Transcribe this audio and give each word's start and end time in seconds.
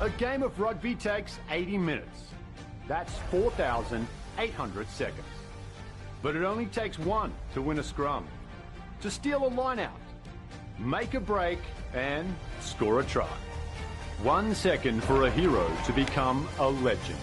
A 0.00 0.10
game 0.10 0.44
of 0.44 0.60
rugby 0.60 0.94
takes 0.94 1.40
80 1.50 1.76
minutes. 1.76 2.28
That's 2.86 3.12
4,800 3.32 4.88
seconds. 4.90 5.26
But 6.22 6.36
it 6.36 6.44
only 6.44 6.66
takes 6.66 7.00
one 7.00 7.32
to 7.54 7.62
win 7.62 7.80
a 7.80 7.82
scrum, 7.82 8.24
to 9.00 9.10
steal 9.10 9.44
a 9.44 9.48
line 9.48 9.80
out, 9.80 9.98
make 10.78 11.14
a 11.14 11.20
break, 11.20 11.58
and 11.94 12.32
score 12.60 13.00
a 13.00 13.04
try. 13.04 13.26
One 14.22 14.54
second 14.54 15.02
for 15.02 15.26
a 15.26 15.30
hero 15.32 15.68
to 15.86 15.92
become 15.92 16.48
a 16.60 16.68
legend. 16.68 17.18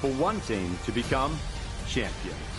For 0.00 0.10
one 0.12 0.40
team 0.40 0.78
to 0.86 0.92
become 0.92 1.38
champions. 1.86 2.49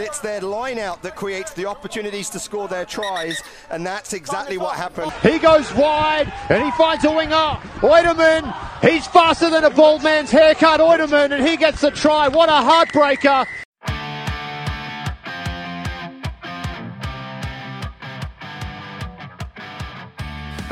It's 0.00 0.20
their 0.20 0.40
line 0.40 0.78
out 0.78 1.02
that 1.02 1.16
creates 1.16 1.52
the 1.52 1.66
opportunities 1.66 2.30
to 2.30 2.38
score 2.38 2.68
their 2.68 2.84
tries, 2.84 3.40
and 3.70 3.86
that's 3.86 4.12
exactly 4.12 4.58
what 4.58 4.76
happened. 4.76 5.12
He 5.22 5.38
goes 5.38 5.72
wide 5.74 6.32
and 6.48 6.62
he 6.62 6.70
finds 6.72 7.04
a 7.04 7.10
winger. 7.10 7.58
Oiderman, 7.80 8.54
he's 8.80 9.06
faster 9.06 9.50
than 9.50 9.64
a 9.64 9.70
bald 9.70 10.02
man's 10.02 10.30
haircut. 10.30 10.80
Oiderman, 10.80 11.32
and 11.32 11.46
he 11.46 11.56
gets 11.56 11.80
the 11.80 11.90
try. 11.90 12.28
What 12.28 12.48
a 12.48 12.52
heartbreaker. 12.52 13.46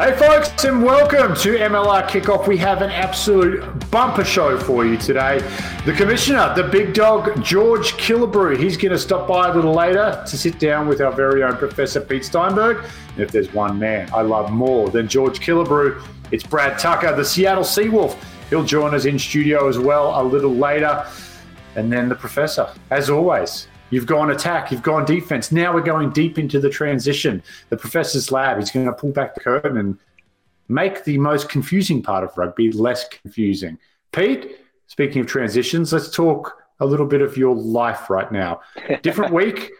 Hey 0.00 0.16
folks, 0.16 0.64
and 0.64 0.82
welcome 0.82 1.34
to 1.42 1.58
MLR 1.58 2.08
Kickoff. 2.08 2.48
We 2.48 2.56
have 2.56 2.80
an 2.80 2.88
absolute 2.88 3.90
bumper 3.90 4.24
show 4.24 4.58
for 4.58 4.86
you 4.86 4.96
today. 4.96 5.40
The 5.84 5.92
commissioner, 5.92 6.54
the 6.56 6.62
big 6.62 6.94
dog, 6.94 7.44
George 7.44 7.92
Killebrew, 7.98 8.58
he's 8.58 8.78
going 8.78 8.92
to 8.92 8.98
stop 8.98 9.28
by 9.28 9.50
a 9.50 9.54
little 9.54 9.74
later 9.74 10.24
to 10.26 10.38
sit 10.38 10.58
down 10.58 10.88
with 10.88 11.02
our 11.02 11.12
very 11.12 11.42
own 11.42 11.58
Professor 11.58 12.00
Pete 12.00 12.24
Steinberg. 12.24 12.78
And 13.10 13.20
if 13.20 13.30
there's 13.30 13.52
one 13.52 13.78
man 13.78 14.08
I 14.14 14.22
love 14.22 14.50
more 14.50 14.88
than 14.88 15.06
George 15.06 15.38
Killebrew, 15.38 16.02
it's 16.32 16.44
Brad 16.44 16.78
Tucker, 16.78 17.14
the 17.14 17.22
Seattle 17.22 17.62
Seawolf. 17.62 18.16
He'll 18.48 18.64
join 18.64 18.94
us 18.94 19.04
in 19.04 19.18
studio 19.18 19.68
as 19.68 19.78
well 19.78 20.18
a 20.18 20.24
little 20.24 20.54
later. 20.54 21.06
And 21.76 21.92
then 21.92 22.08
the 22.08 22.14
professor, 22.14 22.70
as 22.90 23.10
always, 23.10 23.68
You've 23.90 24.06
gone 24.06 24.30
attack, 24.30 24.70
you've 24.70 24.82
gone 24.82 25.04
defense. 25.04 25.50
Now 25.52 25.74
we're 25.74 25.80
going 25.82 26.10
deep 26.10 26.38
into 26.38 26.60
the 26.60 26.70
transition. 26.70 27.42
The 27.68 27.76
professor's 27.76 28.30
lab, 28.30 28.58
he's 28.58 28.70
going 28.70 28.86
to 28.86 28.92
pull 28.92 29.10
back 29.10 29.34
the 29.34 29.40
curtain 29.40 29.76
and 29.76 29.98
make 30.68 31.04
the 31.04 31.18
most 31.18 31.48
confusing 31.48 32.02
part 32.02 32.24
of 32.24 32.36
rugby 32.38 32.70
less 32.72 33.08
confusing. 33.08 33.78
Pete, 34.12 34.58
speaking 34.86 35.20
of 35.20 35.26
transitions, 35.26 35.92
let's 35.92 36.10
talk 36.10 36.56
a 36.78 36.86
little 36.86 37.06
bit 37.06 37.20
of 37.20 37.36
your 37.36 37.54
life 37.54 38.08
right 38.08 38.30
now. 38.30 38.60
Different 39.02 39.32
week, 39.32 39.70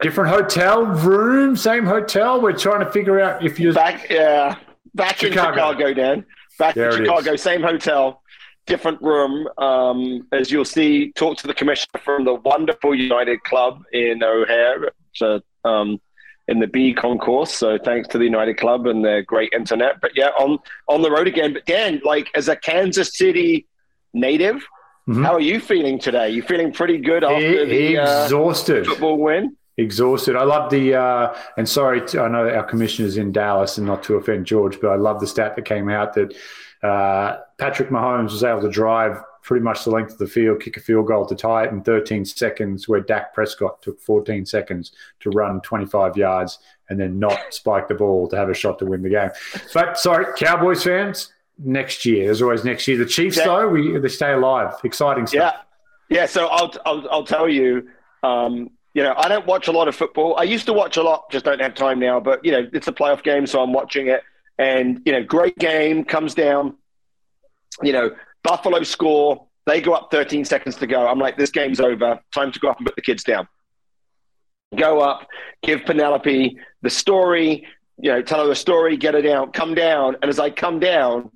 different 0.00 0.30
hotel 0.30 0.84
room, 0.84 1.56
same 1.56 1.86
hotel. 1.86 2.40
We're 2.40 2.52
trying 2.52 2.84
to 2.84 2.92
figure 2.92 3.20
out 3.20 3.44
if 3.44 3.58
you're 3.58 3.72
back, 3.72 4.08
yeah, 4.10 4.56
back 4.94 5.16
Chicago. 5.16 5.48
in 5.48 5.54
Chicago, 5.54 5.94
Dan. 5.94 6.26
Back 6.58 6.74
there 6.74 6.90
in 6.90 7.04
Chicago, 7.04 7.36
same 7.36 7.62
hotel 7.62 8.22
different 8.66 9.00
room, 9.02 9.48
um, 9.58 10.26
as 10.32 10.50
you'll 10.50 10.64
see, 10.64 11.12
talk 11.12 11.36
to 11.38 11.46
the 11.46 11.54
commissioner 11.54 12.00
from 12.02 12.24
the 12.24 12.34
wonderful 12.34 12.94
United 12.94 13.42
Club 13.44 13.84
in 13.92 14.22
O'Hare, 14.22 14.90
uh, 15.20 15.40
um, 15.64 16.00
in 16.48 16.60
the 16.60 16.66
B 16.66 16.92
concourse. 16.92 17.52
So 17.52 17.78
thanks 17.78 18.08
to 18.08 18.18
the 18.18 18.24
United 18.24 18.58
Club 18.58 18.86
and 18.86 19.04
their 19.04 19.22
great 19.22 19.52
internet. 19.52 20.00
But 20.00 20.12
yeah, 20.16 20.28
on 20.38 20.58
on 20.88 21.02
the 21.02 21.10
road 21.10 21.26
again. 21.26 21.52
But 21.52 21.66
Dan, 21.66 22.00
like 22.04 22.28
as 22.34 22.48
a 22.48 22.56
Kansas 22.56 23.16
City 23.16 23.66
native, 24.12 24.56
mm-hmm. 25.08 25.24
how 25.24 25.34
are 25.34 25.40
you 25.40 25.60
feeling 25.60 25.98
today? 25.98 26.30
You 26.30 26.42
feeling 26.42 26.72
pretty 26.72 26.98
good 26.98 27.24
after 27.24 27.66
the 27.66 27.98
uh, 27.98 28.24
exhausted 28.24 28.86
uh, 28.86 28.90
football 28.90 29.18
win? 29.18 29.56
exhausted. 29.76 30.36
I 30.36 30.44
love 30.44 30.70
the 30.70 30.94
uh, 30.94 31.34
and 31.56 31.68
sorry, 31.68 32.06
to, 32.08 32.22
I 32.22 32.28
know 32.28 32.48
our 32.48 32.62
commissioner's 32.62 33.16
in 33.16 33.32
Dallas, 33.32 33.78
and 33.78 33.86
not 33.86 34.02
to 34.04 34.14
offend 34.16 34.46
George, 34.46 34.80
but 34.80 34.88
I 34.88 34.96
love 34.96 35.20
the 35.20 35.26
stat 35.26 35.56
that 35.56 35.64
came 35.64 35.88
out 35.88 36.14
that 36.14 36.34
uh, 36.84 37.40
Patrick 37.58 37.88
Mahomes 37.88 38.32
was 38.32 38.44
able 38.44 38.60
to 38.60 38.68
drive 38.68 39.22
pretty 39.42 39.62
much 39.62 39.84
the 39.84 39.90
length 39.90 40.12
of 40.12 40.18
the 40.18 40.26
field, 40.26 40.60
kick 40.60 40.76
a 40.76 40.80
field 40.80 41.06
goal 41.06 41.26
to 41.26 41.34
tie 41.34 41.64
it 41.64 41.70
in 41.70 41.82
13 41.82 42.24
seconds, 42.24 42.88
where 42.88 43.00
Dak 43.00 43.34
Prescott 43.34 43.82
took 43.82 44.00
14 44.00 44.46
seconds 44.46 44.92
to 45.20 45.30
run 45.30 45.60
25 45.60 46.16
yards 46.16 46.58
and 46.88 46.98
then 46.98 47.18
not 47.18 47.38
spike 47.50 47.88
the 47.88 47.94
ball 47.94 48.26
to 48.28 48.36
have 48.36 48.48
a 48.48 48.54
shot 48.54 48.78
to 48.78 48.86
win 48.86 49.02
the 49.02 49.10
game. 49.10 49.30
But 49.72 49.98
sorry, 49.98 50.26
Cowboys 50.36 50.82
fans, 50.82 51.32
next 51.58 52.04
year. 52.04 52.26
There's 52.26 52.42
always 52.42 52.64
next 52.64 52.88
year. 52.88 52.98
The 52.98 53.06
Chiefs, 53.06 53.36
yeah. 53.36 53.44
though, 53.44 53.68
we 53.68 53.98
they 53.98 54.08
stay 54.08 54.32
alive. 54.32 54.74
Exciting 54.82 55.26
stuff. 55.26 55.54
Yeah, 56.08 56.20
yeah. 56.20 56.26
So 56.26 56.46
I'll 56.46 56.72
I'll, 56.84 57.08
I'll 57.10 57.24
tell 57.24 57.48
you. 57.48 57.88
Um, 58.22 58.70
you 58.94 59.02
know, 59.02 59.14
I 59.16 59.26
don't 59.26 59.44
watch 59.44 59.66
a 59.66 59.72
lot 59.72 59.88
of 59.88 59.96
football. 59.96 60.36
I 60.36 60.44
used 60.44 60.66
to 60.66 60.72
watch 60.72 60.96
a 60.96 61.02
lot, 61.02 61.28
just 61.28 61.44
don't 61.44 61.60
have 61.60 61.74
time 61.74 61.98
now. 61.98 62.20
But 62.20 62.44
you 62.44 62.52
know, 62.52 62.68
it's 62.72 62.86
a 62.86 62.92
playoff 62.92 63.24
game, 63.24 63.44
so 63.44 63.60
I'm 63.60 63.72
watching 63.72 64.06
it. 64.06 64.22
And, 64.58 65.00
you 65.04 65.12
know, 65.12 65.22
great 65.22 65.56
game 65.58 66.04
comes 66.04 66.34
down, 66.34 66.76
you 67.82 67.92
know, 67.92 68.10
Buffalo 68.42 68.82
score, 68.82 69.46
they 69.66 69.80
go 69.80 69.94
up 69.94 70.10
13 70.10 70.44
seconds 70.44 70.76
to 70.76 70.86
go. 70.86 71.06
I'm 71.06 71.18
like, 71.18 71.36
this 71.36 71.50
game's 71.50 71.80
over. 71.80 72.20
Time 72.34 72.52
to 72.52 72.58
go 72.60 72.68
up 72.68 72.78
and 72.78 72.86
put 72.86 72.96
the 72.96 73.02
kids 73.02 73.24
down. 73.24 73.48
Go 74.76 75.00
up, 75.00 75.26
give 75.62 75.84
Penelope 75.84 76.58
the 76.82 76.90
story, 76.90 77.66
you 77.98 78.10
know, 78.10 78.22
tell 78.22 78.40
her 78.40 78.46
the 78.46 78.54
story, 78.54 78.96
get 78.96 79.14
her 79.14 79.22
down, 79.22 79.52
come 79.52 79.74
down. 79.74 80.16
And 80.20 80.28
as 80.28 80.38
I 80.38 80.50
come 80.50 80.80
down, 80.80 81.30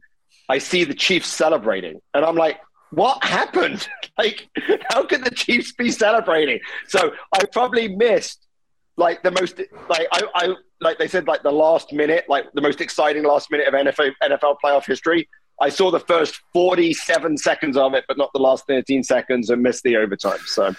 I 0.49 0.59
see 0.59 0.85
the 0.85 0.95
Chiefs 0.95 1.29
celebrating. 1.29 2.01
And 2.15 2.25
I'm 2.25 2.37
like, 2.37 2.61
what 2.91 3.23
happened? 3.25 3.89
like, 4.19 4.49
how 4.91 5.05
could 5.05 5.25
the 5.25 5.31
Chiefs 5.31 5.73
be 5.73 5.91
celebrating? 5.91 6.61
So 6.89 7.13
I 7.33 7.45
probably 7.53 7.89
missed 7.89 8.47
like 8.97 9.23
the 9.23 9.31
most 9.31 9.59
like 9.89 10.09
I, 10.13 10.23
I 10.35 10.55
like 10.81 10.99
they 10.99 11.09
said 11.09 11.27
like 11.27 11.43
the 11.43 11.53
last 11.53 11.93
minute 11.93 12.25
like 12.29 12.47
the 12.55 12.61
most 12.61 12.81
exciting 12.81 13.25
last 13.25 13.51
minute 13.51 13.67
of 13.67 13.75
NFL 13.75 14.13
NFL 14.23 14.57
playoff 14.63 14.87
history. 14.87 15.29
I 15.61 15.71
saw 15.71 15.91
the 15.91 16.01
first 16.01 16.41
47 16.53 17.37
seconds 17.37 17.77
of 17.77 17.95
it, 17.95 18.05
but 18.07 18.17
not 18.17 18.31
the 18.33 18.39
last 18.39 18.65
13 18.69 19.03
seconds, 19.03 19.51
and 19.51 19.61
missed 19.61 19.83
the 19.83 19.97
overtime. 19.97 20.39
So, 20.47 20.69
you 20.69 20.75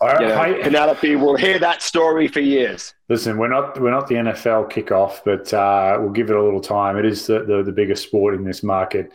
know, 0.00 0.36
I, 0.36 0.52
Penelope 0.62 1.16
will 1.16 1.36
hear 1.36 1.58
that 1.58 1.82
story 1.82 2.28
for 2.28 2.38
years. 2.38 2.94
Listen, 3.08 3.38
we're 3.38 3.48
not 3.48 3.80
we're 3.80 3.90
not 3.90 4.06
the 4.06 4.14
NFL 4.14 4.70
kickoff, 4.70 5.20
but 5.24 5.52
uh, 5.52 5.98
we'll 6.00 6.12
give 6.12 6.30
it 6.30 6.36
a 6.36 6.42
little 6.42 6.60
time. 6.60 6.96
It 6.96 7.06
is 7.06 7.26
the, 7.26 7.44
the, 7.44 7.64
the 7.64 7.72
biggest 7.72 8.04
sport 8.04 8.34
in 8.34 8.44
this 8.44 8.62
market, 8.62 9.12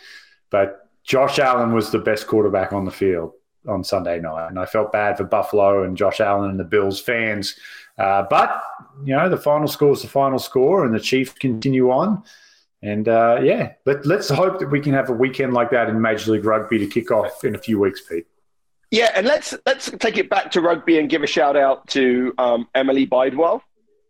but 0.49 0.89
Josh 1.05 1.39
Allen 1.39 1.73
was 1.73 1.91
the 1.91 1.99
best 1.99 2.27
quarterback 2.27 2.73
on 2.73 2.83
the 2.83 2.91
field 2.91 3.31
on 3.67 3.83
Sunday 3.83 4.19
night, 4.19 4.49
and 4.49 4.59
I 4.59 4.65
felt 4.65 4.91
bad 4.91 5.17
for 5.17 5.23
Buffalo 5.23 5.83
and 5.83 5.95
Josh 5.95 6.19
Allen 6.19 6.49
and 6.49 6.59
the 6.59 6.65
Bills 6.65 6.99
fans 6.99 7.55
uh, 7.97 8.23
but 8.29 8.61
you 9.03 9.15
know, 9.15 9.29
the 9.29 9.37
final 9.37 9.67
score 9.67 9.93
is 9.93 10.01
the 10.01 10.07
final 10.07 10.39
score, 10.39 10.85
and 10.85 10.93
the 10.93 10.99
Chiefs 10.99 11.33
continue 11.33 11.91
on. 11.91 12.23
And 12.81 13.07
uh, 13.07 13.39
yeah, 13.41 13.73
let, 13.85 14.05
let's 14.05 14.29
hope 14.29 14.59
that 14.59 14.67
we 14.67 14.79
can 14.79 14.93
have 14.93 15.09
a 15.09 15.13
weekend 15.13 15.53
like 15.53 15.71
that 15.71 15.89
in 15.89 16.01
Major 16.01 16.33
League 16.33 16.45
Rugby 16.45 16.77
to 16.79 16.87
kick 16.87 17.09
off 17.09 17.43
in 17.43 17.55
a 17.55 17.57
few 17.57 17.79
weeks, 17.79 18.01
Pete. 18.01 18.27
Yeah, 18.91 19.11
and 19.15 19.25
let's 19.25 19.55
let's 19.65 19.89
take 19.99 20.17
it 20.17 20.29
back 20.29 20.51
to 20.51 20.61
rugby 20.61 20.99
and 20.99 21.09
give 21.09 21.23
a 21.23 21.27
shout 21.27 21.57
out 21.57 21.87
to 21.89 22.33
um, 22.37 22.67
Emilie 22.75 23.07
Bydwell, 23.07 23.61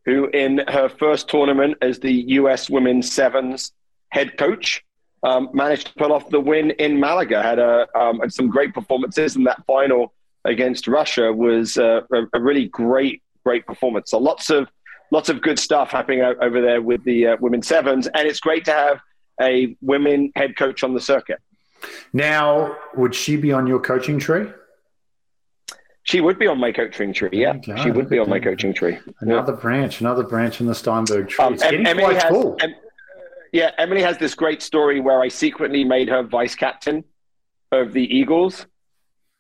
who 0.04 0.28
in 0.28 0.62
her 0.68 0.90
first 0.90 1.30
tournament 1.30 1.78
as 1.82 2.00
the 2.00 2.12
U.S. 2.12 2.70
Women's 2.70 3.12
Sevens 3.12 3.72
head 4.10 4.38
coach 4.38 4.84
um, 5.24 5.50
managed 5.54 5.88
to 5.88 5.94
pull 5.94 6.12
off 6.12 6.30
the 6.30 6.40
win 6.40 6.72
in 6.72 7.00
Malaga. 7.00 7.42
Had 7.42 7.60
a 7.60 7.88
um, 7.98 8.22
and 8.22 8.34
some 8.34 8.50
great 8.50 8.74
performances 8.74 9.36
in 9.36 9.44
that 9.46 9.66
final 9.66 10.14
against 10.44 10.88
Russia. 10.88 11.32
Was 11.32 11.78
uh, 11.78 12.02
a, 12.12 12.24
a 12.34 12.42
really 12.42 12.68
great 12.68 13.24
great 13.46 13.66
performance. 13.66 14.12
So 14.12 14.18
lots 14.18 14.50
of 14.50 14.68
lots 15.12 15.30
of 15.30 15.42
good 15.42 15.60
stuff 15.60 15.92
happening 15.92 16.22
over 16.22 16.62
there 16.62 16.82
with 16.82 17.04
the 17.04 17.28
uh, 17.28 17.38
women 17.40 17.62
sevens, 17.62 18.08
and 18.08 18.28
it's 18.28 18.40
great 18.40 18.66
to 18.66 18.72
have 18.72 19.00
a 19.42 19.76
women 19.82 20.32
head 20.36 20.58
coach 20.58 20.84
on 20.84 20.94
the 20.94 21.02
circuit. 21.02 21.40
Now, 22.14 22.76
would 22.96 23.14
she 23.14 23.38
be 23.38 23.52
on 23.52 23.68
your 23.68 23.80
coaching 23.80 24.20
tree? 24.20 24.48
She 26.04 26.22
would 26.22 26.38
be 26.38 26.48
on 26.48 26.60
my 26.60 26.72
coaching 26.72 27.14
tree. 27.14 27.30
Yeah, 27.34 27.60
she 27.82 27.92
would 27.92 28.10
be 28.10 28.20
on 28.20 28.30
my 28.30 28.40
coaching 28.40 28.74
tree. 28.74 28.98
Another 29.22 29.54
yeah. 29.54 29.60
branch, 29.60 30.02
another 30.02 30.24
branch 30.24 30.62
in 30.62 30.68
the 30.68 30.76
Steinberg 30.76 31.30
tree. 31.30 31.44
Um, 31.44 31.54
it's 31.54 31.64
getting 31.64 31.86
Emilie 31.86 32.06
quite 32.06 32.22
has, 32.22 32.32
cool. 32.32 32.58
Em, 32.62 32.76
yeah, 33.52 33.72
Emilie 33.78 34.04
has 34.04 34.18
this 34.18 34.36
great 34.36 34.62
story 34.62 35.00
where 35.00 35.22
I 35.22 35.30
secretly 35.30 35.84
made 35.84 36.10
her 36.10 36.22
vice 36.22 36.56
captain 36.56 37.04
of 37.72 37.94
the 37.94 38.04
Eagles 38.04 38.68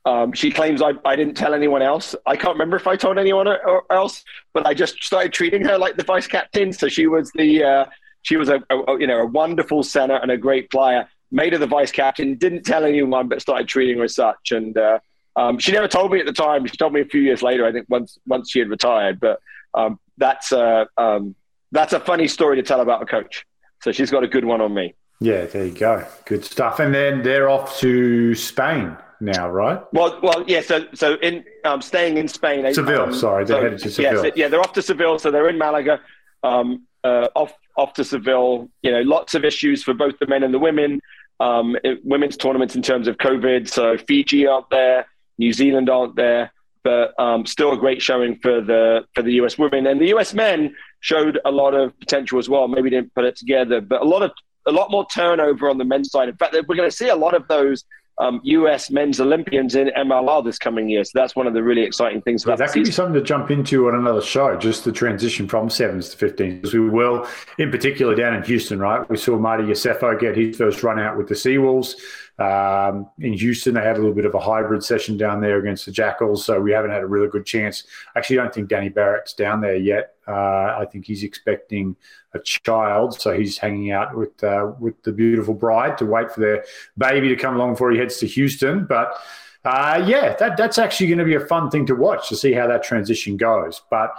um, 0.06 0.34
she 0.34 0.52
claims 0.52 0.81
I, 0.81 0.92
I 1.04 1.16
didn't 1.16 1.36
tell 1.36 1.54
anyone 1.54 1.81
else. 1.81 2.16
I 2.28 2.36
can't 2.36 2.54
remember 2.54 2.78
if 2.78 2.86
I 2.86 2.96
told 2.96 3.18
anyone 3.18 3.48
else, 3.90 4.24
but 4.54 4.66
I 4.68 4.74
just 4.74 5.04
started 5.04 5.34
treating 5.34 5.66
her 5.66 5.78
like 5.78 5.98
the 5.98 6.04
vice 6.04 6.28
captain. 6.28 6.72
So 6.74 6.88
she 6.88 7.07
was 7.07 7.31
the 7.34 7.63
uh, 7.63 7.86
she 8.22 8.38
was 8.38 8.50
a, 8.50 8.62
a, 8.69 9.00
you 9.00 9.07
know 9.07 9.19
a 9.19 9.25
wonderful 9.25 9.81
center 9.81 10.16
and 10.16 10.30
a 10.30 10.38
great 10.38 10.69
player. 10.69 11.10
Made 11.31 11.54
her 11.54 11.60
the 11.60 11.68
vice 11.68 11.92
captain. 11.92 12.36
Didn't 12.36 12.63
tell 12.63 12.86
anyone, 12.86 13.28
but 13.28 13.42
started 13.42 13.68
treating 13.68 13.98
her 13.98 14.04
as 14.04 14.16
such. 14.16 14.52
And 14.52 14.78
uh, 14.78 15.00
um, 15.36 15.57
she 15.57 15.72
never 15.72 15.88
told 15.88 16.12
me 16.12 16.19
at 16.19 16.28
the 16.28 16.34
time. 16.34 16.68
She 16.68 16.78
told 16.78 16.94
me 16.94 17.02
a 17.02 17.06
few 17.06 17.22
years 17.22 17.42
later. 17.42 17.66
I 17.66 17.72
think 17.72 17.88
once 17.90 18.19
once 18.28 18.52
she 18.52 18.60
had 18.60 18.69
retired. 18.69 19.19
But 19.19 19.40
um, 19.74 20.00
that's 20.18 20.52
uh, 20.52 20.86
um, 20.98 21.34
that's 21.72 21.94
a 21.94 22.00
funny 22.00 22.28
story 22.28 22.57
to 22.57 22.63
tell 22.63 22.81
about 22.81 23.02
a 23.02 23.07
coach. 23.07 23.44
So 23.81 23.92
she's 23.92 24.12
got 24.12 24.24
a 24.24 24.28
good 24.28 24.46
one 24.46 24.62
on 24.62 24.72
me. 24.72 24.94
Yeah, 25.19 25.46
there 25.46 25.66
you 25.66 25.74
go. 25.74 26.06
Good 26.25 26.46
stuff. 26.46 26.80
And 26.80 26.94
then 26.94 27.24
they're 27.24 27.50
off 27.50 27.80
to 27.80 28.36
Spain 28.36 28.98
now, 29.19 29.50
right? 29.50 29.81
Well, 29.94 30.19
well, 30.21 30.44
yeah. 30.47 30.62
So, 30.62 30.85
so 30.94 31.15
in 31.15 31.44
um, 31.63 31.81
staying 31.81 32.17
in 32.17 32.27
Spain, 32.27 32.71
Seville. 32.73 33.01
Um, 33.03 33.13
sorry, 33.13 33.45
they're 33.45 33.57
so, 33.57 33.63
headed 33.63 33.79
to 33.79 33.91
Seville. 33.91 34.13
Yeah, 34.25 34.29
so, 34.29 34.35
yeah, 34.35 34.47
they're 34.47 34.62
off 34.62 34.73
to 34.73 34.81
Seville. 34.81 35.19
So 35.19 35.31
they're 35.31 35.50
in 35.50 35.57
Malaga, 35.57 36.01
um, 36.44 36.83
uh, 37.03 37.27
off 37.35 37.53
off 37.77 37.94
to 37.94 38.03
Seville. 38.03 38.69
You 38.81 38.91
know, 38.91 39.01
lots 39.01 39.33
of 39.35 39.44
issues 39.45 39.83
for 39.83 39.94
both 39.94 40.17
the 40.19 40.27
men 40.27 40.44
and 40.44 40.53
the 40.53 40.59
women. 40.59 41.01
um, 41.39 41.75
women's 42.03 42.38
tournaments 42.38 42.75
in 42.75 42.81
terms 42.81 43.07
of 43.07 43.17
COVID. 43.17 43.67
So 43.69 43.97
Fiji 43.97 44.47
aren't 44.47 44.69
there, 44.69 45.06
New 45.38 45.51
Zealand 45.53 45.89
aren't 45.89 46.15
there, 46.15 46.51
but 46.83 47.18
um, 47.19 47.45
still 47.45 47.73
a 47.73 47.77
great 47.77 48.01
showing 48.01 48.38
for 48.38 48.61
the 48.61 49.06
for 49.13 49.21
the 49.21 49.33
US 49.33 49.57
women 49.57 49.88
and 49.88 50.00
the 50.00 50.07
US 50.07 50.33
men 50.33 50.73
showed 51.01 51.39
a 51.45 51.51
lot 51.51 51.73
of 51.73 51.97
potential 52.00 52.39
as 52.39 52.50
well. 52.50 52.68
Maybe 52.68 52.89
didn't 52.89 53.13
put 53.13 53.25
it 53.25 53.35
together, 53.35 53.81
but 53.81 54.01
a 54.01 54.06
lot 54.06 54.21
of 54.21 54.31
a 54.68 54.71
lot 54.71 54.89
more 54.89 55.06
turnover 55.13 55.69
on 55.69 55.77
the 55.77 55.85
men's 55.85 56.09
side. 56.09 56.29
In 56.29 56.38
fact, 56.38 56.56
we're 56.68 56.75
going 56.75 56.89
to 56.89 56.95
see 56.95 57.09
a 57.09 57.15
lot 57.15 57.35
of 57.35 57.47
those 57.47 57.83
um, 58.17 58.39
US 58.44 58.89
men's 58.89 59.19
Olympians 59.19 59.75
in 59.75 59.89
MLR 59.97 60.44
this 60.44 60.57
coming 60.57 60.89
year. 60.89 61.03
So 61.03 61.12
that's 61.15 61.35
one 61.35 61.47
of 61.47 61.53
the 61.53 61.62
really 61.62 61.81
exciting 61.81 62.21
things 62.21 62.44
about 62.44 62.59
yeah, 62.59 62.67
that 62.67 62.73
could 62.73 62.85
be 62.85 62.91
something 62.91 63.13
to 63.13 63.21
jump 63.21 63.51
into 63.51 63.88
on 63.88 63.95
another 63.95 64.21
show, 64.21 64.57
just 64.57 64.85
the 64.85 64.91
transition 64.91 65.47
from 65.47 65.69
sevens 65.69 66.09
to 66.09 66.25
15s. 66.25 66.62
Because 66.62 66.73
we 66.73 66.89
will, 66.89 67.27
in 67.57 67.71
particular, 67.71 68.15
down 68.15 68.35
in 68.35 68.44
Houston, 68.44 68.79
right? 68.79 69.07
We 69.09 69.17
saw 69.17 69.38
Marty 69.38 69.63
Iosefo 69.63 70.19
get 70.19 70.38
his 70.38 70.57
first 70.57 70.83
run 70.83 71.00
out 71.00 71.17
with 71.17 71.27
the 71.27 71.35
Seawolves. 71.35 71.95
Um, 72.37 73.09
in 73.19 73.33
Houston, 73.33 73.75
they 73.75 73.81
had 73.81 73.95
a 73.95 73.99
little 73.99 74.13
bit 74.13 74.25
of 74.25 74.35
a 74.35 74.39
hybrid 74.39 74.83
session 74.83 75.15
down 75.15 75.39
there 75.39 75.57
against 75.57 75.85
the 75.85 75.91
Jackals, 75.91 76.45
so 76.45 76.59
we 76.59 76.71
haven't 76.71 76.91
had 76.91 77.01
a 77.01 77.07
really 77.07 77.29
good 77.29 77.45
chance. 77.45 77.85
Actually, 78.15 78.39
I 78.39 78.43
don't 78.43 78.53
think 78.53 78.67
Danny 78.67 78.89
Barrett's 78.89 79.33
down 79.33 79.61
there 79.61 79.77
yet. 79.77 80.15
Uh, 80.27 80.75
I 80.79 80.85
think 80.91 81.05
he's 81.05 81.23
expecting 81.23 81.95
a 82.33 82.39
child, 82.39 83.19
so 83.19 83.37
he's 83.37 83.57
hanging 83.57 83.91
out 83.91 84.17
with 84.17 84.43
uh, 84.43 84.73
with 84.79 85.01
the 85.03 85.13
beautiful 85.13 85.53
bride 85.53 85.97
to 85.99 86.05
wait 86.05 86.31
for 86.31 86.41
their 86.41 86.65
baby 86.97 87.29
to 87.29 87.35
come 87.37 87.55
along 87.55 87.73
before 87.73 87.91
he 87.91 87.99
heads 87.99 88.17
to 88.17 88.27
Houston. 88.27 88.85
But 88.85 89.15
uh, 89.63 90.03
yeah, 90.05 90.35
that 90.35 90.57
that's 90.57 90.77
actually 90.77 91.07
going 91.07 91.19
to 91.19 91.25
be 91.25 91.35
a 91.35 91.39
fun 91.39 91.69
thing 91.69 91.85
to 91.85 91.95
watch 91.95 92.27
to 92.29 92.35
see 92.35 92.51
how 92.51 92.67
that 92.67 92.83
transition 92.83 93.37
goes. 93.37 93.81
But 93.89 94.11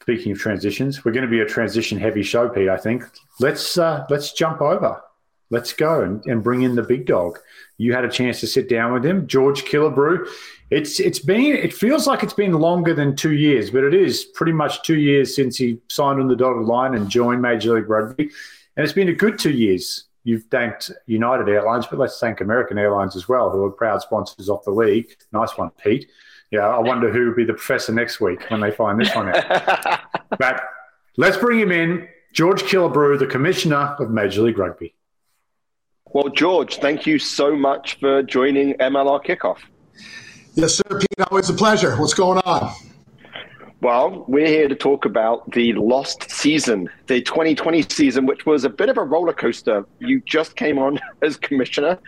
speaking 0.00 0.32
of 0.32 0.38
transitions, 0.38 1.04
we're 1.04 1.12
going 1.12 1.26
to 1.26 1.30
be 1.30 1.40
a 1.40 1.46
transition 1.46 1.98
heavy 1.98 2.22
show, 2.22 2.48
Pete. 2.48 2.70
I 2.70 2.78
think 2.78 3.04
let's 3.40 3.76
uh, 3.76 4.06
let's 4.08 4.32
jump 4.32 4.62
over 4.62 5.02
let's 5.54 5.72
go 5.72 6.02
and, 6.02 6.22
and 6.26 6.42
bring 6.42 6.62
in 6.62 6.74
the 6.74 6.82
big 6.82 7.06
dog. 7.06 7.38
You 7.78 7.94
had 7.94 8.04
a 8.04 8.10
chance 8.10 8.40
to 8.40 8.46
sit 8.46 8.68
down 8.68 8.92
with 8.92 9.06
him, 9.06 9.26
George 9.26 9.64
Killebrew. 9.64 10.28
It's 10.70 10.98
it's 10.98 11.20
been 11.20 11.54
it 11.54 11.72
feels 11.72 12.06
like 12.06 12.22
it's 12.22 12.34
been 12.34 12.52
longer 12.52 12.92
than 12.92 13.14
two 13.14 13.32
years, 13.32 13.70
but 13.70 13.84
it 13.84 13.94
is 13.94 14.24
pretty 14.24 14.52
much 14.52 14.82
two 14.82 14.98
years 14.98 15.34
since 15.34 15.56
he 15.56 15.78
signed 15.88 16.20
on 16.20 16.28
the 16.28 16.36
dotted 16.36 16.66
line 16.66 16.94
and 16.94 17.08
joined 17.08 17.40
Major 17.40 17.74
League 17.74 17.88
Rugby, 17.88 18.30
and 18.76 18.84
it's 18.84 18.92
been 18.92 19.08
a 19.08 19.14
good 19.14 19.38
two 19.38 19.52
years. 19.52 20.04
You've 20.24 20.44
thanked 20.44 20.90
United 21.06 21.48
Airlines, 21.48 21.86
but 21.86 21.98
let's 21.98 22.18
thank 22.18 22.40
American 22.40 22.78
Airlines 22.78 23.14
as 23.14 23.28
well, 23.28 23.50
who 23.50 23.62
are 23.64 23.70
proud 23.70 24.00
sponsors 24.00 24.48
of 24.48 24.64
the 24.64 24.70
league. 24.70 25.14
Nice 25.32 25.56
one, 25.56 25.70
Pete. 25.70 26.10
Yeah, 26.50 26.66
I 26.66 26.78
wonder 26.78 27.12
who 27.12 27.26
will 27.26 27.36
be 27.36 27.44
the 27.44 27.52
professor 27.52 27.92
next 27.92 28.20
week 28.20 28.42
when 28.50 28.60
they 28.60 28.70
find 28.70 28.98
this 28.98 29.14
one 29.14 29.28
out. 29.28 30.00
but 30.38 30.62
let's 31.18 31.36
bring 31.36 31.60
him 31.60 31.70
in, 31.70 32.08
George 32.32 32.62
Killebrew, 32.62 33.18
the 33.18 33.26
commissioner 33.26 33.96
of 33.98 34.10
Major 34.10 34.42
League 34.42 34.58
Rugby. 34.58 34.94
Well, 36.14 36.28
George, 36.28 36.76
thank 36.76 37.08
you 37.08 37.18
so 37.18 37.56
much 37.56 37.98
for 37.98 38.22
joining 38.22 38.74
MLR 38.74 39.20
Kickoff. 39.24 39.58
Yes, 40.54 40.76
sir, 40.76 40.84
Pete. 40.88 41.26
Always 41.28 41.50
a 41.50 41.54
pleasure. 41.54 41.96
What's 41.96 42.14
going 42.14 42.38
on? 42.46 42.72
Well, 43.80 44.24
we're 44.28 44.46
here 44.46 44.68
to 44.68 44.76
talk 44.76 45.06
about 45.06 45.50
the 45.50 45.72
lost 45.72 46.30
season, 46.30 46.88
the 47.08 47.20
2020 47.20 47.82
season, 47.82 48.26
which 48.26 48.46
was 48.46 48.62
a 48.62 48.70
bit 48.70 48.88
of 48.90 48.96
a 48.96 49.02
roller 49.02 49.32
coaster. 49.32 49.84
You 49.98 50.20
just 50.20 50.54
came 50.54 50.78
on 50.78 51.00
as 51.22 51.36
commissioner, 51.36 51.98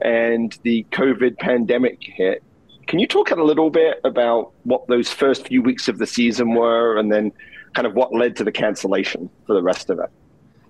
and 0.00 0.58
the 0.62 0.86
COVID 0.92 1.36
pandemic 1.36 1.98
hit. 2.00 2.42
Can 2.86 2.98
you 2.98 3.06
talk 3.06 3.30
a 3.30 3.34
little 3.34 3.68
bit 3.68 4.00
about 4.04 4.52
what 4.62 4.88
those 4.88 5.12
first 5.12 5.48
few 5.48 5.60
weeks 5.60 5.86
of 5.86 5.98
the 5.98 6.06
season 6.06 6.54
were, 6.54 6.96
and 6.96 7.12
then 7.12 7.30
kind 7.74 7.86
of 7.86 7.92
what 7.92 8.14
led 8.14 8.36
to 8.36 8.44
the 8.44 8.52
cancellation 8.52 9.28
for 9.46 9.52
the 9.52 9.62
rest 9.62 9.90
of 9.90 9.98
it? 9.98 10.08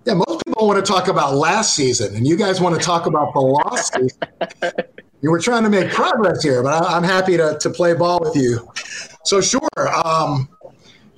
Yeah, 0.06 0.14
most 0.14 0.44
people 0.47 0.67
want 0.67 0.85
to 0.85 0.93
talk 0.93 1.08
about 1.08 1.35
last 1.35 1.75
season, 1.75 2.17
and 2.17 2.26
you 2.26 2.37
guys 2.37 2.61
want 2.61 2.79
to 2.79 2.85
talk 2.85 3.06
about 3.06 3.35
the 3.35 3.76
season. 3.93 4.19
You 5.23 5.31
were 5.31 5.38
trying 5.38 5.64
to 5.64 5.69
make 5.69 5.91
progress 5.91 6.43
here, 6.43 6.62
but 6.62 6.82
I, 6.82 6.97
am 6.97 7.02
happy 7.02 7.37
to, 7.37 7.58
to 7.61 7.69
play 7.69 7.93
ball 7.93 8.20
with 8.20 8.35
you. 8.35 8.67
So, 9.26 9.43
sure, 9.43 9.61
um, 10.02 10.49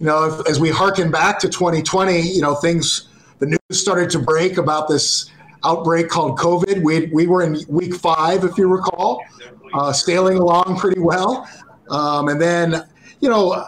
you 0.00 0.06
know, 0.06 0.24
if, 0.24 0.48
as 0.48 0.58
we 0.58 0.70
harken 0.70 1.12
back 1.12 1.38
to 1.38 1.48
2020, 1.48 2.20
you 2.20 2.42
know, 2.42 2.56
things, 2.56 3.06
the 3.38 3.46
news 3.46 3.60
started 3.70 4.10
to 4.10 4.18
break 4.18 4.56
about 4.56 4.88
this 4.88 5.30
outbreak 5.62 6.08
called 6.08 6.36
COVID. 6.36 6.82
We, 6.82 7.06
we 7.12 7.28
were 7.28 7.42
in 7.42 7.60
week 7.68 7.94
five, 7.94 8.42
if 8.42 8.58
you 8.58 8.66
recall, 8.66 9.24
uh, 9.72 9.92
sailing 9.92 10.36
along 10.36 10.78
pretty 10.78 10.98
well. 10.98 11.48
Um, 11.88 12.26
and 12.26 12.42
then, 12.42 12.84
you 13.20 13.28
know, 13.28 13.64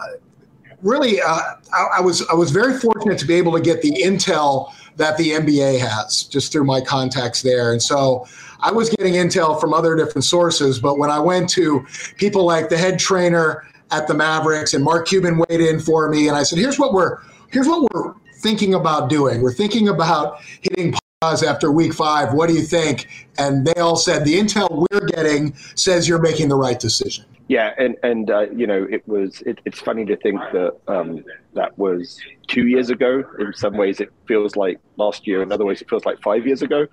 really, 0.81 1.21
uh, 1.21 1.39
I, 1.73 1.87
I 1.97 2.01
was 2.01 2.27
I 2.27 2.33
was 2.33 2.51
very 2.51 2.77
fortunate 2.77 3.17
to 3.19 3.25
be 3.25 3.35
able 3.35 3.53
to 3.53 3.61
get 3.61 3.81
the 3.81 3.91
intel 4.03 4.73
that 4.97 5.17
the 5.17 5.31
NBA 5.31 5.79
has 5.79 6.23
just 6.23 6.51
through 6.51 6.63
my 6.63 6.81
contacts 6.81 7.41
there. 7.41 7.71
And 7.71 7.81
so 7.81 8.25
I 8.59 8.71
was 8.71 8.89
getting 8.89 9.13
intel 9.13 9.59
from 9.59 9.73
other 9.73 9.95
different 9.95 10.23
sources, 10.23 10.79
but 10.79 10.97
when 10.97 11.09
I 11.09 11.19
went 11.19 11.49
to 11.51 11.85
people 12.17 12.45
like 12.45 12.69
the 12.69 12.77
head 12.77 12.99
trainer 12.99 13.63
at 13.91 14.07
the 14.07 14.13
Mavericks 14.13 14.73
and 14.73 14.83
Mark 14.83 15.07
Cuban 15.07 15.37
weighed 15.37 15.61
in 15.61 15.79
for 15.79 16.09
me 16.09 16.27
and 16.27 16.37
I 16.37 16.43
said, 16.43 16.59
"Here's 16.59 16.79
what 16.79 16.93
we're 16.93 17.19
here's 17.49 17.67
what 17.67 17.91
we're 17.93 18.13
thinking 18.37 18.73
about 18.73 19.09
doing. 19.09 19.41
We're 19.41 19.53
thinking 19.53 19.87
about 19.87 20.41
hitting 20.61 20.93
pause 21.21 21.43
after 21.43 21.71
week 21.71 21.93
5. 21.93 22.33
What 22.33 22.47
do 22.49 22.55
you 22.55 22.63
think?" 22.63 23.07
And 23.37 23.65
they 23.65 23.75
all 23.75 23.95
said, 23.95 24.25
"The 24.25 24.39
intel 24.39 24.87
we're 24.91 25.05
getting 25.05 25.53
says 25.75 26.07
you're 26.07 26.21
making 26.21 26.49
the 26.49 26.55
right 26.55 26.79
decision." 26.79 27.25
Yeah, 27.47 27.73
and 27.77 27.95
and 28.01 28.31
uh, 28.31 28.47
you 28.51 28.65
know, 28.65 28.87
it 28.89 29.07
was 29.07 29.41
it, 29.41 29.59
it's 29.65 29.79
funny 29.79 30.05
to 30.05 30.17
think 30.17 30.39
that 30.53 30.75
um, 30.87 31.23
that 31.53 31.77
was 31.77 32.19
two 32.45 32.67
years 32.67 32.89
ago. 32.89 33.23
In 33.39 33.53
some 33.53 33.75
ways, 33.77 33.99
it 33.99 34.11
feels 34.27 34.55
like 34.55 34.79
last 34.97 35.27
year. 35.27 35.41
In 35.41 35.51
other 35.51 35.65
ways, 35.65 35.81
it 35.81 35.89
feels 35.89 36.05
like 36.05 36.21
five 36.21 36.45
years 36.45 36.61
ago. 36.61 36.87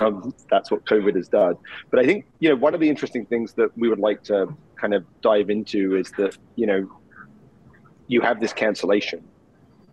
Um, 0.00 0.34
that's 0.50 0.70
what 0.70 0.84
COVID 0.86 1.16
has 1.16 1.28
done. 1.28 1.56
But 1.90 2.00
I 2.00 2.04
think 2.04 2.26
you 2.38 2.48
know 2.48 2.56
one 2.56 2.74
of 2.74 2.80
the 2.80 2.88
interesting 2.88 3.26
things 3.26 3.52
that 3.54 3.76
we 3.76 3.88
would 3.88 3.98
like 3.98 4.22
to 4.24 4.54
kind 4.76 4.94
of 4.94 5.04
dive 5.20 5.50
into 5.50 5.96
is 5.96 6.10
that 6.12 6.36
you 6.56 6.66
know 6.66 6.88
you 8.08 8.20
have 8.20 8.40
this 8.40 8.52
cancellation, 8.52 9.22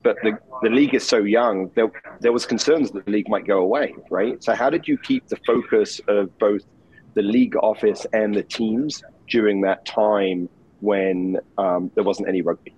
but 0.03 0.17
the 0.23 0.37
the 0.61 0.69
league 0.69 0.93
is 0.93 1.05
so 1.07 1.19
young. 1.19 1.71
There 1.75 1.89
there 2.19 2.31
was 2.31 2.45
concerns 2.45 2.91
that 2.91 3.05
the 3.05 3.11
league 3.11 3.29
might 3.29 3.45
go 3.45 3.59
away, 3.59 3.95
right? 4.09 4.43
So 4.43 4.53
how 4.55 4.69
did 4.69 4.87
you 4.87 4.97
keep 4.97 5.27
the 5.27 5.37
focus 5.45 6.01
of 6.07 6.37
both 6.37 6.63
the 7.13 7.21
league 7.21 7.55
office 7.57 8.05
and 8.13 8.33
the 8.35 8.43
teams 8.43 9.03
during 9.27 9.61
that 9.61 9.85
time 9.85 10.49
when 10.79 11.37
um, 11.57 11.91
there 11.95 12.03
wasn't 12.03 12.27
any 12.27 12.41
rugby? 12.41 12.73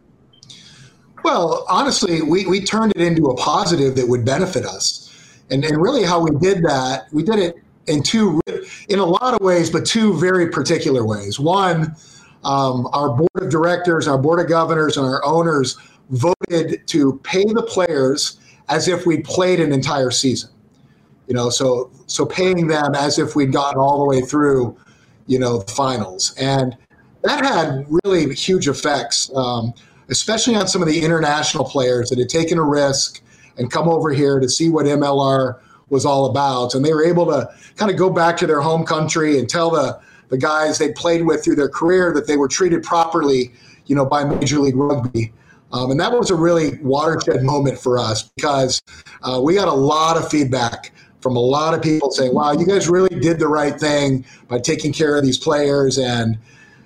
Well, 1.24 1.66
honestly, 1.70 2.22
we, 2.22 2.46
we 2.46 2.64
turned 2.64 2.94
it 2.96 3.02
into 3.02 3.26
a 3.26 3.36
positive 3.36 3.96
that 3.96 4.08
would 4.08 4.26
benefit 4.26 4.66
us. 4.66 5.06
And, 5.52 5.66
and 5.66 5.82
really, 5.82 6.04
how 6.04 6.20
we 6.22 6.32
did 6.40 6.64
that, 6.64 7.08
we 7.12 7.24
did 7.24 7.40
it 7.40 7.56
in 7.88 8.04
two, 8.04 8.40
in 8.88 9.00
a 9.00 9.06
lot 9.06 9.34
of 9.34 9.40
ways, 9.42 9.70
but 9.70 9.86
two 9.86 10.18
very 10.20 10.50
particular 10.50 11.06
ways. 11.06 11.40
One, 11.40 11.96
um, 12.44 12.88
our 12.94 13.10
board 13.10 13.30
of 13.36 13.50
directors, 13.50 14.08
our 14.08 14.18
board 14.18 14.40
of 14.40 14.48
governors, 14.48 14.98
and 14.98 15.06
our 15.06 15.24
owners 15.26 15.78
voted 16.10 16.86
to 16.88 17.20
pay 17.24 17.46
the 17.46 17.64
players 17.64 18.40
as 18.70 18.88
if 18.88 19.06
we 19.06 19.22
played 19.22 19.60
an 19.60 19.74
entire 19.74 20.12
season. 20.12 20.52
You 21.28 21.34
know, 21.36 21.50
so 21.50 21.92
so 22.06 22.26
paying 22.26 22.68
them 22.68 22.96
as 22.96 23.20
if 23.20 23.36
we'd 23.36 23.52
gotten 23.52 23.80
all 23.80 24.00
the 24.00 24.06
way 24.06 24.22
through 24.22 24.78
you 25.30 25.38
know, 25.38 25.60
the 25.60 25.72
finals. 25.72 26.36
And 26.38 26.76
that 27.22 27.46
had 27.46 27.86
really 28.04 28.34
huge 28.34 28.68
effects, 28.68 29.32
um, 29.36 29.74
especially 30.10 30.56
on 30.56 30.68
some 30.68 30.82
of 30.82 30.88
the 30.88 31.02
international 31.02 31.64
players 31.64 32.10
that 32.10 32.20
had 32.20 32.30
taken 32.30 32.58
a 32.58 32.64
risk 32.64 33.22
and 33.58 33.72
come 33.72 33.88
over 33.88 34.12
here 34.12 34.40
to 34.40 34.50
see 34.50 34.70
what 34.70 34.86
MLR 34.86 35.60
was 35.90 36.06
all 36.06 36.26
about. 36.26 36.76
And 36.76 36.84
they 36.84 36.94
were 36.94 37.04
able 37.04 37.26
to 37.28 37.50
kind 37.76 37.92
of 37.92 37.98
go 37.98 38.10
back 38.10 38.38
to 38.38 38.48
their 38.48 38.62
home 38.62 38.86
country 38.86 39.38
and 39.40 39.50
tell 39.50 39.70
the, 39.70 40.00
the 40.30 40.38
guys 40.38 40.78
they 40.78 40.92
played 40.94 41.26
with 41.26 41.44
through 41.44 41.56
their 41.56 41.70
career 41.70 42.14
that 42.14 42.28
they 42.28 42.38
were 42.38 42.48
treated 42.48 42.84
properly, 42.84 43.52
you 43.86 43.96
know, 43.96 44.06
by 44.06 44.24
Major 44.24 44.60
League 44.60 44.76
Rugby. 44.76 45.34
Um, 45.72 45.92
and 45.92 46.00
that 46.00 46.12
was 46.12 46.32
a 46.32 46.36
really 46.36 46.80
watershed 46.82 47.44
moment 47.44 47.80
for 47.80 48.00
us 48.00 48.24
because 48.36 48.82
uh, 49.22 49.40
we 49.44 49.56
got 49.56 49.68
a 49.68 49.74
lot 49.74 50.18
of 50.18 50.28
feedback 50.30 50.92
from 51.22 51.36
a 51.36 51.40
lot 51.40 51.74
of 51.74 51.82
people 51.82 52.10
saying, 52.10 52.34
"Wow, 52.34 52.54
you 52.54 52.66
guys 52.66 52.90
really 52.90 53.20
did 53.20 53.40
the 53.40 53.48
right 53.48 53.80
thing 53.80 54.26
by 54.48 54.60
taking 54.60 54.92
care 54.92 55.16
of 55.16 55.24
these 55.24 55.38
players," 55.38 56.00
and 56.00 56.40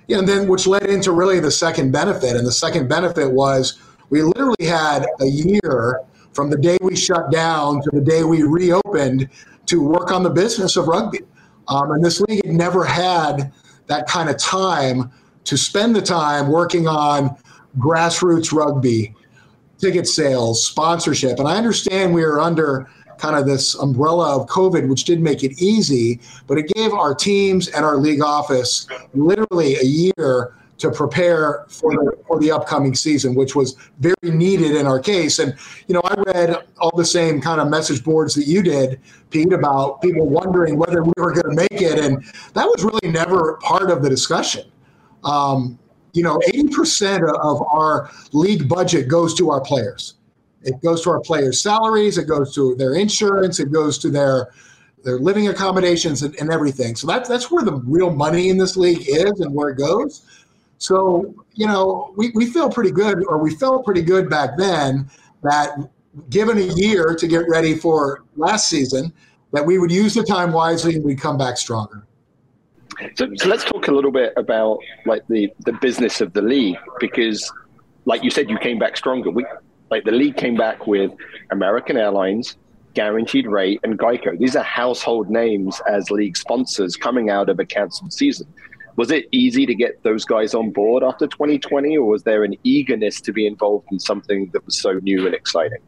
know, 0.08 0.18
and 0.20 0.28
then 0.28 0.48
which 0.48 0.66
led 0.66 0.86
into 0.86 1.12
really 1.12 1.40
the 1.40 1.50
second 1.50 1.92
benefit. 1.92 2.36
And 2.36 2.46
the 2.46 2.52
second 2.52 2.88
benefit 2.88 3.30
was 3.30 3.78
we 4.10 4.22
literally 4.22 4.66
had 4.66 5.06
a 5.20 5.26
year 5.26 6.00
from 6.32 6.50
the 6.50 6.58
day 6.58 6.76
we 6.80 6.96
shut 6.96 7.30
down 7.30 7.80
to 7.82 7.90
the 7.92 8.00
day 8.00 8.24
we 8.24 8.42
reopened 8.42 9.28
to 9.66 9.82
work 9.82 10.10
on 10.10 10.22
the 10.22 10.30
business 10.30 10.76
of 10.76 10.88
rugby. 10.88 11.20
Um, 11.68 11.92
and 11.92 12.04
this 12.04 12.20
league 12.20 12.44
had 12.44 12.54
never 12.54 12.84
had 12.84 13.52
that 13.86 14.06
kind 14.06 14.28
of 14.28 14.36
time 14.36 15.10
to 15.44 15.56
spend 15.56 15.94
the 15.94 16.02
time 16.02 16.48
working 16.50 16.86
on 16.86 17.36
grassroots 17.78 18.52
rugby, 18.52 19.14
ticket 19.78 20.06
sales, 20.06 20.66
sponsorship. 20.66 21.38
And 21.38 21.48
I 21.48 21.56
understand 21.56 22.14
we 22.14 22.22
are 22.22 22.40
under 22.40 22.88
kind 23.18 23.36
of 23.36 23.46
this 23.46 23.74
umbrella 23.74 24.40
of 24.40 24.48
COVID, 24.48 24.88
which 24.88 25.04
did 25.04 25.20
make 25.20 25.42
it 25.42 25.60
easy, 25.60 26.20
but 26.46 26.58
it 26.58 26.68
gave 26.74 26.92
our 26.92 27.14
teams 27.14 27.68
and 27.68 27.84
our 27.84 27.96
league 27.96 28.22
office 28.22 28.86
literally 29.14 29.76
a 29.76 29.84
year 29.84 30.54
to 30.78 30.90
prepare 30.90 31.64
for 31.68 31.92
the, 31.92 32.18
for 32.26 32.38
the 32.40 32.50
upcoming 32.50 32.94
season, 32.94 33.34
which 33.34 33.54
was 33.54 33.76
very 34.00 34.14
needed 34.24 34.74
in 34.76 34.86
our 34.86 34.98
case. 34.98 35.38
And, 35.38 35.54
you 35.86 35.94
know, 35.94 36.02
I 36.04 36.14
read 36.26 36.56
all 36.78 36.94
the 36.96 37.04
same 37.04 37.40
kind 37.40 37.60
of 37.60 37.68
message 37.68 38.02
boards 38.02 38.34
that 38.34 38.46
you 38.46 38.62
did, 38.62 39.00
Pete, 39.30 39.52
about 39.52 40.02
people 40.02 40.28
wondering 40.28 40.76
whether 40.76 41.02
we 41.02 41.12
were 41.16 41.32
going 41.32 41.48
to 41.48 41.54
make 41.54 41.80
it. 41.80 41.98
And 41.98 42.24
that 42.54 42.66
was 42.66 42.82
really 42.82 43.12
never 43.12 43.54
part 43.58 43.90
of 43.90 44.02
the 44.02 44.10
discussion. 44.10 44.70
Um, 45.22 45.78
you 46.12 46.22
know, 46.22 46.38
80% 46.48 47.22
of 47.40 47.62
our 47.62 48.10
league 48.32 48.68
budget 48.68 49.08
goes 49.08 49.34
to 49.34 49.50
our 49.50 49.60
players. 49.60 50.14
It 50.64 50.82
goes 50.82 51.02
to 51.02 51.10
our 51.10 51.20
players' 51.20 51.60
salaries, 51.60 52.18
it 52.18 52.24
goes 52.24 52.54
to 52.54 52.74
their 52.76 52.94
insurance, 52.94 53.60
it 53.60 53.70
goes 53.72 53.98
to 53.98 54.10
their 54.10 54.50
their 55.04 55.18
living 55.18 55.48
accommodations 55.48 56.22
and, 56.22 56.34
and 56.36 56.50
everything. 56.50 56.96
So 56.96 57.06
that's 57.06 57.28
that's 57.28 57.50
where 57.50 57.64
the 57.64 57.74
real 57.74 58.10
money 58.10 58.48
in 58.48 58.56
this 58.56 58.76
league 58.76 59.04
is 59.06 59.40
and 59.40 59.54
where 59.54 59.68
it 59.68 59.78
goes. 59.78 60.26
So, 60.78 61.34
you 61.54 61.66
know, 61.66 62.12
we, 62.16 62.30
we 62.34 62.46
feel 62.46 62.68
pretty 62.68 62.90
good, 62.90 63.24
or 63.26 63.38
we 63.38 63.54
felt 63.54 63.84
pretty 63.84 64.02
good 64.02 64.28
back 64.28 64.56
then 64.58 65.08
that 65.42 65.76
given 66.30 66.58
a 66.58 66.74
year 66.74 67.14
to 67.14 67.26
get 67.26 67.48
ready 67.48 67.74
for 67.74 68.24
last 68.36 68.68
season, 68.68 69.12
that 69.52 69.64
we 69.64 69.78
would 69.78 69.90
use 69.90 70.14
the 70.14 70.22
time 70.22 70.52
wisely 70.52 70.96
and 70.96 71.04
we'd 71.04 71.20
come 71.20 71.38
back 71.38 71.56
stronger. 71.56 72.06
So, 73.14 73.28
so 73.34 73.48
let's 73.48 73.64
talk 73.64 73.88
a 73.88 73.92
little 73.92 74.12
bit 74.12 74.32
about 74.36 74.78
like 75.06 75.26
the, 75.28 75.50
the 75.64 75.72
business 75.72 76.20
of 76.20 76.32
the 76.32 76.42
league 76.42 76.76
because, 77.00 77.50
like 78.04 78.22
you 78.22 78.30
said, 78.30 78.48
you 78.50 78.58
came 78.58 78.78
back 78.78 78.96
stronger. 78.96 79.30
We 79.30 79.44
like 79.94 80.02
the 80.02 80.10
league 80.10 80.36
came 80.36 80.56
back 80.56 80.88
with 80.88 81.12
American 81.52 81.96
Airlines, 81.96 82.56
Guaranteed 82.94 83.46
Rate, 83.46 83.78
and 83.84 83.96
Geico. 83.96 84.36
These 84.36 84.56
are 84.56 84.64
household 84.64 85.30
names 85.30 85.80
as 85.88 86.10
league 86.10 86.36
sponsors 86.36 86.96
coming 86.96 87.30
out 87.30 87.48
of 87.48 87.60
a 87.60 87.64
canceled 87.64 88.12
season. 88.12 88.52
Was 88.96 89.12
it 89.12 89.26
easy 89.30 89.66
to 89.66 89.74
get 89.74 90.02
those 90.02 90.24
guys 90.24 90.52
on 90.52 90.72
board 90.72 91.04
after 91.04 91.28
2020, 91.28 91.96
or 91.96 92.06
was 92.08 92.24
there 92.24 92.42
an 92.42 92.56
eagerness 92.64 93.20
to 93.20 93.32
be 93.32 93.46
involved 93.46 93.86
in 93.92 94.00
something 94.00 94.50
that 94.52 94.66
was 94.66 94.76
so 94.76 94.94
new 94.94 95.26
and 95.26 95.34
exciting? 95.34 95.78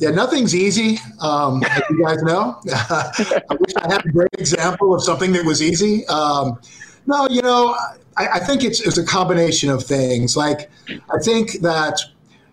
Yeah, 0.00 0.10
nothing's 0.10 0.56
easy, 0.56 0.98
um, 1.20 1.62
as 1.70 1.82
you 1.90 2.04
guys 2.04 2.20
know. 2.24 2.60
I 2.68 3.54
wish 3.60 3.74
I 3.76 3.92
had 3.92 4.04
a 4.04 4.08
great 4.08 4.34
example 4.38 4.92
of 4.92 5.04
something 5.04 5.30
that 5.34 5.44
was 5.44 5.62
easy. 5.62 6.04
Um, 6.08 6.58
no, 7.06 7.28
you 7.28 7.42
know, 7.42 7.76
I, 8.16 8.28
I 8.34 8.38
think 8.40 8.64
it's, 8.64 8.80
it's 8.80 8.98
a 8.98 9.04
combination 9.04 9.70
of 9.70 9.84
things. 9.84 10.36
Like, 10.36 10.68
I 11.14 11.18
think 11.22 11.60
that, 11.60 12.00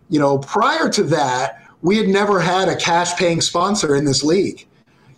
you 0.09 0.19
know, 0.19 0.37
prior 0.37 0.89
to 0.89 1.03
that, 1.03 1.61
we 1.81 1.97
had 1.97 2.07
never 2.07 2.39
had 2.39 2.67
a 2.67 2.75
cash 2.75 3.15
paying 3.15 3.41
sponsor 3.41 3.95
in 3.95 4.05
this 4.05 4.23
league. 4.23 4.65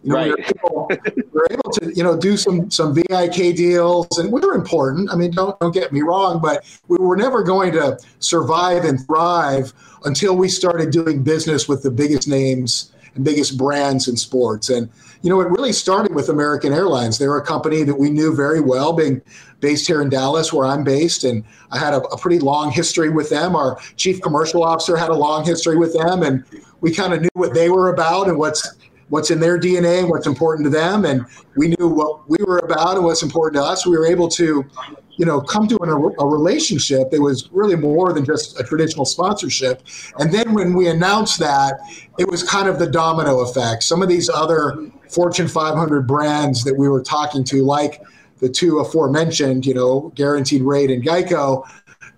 You 0.04 0.14
know, 0.14 0.16
right. 0.16 0.28
we, 0.28 0.44
were 0.44 0.48
able, 0.66 0.88
we, 1.16 1.24
were 1.32 1.48
able, 1.50 1.72
to, 1.72 1.94
you 1.96 2.04
know, 2.04 2.18
do 2.18 2.38
some 2.38 2.70
some 2.70 2.94
VIK 2.94 3.56
deals, 3.56 4.18
and 4.18 4.32
we 4.32 4.40
were 4.42 4.54
important. 4.54 5.10
I 5.12 5.16
mean, 5.16 5.32
don't 5.32 5.60
don't 5.60 5.74
get 5.74 5.92
me 5.92 6.02
wrong, 6.02 6.40
but 6.42 6.64
we 6.88 6.98
were 6.98 7.18
never 7.18 7.44
going 7.44 7.74
to 7.74 7.98
survive 8.20 8.86
and 8.86 9.06
thrive 9.06 9.74
until 10.06 10.36
we 10.36 10.50
started 10.50 10.92
doing 10.92 11.24
business 11.24 11.68
with 11.68 11.84
the 11.84 11.92
biggest 11.92 12.28
names 12.28 12.94
and 13.16 13.26
biggest 13.26 13.58
brands 13.58 14.08
in 14.08 14.16
sports. 14.16 14.70
And 14.70 14.90
you 15.24 15.30
know, 15.30 15.42
it 15.42 15.50
really 15.50 15.74
started 15.74 16.14
with 16.14 16.30
American 16.30 16.74
Airlines. 16.74 17.18
They're 17.18 17.36
a 17.36 17.46
company 17.46 17.84
that 17.84 17.96
we 17.96 18.10
knew 18.10 18.36
very 18.36 18.62
well, 18.62 18.94
being 18.94 19.22
based 19.60 19.88
here 19.88 20.02
in 20.02 20.10
Dallas, 20.10 20.54
where 20.54 20.68
I'm 20.68 20.84
based, 20.84 21.24
and 21.24 21.44
I 21.72 21.80
had 21.80 21.94
a, 21.94 22.02
a 22.02 22.18
pretty 22.18 22.40
long 22.40 22.72
history 22.72 23.10
with 23.10 23.30
them. 23.30 23.56
Our 23.56 23.80
chief 23.96 24.22
commercial 24.22 24.64
officer 24.64 24.96
had 24.96 25.10
a 25.10 25.16
long 25.16 25.46
history 25.46 25.78
with 25.78 25.94
them, 25.94 26.24
and 26.24 26.44
we 26.82 26.94
kind 26.94 27.14
of 27.14 27.22
knew 27.22 27.30
what 27.34 27.54
they 27.54 27.70
were 27.70 27.90
about 27.90 28.28
and 28.28 28.38
what's 28.38 28.76
what's 29.10 29.32
in 29.32 29.40
their 29.40 29.60
DNA 29.60 30.00
and 30.00 30.10
what's 30.10 30.28
important 30.28 30.66
to 30.66 30.70
them. 30.70 31.06
And 31.06 31.26
we 31.56 31.70
knew 31.70 31.88
what 31.88 32.30
we 32.30 32.38
were 32.46 32.60
about 32.60 32.98
and 32.98 33.06
what's 33.06 33.24
important 33.24 33.62
to 33.62 33.64
us. 33.64 33.86
We 33.86 33.98
were 33.98 34.06
able 34.06 34.28
to, 34.30 34.66
you 35.12 35.26
know, 35.26 35.40
come 35.40 35.68
to 35.70 35.78
an, 35.82 35.90
a 35.90 36.26
relationship 36.26 37.12
that 37.12 37.22
was 37.22 37.50
really 37.52 37.76
more 37.76 38.12
than 38.14 38.26
just 38.26 38.60
a 38.60 38.64
traditional 38.64 39.06
sponsorship. 39.06 39.84
And 40.20 40.34
then 40.34 40.54
when 40.54 40.74
we 40.74 40.90
announced 40.90 41.40
that, 41.40 41.80
it 42.20 42.28
was 42.28 42.44
kind 42.44 42.68
of 42.68 42.80
the 42.80 42.88
domino 42.88 43.40
effect. 43.42 43.84
Some 43.84 44.02
of 44.02 44.10
these 44.10 44.30
other 44.30 44.78
Fortune 45.10 45.48
500 45.48 46.06
brands 46.06 46.64
that 46.66 46.76
we 46.76 46.90
were 46.90 47.02
talking 47.02 47.44
to, 47.46 47.64
like 47.64 48.02
the 48.40 48.50
two 48.50 48.80
aforementioned, 48.80 49.66
you 49.66 49.74
know, 49.74 50.12
Guaranteed 50.16 50.62
Rate 50.62 50.92
and 50.92 51.04
Geico, 51.04 51.64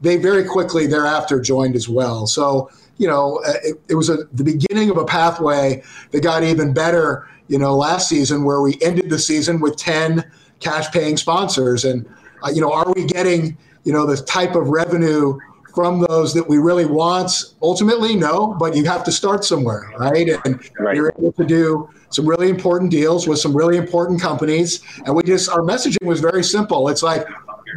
they 0.01 0.17
very 0.17 0.43
quickly 0.43 0.87
thereafter 0.87 1.39
joined 1.41 1.75
as 1.75 1.89
well. 1.89 2.27
So 2.27 2.69
you 2.99 3.07
know, 3.07 3.41
uh, 3.47 3.53
it, 3.63 3.81
it 3.89 3.95
was 3.95 4.09
a, 4.09 4.25
the 4.33 4.43
beginning 4.43 4.91
of 4.91 4.97
a 4.97 5.05
pathway 5.05 5.81
that 6.11 6.21
got 6.21 6.43
even 6.43 6.73
better, 6.73 7.27
you 7.47 7.57
know, 7.57 7.75
last 7.75 8.07
season 8.07 8.43
where 8.43 8.61
we 8.61 8.77
ended 8.81 9.09
the 9.09 9.17
season 9.17 9.59
with 9.59 9.77
10 9.77 10.29
cash 10.59 10.91
paying 10.91 11.17
sponsors. 11.17 11.85
And, 11.85 12.05
uh, 12.43 12.51
you 12.53 12.61
know, 12.61 12.71
are 12.71 12.91
we 12.93 13.05
getting, 13.05 13.57
you 13.85 13.93
know, 13.93 14.05
the 14.05 14.17
type 14.17 14.53
of 14.53 14.67
revenue 14.67 15.39
from 15.73 16.01
those 16.01 16.33
that 16.33 16.47
we 16.47 16.57
really 16.57 16.85
want? 16.85 17.31
Ultimately, 17.61 18.17
no, 18.17 18.53
but 18.59 18.75
you 18.75 18.83
have 18.83 19.05
to 19.05 19.13
start 19.13 19.45
somewhere, 19.45 19.89
right? 19.97 20.27
And 20.43 20.69
right. 20.77 20.95
you're 20.95 21.13
able 21.17 21.31
to 21.31 21.45
do 21.45 21.89
some 22.09 22.27
really 22.27 22.49
important 22.49 22.91
deals 22.91 23.27
with 23.27 23.39
some 23.39 23.55
really 23.55 23.77
important 23.77 24.21
companies. 24.21 24.81
And 25.05 25.15
we 25.15 25.23
just, 25.23 25.49
our 25.49 25.61
messaging 25.61 26.05
was 26.05 26.19
very 26.19 26.43
simple. 26.43 26.89
It's 26.89 27.03
like, 27.03 27.25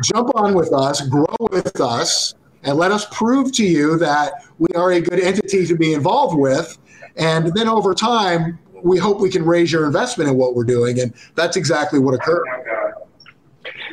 jump 0.03 0.35
on 0.35 0.55
with 0.55 0.73
us, 0.73 1.07
grow 1.09 1.37
with 1.51 1.81
us, 1.81 2.35
and 2.63 2.79
let 2.79 2.93
us 2.93 3.07
prove 3.11 3.53
to 3.53 3.65
you 3.65 3.99
that 3.99 4.45
we 4.59 4.69
are 4.75 4.93
a 4.93 5.01
good 5.01 5.21
entity 5.21 5.67
to 5.67 5.77
be 5.77 5.95
involved 5.95 6.39
with. 6.39 6.79
And 7.17 7.53
then 7.55 7.69
over 7.69 7.95
time, 7.95 8.59
we 8.83 8.99
hope 8.99 9.21
we 9.21 9.31
can 9.31 9.45
raise 9.45 9.71
your 9.71 9.87
investment 9.87 10.31
in 10.31 10.37
what 10.37 10.55
we're 10.55 10.65
doing. 10.65 11.01
And 11.01 11.13
that's 11.35 11.57
exactly 11.57 11.99
what 11.99 12.15
occurred. 12.15 12.47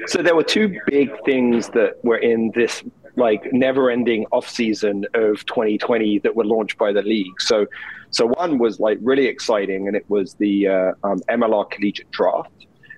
So 0.08 0.24
there 0.24 0.36
were 0.36 0.44
two 0.44 0.80
big 0.88 1.12
things 1.26 1.70
that 1.70 2.04
were 2.04 2.18
in 2.18 2.52
this 2.56 2.84
like 3.16 3.52
never-ending 3.52 4.26
off-season 4.32 5.06
of 5.14 5.46
2020 5.46 6.20
that 6.20 6.36
were 6.36 6.46
launched 6.46 6.78
by 6.78 6.92
the 6.92 7.02
league. 7.02 7.40
So, 7.40 7.66
so 8.12 8.28
one 8.28 8.58
was 8.58 8.80
like 8.80 8.98
really 9.02 9.26
exciting, 9.26 9.88
and 9.88 9.96
it 9.96 10.06
was 10.10 10.36
the 10.36 10.68
uh, 10.68 10.92
um, 11.04 11.20
MLR 11.30 11.70
Collegiate 11.70 12.10
Draft. 12.12 12.52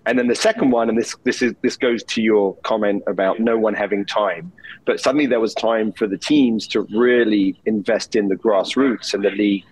And 0.05 0.17
then 0.17 0.27
the 0.27 0.35
second 0.35 0.71
one, 0.71 0.89
and 0.89 0.97
this 0.97 1.15
this 1.23 1.43
is 1.43 1.53
this 1.61 1.77
goes 1.77 2.03
to 2.05 2.21
your 2.21 2.55
comment 2.63 3.03
about 3.07 3.39
no 3.39 3.57
one 3.57 3.75
having 3.75 4.03
time, 4.03 4.51
but 4.85 4.99
suddenly 4.99 5.27
there 5.27 5.39
was 5.39 5.53
time 5.53 5.91
for 5.91 6.07
the 6.07 6.17
teams 6.17 6.67
to 6.69 6.87
really 6.95 7.61
invest 7.65 8.15
in 8.15 8.27
the 8.27 8.35
grassroots, 8.35 9.13
and 9.13 9.23
the 9.23 9.29
league 9.29 9.63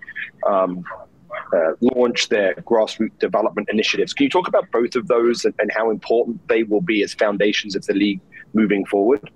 um, 0.46 0.84
uh, 1.52 1.72
launch 1.80 2.28
their 2.28 2.54
grassroots 2.54 3.18
development 3.18 3.68
initiatives. 3.72 4.12
Can 4.12 4.24
you 4.24 4.30
talk 4.30 4.46
about 4.46 4.70
both 4.70 4.94
of 4.94 5.08
those 5.08 5.44
and, 5.44 5.54
and 5.58 5.70
how 5.74 5.90
important 5.90 6.46
they 6.48 6.62
will 6.62 6.80
be 6.80 7.02
as 7.02 7.12
foundations 7.12 7.74
of 7.74 7.84
the 7.86 7.94
league 7.94 8.20
moving 8.54 8.84
forward? 8.86 9.30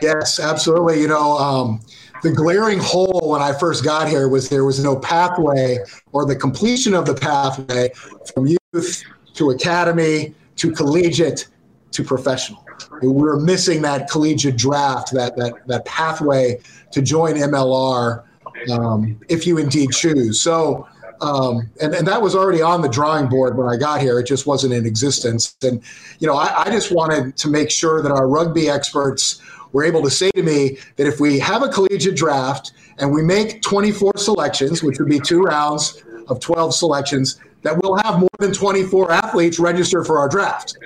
Yes, 0.00 0.40
absolutely. 0.40 1.00
You 1.00 1.08
know, 1.08 1.36
um, 1.38 1.80
the 2.22 2.30
glaring 2.30 2.78
hole 2.78 3.20
when 3.24 3.42
I 3.42 3.52
first 3.52 3.84
got 3.84 4.08
here 4.08 4.28
was 4.28 4.48
there 4.48 4.64
was 4.64 4.82
no 4.82 4.96
pathway 4.96 5.78
or 6.12 6.24
the 6.24 6.36
completion 6.36 6.94
of 6.94 7.04
the 7.04 7.14
pathway 7.14 7.90
from 8.32 8.46
youth 8.46 9.02
to 9.34 9.50
academy 9.50 10.34
to 10.56 10.70
collegiate 10.70 11.48
to 11.90 12.04
professional. 12.04 12.64
We 13.02 13.08
were 13.08 13.38
missing 13.38 13.82
that 13.82 14.08
collegiate 14.08 14.56
draft, 14.56 15.12
that 15.12 15.36
that 15.36 15.66
that 15.66 15.84
pathway 15.84 16.60
to 16.92 17.02
join 17.02 17.34
MLR, 17.34 18.24
um, 18.70 19.20
if 19.28 19.46
you 19.46 19.58
indeed 19.58 19.90
choose. 19.90 20.40
So, 20.40 20.86
um, 21.20 21.70
and 21.80 21.94
and 21.94 22.06
that 22.06 22.22
was 22.22 22.34
already 22.34 22.62
on 22.62 22.82
the 22.82 22.88
drawing 22.88 23.28
board 23.28 23.56
when 23.56 23.68
I 23.68 23.76
got 23.76 24.00
here. 24.00 24.18
It 24.18 24.26
just 24.26 24.46
wasn't 24.46 24.72
in 24.72 24.86
existence. 24.86 25.56
And 25.62 25.82
you 26.18 26.26
know, 26.26 26.36
I, 26.36 26.64
I 26.64 26.70
just 26.70 26.92
wanted 26.92 27.36
to 27.38 27.48
make 27.48 27.70
sure 27.70 28.00
that 28.02 28.10
our 28.12 28.28
rugby 28.28 28.68
experts 28.68 29.40
were 29.72 29.84
able 29.84 30.02
to 30.02 30.10
say 30.10 30.30
to 30.32 30.42
me 30.42 30.78
that 30.96 31.06
if 31.06 31.20
we 31.20 31.38
have 31.38 31.62
a 31.62 31.68
collegiate 31.68 32.16
draft 32.16 32.72
and 32.98 33.12
we 33.12 33.22
make 33.22 33.62
24 33.62 34.12
selections, 34.16 34.82
which 34.82 34.98
would 34.98 35.08
be 35.08 35.18
two 35.18 35.42
rounds 35.42 36.02
of 36.28 36.40
12 36.40 36.74
selections, 36.74 37.40
that 37.62 37.80
we'll 37.80 37.96
have 37.96 38.18
more 38.18 38.28
than 38.38 38.52
24 38.52 39.12
athletes 39.12 39.58
register 39.58 40.04
for 40.04 40.18
our 40.18 40.28
draft. 40.28 40.76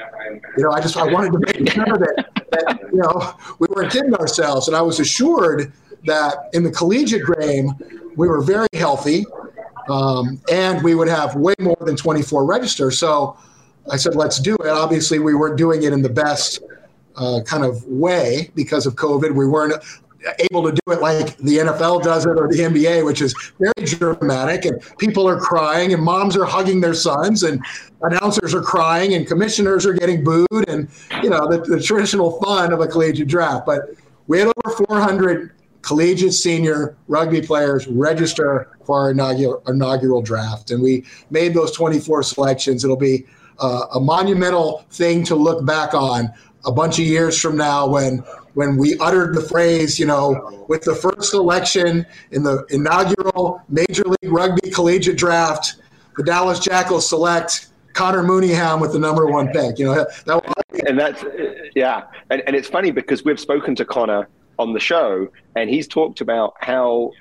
You 0.57 0.65
know, 0.65 0.73
I 0.73 0.81
just 0.81 0.97
I 0.97 1.05
wanted 1.05 1.33
to 1.33 1.39
make 1.39 1.73
sure 1.73 1.85
that, 1.85 2.27
that 2.51 2.81
you 2.93 2.99
know 2.99 3.35
we 3.59 3.67
weren't 3.71 3.93
kidding 3.93 4.15
ourselves, 4.15 4.69
and 4.69 4.77
I 4.77 4.83
was 4.83 5.01
assured 5.01 5.73
that 6.05 6.51
in 6.53 6.63
the 6.63 6.71
collegiate 6.71 7.23
game 7.41 7.71
we 8.17 8.29
were 8.29 8.43
very 8.43 8.69
healthy, 8.75 9.25
um, 9.89 10.41
and 10.51 10.83
we 10.83 10.95
would 10.95 11.09
have 11.09 11.35
way 11.35 11.55
more 11.59 11.77
than 11.81 11.97
24 11.97 12.45
register. 12.45 12.91
So 12.91 13.37
I 13.91 13.97
said, 13.97 14.15
let's 14.15 14.39
do 14.39 14.55
it. 14.57 14.69
Obviously, 14.69 15.19
we 15.19 15.35
weren't 15.35 15.57
doing 15.57 15.83
it 15.83 15.93
in 15.93 16.03
the 16.03 16.09
best 16.09 16.61
uh, 17.17 17.41
kind 17.45 17.65
of 17.65 17.85
way 17.85 18.51
because 18.55 18.87
of 18.87 18.95
COVID. 18.95 19.35
We 19.35 19.47
weren't 19.47 19.75
able 20.51 20.65
to 20.65 20.73
do 20.73 20.93
it 20.93 21.01
like 21.01 21.37
the 21.39 21.59
NFL 21.59 22.03
does 22.03 22.27
it 22.27 22.31
or 22.31 22.49
the 22.49 22.59
NBA, 22.59 23.05
which 23.05 23.21
is 23.21 23.35
very 23.59 23.87
dramatic. 23.87 24.65
And 24.65 24.83
people 24.99 25.29
are 25.29 25.39
crying, 25.39 25.93
and 25.93 26.03
moms 26.03 26.37
are 26.37 26.45
hugging 26.45 26.81
their 26.81 26.95
sons, 26.95 27.43
and 27.43 27.65
announcers 28.03 28.55
are 28.55 28.63
crying, 28.63 29.15
and 29.15 29.27
commissioners 29.27 29.87
are 29.87 29.93
getting 29.93 30.25
booed, 30.25 30.69
and 30.69 30.89
you 31.23 31.31
know 31.31 31.49
the, 31.49 31.59
the 31.59 31.81
traditional 31.81 32.41
fun 32.41 32.73
of 32.73 32.81
a 32.81 32.87
collegiate 32.87 33.29
draft. 33.29 33.67
But 33.67 33.91
we 34.27 34.39
had 34.39 34.49
over 34.49 34.77
400 34.87 35.53
collegiate 35.83 36.35
senior 36.35 36.97
rugby 37.07 37.41
players 37.41 37.87
register 37.87 38.77
for 38.85 39.01
our 39.01 39.11
inaugural, 39.13 39.63
inaugural 39.69 40.23
draft, 40.23 40.71
and 40.71 40.83
we 40.83 41.05
made 41.31 41.55
those 41.55 41.73
24 41.73 42.23
selections. 42.25 42.85
It'll 42.85 42.97
be 42.97 43.27
uh, 43.59 43.87
a 43.95 44.01
monumental 44.01 44.85
thing 44.91 45.25
to 45.25 45.35
look 45.35 45.65
back 45.65 45.95
on 45.95 46.33
a 46.67 46.73
bunch 46.73 46.99
of 46.99 47.07
years 47.07 47.39
from 47.41 47.57
now 47.57 47.87
when 47.87 48.19
when 48.55 48.77
we 48.77 48.97
uttered 48.99 49.35
the 49.35 49.41
phrase, 49.43 49.99
you 49.99 50.07
know, 50.07 50.65
with 50.69 50.83
the 50.83 50.95
first 50.95 51.35
election 51.35 52.07
in 52.33 52.43
the 52.43 52.65
inaugural 52.71 53.61
Major 53.69 54.05
League 54.05 54.33
Rugby 54.33 54.71
collegiate 54.71 55.17
draft, 55.19 55.77
the 56.17 56.23
Dallas 56.25 56.59
Jackals 56.59 57.07
select 57.09 57.69
Connor 57.93 58.23
Mooneyham 58.23 58.81
with 58.81 58.93
the 58.93 58.99
number 58.99 59.27
one 59.27 59.49
pick. 59.49 59.79
You 59.79 59.87
know, 59.87 59.95
that 59.95 60.27
was- 60.27 60.81
and 60.87 60.99
that's 60.99 61.25
yeah, 61.75 62.05
and, 62.31 62.43
and 62.47 62.55
it's 62.55 62.69
funny 62.69 62.91
because 62.91 63.25
we've 63.25 63.41
spoken 63.41 63.75
to 63.77 63.85
Connor 63.85 64.29
on 64.59 64.73
the 64.73 64.81
show, 64.81 65.29
and 65.55 65.71
he's 65.71 65.87
talked 65.89 66.21
about 66.21 66.55
how 66.61 67.13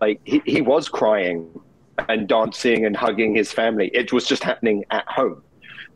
like 0.00 0.20
he, 0.24 0.42
he 0.46 0.60
was 0.60 0.88
crying 0.88 1.48
and 2.08 2.28
dancing 2.28 2.84
and 2.86 2.96
hugging 2.96 3.34
his 3.34 3.52
family. 3.52 3.90
It 3.94 4.12
was 4.12 4.26
just 4.26 4.42
happening 4.42 4.84
at 4.90 5.04
home. 5.08 5.42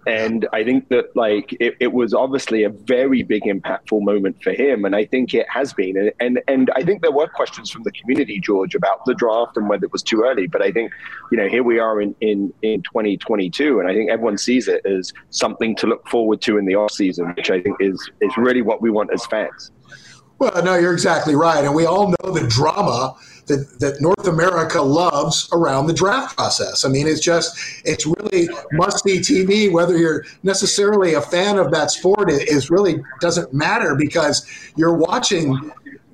And 0.06 0.46
I 0.52 0.64
think 0.64 0.88
that 0.88 1.14
like 1.16 1.56
it, 1.61 1.76
it 1.80 1.92
was 1.92 2.12
obviously 2.12 2.64
a 2.64 2.70
very 2.70 3.23
big 3.23 3.44
impactful 3.44 4.02
moment 4.02 4.42
for 4.42 4.52
him. 4.52 4.84
And 4.84 4.94
I 4.94 5.04
think 5.04 5.34
it 5.34 5.49
has 5.49 5.73
been. 5.73 5.96
And, 5.96 6.12
and 6.20 6.42
and 6.46 6.70
I 6.76 6.82
think 6.82 7.02
there 7.02 7.12
were 7.12 7.28
questions 7.28 7.70
from 7.70 7.82
the 7.82 7.92
community, 7.92 8.40
George, 8.40 8.75
about 8.75 9.04
the 9.06 9.14
draft 9.14 9.56
and 9.56 9.68
whether 9.68 9.84
it 9.84 9.92
was 9.92 10.02
too 10.02 10.23
early. 10.25 10.46
But 10.46 10.62
I 10.62 10.70
think, 10.73 10.92
you 11.32 11.38
know, 11.38 11.49
here 11.49 11.62
we 11.62 11.78
are 11.78 12.00
in, 12.00 12.14
in, 12.20 12.52
in 12.62 12.82
2022. 12.82 13.80
And 13.80 13.88
I 13.88 13.94
think 13.94 14.11
everyone 14.11 14.38
sees 14.38 14.68
it 14.68 14.84
as 14.84 15.12
something 15.30 15.75
to 15.76 15.87
look 15.87 16.06
forward 16.08 16.40
to 16.42 16.58
in 16.58 16.66
the 16.66 16.75
off 16.75 16.92
season, 16.92 17.32
which 17.34 17.50
I 17.50 17.61
think 17.61 17.76
is 17.80 18.11
is 18.20 18.37
really 18.37 18.62
what 18.62 18.82
we 18.82 18.90
want 18.90 19.11
as 19.12 19.25
fans. 19.26 19.70
Well, 20.38 20.64
no, 20.64 20.76
you're 20.76 20.93
exactly 20.93 21.35
right. 21.35 21.64
And 21.64 21.75
we 21.75 21.87
all 21.87 22.09
know 22.09 22.33
the 22.33 22.47
drama 22.49 23.14
that, 23.47 23.79
that 23.81 24.00
North 24.00 24.26
America 24.26 24.81
loves 24.81 25.49
around 25.53 25.87
the 25.87 25.93
draft 25.93 26.37
process. 26.37 26.85
I 26.85 26.88
mean, 26.88 27.07
it's 27.07 27.21
just, 27.21 27.57
it's 27.85 28.07
really 28.07 28.49
must 28.73 29.05
see 29.05 29.19
TV. 29.19 29.71
Whether 29.71 29.97
you're 29.97 30.25
necessarily 30.43 31.14
a 31.14 31.21
fan 31.21 31.59
of 31.59 31.71
that 31.73 31.91
sport 31.91 32.31
it 32.31 32.49
is 32.49 32.71
really 32.71 33.03
doesn't 33.21 33.53
matter 33.53 33.95
because 33.95 34.47
you're 34.76 34.95
watching, 34.95 35.71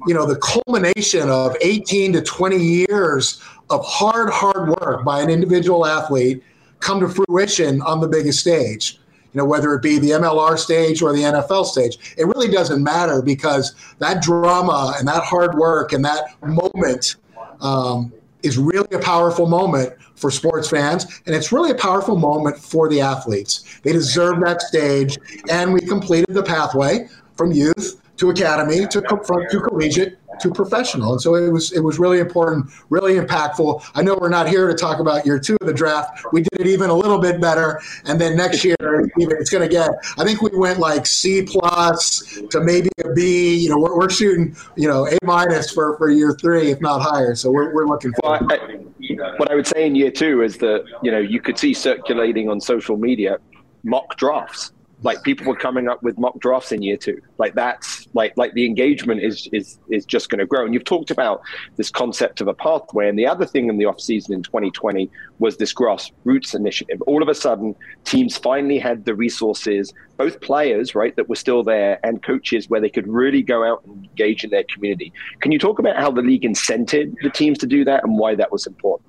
you 0.07 0.15
know, 0.15 0.27
the 0.27 0.37
culmination 0.37 1.29
of 1.31 1.57
18 1.61 2.13
to 2.15 2.23
20 2.23 2.57
years 2.57 3.41
of 3.71 3.85
hard, 3.87 4.31
hard 4.31 4.69
work 4.81 5.05
by 5.05 5.21
an 5.21 5.31
individual 5.31 5.87
athlete 5.87 6.43
come 6.81 6.99
to 7.01 7.09
fruition 7.09 7.81
on 7.83 8.01
the 8.01 8.09
biggest 8.09 8.41
stage 8.41 8.99
you 9.33 9.39
know, 9.39 9.45
whether 9.45 9.75
it 9.75 9.83
be 9.83 9.99
the 9.99 10.11
MLR 10.11 10.59
stage 10.59 11.03
or 11.03 11.13
the 11.13 11.23
NFL 11.23 11.65
stage. 11.65 12.15
It 12.17 12.27
really 12.27 12.49
doesn't 12.49 12.83
matter 12.83 13.23
because 13.23 13.75
that 13.99 14.23
drama 14.23 14.95
and 14.99 15.07
that 15.09 15.23
hard 15.23 15.55
work 15.55 15.93
and 15.93 16.05
that 16.05 16.35
moment 16.43 17.17
um, 17.61 18.13
is 18.43 18.59
really 18.59 18.89
a 18.93 18.99
powerful 18.99 19.47
moment 19.47 19.95
for 20.17 20.31
sports 20.31 20.69
fans, 20.69 21.23
and 21.27 21.35
it's 21.35 21.51
really 21.51 21.71
a 21.71 21.75
powerful 21.75 22.17
moment 22.17 22.59
for 22.59 22.89
the 22.89 23.01
athletes. 23.01 23.81
They 23.83 23.93
deserve 23.93 24.41
that 24.41 24.61
stage, 24.61 25.19
and 25.49 25.73
we 25.73 25.81
completed 25.81 26.35
the 26.35 26.43
pathway 26.43 27.09
from 27.37 27.53
youth 27.53 28.03
to 28.19 28.29
academy 28.29 28.87
to, 28.87 29.01
to 29.01 29.61
collegiate 29.61 30.20
to 30.41 30.51
professional. 30.51 31.13
And 31.13 31.21
so 31.21 31.35
it 31.35 31.51
was 31.51 31.73
it 31.73 31.81
was 31.81 31.99
really 31.99 32.19
important, 32.19 32.71
really 32.89 33.15
impactful. 33.15 33.85
I 33.95 34.03
know 34.03 34.17
we're 34.21 34.29
not 34.29 34.49
here 34.49 34.69
to 34.69 34.75
talk 34.75 35.01
about 35.01 35.27
year 35.27 35.39
two 35.39 35.57
of 35.61 35.67
the 35.67 35.73
draft. 35.73 36.25
We 36.33 36.43
did 36.43 36.61
it 36.61 36.67
even 36.67 36.91
a 36.91 36.95
little 36.95 37.19
bit 37.19 37.41
better, 37.41 37.81
and 38.05 38.21
then 38.21 38.37
next 38.37 38.65
year 38.65 38.77
it's 38.81 39.51
going 39.51 39.69
to 39.69 39.69
get. 39.69 39.91
I 40.19 40.25
think 40.25 40.43
we 40.43 40.51
went 40.57 40.79
like 40.79 41.07
C 41.07 41.43
plus 41.43 42.41
to 42.51 42.61
maybe 42.61 42.91
a 43.05 43.13
B. 43.13 43.57
You 43.57 43.71
know, 43.71 43.79
we're, 43.79 43.97
we're 43.97 44.11
shooting 44.11 44.57
you 44.77 44.89
know 44.89 45.07
A 45.07 45.19
minus 45.25 45.73
for, 45.73 45.97
for 45.99 46.11
year 46.11 46.37
three, 46.41 46.71
if 46.71 46.81
not 46.81 47.01
higher. 47.01 47.35
So 47.35 47.51
we're 47.51 47.75
we're 47.75 47.87
looking 47.87 48.13
for. 48.21 48.39
What 48.39 49.51
I 49.51 49.55
would 49.55 49.67
say 49.67 49.87
in 49.87 49.95
year 49.95 50.11
two 50.11 50.43
is 50.43 50.59
that 50.59 50.85
you 51.03 51.11
know 51.11 51.19
you 51.19 51.41
could 51.41 51.59
see 51.59 51.75
circulating 51.75 52.49
on 52.49 52.61
social 52.61 52.97
media 52.97 53.39
mock 53.83 54.17
drafts 54.17 54.73
like 55.03 55.23
people 55.23 55.47
were 55.47 55.57
coming 55.57 55.89
up 55.89 56.03
with 56.03 56.19
mock 56.19 56.39
drafts 56.41 56.73
in 56.73 56.83
year 56.83 56.97
two. 56.97 57.21
Like 57.39 57.55
that's 57.55 58.07
like 58.15 58.37
like 58.37 58.53
the 58.55 58.67
engagement 58.67 59.23
is 59.23 59.49
is 59.53 59.79
is 59.89 60.05
just 60.05 60.29
going 60.29 60.39
to 60.41 60.47
grow. 60.47 60.65
And 60.65 60.75
you've 60.75 60.85
talked 60.85 61.11
about 61.11 61.43
this 61.77 61.91
concept 61.91 62.41
of 62.41 62.49
a 62.49 62.55
pathway. 62.55 63.09
And 63.09 63.19
the 63.19 63.27
other 63.27 63.47
thing 63.47 63.69
in 63.69 63.79
the 63.79 63.87
off 63.87 64.01
season 64.01 64.35
in 64.35 64.43
2020 64.43 65.11
was 65.39 65.57
this 65.57 65.73
grassroots 65.73 66.55
initiative. 66.55 67.01
All 67.03 67.23
of 67.23 67.29
a 67.29 67.35
sudden, 67.35 67.75
teams 68.05 68.37
finally 68.37 68.79
had 68.79 69.05
the 69.05 69.15
resources, 69.15 69.95
both 70.17 70.41
players, 70.41 70.95
right, 70.95 71.17
that 71.17 71.29
were 71.29 71.37
still 71.37 71.63
there, 71.63 71.99
and 72.05 72.23
coaches 72.23 72.69
where 72.69 72.81
they 72.81 72.91
could 72.91 73.09
really 73.09 73.43
go 73.43 73.65
out 73.65 73.83
and 73.87 74.05
engage 74.05 74.45
in 74.45 74.51
their 74.51 74.65
community. 74.65 75.13
Can 75.41 75.53
you 75.53 75.59
talk 75.59 75.79
about 75.79 75.97
how 75.97 76.11
the 76.11 76.23
league 76.23 76.43
incented 76.43 77.15
the 77.23 77.31
teams 77.31 77.59
to 77.59 77.67
do 77.67 77.85
that 77.85 78.05
and 78.05 78.19
why 78.19 78.35
that 78.35 78.53
was 78.53 78.67
important? 78.67 79.09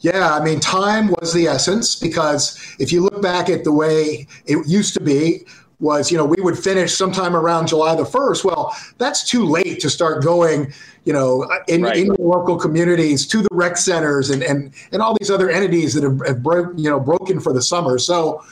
Yeah, 0.00 0.34
I 0.34 0.44
mean, 0.44 0.60
time 0.60 1.08
was 1.20 1.32
the 1.32 1.46
essence 1.46 1.96
because 1.96 2.58
if 2.78 2.92
you 2.92 3.02
look 3.02 3.20
back 3.20 3.48
at 3.48 3.64
the 3.64 3.72
way 3.72 4.26
it 4.46 4.66
used 4.66 4.94
to 4.94 5.00
be, 5.00 5.44
was 5.80 6.10
you 6.10 6.18
know 6.18 6.24
we 6.24 6.40
would 6.42 6.58
finish 6.58 6.94
sometime 6.94 7.36
around 7.36 7.68
July 7.68 7.94
the 7.94 8.04
first. 8.04 8.44
Well, 8.44 8.74
that's 8.98 9.28
too 9.28 9.44
late 9.44 9.80
to 9.80 9.90
start 9.90 10.22
going, 10.24 10.72
you 11.04 11.12
know, 11.12 11.48
in, 11.68 11.82
right. 11.82 11.96
in 11.96 12.08
the 12.08 12.20
local 12.20 12.56
communities 12.58 13.26
to 13.28 13.42
the 13.42 13.48
rec 13.52 13.76
centers 13.76 14.30
and 14.30 14.42
and 14.42 14.72
and 14.92 15.02
all 15.02 15.16
these 15.20 15.30
other 15.30 15.50
entities 15.50 15.94
that 15.94 16.02
have, 16.02 16.20
have 16.26 16.42
broke 16.42 16.72
you 16.76 16.90
know 16.90 16.98
broken 16.98 17.38
for 17.38 17.52
the 17.52 17.62
summer. 17.62 17.98
So 17.98 18.42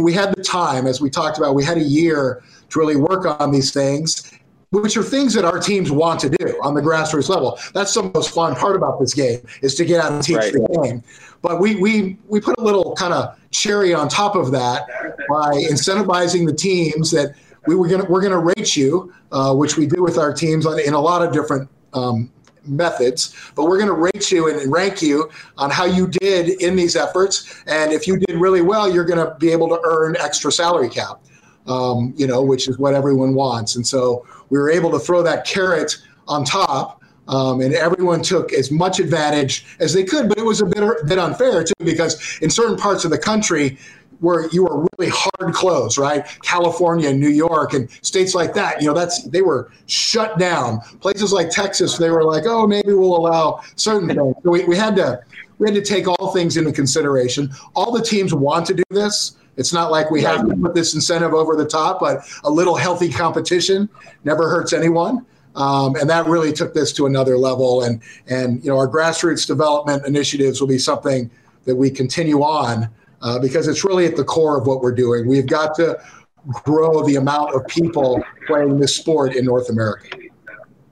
we 0.00 0.12
had 0.12 0.34
the 0.36 0.42
time, 0.42 0.86
as 0.86 1.00
we 1.00 1.08
talked 1.08 1.38
about, 1.38 1.54
we 1.54 1.64
had 1.64 1.78
a 1.78 1.82
year 1.82 2.42
to 2.70 2.78
really 2.78 2.96
work 2.96 3.40
on 3.40 3.52
these 3.52 3.72
things 3.72 4.30
which 4.74 4.96
are 4.96 5.02
things 5.02 5.34
that 5.34 5.44
our 5.44 5.58
teams 5.58 5.90
want 5.90 6.20
to 6.20 6.28
do 6.28 6.58
on 6.62 6.74
the 6.74 6.80
grassroots 6.80 7.28
level. 7.28 7.58
That's 7.72 7.94
the 7.94 8.04
most 8.14 8.34
fun 8.34 8.54
part 8.56 8.76
about 8.76 9.00
this 9.00 9.14
game 9.14 9.40
is 9.62 9.74
to 9.76 9.84
get 9.84 10.04
out 10.04 10.12
and 10.12 10.22
teach 10.22 10.36
right. 10.36 10.52
the 10.52 10.80
game. 10.82 11.02
But 11.42 11.60
we 11.60 11.76
we 11.76 12.18
we 12.28 12.40
put 12.40 12.58
a 12.58 12.62
little 12.62 12.94
kind 12.96 13.12
of 13.12 13.38
cherry 13.50 13.94
on 13.94 14.08
top 14.08 14.34
of 14.34 14.50
that 14.52 14.86
by 15.28 15.52
incentivizing 15.54 16.46
the 16.46 16.54
teams 16.54 17.10
that 17.10 17.34
we 17.66 17.74
were 17.74 17.88
gonna 17.88 18.04
we're 18.04 18.22
gonna 18.22 18.38
rate 18.38 18.76
you, 18.76 19.12
uh, 19.32 19.54
which 19.54 19.76
we 19.76 19.86
do 19.86 20.02
with 20.02 20.18
our 20.18 20.32
teams 20.32 20.66
on, 20.66 20.78
in 20.80 20.94
a 20.94 21.00
lot 21.00 21.22
of 21.22 21.32
different 21.32 21.68
um, 21.92 22.30
methods, 22.66 23.34
but 23.54 23.64
we're 23.64 23.76
going 23.76 23.88
to 23.88 23.94
rate 23.94 24.30
you 24.30 24.48
and 24.48 24.72
rank 24.72 25.02
you 25.02 25.30
on 25.58 25.70
how 25.70 25.84
you 25.84 26.06
did 26.06 26.60
in 26.62 26.76
these 26.76 26.96
efforts. 26.96 27.62
And 27.66 27.92
if 27.92 28.06
you 28.06 28.18
did 28.18 28.36
really 28.36 28.62
well, 28.62 28.92
you're 28.92 29.04
going 29.04 29.24
to 29.24 29.34
be 29.38 29.50
able 29.50 29.68
to 29.68 29.80
earn 29.84 30.16
extra 30.18 30.50
salary 30.50 30.88
cap, 30.88 31.20
um, 31.66 32.14
you 32.16 32.26
know, 32.26 32.42
which 32.42 32.68
is 32.68 32.78
what 32.78 32.94
everyone 32.94 33.34
wants. 33.34 33.76
And 33.76 33.86
so 33.86 34.26
we 34.54 34.60
were 34.60 34.70
able 34.70 34.92
to 34.92 35.00
throw 35.00 35.20
that 35.20 35.44
carrot 35.44 35.96
on 36.28 36.44
top. 36.44 37.02
Um, 37.26 37.60
and 37.60 37.74
everyone 37.74 38.22
took 38.22 38.52
as 38.52 38.70
much 38.70 39.00
advantage 39.00 39.66
as 39.80 39.92
they 39.92 40.04
could, 40.04 40.28
but 40.28 40.38
it 40.38 40.44
was 40.44 40.60
a 40.60 40.66
bit, 40.66 40.82
a 40.82 41.04
bit 41.04 41.18
unfair 41.18 41.64
too, 41.64 41.72
because 41.84 42.38
in 42.40 42.50
certain 42.50 42.76
parts 42.76 43.04
of 43.04 43.10
the 43.10 43.18
country, 43.18 43.78
where 44.20 44.48
you 44.50 44.62
were 44.62 44.86
really 44.96 45.12
hard 45.12 45.54
closed, 45.54 45.98
right? 45.98 46.24
California, 46.42 47.08
and 47.08 47.18
New 47.18 47.30
York, 47.30 47.74
and 47.74 47.90
states 48.02 48.32
like 48.32 48.54
that, 48.54 48.80
you 48.80 48.86
know, 48.86 48.94
that's 48.94 49.24
they 49.24 49.42
were 49.42 49.72
shut 49.86 50.38
down. 50.38 50.80
Places 51.00 51.32
like 51.32 51.50
Texas, 51.50 51.98
they 51.98 52.10
were 52.10 52.22
like, 52.24 52.44
oh, 52.46 52.66
maybe 52.66 52.92
we'll 52.92 53.16
allow 53.16 53.60
certain 53.74 54.06
things. 54.06 54.18
So 54.20 54.50
we, 54.50 54.64
we 54.64 54.76
had 54.76 54.94
to 54.96 55.20
we 55.58 55.68
had 55.68 55.74
to 55.74 55.82
take 55.82 56.06
all 56.06 56.32
things 56.32 56.56
into 56.56 56.72
consideration. 56.72 57.50
All 57.74 57.90
the 57.90 58.02
teams 58.02 58.32
want 58.32 58.66
to 58.66 58.74
do 58.74 58.84
this. 58.90 59.36
It's 59.56 59.72
not 59.72 59.90
like 59.90 60.10
we 60.10 60.22
have 60.22 60.48
to 60.48 60.56
put 60.56 60.74
this 60.74 60.94
incentive 60.94 61.32
over 61.32 61.56
the 61.56 61.66
top, 61.66 62.00
but 62.00 62.26
a 62.44 62.50
little 62.50 62.76
healthy 62.76 63.10
competition 63.10 63.88
never 64.24 64.48
hurts 64.48 64.72
anyone. 64.72 65.24
Um, 65.56 65.94
and 65.96 66.10
that 66.10 66.26
really 66.26 66.52
took 66.52 66.74
this 66.74 66.92
to 66.94 67.06
another 67.06 67.38
level. 67.38 67.82
And 67.82 68.00
and 68.26 68.62
you 68.64 68.70
know 68.70 68.76
our 68.76 68.88
grassroots 68.88 69.46
development 69.46 70.06
initiatives 70.06 70.60
will 70.60 70.68
be 70.68 70.78
something 70.78 71.30
that 71.64 71.76
we 71.76 71.90
continue 71.90 72.42
on 72.42 72.88
uh, 73.22 73.38
because 73.38 73.68
it's 73.68 73.84
really 73.84 74.06
at 74.06 74.16
the 74.16 74.24
core 74.24 74.58
of 74.58 74.66
what 74.66 74.80
we're 74.80 74.94
doing. 74.94 75.26
We've 75.26 75.46
got 75.46 75.74
to 75.76 75.98
grow 76.64 77.04
the 77.06 77.16
amount 77.16 77.54
of 77.54 77.66
people 77.68 78.22
playing 78.46 78.78
this 78.78 78.94
sport 78.94 79.34
in 79.34 79.44
North 79.44 79.70
America. 79.70 80.18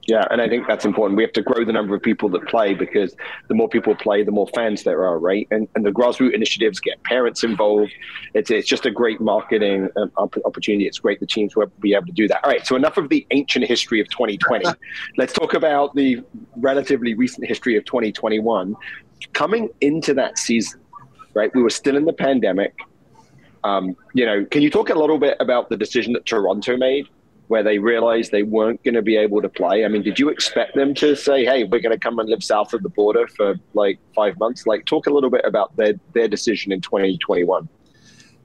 Yeah, 0.05 0.25
and 0.29 0.41
I 0.41 0.49
think 0.49 0.67
that's 0.67 0.83
important. 0.83 1.15
We 1.15 1.23
have 1.23 1.31
to 1.33 1.41
grow 1.41 1.63
the 1.63 1.71
number 1.71 1.95
of 1.95 2.01
people 2.01 2.27
that 2.29 2.45
play 2.47 2.73
because 2.73 3.15
the 3.47 3.53
more 3.53 3.69
people 3.69 3.95
play, 3.95 4.21
the 4.23 4.31
more 4.31 4.47
fans 4.53 4.83
there 4.83 5.05
are, 5.05 5.17
right? 5.17 5.47
And, 5.49 5.67
and 5.75 5.85
the 5.85 5.91
grassroots 5.91 6.33
initiatives 6.33 6.81
get 6.81 7.01
parents 7.03 7.43
involved. 7.43 7.93
It's, 8.33 8.51
it's 8.51 8.67
just 8.67 8.85
a 8.85 8.91
great 8.91 9.21
marketing 9.21 9.87
um, 9.95 10.11
opportunity. 10.17 10.87
It's 10.87 10.99
great 10.99 11.21
the 11.21 11.25
teams 11.25 11.55
will 11.55 11.71
be 11.79 11.93
able 11.93 12.07
to 12.07 12.11
do 12.11 12.27
that. 12.27 12.43
All 12.43 12.51
right, 12.51 12.65
so 12.67 12.75
enough 12.75 12.97
of 12.97 13.07
the 13.07 13.25
ancient 13.31 13.65
history 13.65 14.01
of 14.01 14.09
2020. 14.09 14.65
Let's 15.17 15.31
talk 15.31 15.53
about 15.53 15.95
the 15.95 16.21
relatively 16.57 17.13
recent 17.13 17.47
history 17.47 17.77
of 17.77 17.85
2021. 17.85 18.75
Coming 19.31 19.69
into 19.79 20.13
that 20.15 20.37
season, 20.37 20.81
right, 21.33 21.49
we 21.55 21.63
were 21.63 21.69
still 21.69 21.95
in 21.95 22.03
the 22.03 22.13
pandemic. 22.13 22.75
Um, 23.63 23.95
you 24.13 24.25
know, 24.25 24.43
can 24.43 24.61
you 24.61 24.69
talk 24.69 24.89
a 24.89 24.95
little 24.95 25.17
bit 25.17 25.37
about 25.39 25.69
the 25.69 25.77
decision 25.77 26.11
that 26.11 26.25
Toronto 26.25 26.75
made 26.75 27.07
where 27.47 27.63
they 27.63 27.77
realized 27.77 28.31
they 28.31 28.43
weren't 28.43 28.83
going 28.83 28.95
to 28.95 29.01
be 29.01 29.15
able 29.15 29.41
to 29.41 29.49
play? 29.49 29.85
I 29.85 29.87
mean, 29.87 30.01
did 30.01 30.19
you 30.19 30.29
expect 30.29 30.75
them 30.75 30.93
to 30.95 31.15
say, 31.15 31.45
"Hey, 31.45 31.63
we're 31.63 31.81
going 31.81 31.91
to 31.91 31.99
come 31.99 32.19
and 32.19 32.29
live 32.29 32.43
south 32.43 32.73
of 32.73 32.83
the 32.83 32.89
border 32.89 33.27
for 33.27 33.55
like 33.73 33.99
five 34.15 34.37
months"? 34.39 34.65
Like, 34.65 34.85
talk 34.85 35.07
a 35.07 35.11
little 35.11 35.29
bit 35.29 35.41
about 35.45 35.75
their 35.75 35.93
their 36.13 36.27
decision 36.27 36.71
in 36.71 36.81
2021. 36.81 37.67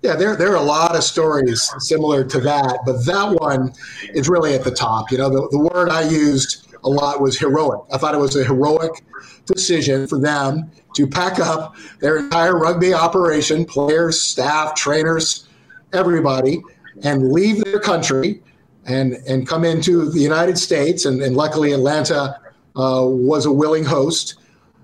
Yeah, 0.02 0.14
there 0.14 0.36
there 0.36 0.52
are 0.52 0.56
a 0.56 0.62
lot 0.62 0.94
of 0.94 1.02
stories 1.02 1.72
similar 1.78 2.24
to 2.24 2.40
that, 2.40 2.80
but 2.86 3.04
that 3.06 3.40
one 3.40 3.72
is 4.14 4.28
really 4.28 4.54
at 4.54 4.64
the 4.64 4.70
top. 4.70 5.10
You 5.10 5.18
know, 5.18 5.28
the, 5.28 5.48
the 5.50 5.58
word 5.58 5.88
I 5.88 6.08
used 6.08 6.68
a 6.84 6.88
lot 6.88 7.20
was 7.20 7.38
heroic. 7.38 7.80
I 7.92 7.98
thought 7.98 8.14
it 8.14 8.18
was 8.18 8.36
a 8.36 8.44
heroic 8.44 9.04
decision 9.46 10.06
for 10.06 10.20
them 10.20 10.70
to 10.94 11.06
pack 11.06 11.40
up 11.40 11.76
their 12.00 12.18
entire 12.18 12.56
rugby 12.56 12.94
operation, 12.94 13.64
players, 13.64 14.22
staff, 14.22 14.74
trainers, 14.74 15.48
everybody, 15.92 16.62
and 17.02 17.32
leave 17.32 17.64
their 17.64 17.80
country 17.80 18.40
and, 18.88 19.14
and 19.28 19.46
come 19.46 19.64
into 19.64 20.10
the 20.10 20.20
United 20.20 20.58
States. 20.58 21.04
And, 21.04 21.22
and 21.22 21.36
luckily, 21.36 21.72
Atlanta 21.72 22.40
uh, 22.74 23.04
was 23.06 23.46
a 23.46 23.52
willing 23.52 23.84
host. 23.84 24.34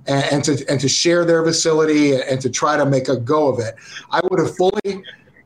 And, 0.07 0.25
and, 0.31 0.45
to 0.45 0.71
and 0.71 0.79
to 0.81 0.89
share 0.89 1.25
their 1.25 1.43
facility 1.43 2.15
and 2.15 2.39
to 2.43 2.51
try 2.51 2.77
to 2.77 2.85
make 2.85 3.09
a 3.09 3.17
go 3.17 3.49
of 3.49 3.59
it, 3.59 3.75
I 4.11 4.21
would 4.29 4.39
have 4.39 4.55
fully 4.55 5.03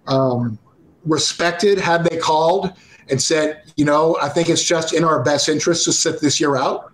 um, 0.09 0.59
respected 1.05 1.79
had 1.79 2.03
they 2.03 2.17
called 2.17 2.73
and 3.09 3.23
said, 3.23 3.63
you 3.77 3.85
know, 3.85 4.19
I 4.21 4.29
think 4.29 4.49
it's 4.49 4.65
just 4.65 4.93
in 4.93 5.05
our 5.05 5.23
best 5.23 5.49
interest 5.49 5.85
to 5.85 5.93
sit 5.93 6.21
this 6.21 6.41
year 6.41 6.57
out. 6.57 6.93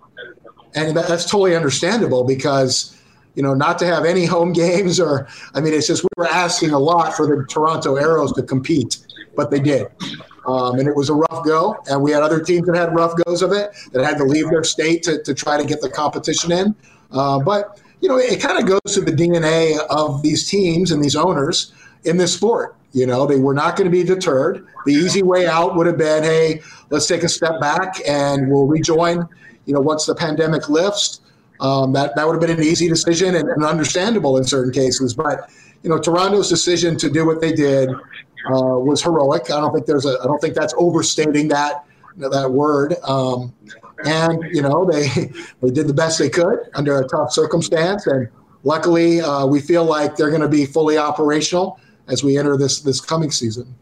And 0.74 0.96
that's 0.96 1.24
totally 1.24 1.56
understandable 1.56 2.24
because, 2.24 3.00
you 3.34 3.42
know, 3.42 3.54
not 3.54 3.78
to 3.78 3.86
have 3.86 4.04
any 4.04 4.26
home 4.26 4.52
games 4.52 5.00
or, 5.00 5.26
I 5.54 5.60
mean, 5.60 5.72
it's 5.72 5.86
just 5.86 6.02
we 6.02 6.08
were 6.16 6.28
asking 6.28 6.70
a 6.70 6.78
lot 6.78 7.14
for 7.14 7.26
the 7.26 7.46
Toronto 7.46 7.96
Arrows 7.96 8.32
to 8.34 8.42
compete, 8.42 8.98
but 9.36 9.50
they 9.50 9.60
did. 9.60 9.86
Um, 10.46 10.78
and 10.78 10.88
it 10.88 10.94
was 10.94 11.08
a 11.08 11.14
rough 11.14 11.44
go. 11.44 11.76
And 11.88 12.02
we 12.02 12.10
had 12.10 12.22
other 12.22 12.40
teams 12.40 12.66
that 12.66 12.76
had 12.76 12.94
rough 12.94 13.14
goes 13.24 13.42
of 13.42 13.52
it 13.52 13.70
that 13.92 14.04
had 14.04 14.18
to 14.18 14.24
leave 14.24 14.48
their 14.50 14.64
state 14.64 15.02
to, 15.04 15.22
to 15.22 15.34
try 15.34 15.56
to 15.56 15.64
get 15.64 15.80
the 15.80 15.88
competition 15.88 16.52
in. 16.52 16.74
Uh, 17.10 17.38
but, 17.38 17.80
you 18.00 18.08
know, 18.08 18.18
it, 18.18 18.32
it 18.32 18.40
kind 18.40 18.58
of 18.58 18.66
goes 18.66 18.94
to 18.94 19.00
the 19.00 19.12
DNA 19.12 19.78
of 19.90 20.22
these 20.22 20.48
teams 20.48 20.90
and 20.90 21.02
these 21.02 21.16
owners 21.16 21.72
in 22.04 22.16
this 22.16 22.34
sport. 22.34 22.76
You 22.92 23.06
know, 23.06 23.26
they 23.26 23.40
were 23.40 23.54
not 23.54 23.76
going 23.76 23.90
to 23.90 23.90
be 23.90 24.04
deterred. 24.04 24.66
The 24.86 24.92
easy 24.92 25.22
way 25.22 25.46
out 25.46 25.74
would 25.74 25.86
have 25.86 25.98
been, 25.98 26.22
hey, 26.22 26.62
let's 26.90 27.06
take 27.06 27.24
a 27.24 27.28
step 27.28 27.60
back 27.60 28.00
and 28.06 28.48
we'll 28.50 28.66
rejoin. 28.66 29.28
You 29.66 29.74
know, 29.74 29.80
once 29.80 30.06
the 30.06 30.14
pandemic 30.14 30.68
lifts, 30.68 31.20
um, 31.60 31.92
that 31.92 32.14
that 32.16 32.26
would 32.26 32.34
have 32.34 32.40
been 32.40 32.56
an 32.56 32.64
easy 32.64 32.88
decision 32.88 33.34
and, 33.34 33.48
and, 33.48 33.64
understandable 33.64 34.36
in 34.36 34.44
certain 34.44 34.72
cases. 34.72 35.14
But 35.14 35.50
you 35.82 35.90
know, 35.90 35.98
Toronto's 35.98 36.48
decision 36.48 36.96
to 36.98 37.10
do 37.10 37.26
what 37.26 37.40
they 37.40 37.52
did 37.52 37.90
uh, 38.46 38.78
was 38.78 39.02
heroic. 39.02 39.50
I 39.50 39.60
don't 39.60 39.72
think 39.72 39.86
there's 39.86 40.06
a. 40.06 40.18
I 40.22 40.24
don't 40.24 40.40
think 40.40 40.54
that's 40.54 40.74
overstating 40.76 41.48
that 41.48 41.84
that 42.16 42.50
word. 42.50 42.96
Um, 43.02 43.54
and 44.04 44.42
you 44.52 44.62
know, 44.62 44.84
they 44.90 45.08
they 45.62 45.70
did 45.70 45.86
the 45.86 45.94
best 45.94 46.18
they 46.18 46.30
could 46.30 46.58
under 46.74 47.00
a 47.00 47.08
tough 47.08 47.32
circumstance, 47.32 48.06
and 48.06 48.28
luckily, 48.62 49.20
uh, 49.20 49.46
we 49.46 49.60
feel 49.60 49.84
like 49.84 50.16
they're 50.16 50.30
going 50.30 50.42
to 50.42 50.48
be 50.48 50.66
fully 50.66 50.98
operational 50.98 51.80
as 52.08 52.22
we 52.22 52.38
enter 52.38 52.56
this 52.56 52.80
this 52.80 53.00
coming 53.00 53.30
season. 53.30 53.74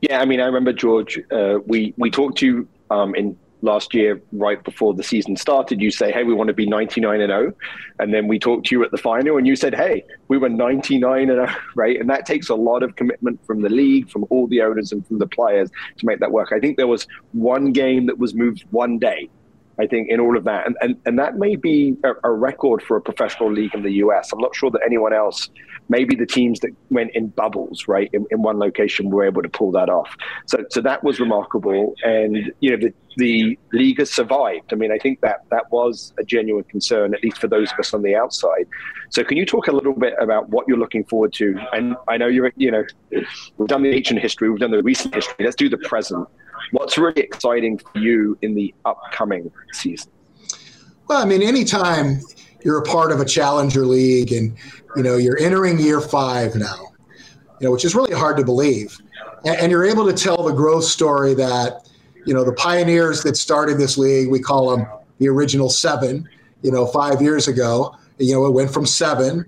Yeah, 0.00 0.20
I 0.20 0.24
mean, 0.24 0.40
I 0.40 0.46
remember 0.46 0.72
George. 0.72 1.18
Uh, 1.30 1.58
we 1.66 1.94
we 1.96 2.10
talked 2.10 2.38
to 2.38 2.46
you 2.46 2.68
um, 2.90 3.14
in 3.14 3.36
last 3.64 3.94
year, 3.94 4.22
right 4.32 4.62
before 4.62 4.94
the 4.94 5.02
season 5.02 5.36
started. 5.36 5.80
You 5.80 5.90
say, 5.90 6.12
"Hey, 6.12 6.22
we 6.22 6.34
want 6.34 6.48
to 6.48 6.54
be 6.54 6.66
99 6.66 7.20
and 7.20 7.30
0," 7.30 7.52
and 7.98 8.14
then 8.14 8.28
we 8.28 8.38
talked 8.38 8.66
to 8.66 8.76
you 8.76 8.84
at 8.84 8.90
the 8.90 8.98
final, 8.98 9.36
and 9.38 9.46
you 9.46 9.56
said, 9.56 9.74
"Hey, 9.74 10.04
we 10.28 10.38
were 10.38 10.48
99 10.48 11.30
and 11.30 11.48
0," 11.48 11.58
right? 11.74 11.98
And 11.98 12.08
that 12.10 12.26
takes 12.26 12.48
a 12.48 12.54
lot 12.54 12.82
of 12.82 12.94
commitment 12.96 13.44
from 13.46 13.62
the 13.62 13.70
league, 13.70 14.10
from 14.10 14.24
all 14.30 14.46
the 14.46 14.60
owners, 14.60 14.92
and 14.92 15.06
from 15.06 15.18
the 15.18 15.26
players 15.26 15.70
to 15.98 16.06
make 16.06 16.20
that 16.20 16.30
work. 16.30 16.52
I 16.52 16.60
think 16.60 16.76
there 16.76 16.86
was 16.86 17.06
one 17.32 17.72
game 17.72 18.06
that 18.06 18.18
was 18.18 18.34
moved 18.34 18.64
one 18.70 18.98
day 18.98 19.28
I 19.78 19.86
think, 19.86 20.08
in 20.08 20.20
all 20.20 20.36
of 20.36 20.44
that. 20.44 20.66
And, 20.66 20.76
and, 20.80 20.96
and 21.04 21.18
that 21.18 21.36
may 21.36 21.56
be 21.56 21.96
a, 22.04 22.12
a, 22.24 22.32
record 22.32 22.82
for 22.82 22.96
a 22.96 23.00
professional 23.00 23.50
league 23.50 23.74
in 23.74 23.82
the 23.82 23.92
US. 24.04 24.32
I'm 24.32 24.38
not 24.38 24.54
sure 24.54 24.70
that 24.70 24.80
anyone 24.84 25.12
else, 25.12 25.50
maybe 25.88 26.14
the 26.14 26.26
teams 26.26 26.60
that 26.60 26.70
went 26.90 27.10
in 27.14 27.28
bubbles, 27.28 27.86
right, 27.88 28.10
in, 28.12 28.26
in 28.30 28.42
one 28.42 28.58
location 28.58 29.10
were 29.10 29.24
able 29.24 29.42
to 29.42 29.48
pull 29.48 29.70
that 29.72 29.88
off. 29.88 30.16
So, 30.46 30.64
so 30.70 30.80
that 30.80 31.04
was 31.04 31.20
remarkable. 31.20 31.94
And, 32.04 32.52
you 32.60 32.70
know, 32.70 32.76
the, 32.76 32.94
the 33.16 33.58
league 33.72 33.98
has 33.98 34.10
survived. 34.10 34.72
I 34.72 34.76
mean, 34.76 34.92
I 34.92 34.98
think 34.98 35.20
that 35.20 35.44
that 35.50 35.70
was 35.70 36.12
a 36.18 36.24
genuine 36.24 36.64
concern, 36.64 37.14
at 37.14 37.22
least 37.22 37.38
for 37.38 37.48
those 37.48 37.70
of 37.72 37.78
us 37.78 37.94
on 37.94 38.02
the 38.02 38.16
outside. 38.16 38.66
So, 39.10 39.22
can 39.22 39.36
you 39.36 39.46
talk 39.46 39.68
a 39.68 39.72
little 39.72 39.92
bit 39.92 40.14
about 40.18 40.48
what 40.48 40.66
you're 40.66 40.78
looking 40.78 41.04
forward 41.04 41.32
to? 41.34 41.56
And 41.72 41.96
I 42.08 42.16
know 42.16 42.26
you're, 42.26 42.52
you 42.56 42.70
know, 42.70 42.84
we've 43.10 43.68
done 43.68 43.82
the 43.82 43.90
ancient 43.90 44.20
history, 44.20 44.50
we've 44.50 44.60
done 44.60 44.72
the 44.72 44.82
recent 44.82 45.14
history. 45.14 45.44
Let's 45.44 45.56
do 45.56 45.68
the 45.68 45.78
present. 45.78 46.28
What's 46.72 46.98
really 46.98 47.22
exciting 47.22 47.78
for 47.78 47.98
you 47.98 48.38
in 48.42 48.54
the 48.54 48.74
upcoming 48.84 49.50
season? 49.72 50.10
Well, 51.06 51.22
I 51.22 51.26
mean, 51.26 51.42
anytime 51.42 52.20
you're 52.64 52.78
a 52.78 52.82
part 52.82 53.12
of 53.12 53.20
a 53.20 53.24
challenger 53.24 53.86
league 53.86 54.32
and 54.32 54.56
you 54.96 55.02
know 55.02 55.16
you're 55.16 55.38
entering 55.38 55.78
year 55.78 56.00
five 56.00 56.54
now, 56.54 56.92
you 57.60 57.66
know, 57.66 57.70
which 57.70 57.84
is 57.84 57.94
really 57.94 58.14
hard 58.14 58.36
to 58.36 58.44
believe, 58.44 58.98
and, 59.44 59.56
and 59.56 59.70
you're 59.70 59.84
able 59.84 60.06
to 60.06 60.12
tell 60.12 60.42
the 60.42 60.52
growth 60.52 60.84
story 60.84 61.34
that 61.34 61.88
you 62.26 62.34
know 62.34 62.44
the 62.44 62.54
pioneers 62.54 63.22
that 63.22 63.36
started 63.36 63.78
this 63.78 63.96
league, 63.96 64.30
we 64.30 64.40
call 64.40 64.76
them 64.76 64.86
the 65.18 65.28
original 65.28 65.70
seven. 65.70 66.28
You 66.62 66.72
know, 66.72 66.86
five 66.86 67.20
years 67.20 67.46
ago, 67.46 67.94
you 68.18 68.32
know, 68.32 68.46
it 68.46 68.52
went 68.52 68.72
from 68.72 68.86
seven 68.86 69.44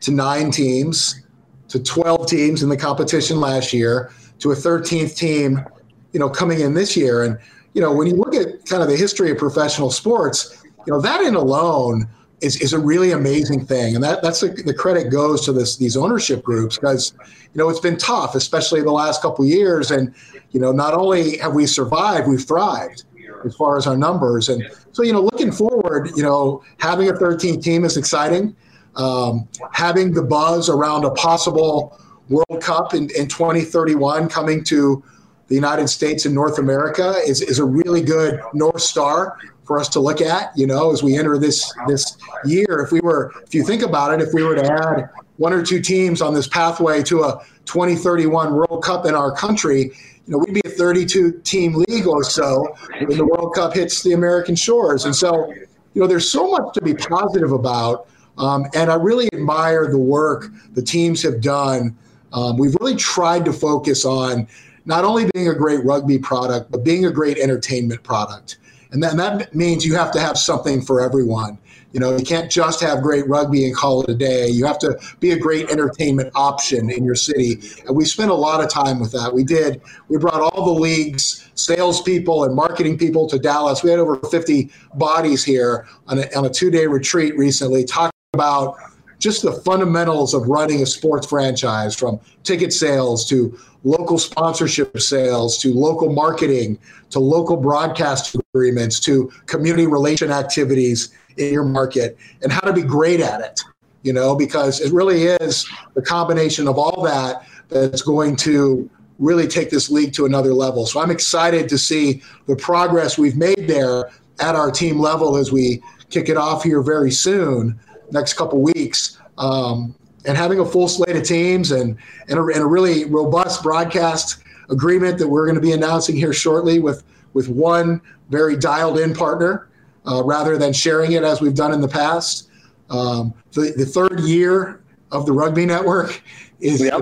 to 0.00 0.10
nine 0.10 0.50
teams 0.50 1.22
to 1.68 1.82
12 1.82 2.26
teams 2.26 2.62
in 2.62 2.68
the 2.68 2.76
competition 2.76 3.40
last 3.40 3.72
year 3.72 4.12
to 4.40 4.52
a 4.52 4.54
13th 4.54 5.16
team 5.16 5.64
you 6.12 6.20
know, 6.20 6.28
coming 6.28 6.60
in 6.60 6.74
this 6.74 6.96
year. 6.96 7.22
And, 7.24 7.38
you 7.74 7.80
know, 7.80 7.92
when 7.92 8.06
you 8.06 8.14
look 8.14 8.34
at 8.34 8.64
kind 8.66 8.82
of 8.82 8.88
the 8.88 8.96
history 8.96 9.30
of 9.30 9.38
professional 9.38 9.90
sports, 9.90 10.62
you 10.86 10.92
know, 10.92 11.00
that 11.00 11.20
in 11.22 11.34
alone 11.34 12.08
is, 12.40 12.60
is 12.60 12.72
a 12.72 12.78
really 12.78 13.12
amazing 13.12 13.66
thing. 13.66 13.94
And 13.94 14.04
that 14.04 14.22
that's 14.22 14.42
a, 14.42 14.48
the 14.48 14.74
credit 14.74 15.10
goes 15.10 15.44
to 15.44 15.52
this 15.52 15.76
these 15.76 15.96
ownership 15.96 16.42
groups 16.42 16.76
because, 16.76 17.12
you 17.22 17.58
know, 17.58 17.68
it's 17.68 17.80
been 17.80 17.96
tough, 17.96 18.34
especially 18.34 18.82
the 18.82 18.92
last 18.92 19.22
couple 19.22 19.44
years. 19.44 19.90
And, 19.90 20.14
you 20.50 20.60
know, 20.60 20.72
not 20.72 20.94
only 20.94 21.38
have 21.38 21.54
we 21.54 21.66
survived, 21.66 22.28
we've 22.28 22.44
thrived 22.44 23.04
as 23.44 23.54
far 23.56 23.76
as 23.76 23.86
our 23.86 23.96
numbers. 23.96 24.48
And 24.48 24.68
so, 24.92 25.02
you 25.02 25.12
know, 25.12 25.22
looking 25.22 25.52
forward, 25.52 26.10
you 26.16 26.22
know, 26.22 26.62
having 26.78 27.08
a 27.08 27.16
13 27.16 27.60
team 27.60 27.84
is 27.84 27.96
exciting. 27.96 28.56
Um, 28.96 29.48
having 29.72 30.12
the 30.12 30.22
buzz 30.22 30.68
around 30.68 31.04
a 31.04 31.10
possible 31.10 31.98
World 32.28 32.62
Cup 32.62 32.94
in, 32.94 33.10
in 33.16 33.28
2031 33.28 34.28
coming 34.28 34.64
to 34.64 35.02
the 35.48 35.54
United 35.54 35.88
States 35.88 36.26
and 36.26 36.34
North 36.34 36.58
America 36.58 37.14
is, 37.26 37.40
is 37.40 37.58
a 37.58 37.64
really 37.64 38.02
good 38.02 38.40
North 38.54 38.80
Star 38.80 39.36
for 39.70 39.78
us 39.78 39.88
to 39.88 40.00
look 40.00 40.20
at, 40.20 40.50
you 40.58 40.66
know, 40.66 40.90
as 40.90 41.00
we 41.00 41.16
enter 41.16 41.38
this 41.38 41.72
this 41.86 42.16
year. 42.44 42.80
If 42.84 42.90
we 42.90 42.98
were, 42.98 43.32
if 43.46 43.54
you 43.54 43.62
think 43.62 43.82
about 43.82 44.12
it, 44.12 44.20
if 44.20 44.34
we 44.34 44.42
were 44.42 44.56
to 44.56 44.66
add 44.66 45.08
one 45.36 45.52
or 45.52 45.64
two 45.64 45.80
teams 45.80 46.20
on 46.20 46.34
this 46.34 46.48
pathway 46.48 47.04
to 47.04 47.22
a 47.22 47.46
2031 47.66 48.52
World 48.52 48.82
Cup 48.82 49.06
in 49.06 49.14
our 49.14 49.30
country, 49.30 49.82
you 49.82 49.92
know, 50.26 50.38
we'd 50.38 50.54
be 50.54 50.62
a 50.64 50.70
32 50.70 51.40
team 51.44 51.84
league 51.86 52.08
or 52.08 52.24
so 52.24 52.74
when 53.06 53.16
the 53.16 53.24
World 53.24 53.54
Cup 53.54 53.72
hits 53.72 54.02
the 54.02 54.12
American 54.12 54.56
shores. 54.56 55.04
And 55.04 55.14
so, 55.14 55.52
you 55.52 56.00
know, 56.00 56.08
there's 56.08 56.28
so 56.28 56.50
much 56.50 56.74
to 56.74 56.82
be 56.82 56.94
positive 56.94 57.52
about. 57.52 58.08
Um, 58.38 58.66
and 58.74 58.90
I 58.90 58.96
really 58.96 59.28
admire 59.32 59.86
the 59.86 59.98
work 59.98 60.50
the 60.72 60.82
teams 60.82 61.22
have 61.22 61.40
done. 61.40 61.96
Um, 62.32 62.56
we've 62.56 62.74
really 62.80 62.96
tried 62.96 63.44
to 63.44 63.52
focus 63.52 64.04
on 64.04 64.48
not 64.84 65.04
only 65.04 65.30
being 65.32 65.46
a 65.46 65.54
great 65.54 65.84
rugby 65.84 66.18
product, 66.18 66.72
but 66.72 66.82
being 66.82 67.06
a 67.06 67.10
great 67.12 67.38
entertainment 67.38 68.02
product. 68.02 68.56
And 68.92 69.04
and 69.04 69.18
that 69.18 69.54
means 69.54 69.84
you 69.84 69.94
have 69.96 70.10
to 70.12 70.20
have 70.20 70.36
something 70.38 70.82
for 70.82 71.00
everyone. 71.00 71.58
You 71.92 71.98
know, 71.98 72.16
you 72.16 72.24
can't 72.24 72.50
just 72.50 72.80
have 72.82 73.02
great 73.02 73.28
rugby 73.28 73.66
and 73.66 73.74
call 73.74 74.02
it 74.02 74.10
a 74.10 74.14
day. 74.14 74.48
You 74.48 74.64
have 74.66 74.78
to 74.80 74.98
be 75.18 75.32
a 75.32 75.38
great 75.38 75.70
entertainment 75.70 76.30
option 76.36 76.88
in 76.88 77.04
your 77.04 77.16
city. 77.16 77.60
And 77.86 77.96
we 77.96 78.04
spent 78.04 78.30
a 78.30 78.34
lot 78.34 78.62
of 78.62 78.70
time 78.70 79.00
with 79.00 79.10
that. 79.12 79.34
We 79.34 79.42
did. 79.42 79.80
We 80.08 80.16
brought 80.18 80.40
all 80.40 80.64
the 80.72 80.80
leagues, 80.80 81.50
salespeople, 81.54 82.44
and 82.44 82.54
marketing 82.54 82.96
people 82.96 83.28
to 83.28 83.40
Dallas. 83.40 83.82
We 83.82 83.90
had 83.90 83.98
over 83.98 84.16
50 84.16 84.70
bodies 84.94 85.44
here 85.44 85.86
on 86.06 86.18
a, 86.20 86.36
on 86.36 86.46
a 86.46 86.50
two 86.50 86.70
day 86.70 86.86
retreat 86.86 87.36
recently 87.36 87.84
talking 87.84 88.12
about 88.34 88.76
just 89.20 89.42
the 89.42 89.52
fundamentals 89.52 90.34
of 90.34 90.48
running 90.48 90.82
a 90.82 90.86
sports 90.86 91.26
franchise 91.26 91.94
from 91.94 92.18
ticket 92.42 92.72
sales 92.72 93.24
to 93.28 93.56
local 93.84 94.18
sponsorship 94.18 94.98
sales 94.98 95.56
to 95.58 95.72
local 95.72 96.12
marketing 96.12 96.78
to 97.10 97.20
local 97.20 97.56
broadcast 97.56 98.34
agreements 98.52 98.98
to 98.98 99.30
community 99.46 99.86
relation 99.86 100.30
activities 100.32 101.10
in 101.36 101.52
your 101.52 101.64
market 101.64 102.18
and 102.42 102.50
how 102.50 102.60
to 102.60 102.72
be 102.72 102.82
great 102.82 103.20
at 103.20 103.40
it 103.40 103.60
you 104.02 104.12
know 104.12 104.34
because 104.34 104.80
it 104.80 104.92
really 104.92 105.24
is 105.24 105.66
the 105.94 106.02
combination 106.02 106.66
of 106.66 106.78
all 106.78 107.02
that 107.02 107.46
that's 107.68 108.02
going 108.02 108.34
to 108.34 108.88
really 109.18 109.46
take 109.46 109.68
this 109.68 109.90
league 109.90 110.14
to 110.14 110.24
another 110.24 110.54
level. 110.54 110.86
So 110.86 111.00
i'm 111.00 111.10
excited 111.10 111.68
to 111.68 111.78
see 111.78 112.22
the 112.46 112.56
progress 112.56 113.18
we've 113.18 113.36
made 113.36 113.66
there 113.66 114.10
at 114.40 114.54
our 114.54 114.70
team 114.70 114.98
level 114.98 115.36
as 115.36 115.52
we 115.52 115.82
kick 116.08 116.28
it 116.28 116.36
off 116.36 116.64
here 116.64 116.82
very 116.82 117.10
soon 117.10 117.78
next 118.12 118.34
couple 118.34 118.60
weeks. 118.60 119.18
Um, 119.38 119.94
and 120.26 120.36
having 120.36 120.58
a 120.60 120.66
full 120.66 120.88
slate 120.88 121.16
of 121.16 121.22
teams 121.22 121.70
and, 121.70 121.96
and 122.28 122.38
a, 122.38 122.42
and, 122.42 122.62
a, 122.62 122.66
really 122.66 123.06
robust 123.06 123.62
broadcast 123.62 124.42
agreement 124.68 125.18
that 125.18 125.26
we're 125.26 125.46
going 125.46 125.54
to 125.54 125.62
be 125.62 125.72
announcing 125.72 126.14
here 126.14 126.32
shortly 126.32 126.78
with, 126.78 127.02
with 127.32 127.48
one 127.48 128.02
very 128.28 128.54
dialed 128.56 128.98
in 128.98 129.14
partner 129.14 129.70
uh, 130.06 130.22
rather 130.24 130.58
than 130.58 130.72
sharing 130.72 131.12
it 131.12 131.22
as 131.24 131.40
we've 131.40 131.54
done 131.54 131.72
in 131.72 131.80
the 131.80 131.88
past. 131.88 132.48
Um, 132.90 133.32
the, 133.52 133.72
the 133.76 133.86
third 133.86 134.20
year 134.20 134.82
of 135.10 135.26
the 135.26 135.32
Rugby 135.32 135.64
Network 135.64 136.22
is, 136.60 136.82
yep. 136.82 137.00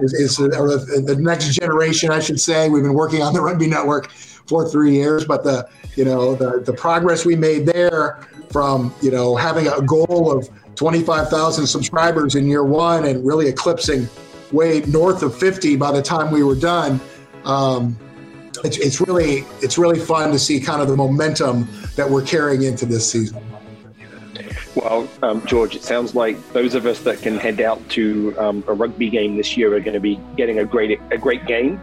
is, 0.00 0.12
is 0.14 0.36
the 0.36 1.16
next 1.18 1.48
generation, 1.50 2.10
I 2.10 2.20
should 2.20 2.40
say. 2.40 2.68
We've 2.68 2.82
been 2.82 2.94
working 2.94 3.22
on 3.22 3.34
the 3.34 3.40
Rugby 3.40 3.66
Network 3.66 4.10
for 4.46 4.68
three 4.68 4.92
years, 4.92 5.24
but 5.24 5.44
the 5.44 5.68
you 5.96 6.04
know 6.04 6.34
the 6.34 6.60
the 6.60 6.72
progress 6.72 7.24
we 7.24 7.36
made 7.36 7.66
there 7.66 8.20
from 8.50 8.94
you 9.02 9.10
know 9.10 9.36
having 9.36 9.66
a 9.66 9.82
goal 9.82 10.36
of 10.36 10.48
25,000 10.76 11.66
subscribers 11.66 12.34
in 12.34 12.46
year 12.46 12.64
one 12.64 13.06
and 13.06 13.26
really 13.26 13.48
eclipsing 13.48 14.06
way 14.52 14.80
north 14.82 15.22
of 15.22 15.36
50 15.36 15.76
by 15.76 15.90
the 15.90 16.02
time 16.02 16.30
we 16.30 16.42
were 16.42 16.54
done. 16.54 17.00
Um, 17.44 17.98
it's, 18.64 18.78
it's 18.78 19.00
really 19.00 19.44
it's 19.62 19.78
really 19.78 19.98
fun 19.98 20.32
to 20.32 20.38
see 20.38 20.60
kind 20.60 20.80
of 20.80 20.88
the 20.88 20.96
momentum 20.96 21.68
that 21.96 22.08
we're 22.08 22.22
carrying 22.22 22.62
into 22.62 22.86
this 22.86 23.10
season. 23.10 23.42
Well, 24.74 25.08
um, 25.22 25.44
George, 25.46 25.74
it 25.74 25.82
sounds 25.82 26.14
like 26.14 26.36
those 26.52 26.74
of 26.74 26.84
us 26.84 27.00
that 27.00 27.22
can 27.22 27.38
head 27.38 27.62
out 27.62 27.86
to 27.90 28.34
um, 28.38 28.62
a 28.68 28.74
rugby 28.74 29.08
game 29.08 29.36
this 29.36 29.56
year 29.56 29.74
are 29.74 29.80
going 29.80 29.94
to 29.94 30.00
be 30.00 30.20
getting 30.36 30.58
a 30.58 30.64
great 30.64 31.00
a 31.10 31.18
great 31.18 31.46
game, 31.46 31.80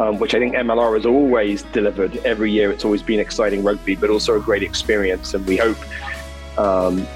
um, 0.00 0.18
which 0.18 0.34
I 0.34 0.38
think 0.38 0.54
MLR 0.54 0.94
has 0.94 1.04
always 1.04 1.62
delivered 1.64 2.16
every 2.24 2.50
year. 2.50 2.72
It's 2.72 2.86
always 2.86 3.02
been 3.02 3.20
exciting 3.20 3.62
rugby, 3.62 3.96
but 3.96 4.08
also 4.08 4.34
a 4.34 4.40
great 4.40 4.62
experience, 4.62 5.34
and 5.34 5.46
we 5.46 5.58
hope 5.58 5.76
um, 6.58 7.06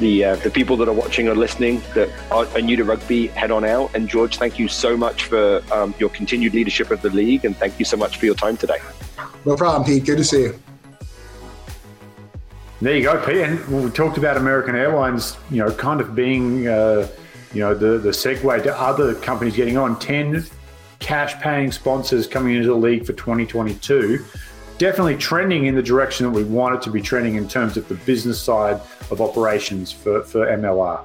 the 0.00 0.24
uh, 0.26 0.36
the 0.36 0.50
people 0.50 0.76
that 0.76 0.88
are 0.88 0.92
watching 0.92 1.28
or 1.28 1.34
listening 1.34 1.80
that 1.94 2.10
are, 2.30 2.46
are, 2.48 2.60
new 2.60 2.76
to 2.76 2.84
rugby 2.84 3.28
head 3.28 3.50
on 3.50 3.64
out. 3.64 3.90
And 3.94 4.06
George, 4.06 4.36
thank 4.36 4.58
you 4.58 4.68
so 4.68 4.98
much 4.98 5.24
for 5.24 5.62
um, 5.72 5.94
your 5.98 6.10
continued 6.10 6.52
leadership 6.52 6.90
of 6.90 7.00
the 7.00 7.08
league, 7.08 7.46
and 7.46 7.56
thank 7.56 7.78
you 7.78 7.86
so 7.86 7.96
much 7.96 8.18
for 8.18 8.26
your 8.26 8.34
time 8.34 8.58
today. 8.58 8.78
No 9.46 9.56
problem, 9.56 9.84
Pete. 9.84 10.04
Good 10.04 10.18
to 10.18 10.24
see 10.24 10.42
you. 10.42 10.60
There 12.82 12.96
you 12.96 13.02
go, 13.02 13.18
Pete. 13.24 13.38
And 13.38 13.84
we 13.84 13.90
talked 13.90 14.18
about 14.18 14.36
American 14.36 14.76
Airlines, 14.76 15.38
you 15.50 15.64
know, 15.64 15.70
kind 15.72 16.02
of 16.02 16.14
being, 16.14 16.68
uh, 16.68 17.08
you 17.54 17.60
know, 17.60 17.74
the, 17.74 17.98
the 17.98 18.10
segue 18.10 18.62
to 18.62 18.78
other 18.78 19.14
companies 19.14 19.56
getting 19.56 19.78
on. 19.78 19.98
10 19.98 20.46
cash 21.00 21.34
paying 21.40 21.72
sponsors 21.72 22.26
coming 22.26 22.54
into 22.54 22.68
the 22.68 22.74
league 22.74 23.04
for 23.04 23.12
2022. 23.14 24.24
Definitely 24.78 25.16
trending 25.16 25.66
in 25.66 25.74
the 25.74 25.82
direction 25.82 26.24
that 26.24 26.32
we 26.32 26.44
want 26.44 26.76
it 26.76 26.82
to 26.82 26.90
be 26.90 27.02
trending 27.02 27.34
in 27.34 27.48
terms 27.48 27.76
of 27.76 27.88
the 27.88 27.96
business 27.96 28.40
side 28.40 28.80
of 29.10 29.20
operations 29.20 29.90
for, 29.90 30.22
for 30.22 30.46
MLR. 30.46 31.02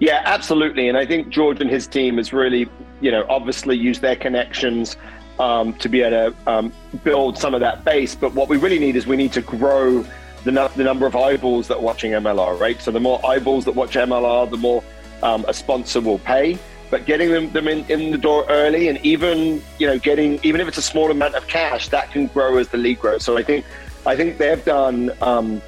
Yeah, 0.00 0.22
absolutely. 0.24 0.88
And 0.88 0.96
I 0.96 1.06
think 1.06 1.28
George 1.28 1.60
and 1.60 1.70
his 1.70 1.86
team 1.86 2.16
has 2.16 2.32
really, 2.32 2.68
you 3.00 3.10
know, 3.10 3.24
obviously 3.28 3.76
used 3.76 4.00
their 4.00 4.16
connections 4.16 4.96
um, 5.38 5.74
to 5.74 5.88
be 5.88 6.02
able 6.02 6.32
to 6.32 6.50
um, 6.50 6.72
build 7.04 7.38
some 7.38 7.54
of 7.54 7.60
that 7.60 7.84
base. 7.84 8.14
But 8.14 8.34
what 8.34 8.48
we 8.48 8.56
really 8.56 8.78
need 8.78 8.96
is 8.96 9.06
we 9.06 9.16
need 9.16 9.32
to 9.34 9.42
grow 9.42 10.04
the, 10.44 10.70
the 10.76 10.84
number 10.84 11.06
of 11.06 11.16
eyeballs 11.16 11.68
that 11.68 11.76
are 11.76 11.82
watching 11.82 12.12
MLR, 12.12 12.58
right? 12.58 12.80
So 12.80 12.90
the 12.90 13.00
more 13.00 13.24
eyeballs 13.24 13.66
that 13.66 13.74
watch 13.74 13.92
MLR, 13.92 14.50
the 14.50 14.56
more 14.56 14.82
um, 15.22 15.44
a 15.48 15.54
sponsor 15.54 16.00
will 16.00 16.18
pay. 16.18 16.58
But 16.90 17.06
getting 17.06 17.30
them, 17.30 17.50
them 17.52 17.68
in, 17.68 17.84
in 17.88 18.10
the 18.10 18.18
door 18.18 18.44
early 18.48 18.88
and 18.88 18.98
even, 19.04 19.62
you 19.78 19.86
know, 19.86 19.98
getting, 19.98 20.40
even 20.42 20.60
if 20.60 20.68
it's 20.68 20.78
a 20.78 20.82
small 20.82 21.10
amount 21.10 21.36
of 21.36 21.46
cash, 21.46 21.88
that 21.88 22.10
can 22.10 22.26
grow 22.26 22.58
as 22.58 22.68
the 22.68 22.78
league 22.78 22.98
grows. 22.98 23.22
So 23.22 23.36
I 23.36 23.42
think, 23.42 23.64
I 24.04 24.16
think 24.16 24.38
they've 24.38 24.64
done, 24.64 25.12
um, 25.22 25.62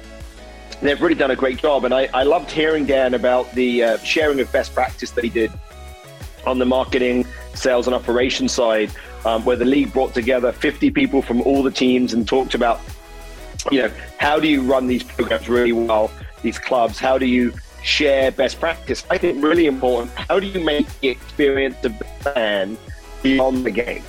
they've 0.81 1.01
really 1.01 1.15
done 1.15 1.31
a 1.31 1.35
great 1.35 1.57
job. 1.59 1.85
And 1.85 1.93
I, 1.93 2.09
I 2.13 2.23
loved 2.23 2.51
hearing, 2.51 2.85
Dan, 2.85 3.13
about 3.13 3.51
the 3.53 3.83
uh, 3.83 3.97
sharing 3.99 4.39
of 4.41 4.51
best 4.51 4.73
practice 4.73 5.11
that 5.11 5.23
he 5.23 5.29
did 5.29 5.51
on 6.45 6.59
the 6.59 6.65
marketing, 6.65 7.25
sales, 7.53 7.87
and 7.87 7.95
operations 7.95 8.51
side, 8.51 8.91
um, 9.23 9.45
where 9.45 9.55
the 9.55 9.65
league 9.65 9.93
brought 9.93 10.13
together 10.13 10.51
50 10.51 10.91
people 10.91 11.21
from 11.21 11.41
all 11.43 11.63
the 11.63 11.71
teams 11.71 12.13
and 12.13 12.27
talked 12.27 12.53
about 12.53 12.81
you 13.71 13.81
know, 13.81 13.91
how 14.17 14.39
do 14.39 14.47
you 14.47 14.61
run 14.61 14.87
these 14.87 15.03
programs 15.03 15.47
really 15.47 15.71
well, 15.71 16.11
these 16.41 16.59
clubs? 16.59 16.99
How 16.99 17.17
do 17.17 17.25
you 17.25 17.53
share 17.83 18.31
best 18.31 18.59
practice? 18.59 19.05
I 19.09 19.17
think 19.17 19.43
really 19.43 19.67
important. 19.67 20.11
How 20.15 20.39
do 20.39 20.47
you 20.47 20.59
make 20.59 20.87
the 20.99 21.09
experience 21.09 21.83
of 21.83 21.97
the 21.99 22.05
fan 22.05 22.77
beyond 23.21 23.65
the 23.65 23.71
game? 23.71 24.03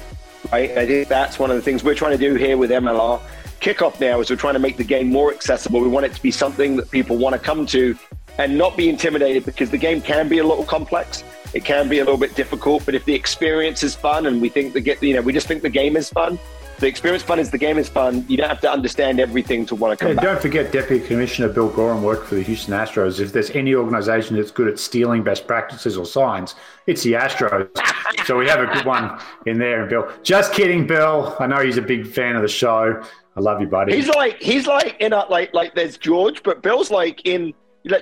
Right? 0.52 0.70
I 0.76 0.86
think 0.86 1.08
that's 1.08 1.38
one 1.38 1.50
of 1.50 1.56
the 1.56 1.62
things 1.62 1.84
we're 1.84 1.94
trying 1.94 2.12
to 2.12 2.18
do 2.18 2.34
here 2.34 2.56
with 2.56 2.70
MLR. 2.70 3.20
Kickoff 3.60 3.98
now 4.00 4.20
is 4.20 4.30
we're 4.30 4.36
trying 4.36 4.54
to 4.54 4.60
make 4.60 4.76
the 4.76 4.84
game 4.84 5.08
more 5.08 5.32
accessible. 5.32 5.80
We 5.80 5.88
want 5.88 6.06
it 6.06 6.14
to 6.14 6.22
be 6.22 6.30
something 6.30 6.76
that 6.76 6.90
people 6.90 7.16
want 7.16 7.34
to 7.34 7.38
come 7.38 7.66
to 7.66 7.96
and 8.38 8.58
not 8.58 8.76
be 8.76 8.88
intimidated 8.88 9.44
because 9.44 9.70
the 9.70 9.78
game 9.78 10.00
can 10.00 10.28
be 10.28 10.38
a 10.38 10.44
little 10.44 10.64
complex. 10.64 11.24
It 11.54 11.64
can 11.64 11.88
be 11.88 12.00
a 12.00 12.04
little 12.04 12.18
bit 12.18 12.34
difficult, 12.34 12.84
but 12.84 12.94
if 12.94 13.04
the 13.04 13.14
experience 13.14 13.82
is 13.82 13.94
fun 13.94 14.26
and 14.26 14.42
we 14.42 14.48
think 14.48 14.74
the 14.74 14.80
get, 14.80 15.02
you 15.02 15.14
know, 15.14 15.22
we 15.22 15.32
just 15.32 15.46
think 15.46 15.62
the 15.62 15.70
game 15.70 15.96
is 15.96 16.10
fun, 16.10 16.38
the 16.78 16.86
experience 16.86 17.22
fun 17.22 17.38
is 17.38 17.50
the 17.50 17.58
game 17.58 17.78
is 17.78 17.88
fun. 17.88 18.24
You 18.28 18.36
don't 18.36 18.48
have 18.48 18.60
to 18.60 18.70
understand 18.70 19.20
everything 19.20 19.64
to 19.66 19.74
want 19.74 19.98
to 19.98 20.02
come 20.02 20.12
yeah, 20.12 20.16
back. 20.16 20.24
Don't 20.24 20.42
forget, 20.42 20.72
Deputy 20.72 21.06
Commissioner 21.06 21.48
Bill 21.48 21.68
Goren 21.68 22.02
worked 22.02 22.26
for 22.26 22.34
the 22.34 22.42
Houston 22.42 22.74
Astros. 22.74 23.20
If 23.20 23.32
there's 23.32 23.50
any 23.50 23.74
organization 23.74 24.36
that's 24.36 24.50
good 24.50 24.68
at 24.68 24.78
stealing 24.78 25.22
best 25.22 25.46
practices 25.46 25.96
or 25.96 26.04
signs, 26.04 26.54
it's 26.86 27.02
the 27.02 27.12
Astros. 27.12 27.68
so 28.26 28.36
we 28.36 28.48
have 28.48 28.60
a 28.60 28.66
good 28.66 28.84
one 28.84 29.18
in 29.46 29.58
there. 29.58 29.82
And 29.82 29.90
Bill, 29.90 30.10
just 30.22 30.52
kidding, 30.52 30.86
Bill. 30.86 31.36
I 31.38 31.46
know 31.46 31.60
he's 31.60 31.78
a 31.78 31.82
big 31.82 32.06
fan 32.06 32.36
of 32.36 32.42
the 32.42 32.48
show. 32.48 33.02
I 33.36 33.40
love 33.40 33.60
you, 33.60 33.66
buddy. 33.66 33.96
He's 33.96 34.08
like 34.08 34.40
he's 34.40 34.66
like 34.66 34.96
in 35.00 35.12
a 35.12 35.26
like 35.26 35.52
like 35.54 35.74
there's 35.74 35.98
George, 35.98 36.42
but 36.42 36.62
Bill's 36.62 36.90
like 36.90 37.24
in. 37.24 37.54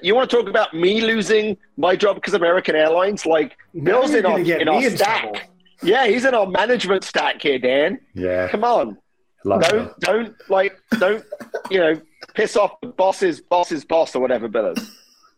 You 0.02 0.14
want 0.14 0.30
to 0.30 0.36
talk 0.36 0.48
about 0.48 0.72
me 0.74 1.00
losing 1.00 1.56
my 1.76 1.96
job 1.96 2.14
because 2.14 2.34
American 2.34 2.76
Airlines? 2.76 3.26
Like 3.26 3.56
Bill's 3.82 4.14
in 4.14 4.24
our, 4.24 4.38
in 4.38 4.68
our 4.68 4.80
stack. 4.90 5.22
Trouble. 5.22 5.51
Yeah, 5.82 6.06
he's 6.06 6.24
in 6.24 6.34
our 6.34 6.46
management 6.46 7.04
stack 7.04 7.42
here, 7.42 7.58
Dan. 7.58 8.00
Yeah. 8.14 8.48
Come 8.48 8.64
on. 8.64 8.98
Love 9.44 9.62
don't 9.62 10.00
don't 10.00 10.50
like 10.50 10.78
don't 10.98 11.24
you 11.68 11.80
know 11.80 12.00
piss 12.34 12.56
off 12.56 12.80
the 12.80 12.88
boss's 12.88 13.40
boss's 13.40 13.84
boss 13.84 14.14
or 14.14 14.20
whatever 14.20 14.48
Bill 14.48 14.66
is. 14.66 14.90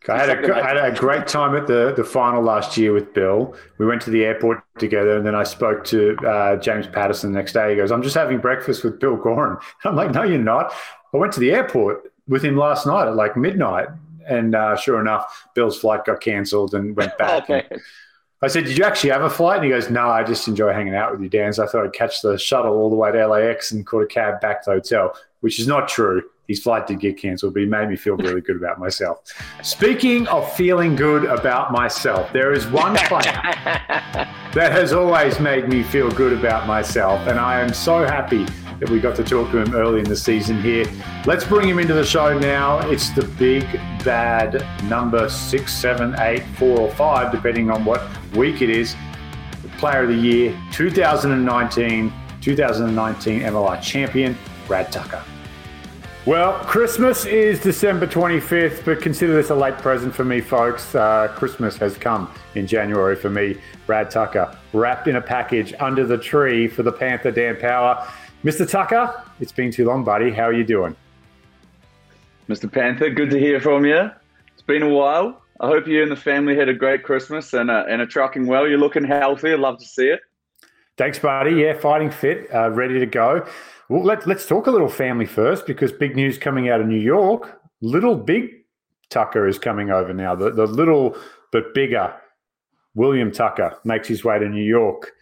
I 0.07 0.19
had, 0.19 0.45
a, 0.45 0.55
I 0.55 0.67
had 0.69 0.77
a 0.77 0.95
great 0.95 1.27
time 1.27 1.57
at 1.57 1.67
the, 1.67 1.95
the 1.97 2.05
final 2.05 2.43
last 2.43 2.77
year 2.77 2.93
with 2.93 3.15
Bill. 3.15 3.57
We 3.79 3.87
went 3.87 4.03
to 4.03 4.11
the 4.11 4.23
airport 4.25 4.63
together, 4.79 5.17
and 5.17 5.27
then 5.27 5.35
I 5.35 5.45
spoke 5.45 5.83
to 5.85 6.15
uh, 6.19 6.57
James 6.57 6.87
Patterson 6.87 7.33
the 7.33 7.39
next 7.39 7.55
day. 7.55 7.71
He 7.71 7.77
goes, 7.77 7.91
"I'm 7.91 8.03
just 8.03 8.15
having 8.15 8.39
breakfast 8.39 8.85
with 8.85 9.01
Bill 9.01 9.17
Goren." 9.17 9.57
I'm 9.85 9.97
like, 9.97 10.11
"No, 10.11 10.23
you're 10.23 10.39
not." 10.39 10.75
I 11.15 11.17
went 11.17 11.33
to 11.35 11.41
the 11.41 11.53
airport 11.53 12.13
with 12.29 12.45
him 12.45 12.57
last 12.57 12.87
night 12.87 13.09
at 13.09 13.17
like 13.17 13.35
midnight, 13.37 13.89
and 14.29 14.55
uh, 14.55 14.77
sure 14.77 15.01
enough, 15.01 15.49
Bill's 15.55 15.79
flight 15.79 16.05
got 16.05 16.21
cancelled 16.21 16.75
and 16.75 16.95
went 16.95 17.17
back. 17.17 17.45
okay. 17.51 17.67
and, 17.71 17.81
I 18.45 18.49
said, 18.49 18.65
Did 18.65 18.77
you 18.77 18.85
actually 18.85 19.11
have 19.11 19.23
a 19.23 19.31
flight? 19.31 19.57
And 19.57 19.65
he 19.65 19.71
goes, 19.71 19.91
No, 19.91 20.09
I 20.09 20.23
just 20.23 20.47
enjoy 20.49 20.73
hanging 20.73 20.95
out 20.95 21.13
with 21.13 21.21
you, 21.21 21.29
Dan. 21.29 21.53
So 21.53 21.65
I 21.65 21.67
thought 21.67 21.85
I'd 21.85 21.93
catch 21.93 22.23
the 22.23 22.39
shuttle 22.39 22.75
all 22.75 22.91
the 22.91 22.97
way 22.97 23.13
to 23.13 23.27
LAX 23.27 23.73
and 23.73 23.87
caught 23.87 24.03
a 24.03 24.07
cab 24.07 24.41
back 24.41 24.63
to 24.65 24.71
the 24.71 24.77
hotel, 24.77 25.17
which 25.41 25.59
is 25.59 25.67
not 25.67 25.89
true. 25.89 26.23
His 26.47 26.63
flight 26.63 26.87
did 26.87 27.01
get 27.01 27.17
cancelled, 27.17 27.55
but 27.55 27.61
he 27.61 27.67
made 27.67 27.89
me 27.89 27.97
feel 27.97 28.17
really 28.19 28.43
good 28.43 28.57
about 28.57 28.79
myself. 28.79 29.23
Speaking 29.63 30.27
of 30.29 30.53
feeling 30.55 30.95
good 30.95 31.25
about 31.25 31.73
myself, 31.73 32.31
there 32.35 32.53
is 32.53 32.67
one 32.67 32.95
player 33.09 33.41
that 34.53 34.71
has 34.73 34.93
always 34.93 35.41
made 35.41 35.69
me 35.69 35.83
feel 35.83 36.11
good 36.11 36.35
about 36.35 36.67
myself, 36.67 37.27
and 37.27 37.39
I 37.39 37.61
am 37.61 37.73
so 37.73 38.05
happy 38.05 38.45
that 38.79 38.91
we 38.91 39.01
got 39.01 39.17
to 39.17 39.25
talk 39.25 39.51
to 39.53 39.59
him 39.59 39.75
early 39.75 40.01
in 40.01 40.05
the 40.05 40.17
season 40.17 40.61
here. 40.61 40.85
Let's 41.25 41.45
bring 41.45 41.67
him 41.67 41.79
into 41.79 41.95
the 41.95 42.05
show 42.05 42.39
now. 42.39 42.81
It's 42.91 43.09
the 43.11 43.25
big 43.39 43.65
bad 44.05 44.67
number 44.91 45.31
six, 45.31 45.73
seven, 45.73 46.15
eight, 46.19 46.45
four, 46.59 46.79
or 46.79 46.91
five, 46.91 47.33
depending 47.33 47.71
on 47.71 47.87
what 47.87 48.03
week 48.37 48.63
it 48.63 48.71
is. 48.71 48.95
The 49.63 49.69
Player 49.79 50.03
of 50.03 50.09
the 50.09 50.15
Year 50.15 50.59
2019, 50.73 52.13
2019 52.41 53.41
MLR 53.41 53.83
champion, 53.83 54.37
Brad 54.67 54.91
Tucker. 54.93 55.23
Well, 56.27 56.55
Christmas 56.65 57.27
is 57.27 57.61
December 57.61 58.07
25th, 58.07 58.83
but 58.87 59.03
consider 59.03 59.35
this 59.35 59.51
a 59.51 59.55
late 59.55 59.77
present 59.77 60.15
for 60.15 60.25
me, 60.25 60.41
folks. 60.41 60.95
Uh, 60.95 61.29
Christmas 61.37 61.77
has 61.77 61.99
come 61.99 62.33
in 62.55 62.67
January 62.67 63.15
for 63.15 63.29
me, 63.29 63.59
Brad 63.87 64.11
Tucker, 64.11 64.57
wrapped 64.73 65.07
in 65.07 65.17
a 65.17 65.21
package 65.21 65.75
under 65.81 66.07
the 66.07 66.17
tree 66.17 66.67
for 66.67 66.83
the 66.83 66.93
Panther 66.93 67.31
Dan 67.31 67.59
Power. 67.61 68.09
Mr. 68.43 68.67
Tucker, 68.67 69.23
it's 69.39 69.53
been 69.53 69.71
too 69.71 69.85
long, 69.85 70.03
buddy. 70.03 70.31
How 70.31 70.45
are 70.45 70.53
you 70.55 70.65
doing? 70.65 70.97
Mr. 72.49 72.73
Panther, 72.73 73.11
good 73.11 73.29
to 73.29 73.39
hear 73.39 73.61
from 73.61 73.85
you. 73.85 74.11
It's 74.55 74.63
been 74.63 74.83
a 74.83 74.89
while. 74.89 75.43
I 75.61 75.69
hope 75.69 75.87
you 75.87 76.03
and 76.03 76.11
the 76.11 76.17
family 76.17 76.57
had 76.57 76.69
a 76.69 76.75
great 76.75 77.05
Christmas 77.05 77.53
and, 77.53 77.71
uh, 77.71 77.85
and 77.89 78.03
are 78.03 78.07
trucking 78.07 78.47
well. 78.47 78.69
You're 78.69 78.79
looking 78.79 79.05
healthy. 79.05 79.53
I'd 79.53 79.61
love 79.61 79.79
to 79.79 79.85
see 79.85 80.09
it. 80.09 80.21
Thanks, 80.97 81.19
buddy. 81.19 81.53
Yeah, 81.53 81.79
fighting 81.79 82.11
fit, 82.11 82.49
uh, 82.55 82.71
ready 82.71 82.99
to 82.99 83.07
go. 83.07 83.47
Well, 83.89 84.03
let, 84.03 84.27
let's 84.27 84.47
talk 84.47 84.67
a 84.67 84.71
little 84.71 84.89
family 84.89 85.27
first 85.27 85.67
because 85.67 85.93
big 85.93 86.17
news 86.17 86.39
coming 86.39 86.69
out 86.69 86.81
of 86.81 86.87
New 86.87 86.99
York. 86.99 87.61
Little 87.81 88.17
Big 88.17 88.51
Tucker 89.11 89.47
is 89.47 89.59
coming 89.59 89.91
over 89.91 90.13
now. 90.13 90.35
The, 90.35 90.51
the 90.51 90.67
little 90.67 91.17
but 91.53 91.75
bigger 91.75 92.15
William 92.95 93.31
Tucker 93.31 93.77
makes 93.85 94.09
his 94.09 94.25
way 94.25 94.39
to 94.39 94.49
New 94.49 94.65
York. 94.65 95.13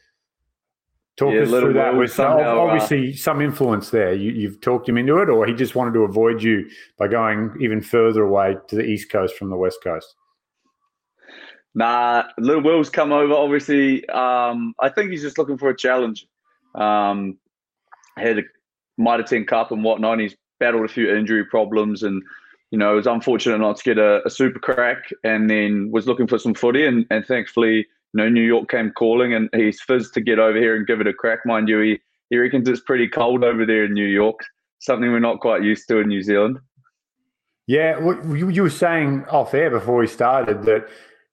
Talk 1.17 1.35
yeah, 1.35 1.43
us 1.43 1.51
through 1.51 1.75
that. 1.75 1.97
With 1.97 2.13
somehow, 2.13 2.57
uh, 2.57 2.61
obviously 2.61 3.13
uh, 3.13 3.17
some 3.17 3.43
influence 3.43 3.91
there. 3.91 4.15
You, 4.15 4.49
have 4.49 4.61
talked 4.61 4.89
him 4.89 4.97
into 4.97 5.19
it, 5.19 5.29
or 5.29 5.47
he 5.47 5.53
just 5.53 5.75
wanted 5.75 5.93
to 5.95 6.01
avoid 6.01 6.43
you 6.43 6.69
by 6.99 7.09
going 7.09 7.55
even 7.61 7.83
further 7.83 8.23
away 8.23 8.57
to 8.69 8.77
the 8.77 8.85
east 8.85 9.11
coast 9.11 9.37
from 9.37 9.51
the 9.51 9.57
west 9.57 9.79
coast. 9.83 10.15
Nah, 11.75 12.25
little 12.39 12.63
Will's 12.63 12.91
come 12.91 13.13
over. 13.13 13.33
Obviously, 13.33 14.07
um, 14.09 14.75
I 14.79 14.89
think 14.89 15.11
he's 15.11 15.23
just 15.23 15.39
looking 15.39 15.59
for 15.59 15.71
a 15.71 15.77
challenge. 15.77 16.27
Um, 16.75 17.39
had 18.17 18.39
a 18.39 18.43
Mitre 18.99 19.23
10 19.23 19.47
Cup 19.47 19.73
and 19.73 19.83
whatnot. 19.83 20.15
And 20.15 20.23
he's 20.23 20.37
battled 20.61 20.85
a 20.85 20.89
few 20.89 21.15
injury 21.15 21.45
problems, 21.47 22.03
and 22.03 22.23
you 22.71 22.79
know, 22.79 22.95
was 22.95 23.07
unfortunate 23.07 23.59
not 23.59 23.77
to 23.77 23.85
get 23.85 23.99
a, 23.99 24.27
a 24.27 24.31
super 24.31 24.59
crack. 24.59 25.11
And 25.25 25.49
then 25.49 25.91
was 25.91 26.07
looking 26.07 26.27
for 26.27 26.39
some 26.39 26.55
footy, 26.55 26.87
and, 26.87 27.07
and 27.11 27.25
thankfully 27.27 27.87
you 28.13 28.23
know, 28.23 28.29
New 28.29 28.43
York 28.43 28.69
came 28.69 28.91
calling 28.91 29.35
and 29.35 29.49
he's 29.55 29.81
fizzed 29.81 30.15
to 30.15 30.21
get 30.21 30.39
over 30.39 30.59
here 30.59 30.77
and 30.77 30.87
give 30.87 31.01
it 31.01 31.07
a 31.07 31.13
crack. 31.13 31.41
Mind 31.47 31.69
you, 31.69 31.81
he, 31.81 32.01
he 32.31 32.39
reckons 32.39 32.69
it's 32.69 32.81
pretty 32.81 33.09
cold 33.09 33.45
over 33.45 33.65
there 33.65 33.85
in 33.85 33.95
New 33.95 34.07
York, 34.07 34.41
something 34.81 35.11
we're 35.11 35.21
not 35.21 35.41
quite 35.41 35.63
used 35.63 35.89
to 35.89 35.99
in 35.99 36.09
New 36.09 36.23
Zealand. 36.23 36.59
Yeah, 37.67 37.99
you, 38.01 38.49
you 38.51 38.63
were 38.63 38.71
saying 38.71 39.25
off 39.31 39.55
air 39.55 39.71
before 39.71 39.97
we 39.97 40.07
started 40.07 40.65
that 40.65 40.89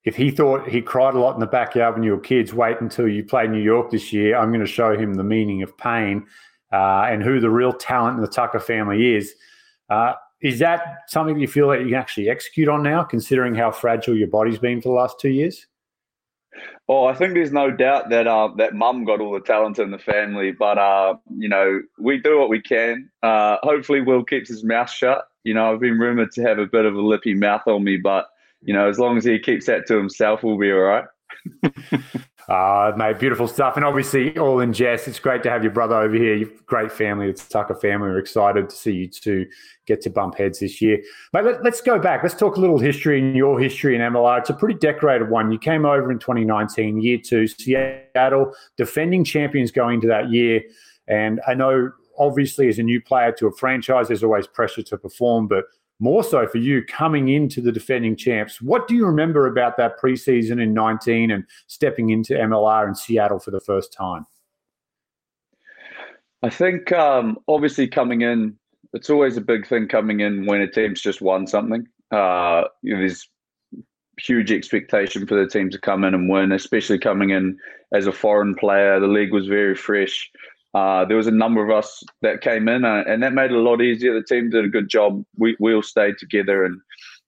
if 0.06 0.16
he 0.16 0.32
thought 0.32 0.68
he 0.68 0.82
cried 0.82 1.14
a 1.14 1.20
lot 1.20 1.34
in 1.34 1.40
the 1.40 1.48
backyard 1.48 1.96
when 1.96 2.04
you 2.04 2.12
were 2.12 2.20
kids, 2.20 2.54
wait 2.54 2.80
until 2.80 3.08
you 3.08 3.24
play 3.24 3.48
New 3.48 3.62
York 3.62 3.92
this 3.92 4.14
year. 4.14 4.38
I'm 4.38 4.50
going 4.50 4.62
to 4.62 4.66
show 4.66 4.98
him 4.98 5.16
the 5.16 5.24
meaning 5.24 5.62
of 5.62 5.78
pain 5.78 6.26
uh, 6.72 7.04
and 7.10 7.22
who 7.22 7.40
the 7.40 7.50
real 7.50 7.74
talent 7.74 8.16
in 8.16 8.22
the 8.22 8.28
Tucker 8.28 8.60
family 8.60 9.16
is. 9.16 9.34
Uh, 9.90 10.14
is 10.42 10.60
that 10.60 11.00
something 11.08 11.38
you 11.38 11.48
feel 11.48 11.68
that 11.70 11.82
you 11.82 11.88
can 11.88 11.96
actually 11.96 12.30
execute 12.30 12.70
on 12.70 12.82
now, 12.82 13.04
considering 13.04 13.56
how 13.56 13.72
fragile 13.72 14.16
your 14.16 14.30
body's 14.30 14.60
been 14.60 14.82
for 14.82 14.90
the 14.90 14.96
last 14.96 15.20
two 15.20 15.30
years? 15.30 15.68
Well, 16.88 17.06
I 17.06 17.14
think 17.14 17.34
there's 17.34 17.52
no 17.52 17.70
doubt 17.70 18.10
that 18.10 18.26
uh, 18.26 18.50
that 18.58 18.74
mum 18.74 19.06
got 19.06 19.22
all 19.22 19.34
the 19.34 19.40
talent 19.40 19.80
in 19.80 19.92
the 19.92 20.00
family, 20.00 20.52
but 20.52 20.78
uh, 20.78 21.16
you 21.38 21.48
know 21.48 21.82
we 22.00 22.18
do 22.18 22.40
what 22.40 22.50
we 22.50 22.62
can. 22.62 23.10
Uh, 23.22 23.58
hopefully, 23.62 24.02
Will 24.02 24.24
keeps 24.24 24.50
his 24.50 24.64
mouth 24.64 24.90
shut. 24.90 25.26
You 25.44 25.54
know, 25.54 25.72
I've 25.72 25.80
been 25.80 26.00
rumored 26.00 26.32
to 26.34 26.42
have 26.44 26.58
a 26.58 26.66
bit 26.66 26.86
of 26.86 26.96
a 26.96 27.02
lippy 27.02 27.34
mouth 27.34 27.68
on 27.68 27.84
me, 27.84 27.98
but 27.98 28.28
you 28.62 28.74
know, 28.74 28.90
as 28.90 29.00
long 29.00 29.18
as 29.18 29.24
he 29.24 29.40
keeps 29.40 29.66
that 29.68 29.88
to 29.88 29.98
himself, 29.98 30.44
we'll 30.44 30.58
be 30.58 30.72
all 30.72 30.80
right. 30.80 31.06
Uh, 32.48 32.92
mate, 32.98 33.20
beautiful 33.20 33.48
stuff. 33.48 33.76
And 33.76 33.86
obviously, 33.86 34.38
all 34.38 34.60
in 34.60 34.74
jest. 34.74 35.08
It's 35.08 35.20
great 35.20 35.44
to 35.44 35.50
have 35.50 35.64
your 35.64 35.72
brother 35.72 35.96
over 35.96 36.16
here. 36.16 36.36
You've 36.36 36.66
great 36.66 36.92
family. 36.92 37.30
It's 37.30 37.48
Tucker 37.48 37.76
family. 37.76 38.10
We're 38.10 38.20
excited 38.20 38.70
to 38.70 38.76
see 38.76 38.92
you 38.92 39.08
two 39.08 39.46
get 39.86 40.02
to 40.02 40.10
bump 40.10 40.38
heads 40.38 40.60
this 40.60 40.82
year. 40.82 41.02
But 41.32 41.46
let, 41.46 41.66
us 41.66 41.82
go 41.82 42.00
back. 42.00 42.22
Let's 42.22 42.36
talk 42.36 42.58
a 42.58 42.60
little 42.60 42.78
history 42.78 43.20
in 43.20 43.36
your 43.36 43.60
history 43.60 43.96
in 43.96 44.02
MLR. 44.02 44.40
It's 44.40 44.50
a 44.50 44.54
pretty 44.54 44.78
decorated 44.78 45.30
one. 45.30 45.52
You 45.52 45.60
came 45.60 45.86
over 45.86 46.12
in 46.12 46.20
2019, 46.20 47.02
year 47.02 47.18
two, 47.18 47.48
Seattle, 47.48 48.54
defending 48.78 49.24
champions 49.24 49.72
going 49.72 49.96
into 49.96 50.08
that 50.08 50.30
year. 50.30 50.62
And 51.08 51.42
I 51.48 51.56
know, 51.56 51.92
obviously, 52.18 52.68
as 52.68 52.78
a 52.78 52.84
new 52.84 53.02
player 53.02 53.32
to 53.34 53.48
a 53.48 53.52
franchise, 53.52 54.10
there's 54.10 54.24
always 54.24 54.48
pressure 54.48 54.84
to 54.84 54.98
perform. 54.98 55.48
But 55.48 55.66
more 56.00 56.24
so 56.24 56.48
for 56.48 56.58
you 56.58 56.84
coming 56.84 57.30
into 57.30 57.62
the 57.62 57.72
defending 57.72 58.16
champs. 58.16 58.62
What 58.62 58.88
do 58.88 58.96
you 58.96 59.06
remember 59.06 59.48
about 59.48 59.78
that 59.78 60.00
preseason 60.00 60.62
in 60.62 60.74
19 60.74 61.32
and 61.32 61.44
stepping 61.68 62.10
into 62.10 62.34
MLR 62.34 62.88
in 62.88 62.96
Seattle 62.96 63.40
for 63.40 63.52
the 63.52 63.60
first 63.60 63.94
time? 63.94 64.26
I 66.42 66.50
think 66.50 66.92
um, 66.94 67.38
obviously 67.48 67.88
coming 67.88 68.22
in, 68.22 68.58
it's 68.94 69.10
always 69.10 69.36
a 69.36 69.42
big 69.42 69.68
thing 69.68 69.88
coming 69.88 70.22
in 70.22 70.46
when 70.46 70.62
a 70.62 70.72
team's 70.72 71.02
just 71.02 71.22
won 71.22 71.46
something. 71.46 71.86
Uh, 72.12 72.64
there's 72.82 73.30
huge 74.20 74.52
expectation 74.52 75.28
for 75.28 75.36
the 75.36 75.48
team 75.50 75.70
to 75.70 75.80
come 75.80 76.04
in 76.04 76.14
and 76.14 76.30
win, 76.30 76.52
especially 76.52 76.98
coming 76.98 77.32
in 77.32 77.58
as 77.94 78.08
a 78.08 78.12
foreign 78.12 78.56
player. 78.56 79.00
The 79.00 79.08
league 79.08 79.34
was 79.34 79.48
very 79.48 79.76
fresh. 79.76 80.32
Uh, 80.74 81.04
there 81.06 81.18
was 81.18 81.28
a 81.28 81.32
number 81.32 81.64
of 81.64 81.76
us 81.76 82.04
that 82.22 82.42
came 82.42 82.68
in, 82.68 82.86
uh, 82.86 83.04
and 83.08 83.24
that 83.24 83.34
made 83.34 83.52
it 83.52 83.58
a 83.58 83.62
lot 83.62 83.82
easier. 83.82 84.14
The 84.14 84.24
team 84.24 84.50
did 84.50 84.66
a 84.66 84.70
good 84.70 84.90
job. 84.90 85.24
We 85.38 85.56
we 85.60 85.74
all 85.74 85.84
stayed 85.84 86.18
together 86.20 86.64
and 86.64 86.80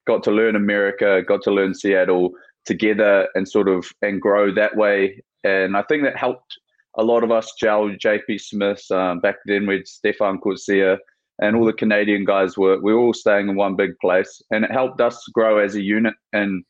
got 0.05 0.23
to 0.23 0.31
learn 0.31 0.55
America, 0.55 1.23
got 1.27 1.41
to 1.43 1.51
learn 1.51 1.73
Seattle 1.73 2.31
together, 2.65 3.27
and 3.33 3.47
sort 3.47 3.67
of 3.67 3.87
and 4.01 4.21
grow 4.21 4.53
that 4.53 4.75
way. 4.75 5.23
And 5.43 5.75
I 5.75 5.83
think 5.83 6.03
that 6.03 6.17
helped 6.17 6.57
a 6.97 7.03
lot 7.03 7.23
of 7.23 7.31
us 7.31 7.53
gel. 7.59 7.89
JP 7.89 8.39
Smith 8.39 8.91
um, 8.91 9.19
back 9.19 9.37
then 9.45 9.65
with 9.65 9.87
Stefan 9.87 10.39
Coetzee 10.39 10.97
and 11.41 11.55
all 11.55 11.65
the 11.65 11.73
Canadian 11.73 12.23
guys 12.23 12.57
were 12.57 12.79
we 12.79 12.93
were 12.93 12.99
all 12.99 13.13
staying 13.13 13.49
in 13.49 13.55
one 13.55 13.75
big 13.75 13.97
place, 13.99 14.41
and 14.51 14.63
it 14.63 14.71
helped 14.71 15.01
us 15.01 15.21
grow 15.33 15.57
as 15.57 15.75
a 15.75 15.81
unit. 15.81 16.13
And 16.31 16.63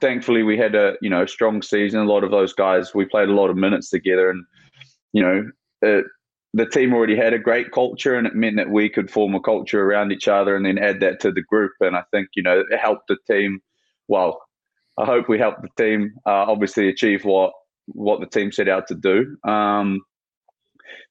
thankfully, 0.00 0.42
we 0.42 0.58
had 0.58 0.74
a 0.74 0.94
you 1.00 1.08
know 1.08 1.24
strong 1.24 1.62
season. 1.62 2.00
A 2.00 2.04
lot 2.04 2.24
of 2.24 2.30
those 2.30 2.52
guys 2.52 2.94
we 2.94 3.04
played 3.04 3.28
a 3.28 3.34
lot 3.34 3.50
of 3.50 3.56
minutes 3.56 3.88
together, 3.88 4.28
and 4.30 4.44
you 5.12 5.22
know 5.22 5.50
it, 5.82 6.04
the 6.52 6.66
team 6.66 6.92
already 6.92 7.16
had 7.16 7.32
a 7.32 7.38
great 7.38 7.70
culture 7.70 8.16
and 8.16 8.26
it 8.26 8.34
meant 8.34 8.56
that 8.56 8.70
we 8.70 8.88
could 8.88 9.10
form 9.10 9.34
a 9.34 9.40
culture 9.40 9.84
around 9.84 10.10
each 10.12 10.26
other 10.26 10.56
and 10.56 10.66
then 10.66 10.78
add 10.78 11.00
that 11.00 11.20
to 11.20 11.30
the 11.30 11.42
group. 11.42 11.72
And 11.80 11.96
I 11.96 12.02
think, 12.10 12.28
you 12.34 12.42
know, 12.42 12.64
it 12.68 12.80
helped 12.80 13.06
the 13.08 13.16
team. 13.30 13.60
Well, 14.08 14.40
I 14.98 15.04
hope 15.04 15.28
we 15.28 15.38
helped 15.38 15.62
the 15.62 15.82
team 15.82 16.14
uh, 16.26 16.44
obviously 16.48 16.88
achieve 16.88 17.24
what, 17.24 17.52
what 17.86 18.20
the 18.20 18.26
team 18.26 18.50
set 18.50 18.68
out 18.68 18.88
to 18.88 18.94
do. 18.94 19.36
Um, 19.48 20.00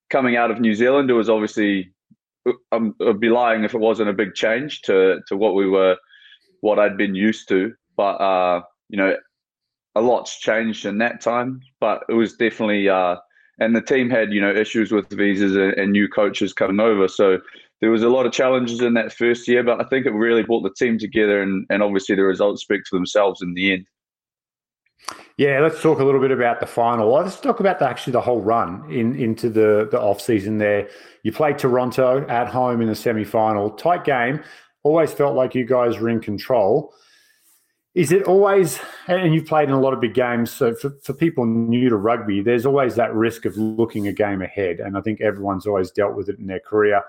coming 0.09 0.35
out 0.35 0.51
of 0.51 0.59
New 0.59 0.75
Zealand, 0.75 1.09
it 1.09 1.13
was 1.13 1.29
obviously, 1.29 1.93
um, 2.73 2.95
I'd 3.01 3.21
be 3.21 3.29
lying 3.29 3.63
if 3.63 3.73
it 3.73 3.79
wasn't 3.79 4.09
a 4.09 4.13
big 4.13 4.33
change 4.33 4.81
to, 4.83 5.21
to 5.27 5.37
what 5.37 5.55
we 5.55 5.69
were, 5.69 5.95
what 6.59 6.79
I'd 6.79 6.97
been 6.97 7.15
used 7.15 7.47
to. 7.49 7.73
But, 7.95 8.15
uh, 8.15 8.61
you 8.89 8.97
know, 8.97 9.15
a 9.95 10.01
lot's 10.01 10.37
changed 10.37 10.85
in 10.85 10.97
that 10.97 11.21
time, 11.21 11.61
but 11.79 12.03
it 12.09 12.13
was 12.13 12.33
definitely, 12.33 12.89
uh, 12.89 13.15
and 13.59 13.75
the 13.75 13.81
team 13.81 14.09
had 14.09 14.33
you 14.33 14.41
know 14.41 14.51
issues 14.51 14.91
with 14.91 15.09
visas 15.09 15.55
and, 15.55 15.73
and, 15.73 15.91
new 15.91 16.07
coaches 16.07 16.53
coming 16.53 16.79
over. 16.79 17.07
So 17.07 17.39
there 17.81 17.91
was 17.91 18.03
a 18.03 18.09
lot 18.09 18.25
of 18.25 18.31
challenges 18.31 18.81
in 18.81 18.93
that 18.93 19.13
first 19.13 19.47
year 19.47 19.63
but 19.63 19.79
i 19.79 19.85
think 19.85 20.05
it 20.05 20.11
really 20.11 20.43
brought 20.43 20.63
the 20.63 20.73
team 20.73 20.97
together 20.97 21.41
and, 21.41 21.65
and 21.69 21.81
obviously 21.81 22.15
the 22.15 22.23
results 22.23 22.61
speak 22.61 22.81
for 22.87 22.97
themselves 22.97 23.41
in 23.41 23.53
the 23.53 23.73
end. 23.73 23.85
Yeah 25.37 25.59
let's 25.61 25.81
talk 25.81 25.99
a 25.99 26.03
little 26.03 26.19
bit 26.19 26.31
about 26.31 26.59
the 26.59 26.67
final. 26.67 27.13
Let's 27.13 27.39
talk 27.39 27.59
about 27.59 27.79
the, 27.79 27.87
actually 27.87 28.13
the 28.13 28.21
whole 28.21 28.41
run 28.41 28.91
in 28.91 29.15
into 29.15 29.49
the 29.49 29.87
the 29.91 29.99
off 29.99 30.21
season 30.21 30.57
there. 30.57 30.89
You 31.23 31.31
played 31.31 31.57
toronto 31.57 32.25
at 32.27 32.47
home 32.47 32.81
in 32.81 32.87
the 32.87 32.95
semi-final. 32.95 33.71
Tight 33.71 34.03
game. 34.03 34.41
Always 34.83 35.11
felt 35.11 35.35
like 35.35 35.55
you 35.55 35.65
guys 35.65 35.99
were 35.99 36.09
in 36.09 36.19
control 36.19 36.93
is 37.95 38.11
it 38.11 38.23
always, 38.23 38.79
and 39.07 39.33
you've 39.33 39.47
played 39.47 39.69
in 39.69 39.75
a 39.75 39.79
lot 39.79 39.93
of 39.93 39.99
big 39.99 40.13
games, 40.13 40.51
so 40.51 40.73
for, 40.75 40.91
for 41.03 41.13
people 41.13 41.45
new 41.45 41.89
to 41.89 41.97
rugby, 41.97 42.41
there's 42.41 42.65
always 42.65 42.95
that 42.95 43.13
risk 43.13 43.45
of 43.45 43.57
looking 43.57 44.07
a 44.07 44.13
game 44.13 44.41
ahead. 44.41 44.79
And 44.79 44.97
I 44.97 45.01
think 45.01 45.21
everyone's 45.21 45.65
always 45.65 45.91
dealt 45.91 46.15
with 46.15 46.29
it 46.29 46.37
in 46.37 46.47
their 46.47 46.59
career. 46.59 47.01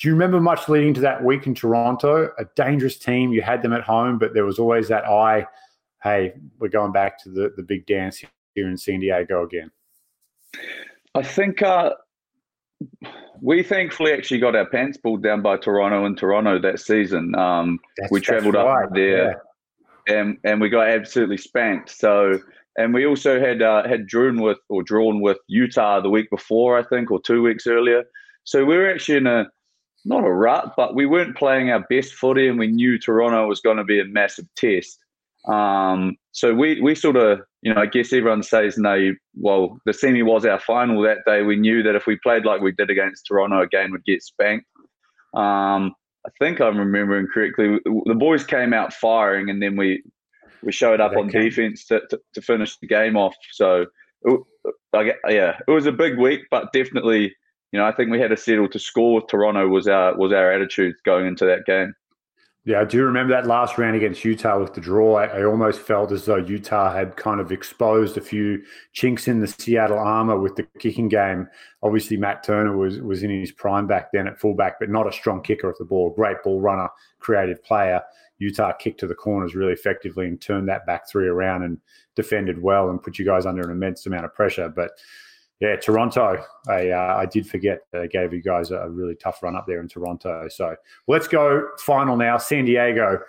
Do 0.00 0.08
you 0.08 0.14
remember 0.14 0.40
much 0.40 0.68
leading 0.68 0.94
to 0.94 1.00
that 1.02 1.22
week 1.22 1.46
in 1.46 1.54
Toronto? 1.54 2.30
A 2.38 2.44
dangerous 2.54 2.98
team. 2.98 3.32
You 3.32 3.42
had 3.42 3.62
them 3.62 3.72
at 3.72 3.82
home, 3.82 4.18
but 4.18 4.34
there 4.34 4.44
was 4.44 4.58
always 4.58 4.88
that 4.88 5.04
eye 5.04 5.46
hey, 6.02 6.32
we're 6.60 6.68
going 6.68 6.92
back 6.92 7.20
to 7.20 7.30
the, 7.30 7.52
the 7.56 7.62
big 7.64 7.84
dance 7.86 8.22
here 8.54 8.68
in 8.68 8.76
San 8.76 9.00
Diego 9.00 9.44
again. 9.44 9.72
I 11.16 11.22
think 11.22 11.62
uh, 11.62 11.94
we 13.40 13.64
thankfully 13.64 14.12
actually 14.12 14.38
got 14.38 14.54
our 14.54 14.66
pants 14.66 14.98
pulled 14.98 15.24
down 15.24 15.42
by 15.42 15.56
Toronto 15.56 16.06
in 16.06 16.14
Toronto 16.14 16.60
that 16.60 16.78
season. 16.78 17.34
Um, 17.34 17.80
we 18.10 18.20
travelled 18.20 18.54
right. 18.54 18.84
up 18.84 18.94
there. 18.94 19.30
Yeah 19.30 19.34
and 20.06 20.38
and 20.44 20.60
we 20.60 20.68
got 20.68 20.88
absolutely 20.88 21.36
spanked. 21.38 21.90
So 21.90 22.40
and 22.76 22.92
we 22.92 23.06
also 23.06 23.40
had 23.40 23.62
uh, 23.62 23.86
had 23.88 24.06
drawn 24.06 24.40
with 24.40 24.58
or 24.68 24.82
drawn 24.82 25.20
with 25.20 25.38
Utah 25.48 26.00
the 26.00 26.10
week 26.10 26.30
before, 26.30 26.78
I 26.78 26.82
think, 26.82 27.10
or 27.10 27.20
two 27.20 27.42
weeks 27.42 27.66
earlier. 27.66 28.04
So 28.44 28.64
we 28.64 28.76
were 28.76 28.90
actually 28.90 29.18
in 29.18 29.26
a 29.26 29.46
not 30.04 30.24
a 30.24 30.32
rut, 30.32 30.74
but 30.76 30.94
we 30.94 31.06
weren't 31.06 31.36
playing 31.36 31.70
our 31.70 31.84
best 31.90 32.14
footy, 32.14 32.48
and 32.48 32.58
we 32.58 32.68
knew 32.68 32.98
Toronto 32.98 33.48
was 33.48 33.60
going 33.60 33.78
to 33.78 33.84
be 33.84 34.00
a 34.00 34.04
massive 34.04 34.46
test. 34.56 34.98
Um, 35.48 36.16
so 36.32 36.54
we 36.54 36.80
we 36.80 36.94
sort 36.94 37.16
of, 37.16 37.40
you 37.62 37.72
know, 37.72 37.80
I 37.80 37.86
guess 37.86 38.12
everyone 38.12 38.42
says 38.42 38.76
no. 38.76 39.12
Well, 39.34 39.78
the 39.86 39.92
semi 39.92 40.22
was 40.22 40.44
our 40.44 40.60
final 40.60 41.00
that 41.02 41.18
day. 41.26 41.42
We 41.42 41.56
knew 41.56 41.82
that 41.82 41.94
if 41.94 42.06
we 42.06 42.18
played 42.22 42.44
like 42.44 42.60
we 42.60 42.72
did 42.72 42.90
against 42.90 43.26
Toronto 43.26 43.62
again, 43.62 43.90
we'd 43.90 44.04
get 44.04 44.22
spanked. 44.22 44.66
Um, 45.34 45.94
I 46.26 46.30
think 46.40 46.60
I'm 46.60 46.76
remembering 46.76 47.28
correctly. 47.32 47.78
The 47.84 48.14
boys 48.14 48.44
came 48.44 48.72
out 48.72 48.92
firing, 48.92 49.48
and 49.48 49.62
then 49.62 49.76
we 49.76 50.02
we 50.62 50.72
showed 50.72 51.00
up 51.00 51.16
on 51.16 51.28
defense 51.28 51.86
to, 51.86 52.00
to, 52.10 52.20
to, 52.34 52.42
finish 52.42 52.76
the 52.78 52.88
game 52.88 53.16
off. 53.16 53.36
So, 53.52 53.86
I, 54.92 55.12
yeah, 55.28 55.58
it 55.66 55.70
was 55.70 55.86
a 55.86 55.92
big 55.92 56.18
week, 56.18 56.40
but 56.50 56.72
definitely, 56.72 57.34
you 57.70 57.78
know, 57.78 57.84
I 57.84 57.92
think 57.92 58.10
we 58.10 58.18
had 58.18 58.30
to 58.30 58.36
settle 58.36 58.68
to 58.70 58.78
score. 58.78 59.16
With 59.16 59.28
Toronto 59.28 59.68
was 59.68 59.86
our 59.86 60.16
was 60.16 60.32
our 60.32 60.50
attitude 60.50 60.96
going 61.04 61.26
into 61.26 61.44
that 61.44 61.64
game. 61.66 61.94
Yeah, 62.66 62.80
I 62.80 62.84
do 62.84 63.04
remember 63.04 63.32
that 63.32 63.46
last 63.46 63.78
round 63.78 63.94
against 63.94 64.24
Utah 64.24 64.58
with 64.58 64.74
the 64.74 64.80
draw. 64.80 65.18
I, 65.18 65.26
I, 65.26 65.44
almost 65.44 65.80
felt 65.80 66.10
as 66.10 66.24
though 66.24 66.34
Utah 66.34 66.92
had 66.92 67.16
kind 67.16 67.40
of 67.40 67.52
exposed 67.52 68.18
a 68.18 68.20
few 68.20 68.60
chinks 68.92 69.28
in 69.28 69.38
the 69.38 69.46
Seattle 69.46 70.00
armor 70.00 70.36
with 70.36 70.56
the 70.56 70.64
kicking 70.80 71.08
game. 71.08 71.46
Obviously, 71.84 72.16
Matt 72.16 72.42
Turner 72.42 72.76
was 72.76 72.98
was 72.98 73.22
in 73.22 73.30
his 73.30 73.52
prime 73.52 73.86
back 73.86 74.10
then 74.12 74.26
at 74.26 74.40
fullback, 74.40 74.80
but 74.80 74.90
not 74.90 75.06
a 75.06 75.12
strong 75.12 75.44
kicker 75.44 75.70
of 75.70 75.78
the 75.78 75.84
ball. 75.84 76.10
Great 76.10 76.42
ball 76.42 76.60
runner, 76.60 76.88
creative 77.20 77.62
player. 77.62 78.02
Utah 78.38 78.72
kicked 78.72 78.98
to 78.98 79.06
the 79.06 79.14
corners 79.14 79.54
really 79.54 79.72
effectively 79.72 80.26
and 80.26 80.40
turned 80.40 80.68
that 80.68 80.86
back 80.86 81.08
three 81.08 81.28
around 81.28 81.62
and 81.62 81.78
defended 82.16 82.60
well 82.60 82.90
and 82.90 83.00
put 83.00 83.16
you 83.16 83.24
guys 83.24 83.46
under 83.46 83.62
an 83.62 83.70
immense 83.70 84.06
amount 84.06 84.24
of 84.24 84.34
pressure. 84.34 84.68
But 84.68 84.90
yeah, 85.60 85.76
Toronto. 85.76 86.44
I 86.68 86.90
uh, 86.90 87.16
I 87.16 87.26
did 87.26 87.48
forget 87.48 87.80
they 87.92 88.08
gave 88.08 88.32
you 88.32 88.42
guys 88.42 88.70
a 88.70 88.88
really 88.90 89.14
tough 89.14 89.42
run 89.42 89.56
up 89.56 89.66
there 89.66 89.80
in 89.80 89.88
Toronto. 89.88 90.48
So 90.48 90.76
let's 91.08 91.28
go 91.28 91.68
final 91.78 92.16
now. 92.16 92.36
San 92.36 92.66
Diego, 92.66 93.20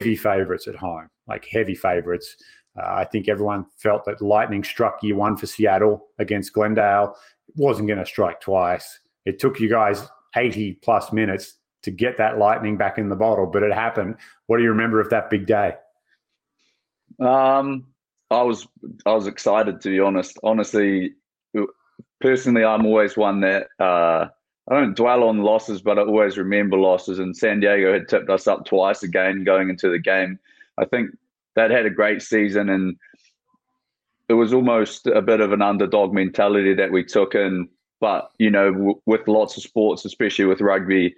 heavy 0.00 0.16
favourites 0.16 0.68
at 0.68 0.76
home, 0.76 1.08
like 1.26 1.44
heavy 1.44 1.74
favourites. 1.74 2.36
Uh, 2.78 2.86
I 2.86 3.04
think 3.04 3.28
everyone 3.28 3.66
felt 3.76 4.04
that 4.04 4.20
Lightning 4.20 4.62
struck 4.62 5.02
year 5.02 5.16
one 5.16 5.36
for 5.36 5.46
Seattle 5.46 6.06
against 6.18 6.52
Glendale. 6.52 7.16
It 7.48 7.54
wasn't 7.56 7.88
going 7.88 8.00
to 8.00 8.06
strike 8.06 8.40
twice. 8.40 9.00
It 9.24 9.38
took 9.38 9.58
you 9.58 9.68
guys 9.68 10.06
80 10.36 10.74
plus 10.82 11.12
minutes 11.12 11.54
to 11.82 11.90
get 11.90 12.16
that 12.18 12.38
Lightning 12.38 12.76
back 12.76 12.98
in 12.98 13.08
the 13.08 13.16
bottle, 13.16 13.46
but 13.46 13.62
it 13.62 13.72
happened. 13.72 14.16
What 14.46 14.58
do 14.58 14.62
you 14.62 14.70
remember 14.70 15.00
of 15.00 15.10
that 15.10 15.30
big 15.30 15.46
day? 15.46 15.74
Um, 17.20 17.86
I 18.30 18.42
was 18.42 18.66
I 19.06 19.12
was 19.12 19.26
excited 19.26 19.80
to 19.82 19.90
be 19.90 20.00
honest. 20.00 20.38
Honestly, 20.42 21.14
personally, 22.24 22.64
I'm 22.64 22.86
always 22.86 23.18
one 23.18 23.40
that 23.40 23.66
uh, 23.78 24.26
I 24.70 24.74
don't 24.74 24.96
dwell 24.96 25.24
on 25.24 25.42
losses, 25.42 25.82
but 25.82 25.98
I 25.98 26.02
always 26.02 26.38
remember 26.38 26.78
losses. 26.78 27.18
And 27.18 27.36
San 27.36 27.60
Diego 27.60 27.92
had 27.92 28.08
tipped 28.08 28.30
us 28.30 28.46
up 28.46 28.64
twice 28.64 29.02
again 29.02 29.44
going 29.44 29.68
into 29.68 29.90
the 29.90 29.98
game. 29.98 30.38
I 30.78 30.86
think 30.86 31.10
that 31.54 31.70
had 31.70 31.84
a 31.84 31.90
great 31.90 32.22
season, 32.22 32.70
and 32.70 32.96
it 34.30 34.32
was 34.32 34.54
almost 34.54 35.06
a 35.06 35.20
bit 35.20 35.42
of 35.42 35.52
an 35.52 35.60
underdog 35.60 36.14
mentality 36.14 36.72
that 36.72 36.90
we 36.90 37.04
took 37.04 37.34
in. 37.34 37.68
But 38.00 38.30
you 38.38 38.50
know, 38.50 38.72
w- 38.72 39.00
with 39.04 39.28
lots 39.28 39.58
of 39.58 39.62
sports, 39.62 40.06
especially 40.06 40.46
with 40.46 40.62
rugby, 40.62 41.14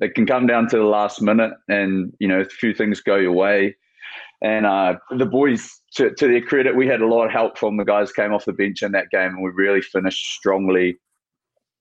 it 0.00 0.14
can 0.14 0.26
come 0.26 0.46
down 0.46 0.68
to 0.68 0.76
the 0.76 0.84
last 0.84 1.20
minute, 1.20 1.54
and 1.68 2.14
you 2.20 2.28
know, 2.28 2.40
a 2.40 2.44
few 2.44 2.72
things 2.72 3.00
go 3.00 3.16
your 3.16 3.32
way. 3.32 3.74
And 4.42 4.66
uh, 4.66 4.96
the 5.10 5.26
boys, 5.26 5.80
to, 5.94 6.10
to, 6.14 6.28
their 6.28 6.42
credit, 6.42 6.76
we 6.76 6.86
had 6.86 7.00
a 7.00 7.06
lot 7.06 7.24
of 7.24 7.32
help 7.32 7.56
from 7.56 7.76
the 7.76 7.84
guys 7.84 8.12
came 8.12 8.32
off 8.32 8.44
the 8.44 8.52
bench 8.52 8.82
in 8.82 8.92
that 8.92 9.10
game, 9.10 9.30
and 9.30 9.42
we 9.42 9.50
really 9.50 9.80
finished 9.80 10.34
strongly. 10.34 10.98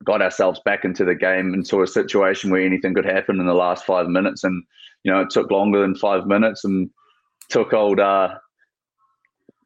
Got 0.04 0.22
ourselves 0.22 0.62
back 0.64 0.86
into 0.86 1.04
the 1.04 1.16
game 1.16 1.54
into 1.54 1.82
a 1.82 1.88
situation 1.88 2.52
where 2.52 2.66
anything 2.66 2.94
could 2.94 3.06
happen 3.06 3.40
in 3.40 3.46
the 3.46 3.54
last 3.54 3.86
five 3.86 4.08
minutes, 4.08 4.44
and 4.44 4.64
you 5.04 5.12
know 5.12 5.22
it 5.22 5.30
took 5.30 5.52
longer 5.52 5.82
than 5.82 5.96
five 5.96 6.28
minutes, 6.28 6.64
and 6.64 6.90
took 7.50 7.74
old 7.74 8.00
uh, 8.00 8.36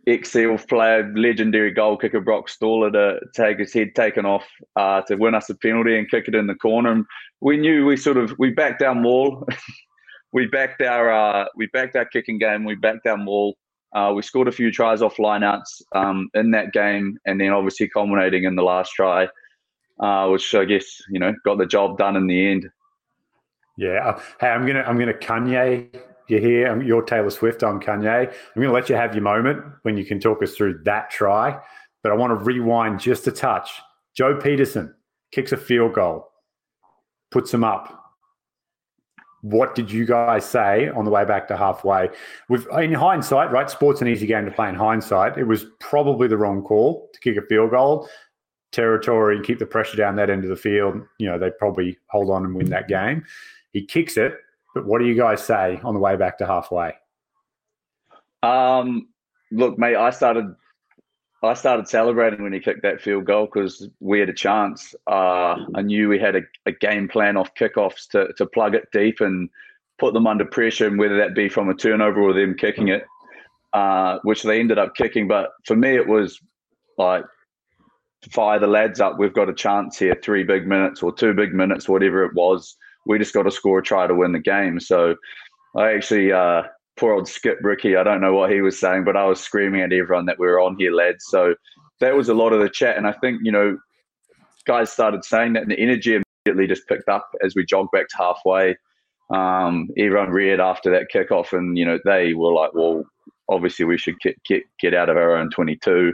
ex 0.07 0.35
player, 0.67 1.11
legendary 1.15 1.71
goal 1.71 1.97
kicker 1.97 2.21
Brock 2.21 2.47
Staller 2.49 2.91
to 2.91 3.19
take 3.35 3.59
his 3.59 3.73
head 3.73 3.95
taken 3.95 4.25
off 4.25 4.45
uh, 4.75 5.01
to 5.01 5.15
win 5.15 5.35
us 5.35 5.49
a 5.49 5.55
penalty 5.55 5.97
and 5.97 6.09
kick 6.09 6.27
it 6.27 6.35
in 6.35 6.47
the 6.47 6.55
corner. 6.55 6.91
And 6.91 7.05
we 7.41 7.57
knew 7.57 7.85
we 7.85 7.97
sort 7.97 8.17
of 8.17 8.33
we 8.39 8.51
backed 8.51 8.81
our 8.81 8.95
maul. 8.95 9.47
we 10.31 10.47
backed 10.47 10.81
our 10.81 11.11
uh, 11.11 11.45
we 11.55 11.67
backed 11.67 11.95
our 11.95 12.05
kicking 12.05 12.37
game. 12.37 12.63
We 12.63 12.75
backed 12.75 13.07
our 13.07 13.17
maul. 13.17 13.55
Uh, 13.93 14.13
we 14.15 14.21
scored 14.21 14.47
a 14.47 14.51
few 14.51 14.71
tries 14.71 15.01
off 15.01 15.17
lineouts 15.17 15.81
um, 15.95 16.29
in 16.35 16.51
that 16.51 16.73
game, 16.73 17.17
and 17.25 17.41
then 17.41 17.49
obviously 17.49 17.89
culminating 17.89 18.43
in 18.43 18.55
the 18.55 18.61
last 18.61 18.91
try, 18.91 19.27
uh, 19.99 20.27
which 20.27 20.53
I 20.53 20.65
guess 20.65 20.85
you 21.09 21.19
know 21.19 21.33
got 21.43 21.57
the 21.57 21.65
job 21.65 21.97
done 21.97 22.15
in 22.15 22.27
the 22.27 22.47
end. 22.47 22.69
Yeah. 23.77 24.09
Uh, 24.09 24.21
hey, 24.39 24.49
I'm 24.49 24.65
gonna 24.67 24.81
I'm 24.81 24.99
gonna 24.99 25.13
Kanye 25.13 25.89
you 26.27 26.39
here. 26.39 26.67
I'm, 26.67 26.83
you're 26.83 27.01
Taylor 27.01 27.31
Swift. 27.31 27.63
I'm 27.63 27.79
Kanye. 27.79 28.27
I'm 28.27 28.61
gonna 28.61 28.73
let 28.73 28.89
you 28.89 28.95
have 28.95 29.15
your 29.15 29.23
moment 29.23 29.63
when 29.81 29.97
you 29.97 30.05
can 30.05 30.19
talk 30.19 30.43
us 30.43 30.53
through 30.53 30.81
that 30.85 31.09
try, 31.09 31.59
but 32.03 32.11
I 32.11 32.15
want 32.15 32.37
to 32.37 32.43
rewind 32.43 32.99
just 32.99 33.25
a 33.25 33.31
touch. 33.31 33.71
Joe 34.15 34.35
Pietersen 34.35 34.93
kicks 35.31 35.51
a 35.51 35.57
field 35.57 35.93
goal, 35.93 36.29
puts 37.31 37.53
him 37.53 37.63
up 37.63 37.99
what 39.41 39.75
did 39.75 39.91
you 39.91 40.05
guys 40.05 40.49
say 40.49 40.89
on 40.89 41.05
the 41.05 41.11
way 41.11 41.25
back 41.25 41.47
to 41.47 41.57
halfway? 41.57 42.09
With 42.49 42.67
in 42.77 42.93
hindsight, 42.93 43.51
right? 43.51 43.69
Sports 43.69 44.01
an 44.01 44.07
easy 44.07 44.27
game 44.27 44.45
to 44.45 44.51
play 44.51 44.69
in 44.69 44.75
hindsight. 44.75 45.37
It 45.37 45.45
was 45.45 45.65
probably 45.79 46.27
the 46.27 46.37
wrong 46.37 46.61
call 46.61 47.09
to 47.13 47.19
kick 47.19 47.37
a 47.37 47.41
field 47.41 47.71
goal. 47.71 48.09
Territory 48.71 49.35
and 49.35 49.45
keep 49.45 49.57
the 49.57 49.65
pressure 49.65 49.97
down 49.97 50.15
that 50.17 50.29
end 50.29 50.43
of 50.43 50.49
the 50.49 50.55
field. 50.55 51.01
You 51.17 51.29
know, 51.29 51.39
they 51.39 51.49
probably 51.51 51.97
hold 52.07 52.29
on 52.29 52.45
and 52.45 52.53
win 52.53 52.69
that 52.69 52.87
game. 52.87 53.25
He 53.73 53.85
kicks 53.85 54.17
it, 54.17 54.33
but 54.75 54.85
what 54.85 54.99
do 54.99 55.07
you 55.07 55.15
guys 55.15 55.43
say 55.43 55.79
on 55.83 55.93
the 55.93 55.99
way 55.99 56.15
back 56.15 56.37
to 56.39 56.45
halfway? 56.45 56.93
Um, 58.43 59.09
look, 59.51 59.77
mate, 59.79 59.95
I 59.95 60.11
started 60.11 60.53
I 61.41 61.53
started 61.53 61.87
celebrating 61.87 62.43
when 62.43 62.51
he 62.51 62.59
kicked 62.59 62.81
that 62.83 63.01
field 63.01 63.25
goal 63.25 63.45
because 63.45 63.87
we 63.99 64.19
had 64.19 64.29
a 64.29 64.33
chance. 64.33 64.93
Uh, 65.07 65.55
I 65.73 65.81
knew 65.81 66.09
we 66.09 66.19
had 66.19 66.35
a, 66.35 66.41
a, 66.65 66.73
game 66.73 67.07
plan 67.07 67.37
off 67.37 67.53
kickoffs 67.55 68.09
to, 68.09 68.33
to 68.33 68.45
plug 68.45 68.75
it 68.75 68.89
deep 68.91 69.21
and 69.21 69.49
put 69.99 70.13
them 70.13 70.27
under 70.27 70.45
pressure, 70.45 70.87
and 70.87 70.99
whether 70.99 71.17
that 71.17 71.35
be 71.35 71.47
from 71.47 71.69
a 71.69 71.73
turnover 71.73 72.21
or 72.21 72.33
them 72.33 72.55
kicking 72.55 72.89
it, 72.89 73.05
uh, 73.71 74.19
which 74.23 74.43
they 74.43 74.59
ended 74.59 74.77
up 74.77 74.95
kicking. 74.95 75.29
But 75.29 75.51
for 75.65 75.77
me, 75.77 75.95
it 75.95 76.07
was 76.07 76.41
like 76.97 77.23
fire 78.31 78.59
the 78.59 78.67
lads 78.67 78.99
up. 78.99 79.17
We've 79.17 79.33
got 79.33 79.49
a 79.49 79.53
chance 79.53 79.97
here, 79.97 80.19
three 80.21 80.43
big 80.43 80.67
minutes 80.67 81.01
or 81.01 81.13
two 81.13 81.33
big 81.33 81.53
minutes, 81.53 81.87
whatever 81.87 82.25
it 82.25 82.33
was. 82.33 82.75
We 83.05 83.17
just 83.17 83.33
got 83.33 83.43
to 83.43 83.51
score 83.51 83.79
a 83.79 83.83
try 83.83 84.07
to 84.07 84.15
win 84.15 84.33
the 84.33 84.39
game. 84.39 84.79
So 84.81 85.15
I 85.75 85.93
actually 85.93 86.33
uh, 86.33 86.63
poor 86.99 87.13
old 87.13 87.27
Skip 87.27 87.57
Ricky. 87.61 87.95
I 87.95 88.03
don't 88.03 88.21
know 88.21 88.33
what 88.33 88.51
he 88.51 88.61
was 88.61 88.79
saying, 88.79 89.05
but 89.05 89.15
I 89.15 89.25
was 89.25 89.39
screaming 89.39 89.81
at 89.81 89.93
everyone 89.93 90.25
that 90.25 90.37
we 90.37 90.47
were 90.47 90.59
on 90.59 90.75
here, 90.77 90.91
lads. 90.91 91.25
So 91.27 91.55
that 92.01 92.15
was 92.15 92.29
a 92.29 92.33
lot 92.33 92.53
of 92.53 92.59
the 92.59 92.69
chat. 92.69 92.97
And 92.97 93.07
I 93.07 93.13
think, 93.13 93.39
you 93.43 93.51
know, 93.51 93.77
guys 94.65 94.91
started 94.91 95.23
saying 95.23 95.53
that 95.53 95.63
and 95.63 95.71
the 95.71 95.79
energy 95.79 96.19
immediately 96.45 96.67
just 96.67 96.87
picked 96.87 97.09
up 97.09 97.27
as 97.43 97.55
we 97.55 97.65
jogged 97.65 97.91
back 97.91 98.07
to 98.09 98.17
halfway. 98.17 98.75
Um, 99.33 99.89
everyone 99.97 100.29
reared 100.29 100.59
after 100.59 100.91
that 100.91 101.07
kickoff 101.13 101.53
and, 101.53 101.77
you 101.77 101.85
know, 101.85 101.99
they 102.03 102.33
were 102.33 102.53
like, 102.53 102.73
well, 102.73 103.03
obviously 103.47 103.85
we 103.85 103.97
should 103.97 104.19
get, 104.19 104.35
get, 104.43 104.63
get 104.79 104.93
out 104.93 105.09
of 105.09 105.17
our 105.17 105.35
own 105.35 105.49
22. 105.51 106.13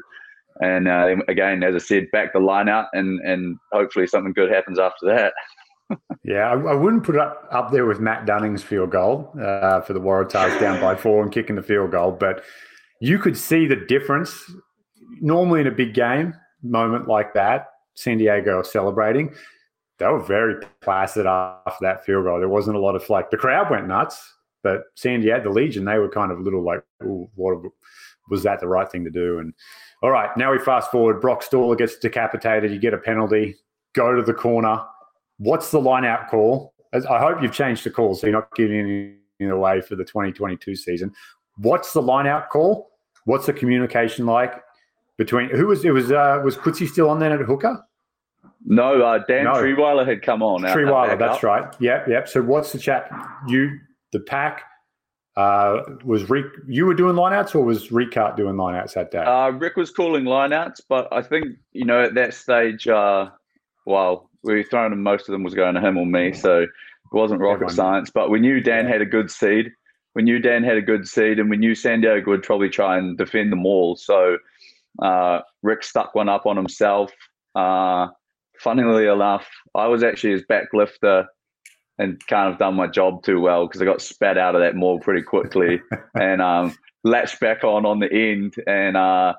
And 0.61 0.87
uh, 0.87 1.15
again, 1.27 1.63
as 1.63 1.75
I 1.75 1.79
said, 1.79 2.11
back 2.11 2.33
the 2.33 2.39
line 2.39 2.69
out 2.69 2.87
and, 2.93 3.19
and 3.21 3.57
hopefully 3.73 4.07
something 4.07 4.33
good 4.33 4.51
happens 4.51 4.79
after 4.79 5.07
that. 5.07 5.33
Yeah, 6.23 6.49
I, 6.49 6.53
I, 6.53 6.73
wouldn't 6.73 7.03
put 7.03 7.15
it 7.15 7.21
up, 7.21 7.47
up 7.51 7.71
there 7.71 7.85
with 7.85 7.99
Matt 7.99 8.25
Dunning's 8.25 8.63
field 8.63 8.89
goal 8.89 9.31
uh, 9.39 9.81
for 9.81 9.93
the 9.93 9.99
Waratahs 9.99 10.59
down 10.59 10.81
by 10.81 10.95
four 10.95 11.21
and 11.21 11.31
kicking 11.31 11.55
the 11.55 11.61
field 11.61 11.91
goal, 11.91 12.11
but 12.11 12.43
you 12.99 13.19
could 13.19 13.37
see 13.37 13.67
the 13.67 13.75
difference. 13.75 14.51
Normally, 15.21 15.61
in 15.61 15.67
a 15.67 15.71
big 15.71 15.93
game 15.93 16.33
moment 16.63 17.07
like 17.07 17.35
that, 17.35 17.67
San 17.93 18.17
Diego 18.17 18.63
celebrating, 18.63 19.35
they 19.99 20.07
were 20.07 20.19
very 20.19 20.55
placid 20.81 21.27
after 21.27 21.77
that 21.81 22.03
field 22.03 22.25
goal. 22.25 22.39
There 22.39 22.49
wasn't 22.49 22.77
a 22.77 22.79
lot 22.79 22.95
of 22.95 23.07
like 23.09 23.29
the 23.29 23.37
crowd 23.37 23.69
went 23.69 23.87
nuts, 23.87 24.33
but 24.63 24.81
San 24.95 25.21
Diego, 25.21 25.43
the 25.43 25.49
Legion, 25.51 25.85
they 25.85 25.99
were 25.99 26.09
kind 26.09 26.31
of 26.31 26.39
a 26.39 26.41
little 26.41 26.63
like, 26.63 26.83
what 26.99 27.59
was 28.31 28.41
that 28.43 28.59
the 28.59 28.67
right 28.67 28.91
thing 28.91 29.03
to 29.03 29.11
do? 29.11 29.37
And 29.37 29.53
all 30.01 30.09
right, 30.09 30.35
now 30.35 30.51
we 30.51 30.59
fast 30.59 30.89
forward. 30.89 31.21
Brock 31.21 31.43
Staller 31.43 31.77
gets 31.77 31.97
decapitated. 31.97 32.71
You 32.71 32.79
get 32.79 32.93
a 32.93 32.97
penalty. 32.97 33.55
Go 33.93 34.15
to 34.15 34.23
the 34.23 34.33
corner 34.33 34.81
What's 35.37 35.71
the 35.71 35.79
line 35.79 36.05
out 36.05 36.29
call? 36.29 36.73
I 36.93 37.19
hope 37.19 37.41
you've 37.41 37.51
changed 37.51 37.83
the 37.83 37.89
call 37.89 38.15
so 38.15 38.27
you're 38.27 38.35
not 38.35 38.55
giving 38.55 38.79
anything 38.79 39.51
away 39.51 39.81
for 39.81 39.95
the 39.95 40.05
2022 40.05 40.75
season. 40.75 41.13
What's 41.57 41.93
the 41.93 42.01
line 42.01 42.27
out 42.27 42.49
call? 42.49 42.89
What's 43.25 43.45
the 43.45 43.53
communication 43.53 44.25
like 44.25 44.61
between 45.17 45.49
who 45.49 45.67
was 45.67 45.83
it 45.83 45.91
was 45.91 46.11
uh, 46.11 46.41
was 46.43 46.55
Coetzee 46.55 46.87
still 46.87 47.09
on 47.09 47.19
then 47.19 47.31
at 47.31 47.41
hooker? 47.41 47.83
No, 48.65 49.01
uh, 49.01 49.19
Dan 49.27 49.45
no. 49.45 49.53
Trierweiler 49.53 50.07
had 50.07 50.21
come 50.21 50.41
on. 50.41 50.61
Trierweiler, 50.61 51.17
that's 51.19 51.37
up. 51.37 51.43
right. 51.43 51.75
Yep, 51.79 52.07
yep. 52.07 52.27
So 52.27 52.41
what's 52.41 52.71
the 52.71 52.79
chat? 52.79 53.09
You, 53.47 53.79
the 54.11 54.19
pack, 54.19 54.63
uh, 55.37 55.81
was 56.03 56.29
Rick? 56.29 56.45
You 56.67 56.85
were 56.85 56.95
doing 56.95 57.15
lineouts, 57.15 57.53
or 57.53 57.63
was 57.63 57.89
Riekert 57.89 58.35
doing 58.35 58.55
lineouts 58.55 58.93
that 58.93 59.11
day? 59.11 59.19
Uh, 59.19 59.49
Rick 59.49 59.75
was 59.75 59.91
calling 59.91 60.23
lineouts, 60.23 60.81
but 60.89 61.07
I 61.11 61.21
think 61.21 61.57
you 61.73 61.85
know 61.85 62.03
at 62.03 62.15
that 62.15 62.33
stage, 62.33 62.87
uh, 62.87 63.29
well, 63.85 64.29
we 64.45 64.55
were 64.55 64.63
throwing 64.63 64.91
them, 64.91 65.03
most 65.03 65.27
of 65.27 65.33
them 65.33 65.43
was 65.43 65.55
going 65.55 65.75
to 65.75 65.81
him 65.81 65.97
or 65.97 66.05
me. 66.05 66.31
So 66.31 66.61
it 66.61 66.69
wasn't 67.11 67.41
rocket 67.41 67.71
science, 67.71 68.11
but 68.13 68.29
we 68.29 68.39
knew 68.39 68.61
Dan 68.61 68.85
had 68.85 69.01
a 69.01 69.05
good 69.05 69.29
seed. 69.31 69.71
We 70.13 70.23
knew 70.23 70.39
Dan 70.39 70.63
had 70.63 70.77
a 70.77 70.81
good 70.81 71.07
seed, 71.07 71.39
and 71.39 71.49
we 71.49 71.57
knew 71.57 71.75
San 71.75 72.01
Diego 72.01 72.31
would 72.31 72.43
probably 72.43 72.69
try 72.69 72.97
and 72.97 73.17
defend 73.17 73.51
them 73.51 73.65
all. 73.65 73.95
So 73.97 74.37
uh, 75.01 75.41
Rick 75.61 75.83
stuck 75.83 76.15
one 76.15 76.29
up 76.29 76.45
on 76.45 76.55
himself. 76.55 77.11
Uh, 77.53 78.07
funnily 78.59 79.07
enough, 79.07 79.47
I 79.73 79.87
was 79.87 80.03
actually 80.03 80.31
his 80.31 80.45
back 80.45 80.67
lifter 80.73 81.27
and 81.97 82.25
kind 82.27 82.51
of 82.51 82.59
done 82.59 82.75
my 82.75 82.87
job 82.87 83.23
too 83.23 83.39
well 83.39 83.67
because 83.67 83.81
I 83.81 83.85
got 83.85 84.01
spat 84.01 84.37
out 84.37 84.55
of 84.55 84.61
that 84.61 84.75
maul 84.75 84.99
pretty 84.99 85.21
quickly 85.21 85.81
and 86.15 86.41
um, 86.41 86.77
latched 87.03 87.39
back 87.39 87.63
on 87.63 87.85
on 87.85 87.99
the 87.99 88.11
end. 88.11 88.55
And, 88.67 88.95
uh, 88.95 89.33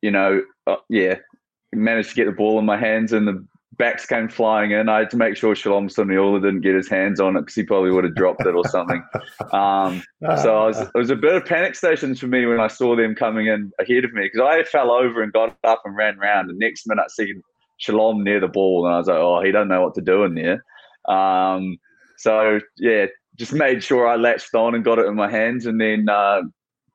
you 0.00 0.10
know, 0.10 0.42
uh, 0.66 0.76
yeah, 0.88 1.16
managed 1.72 2.10
to 2.10 2.16
get 2.16 2.26
the 2.26 2.32
ball 2.32 2.58
in 2.58 2.64
my 2.64 2.76
hands 2.76 3.12
and 3.12 3.26
the 3.26 3.46
backs 3.80 4.04
came 4.04 4.28
flying 4.28 4.72
in. 4.72 4.90
I 4.90 4.98
had 4.98 5.10
to 5.10 5.16
make 5.16 5.38
sure 5.38 5.54
Shalom 5.56 5.88
Suniula 5.88 6.42
didn't 6.42 6.60
get 6.60 6.74
his 6.74 6.86
hands 6.86 7.18
on 7.18 7.34
it 7.34 7.40
because 7.40 7.54
he 7.54 7.62
probably 7.62 7.90
would 7.90 8.04
have 8.04 8.14
dropped 8.14 8.44
it 8.46 8.54
or 8.54 8.64
something. 8.68 9.02
Um, 9.52 10.02
so 10.20 10.66
was, 10.66 10.80
it 10.80 10.94
was 10.94 11.10
a 11.10 11.16
bit 11.16 11.34
of 11.34 11.44
panic 11.44 11.74
stations 11.74 12.20
for 12.20 12.26
me 12.26 12.44
when 12.46 12.60
I 12.60 12.68
saw 12.68 12.94
them 12.94 13.14
coming 13.14 13.46
in 13.46 13.72
ahead 13.80 14.04
of 14.04 14.12
me 14.12 14.24
because 14.30 14.46
I 14.46 14.62
fell 14.64 14.92
over 14.92 15.22
and 15.22 15.32
got 15.32 15.56
up 15.64 15.82
and 15.84 15.96
ran 15.96 16.18
around. 16.18 16.48
The 16.48 16.54
next 16.54 16.86
minute, 16.86 17.02
I 17.02 17.08
see 17.08 17.34
Shalom 17.78 18.22
near 18.22 18.38
the 18.38 18.48
ball, 18.48 18.86
and 18.86 18.94
I 18.94 18.98
was 18.98 19.08
like, 19.08 19.16
"Oh, 19.16 19.42
he 19.42 19.50
doesn't 19.50 19.68
know 19.68 19.82
what 19.82 19.94
to 19.94 20.02
do 20.02 20.24
in 20.24 20.34
there." 20.34 20.62
Um, 21.08 21.78
so 22.18 22.60
yeah, 22.76 23.06
just 23.36 23.52
made 23.52 23.82
sure 23.82 24.06
I 24.06 24.16
latched 24.16 24.54
on 24.54 24.74
and 24.74 24.84
got 24.84 24.98
it 24.98 25.06
in 25.06 25.16
my 25.16 25.30
hands, 25.30 25.66
and 25.66 25.80
then 25.80 26.08
uh, 26.08 26.42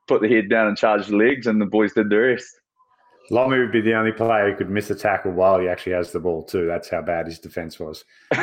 put 0.06 0.22
the 0.22 0.28
head 0.28 0.48
down 0.48 0.68
and 0.68 0.78
charged 0.78 1.08
the 1.08 1.16
legs, 1.16 1.46
and 1.46 1.60
the 1.60 1.66
boys 1.66 1.92
did 1.92 2.08
the 2.08 2.16
rest. 2.16 2.48
Lomu 3.30 3.58
would 3.58 3.72
be 3.72 3.80
the 3.80 3.94
only 3.94 4.12
player 4.12 4.50
who 4.50 4.56
could 4.56 4.70
miss 4.70 4.90
a 4.90 4.94
tackle 4.94 5.32
while 5.32 5.58
he 5.58 5.68
actually 5.68 5.92
has 5.92 6.12
the 6.12 6.20
ball 6.20 6.44
too. 6.44 6.66
That's 6.66 6.88
how 6.88 7.02
bad 7.02 7.26
his 7.26 7.38
defense 7.38 7.78
was. 7.78 8.04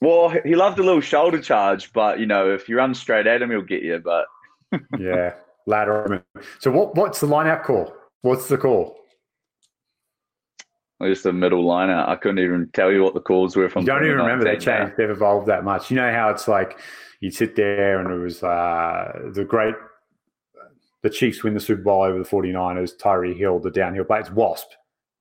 well, 0.00 0.28
he 0.44 0.54
loved 0.54 0.78
a 0.78 0.82
little 0.82 1.00
shoulder 1.00 1.40
charge, 1.40 1.92
but 1.92 2.20
you 2.20 2.26
know, 2.26 2.52
if 2.52 2.68
you 2.68 2.76
run 2.76 2.94
straight 2.94 3.26
at 3.26 3.40
him, 3.40 3.50
he'll 3.50 3.62
get 3.62 3.82
you. 3.82 3.98
But 4.04 4.26
yeah, 4.98 5.34
ladder. 5.66 6.24
So 6.60 6.70
what? 6.70 6.94
What's 6.94 7.20
the 7.20 7.26
line 7.26 7.46
out 7.46 7.64
call? 7.64 7.92
What's 8.22 8.48
the 8.48 8.58
call? 8.58 8.96
Just 11.02 11.26
a 11.26 11.32
middle 11.32 11.64
line. 11.64 11.90
I 11.90 12.16
couldn't 12.16 12.38
even 12.38 12.70
tell 12.72 12.90
you 12.90 13.02
what 13.02 13.12
the 13.12 13.20
calls 13.20 13.54
were 13.54 13.68
from. 13.68 13.82
You 13.82 13.88
don't 13.88 14.04
even 14.04 14.16
remember 14.16 14.50
the 14.50 14.58
change. 14.58 14.92
They've 14.96 15.10
evolved 15.10 15.46
that 15.48 15.62
much. 15.62 15.90
You 15.90 15.96
know 15.96 16.10
how 16.10 16.30
it's 16.30 16.48
like 16.48 16.78
you'd 17.20 17.34
sit 17.34 17.54
there 17.54 18.00
and 18.00 18.10
it 18.10 18.22
was 18.22 18.42
uh, 18.42 19.30
the 19.34 19.44
great 19.44 19.74
the 21.06 21.10
Chiefs 21.10 21.44
win 21.44 21.54
the 21.54 21.60
Super 21.60 21.82
Bowl 21.82 22.02
over 22.02 22.18
the 22.18 22.24
49ers, 22.24 22.96
Tyreek 22.96 23.38
Hill, 23.38 23.60
the 23.60 23.70
downhill 23.70 24.02
play. 24.02 24.18
It's 24.18 24.30
Wasp. 24.32 24.66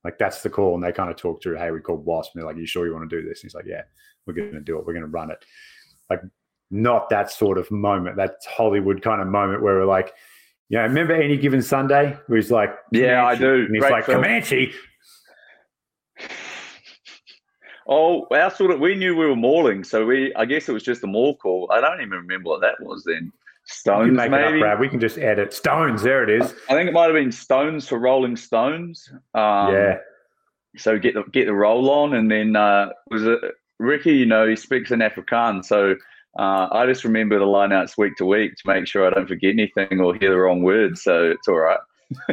Like 0.03 0.17
that's 0.17 0.41
the 0.41 0.49
call. 0.49 0.73
And 0.73 0.83
they 0.83 0.91
kind 0.91 1.11
of 1.11 1.15
talk 1.15 1.43
through, 1.43 1.57
hey, 1.57 1.69
we 1.69 1.79
called 1.79 2.03
Wasp. 2.03 2.31
And 2.33 2.41
they're 2.41 2.47
like, 2.47 2.57
you 2.57 2.65
sure 2.65 2.87
you 2.87 2.93
want 2.93 3.07
to 3.07 3.21
do 3.21 3.21
this? 3.21 3.43
And 3.43 3.51
he's 3.51 3.53
like, 3.53 3.67
yeah, 3.67 3.83
we're 4.25 4.33
going 4.33 4.51
to 4.51 4.61
do 4.61 4.79
it. 4.79 4.85
We're 4.87 4.93
going 4.93 5.05
to 5.05 5.07
run 5.07 5.29
it. 5.29 5.45
Like 6.09 6.21
not 6.71 7.07
that 7.11 7.29
sort 7.29 7.59
of 7.59 7.69
moment, 7.69 8.15
that 8.17 8.37
Hollywood 8.47 9.03
kind 9.03 9.21
of 9.21 9.27
moment 9.27 9.61
where 9.61 9.75
we're 9.75 9.85
like, 9.85 10.11
yeah, 10.69 10.81
remember 10.81 11.13
any 11.13 11.37
given 11.37 11.61
Sunday 11.61 12.17
where 12.25 12.37
he's 12.37 12.49
like, 12.49 12.75
yeah, 12.91 13.23
I 13.23 13.35
do. 13.35 13.65
And 13.65 13.75
he's 13.75 13.81
Great 13.81 13.91
like, 13.91 14.05
film. 14.05 14.23
Comanche. 14.23 14.73
Oh, 17.87 18.25
our 18.31 18.49
sort 18.49 18.71
of 18.71 18.79
we 18.79 18.95
knew 18.95 19.15
we 19.15 19.27
were 19.27 19.35
mauling, 19.35 19.83
so 19.83 20.03
we 20.03 20.33
I 20.33 20.45
guess 20.45 20.67
it 20.67 20.73
was 20.73 20.81
just 20.81 21.03
a 21.03 21.07
maul 21.07 21.37
call. 21.37 21.69
I 21.71 21.79
don't 21.79 22.01
even 22.01 22.17
remember 22.17 22.49
what 22.49 22.61
that 22.61 22.81
was 22.81 23.03
then. 23.03 23.31
Stones, 23.65 24.15
make 24.15 24.29
maybe. 24.29 24.43
It 24.43 24.53
up, 24.55 24.59
Brad. 24.59 24.79
We 24.79 24.89
can 24.89 24.99
just 24.99 25.17
edit 25.17 25.53
Stones. 25.53 26.03
There 26.03 26.23
it 26.23 26.29
is. 26.29 26.53
I 26.69 26.73
think 26.73 26.89
it 26.89 26.93
might 26.93 27.05
have 27.05 27.13
been 27.13 27.31
Stones 27.31 27.87
for 27.87 27.97
Rolling 27.97 28.35
Stones. 28.35 29.11
Um, 29.33 29.73
yeah. 29.73 29.97
So 30.77 30.99
get 30.99 31.15
the 31.15 31.23
get 31.31 31.45
the 31.45 31.53
roll 31.53 31.89
on, 31.89 32.13
and 32.13 32.29
then 32.29 32.55
uh, 32.55 32.89
was 33.09 33.23
it 33.23 33.39
Ricky? 33.79 34.13
You 34.13 34.25
know, 34.25 34.47
he 34.47 34.55
speaks 34.55 34.91
in 34.91 34.99
Afrikaans, 34.99 35.65
so 35.65 35.95
uh, 36.37 36.67
I 36.71 36.85
just 36.85 37.03
remember 37.03 37.39
the 37.39 37.45
lineouts 37.45 37.97
week 37.97 38.15
to 38.17 38.25
week 38.25 38.55
to 38.55 38.61
make 38.67 38.87
sure 38.87 39.07
I 39.07 39.09
don't 39.09 39.27
forget 39.27 39.51
anything 39.51 39.99
or 39.99 40.13
hear 40.15 40.31
the 40.31 40.37
wrong 40.37 40.61
words. 40.61 41.01
So 41.01 41.31
it's 41.31 41.47
all 41.47 41.59
right. 41.59 41.79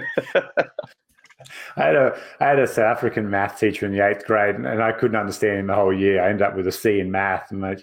I 1.76 1.84
had 1.84 1.96
a 1.96 2.20
I 2.40 2.46
had 2.46 2.58
a 2.58 2.66
South 2.66 2.96
African 2.96 3.30
math 3.30 3.58
teacher 3.58 3.86
in 3.86 3.92
the 3.92 4.06
eighth 4.06 4.26
grade, 4.26 4.56
and, 4.56 4.66
and 4.66 4.82
I 4.82 4.92
couldn't 4.92 5.16
understand 5.16 5.60
him 5.60 5.66
the 5.68 5.74
whole 5.74 5.96
year. 5.96 6.22
I 6.22 6.28
ended 6.28 6.42
up 6.42 6.56
with 6.56 6.66
a 6.66 6.72
C 6.72 7.00
in 7.00 7.10
math, 7.10 7.50
and 7.50 7.60
my 7.60 7.76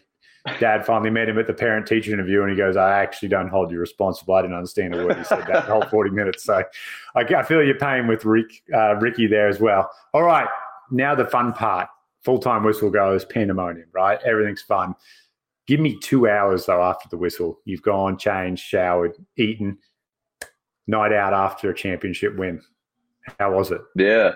dad 0.60 0.86
finally 0.86 1.10
met 1.10 1.30
him 1.30 1.38
at 1.38 1.47
the 1.47 1.54
parent 1.54 1.88
teacher 1.88 2.14
interview, 2.14 2.41
and 2.41 2.52
he 2.52 2.58
goes, 2.58 2.78
"I 2.78 3.02
actually 3.02 3.30
don't 3.30 3.50
hold 3.50 3.72
you 3.72 3.80
responsible. 3.80 4.34
I 4.36 4.41
didn't 4.41 4.56
understand 4.56 4.95
a 4.95 5.06
word 5.06 5.18
he 5.18 5.24
said 5.24 5.45
that 5.47 5.66
whole 5.66 5.84
forty 5.84 6.10
minutes." 6.10 6.43
So 6.43 6.64
I, 7.16 7.22
I 7.22 7.43
feel 7.43 7.64
your 7.64 7.78
pain 7.78 8.08
with 8.08 8.26
Rick, 8.26 8.64
uh, 8.74 8.95
Ricky 8.95 9.28
there 9.28 9.47
as 9.47 9.60
well. 9.60 9.89
All 10.14 10.24
right, 10.24 10.47
now 10.91 11.16
the 11.16 11.26
fun 11.26 11.54
part. 11.54 11.89
Full 12.24 12.39
time 12.39 12.64
whistle 12.64 12.89
goes 12.89 13.26
pandemonium, 13.26 13.88
right? 13.93 14.20
Everything's 14.26 14.62
fun. 14.62 14.95
Give 15.68 15.80
me 15.80 15.97
two 16.00 16.28
hours 16.28 16.66
though 16.66 16.82
after 16.82 17.08
the 17.10 17.18
whistle. 17.18 17.60
You've 17.66 17.82
gone, 17.82 18.18
changed, 18.18 18.64
showered, 18.64 19.16
eaten, 19.38 19.78
night 20.88 21.14
out 21.14 21.34
after 21.34 21.70
a 21.70 21.76
championship 21.76 22.36
win. 22.36 22.62
How 23.39 23.54
was 23.54 23.72
it? 23.72 23.82
Yeah. 23.95 24.34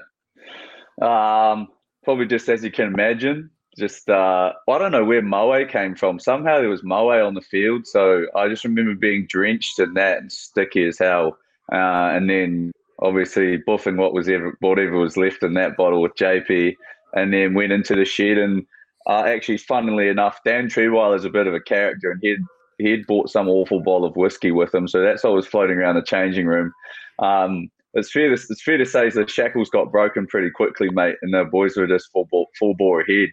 Um, 1.02 1.70
probably 2.04 2.28
just 2.28 2.48
as 2.50 2.64
you 2.64 2.72
can 2.72 2.94
imagine. 2.94 3.50
Just 3.78 4.10
uh, 4.10 4.54
I 4.70 4.78
don't 4.78 4.92
know 4.92 5.04
where 5.04 5.22
Moe 5.22 5.66
came 5.66 5.96
from. 5.96 6.20
Somehow 6.20 6.60
there 6.60 6.70
was 6.70 6.84
Moe 6.84 7.26
on 7.26 7.34
the 7.34 7.42
field, 7.42 7.88
so 7.88 8.28
I 8.36 8.48
just 8.48 8.64
remember 8.64 8.94
being 8.94 9.26
drenched 9.28 9.80
in 9.80 9.96
that 9.96 10.20
and 10.20 10.32
sticky 10.32 10.86
as 10.86 11.00
hell. 11.00 11.38
Uh, 11.72 12.12
and 12.14 12.30
then 12.30 12.72
obviously 13.00 13.58
buffing 13.58 13.98
what 13.98 14.14
was 14.14 14.30
ever 14.30 14.56
whatever 14.60 14.98
was 14.98 15.18
left 15.18 15.44
in 15.44 15.56
that 15.56 15.76
bottle 15.76 16.02
with 16.02 16.16
JP, 16.16 16.76
and 17.14 17.34
then 17.34 17.56
went 17.56 17.72
into 17.72 17.96
the 17.96 18.06
shed 18.06 18.38
and 18.38 18.66
uh, 19.06 19.24
actually, 19.26 19.58
funnily 19.58 20.08
enough, 20.08 20.40
Dan 20.46 20.68
Trierweiler 20.68 21.16
is 21.16 21.26
a 21.26 21.30
bit 21.30 21.48
of 21.48 21.54
a 21.54 21.60
character, 21.60 22.12
and 22.12 22.20
he'd 22.22 22.40
he'd 22.80 23.08
bought 23.08 23.30
some 23.30 23.50
awful 23.50 23.82
bottle 23.82 24.06
of 24.06 24.16
whiskey 24.16 24.52
with 24.52 24.74
him, 24.74 24.88
so 24.88 25.02
that's 25.02 25.26
always 25.26 25.46
floating 25.46 25.78
around 25.78 25.96
the 25.96 26.02
changing 26.02 26.48
room. 26.48 26.72
Um, 27.20 27.70
it's 27.94 28.12
fair 28.12 28.30
to 28.30 28.34
it's 28.34 28.64
fair 28.64 28.78
to 28.78 28.86
say 28.86 29.10
the 29.10 29.28
shackles 29.28 29.70
got 29.70 29.92
broken 29.92 30.26
pretty 30.26 30.50
quickly, 30.50 30.90
mate, 30.90 31.16
and 31.22 31.34
the 31.34 31.44
boys 31.44 31.76
were 31.76 31.88
just 31.88 32.12
full 32.12 32.28
full 32.58 32.74
bore 32.76 33.02
ahead. 33.02 33.30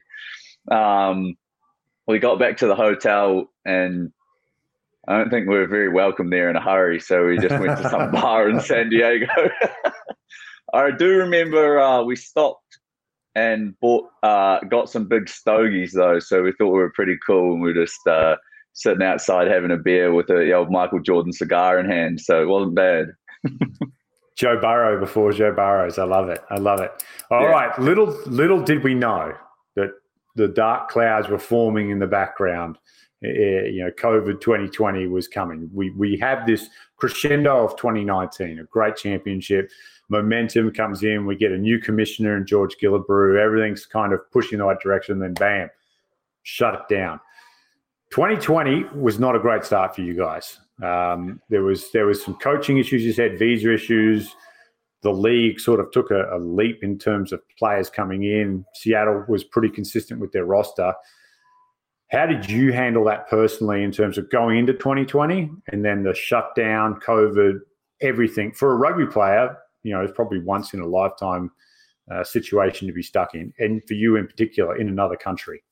Um, 0.70 1.36
we 2.06 2.18
got 2.18 2.38
back 2.38 2.56
to 2.58 2.66
the 2.66 2.74
hotel, 2.74 3.50
and 3.64 4.12
I 5.08 5.18
don't 5.18 5.30
think 5.30 5.48
we 5.48 5.56
were 5.56 5.66
very 5.66 5.88
welcome 5.88 6.30
there 6.30 6.50
in 6.50 6.56
a 6.56 6.60
hurry, 6.60 7.00
so 7.00 7.26
we 7.26 7.38
just 7.38 7.58
went 7.58 7.78
to 7.78 7.88
some 7.88 8.10
bar 8.12 8.48
in 8.48 8.60
San 8.60 8.90
Diego. 8.90 9.26
I 10.74 10.90
do 10.90 11.08
remember 11.16 11.80
uh, 11.80 12.02
we 12.02 12.16
stopped 12.16 12.78
and 13.34 13.78
bought 13.80 14.08
uh, 14.22 14.60
got 14.68 14.90
some 14.90 15.08
big 15.08 15.28
stogies 15.28 15.92
though, 15.92 16.18
so 16.18 16.42
we 16.42 16.52
thought 16.52 16.72
we 16.72 16.80
were 16.80 16.92
pretty 16.92 17.16
cool, 17.26 17.52
and 17.52 17.62
we 17.62 17.72
were 17.72 17.84
just 17.84 18.06
uh, 18.06 18.36
sitting 18.72 19.02
outside 19.02 19.48
having 19.48 19.70
a 19.70 19.76
beer 19.76 20.12
with 20.12 20.30
a 20.30 20.52
old 20.52 20.70
Michael 20.70 21.00
Jordan 21.00 21.32
cigar 21.32 21.78
in 21.78 21.88
hand, 21.88 22.20
so 22.20 22.42
it 22.42 22.46
wasn't 22.46 22.74
bad. 22.74 23.06
Joe 24.36 24.58
Burrow 24.58 24.98
before 24.98 25.32
Joe 25.32 25.52
Burrows. 25.52 25.98
I 25.98 26.04
love 26.04 26.28
it. 26.30 26.42
I 26.50 26.56
love 26.56 26.80
it. 26.80 26.90
All 27.30 27.42
yeah. 27.42 27.48
right, 27.48 27.78
Little 27.78 28.16
little 28.26 28.62
did 28.62 28.82
we 28.82 28.94
know 28.94 29.34
the 30.36 30.48
dark 30.48 30.88
clouds 30.88 31.28
were 31.28 31.38
forming 31.38 31.90
in 31.90 31.98
the 31.98 32.06
background. 32.06 32.78
Uh, 33.22 33.28
you 33.28 33.84
know, 33.84 33.90
COVID 33.90 34.40
2020 34.40 35.06
was 35.08 35.28
coming. 35.28 35.68
We 35.74 35.90
we 35.90 36.16
have 36.18 36.46
this 36.46 36.68
crescendo 36.96 37.64
of 37.64 37.76
2019, 37.76 38.60
a 38.60 38.64
great 38.64 38.96
championship. 38.96 39.70
Momentum 40.08 40.72
comes 40.72 41.02
in. 41.02 41.26
We 41.26 41.36
get 41.36 41.52
a 41.52 41.58
new 41.58 41.78
commissioner 41.78 42.36
and 42.36 42.46
George 42.46 42.76
Killebrew. 42.82 43.38
Everything's 43.38 43.86
kind 43.86 44.12
of 44.12 44.20
pushing 44.32 44.58
the 44.58 44.64
right 44.64 44.80
direction. 44.80 45.18
Then 45.18 45.34
bam, 45.34 45.68
shut 46.42 46.74
it 46.74 46.94
down. 46.94 47.20
2020 48.10 48.84
was 48.98 49.20
not 49.20 49.36
a 49.36 49.38
great 49.38 49.64
start 49.64 49.94
for 49.94 50.02
you 50.02 50.14
guys. 50.14 50.58
Um, 50.82 51.40
there 51.48 51.62
was 51.62 51.90
there 51.92 52.06
was 52.06 52.24
some 52.24 52.34
coaching 52.36 52.78
issues. 52.78 53.04
You 53.04 53.12
said 53.12 53.38
visa 53.38 53.72
issues. 53.72 54.34
The 55.02 55.12
league 55.12 55.60
sort 55.60 55.80
of 55.80 55.90
took 55.92 56.10
a, 56.10 56.26
a, 56.34 56.38
leap 56.38 56.82
in 56.82 56.98
terms 56.98 57.32
of 57.32 57.40
players 57.58 57.88
coming 57.88 58.22
in. 58.22 58.66
Seattle 58.74 59.24
was 59.28 59.42
pretty 59.42 59.70
consistent 59.70 60.20
with 60.20 60.32
their 60.32 60.44
roster. 60.44 60.92
How 62.10 62.26
did 62.26 62.50
you 62.50 62.72
handle 62.72 63.04
that 63.04 63.28
personally 63.28 63.82
in 63.82 63.92
terms 63.92 64.18
of 64.18 64.30
going 64.30 64.58
into 64.58 64.72
2020 64.72 65.50
and 65.68 65.84
then 65.84 66.02
the 66.02 66.14
shutdown, 66.14 67.00
COVID, 67.00 67.60
everything 68.02 68.52
for 68.52 68.72
a 68.72 68.76
rugby 68.76 69.06
player? 69.06 69.56
You 69.84 69.94
know, 69.94 70.02
it's 70.02 70.12
probably 70.14 70.40
once 70.40 70.74
in 70.74 70.80
a 70.80 70.86
lifetime 70.86 71.50
uh, 72.10 72.24
situation 72.24 72.88
to 72.88 72.92
be 72.92 73.02
stuck 73.02 73.34
in, 73.34 73.52
and 73.58 73.82
for 73.86 73.94
you 73.94 74.16
in 74.16 74.26
particular 74.26 74.76
in 74.76 74.88
another 74.88 75.16
country. 75.16 75.62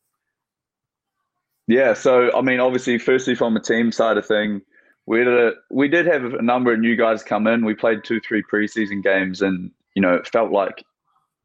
Yeah, 1.66 1.92
so 1.92 2.34
I 2.34 2.40
mean, 2.40 2.60
obviously, 2.60 2.98
firstly 2.98 3.34
from 3.34 3.56
a 3.56 3.60
team 3.60 3.92
side 3.92 4.16
of 4.16 4.24
thing, 4.24 4.62
we 5.08 5.24
did 5.24 5.28
a, 5.28 5.52
we 5.70 5.88
did 5.88 6.04
have 6.04 6.22
a 6.34 6.42
number 6.42 6.70
of 6.70 6.80
new 6.80 6.94
guys 6.94 7.22
come 7.22 7.46
in. 7.46 7.64
We 7.64 7.74
played 7.74 8.04
two, 8.04 8.20
three 8.20 8.42
preseason 8.42 9.02
games, 9.02 9.40
and 9.40 9.70
you 9.94 10.02
know, 10.02 10.14
it 10.14 10.28
felt 10.28 10.52
like 10.52 10.84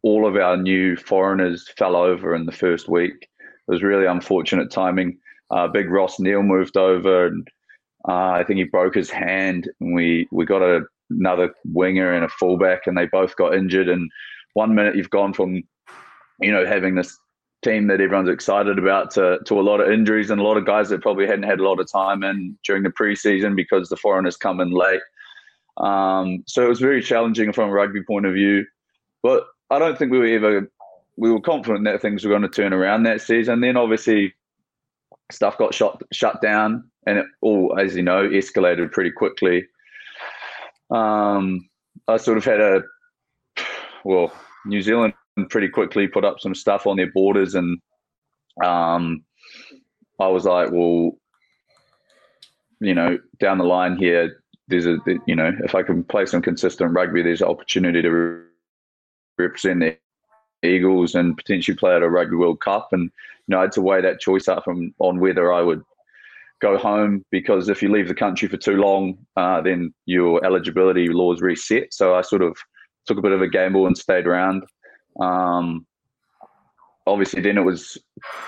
all 0.01 0.27
of 0.27 0.35
our 0.35 0.57
new 0.57 0.97
foreigners 0.97 1.69
fell 1.77 1.95
over 1.95 2.35
in 2.35 2.45
the 2.45 2.51
first 2.51 2.89
week. 2.89 3.29
It 3.39 3.71
was 3.71 3.81
really 3.81 4.05
unfortunate 4.05 4.69
timing. 4.69 5.17
Uh, 5.49 5.69
big 5.69 5.89
Ross 5.89 6.19
Neal 6.19 6.43
moved 6.43 6.75
over, 6.75 7.27
and 7.27 7.47
uh, 8.05 8.31
I 8.31 8.43
think 8.43 8.57
he 8.57 8.65
broke 8.65 8.95
his 8.95 9.09
hand. 9.09 9.69
And 9.79 9.95
we 9.95 10.27
we 10.33 10.45
got 10.45 10.61
a, 10.61 10.81
another 11.09 11.53
winger 11.63 12.11
and 12.11 12.25
a 12.25 12.29
fullback, 12.29 12.81
and 12.85 12.97
they 12.97 13.05
both 13.05 13.37
got 13.37 13.55
injured. 13.55 13.87
And 13.87 14.11
one 14.55 14.75
minute 14.75 14.97
you've 14.97 15.09
gone 15.09 15.31
from 15.31 15.63
you 16.41 16.51
know 16.51 16.65
having 16.65 16.95
this 16.95 17.17
team 17.63 17.87
that 17.87 18.01
everyone's 18.01 18.29
excited 18.29 18.77
about 18.77 19.11
to, 19.11 19.39
to 19.45 19.59
a 19.59 19.61
lot 19.61 19.79
of 19.79 19.91
injuries 19.91 20.29
and 20.29 20.39
a 20.39 20.43
lot 20.43 20.57
of 20.57 20.65
guys 20.65 20.89
that 20.89 21.01
probably 21.01 21.25
hadn't 21.25 21.43
had 21.43 21.59
a 21.59 21.63
lot 21.63 21.79
of 21.79 21.91
time 21.91 22.23
in 22.23 22.57
during 22.65 22.83
the 22.83 22.89
preseason 22.89 23.55
because 23.55 23.89
the 23.89 23.97
foreigners 23.97 24.37
come 24.37 24.59
in 24.59 24.71
late. 24.71 25.01
Um, 25.77 26.43
so 26.45 26.63
it 26.63 26.69
was 26.69 26.79
very 26.79 27.01
challenging 27.01 27.51
from 27.53 27.69
a 27.69 27.73
rugby 27.73 28.03
point 28.03 28.25
of 28.25 28.33
view. 28.33 28.65
But 29.21 29.45
I 29.69 29.79
don't 29.79 29.97
think 29.97 30.11
we 30.11 30.19
were 30.19 30.27
ever 30.27 30.71
we 31.15 31.31
were 31.31 31.41
confident 31.41 31.85
that 31.85 32.01
things 32.01 32.23
were 32.23 32.29
going 32.29 32.41
to 32.41 32.49
turn 32.49 32.73
around 32.73 33.03
that 33.03 33.21
season. 33.21 33.61
Then 33.61 33.77
obviously 33.77 34.33
stuff 35.31 35.57
got 35.57 35.73
shut 35.73 36.01
shut 36.11 36.41
down 36.41 36.89
and 37.07 37.19
it 37.19 37.25
all, 37.41 37.77
as 37.79 37.95
you 37.95 38.03
know, 38.03 38.27
escalated 38.27 38.91
pretty 38.91 39.11
quickly. 39.11 39.65
Um, 40.91 41.69
I 42.07 42.17
sort 42.17 42.37
of 42.37 42.45
had 42.45 42.59
a 42.59 42.83
well, 44.03 44.33
New 44.65 44.81
Zealand 44.81 45.13
pretty 45.49 45.69
quickly 45.69 46.07
put 46.07 46.25
up 46.25 46.39
some 46.39 46.55
stuff 46.55 46.87
on 46.87 46.97
their 46.97 47.11
borders, 47.11 47.55
and 47.55 47.79
um, 48.63 49.23
I 50.19 50.27
was 50.27 50.45
like, 50.45 50.71
well, 50.71 51.11
you 52.79 52.93
know, 52.93 53.17
down 53.39 53.57
the 53.57 53.63
line 53.63 53.97
here, 53.97 54.43
there's 54.67 54.85
a, 54.85 54.97
you 55.25 55.35
know, 55.35 55.51
if 55.63 55.75
I 55.75 55.83
can 55.83 56.03
play 56.03 56.25
some 56.25 56.41
consistent 56.41 56.93
rugby, 56.93 57.21
there's 57.21 57.41
an 57.41 57.47
opportunity 57.47 58.01
to 58.01 58.09
re- 58.09 58.45
represent 59.37 59.79
the 59.79 59.97
Eagles 60.67 61.15
and 61.15 61.35
potentially 61.35 61.75
play 61.75 61.95
at 61.95 62.03
a 62.03 62.09
Rugby 62.09 62.35
World 62.35 62.61
Cup, 62.61 62.89
and 62.91 63.03
you 63.03 63.09
know, 63.49 63.59
I 63.59 63.63
had 63.63 63.71
to 63.73 63.81
weigh 63.81 64.01
that 64.01 64.19
choice 64.19 64.47
up 64.47 64.63
from 64.63 64.93
on 64.99 65.19
whether 65.19 65.51
I 65.51 65.61
would 65.61 65.83
go 66.61 66.77
home 66.77 67.25
because 67.29 67.67
if 67.67 67.83
you 67.83 67.91
leave 67.91 68.07
the 68.07 68.15
country 68.15 68.47
for 68.47 68.55
too 68.55 68.77
long, 68.77 69.17
uh, 69.35 69.59
then 69.59 69.93
your 70.05 70.43
eligibility 70.45 71.09
laws 71.09 71.41
reset. 71.41 71.93
So 71.93 72.15
I 72.15 72.21
sort 72.21 72.41
of 72.41 72.57
took 73.05 73.17
a 73.17 73.21
bit 73.21 73.33
of 73.33 73.41
a 73.41 73.49
gamble 73.49 73.85
and 73.85 73.97
stayed 73.97 74.25
around. 74.25 74.63
Um, 75.19 75.85
obviously, 77.07 77.41
then 77.41 77.57
it 77.57 77.61
was 77.63 77.97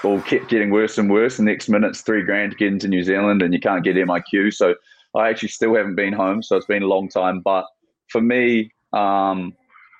all 0.03 0.21
kept 0.21 0.49
getting 0.49 0.71
worse 0.71 0.97
and 0.97 1.09
worse. 1.09 1.37
The 1.37 1.43
next 1.43 1.69
minute's 1.69 2.01
three 2.01 2.23
grand 2.23 2.51
to 2.51 2.57
get 2.57 2.69
into 2.69 2.87
New 2.87 3.03
Zealand, 3.03 3.41
and 3.41 3.53
you 3.53 3.59
can't 3.59 3.83
get 3.83 3.95
MIQ. 3.95 4.53
So 4.53 4.75
I 5.15 5.29
actually 5.29 5.49
still 5.49 5.75
haven't 5.75 5.95
been 5.95 6.13
home. 6.13 6.43
So 6.43 6.55
it's 6.55 6.65
been 6.65 6.83
a 6.83 6.87
long 6.87 7.09
time. 7.09 7.41
But 7.41 7.65
for 8.09 8.21
me, 8.21 8.71
um, 8.93 9.53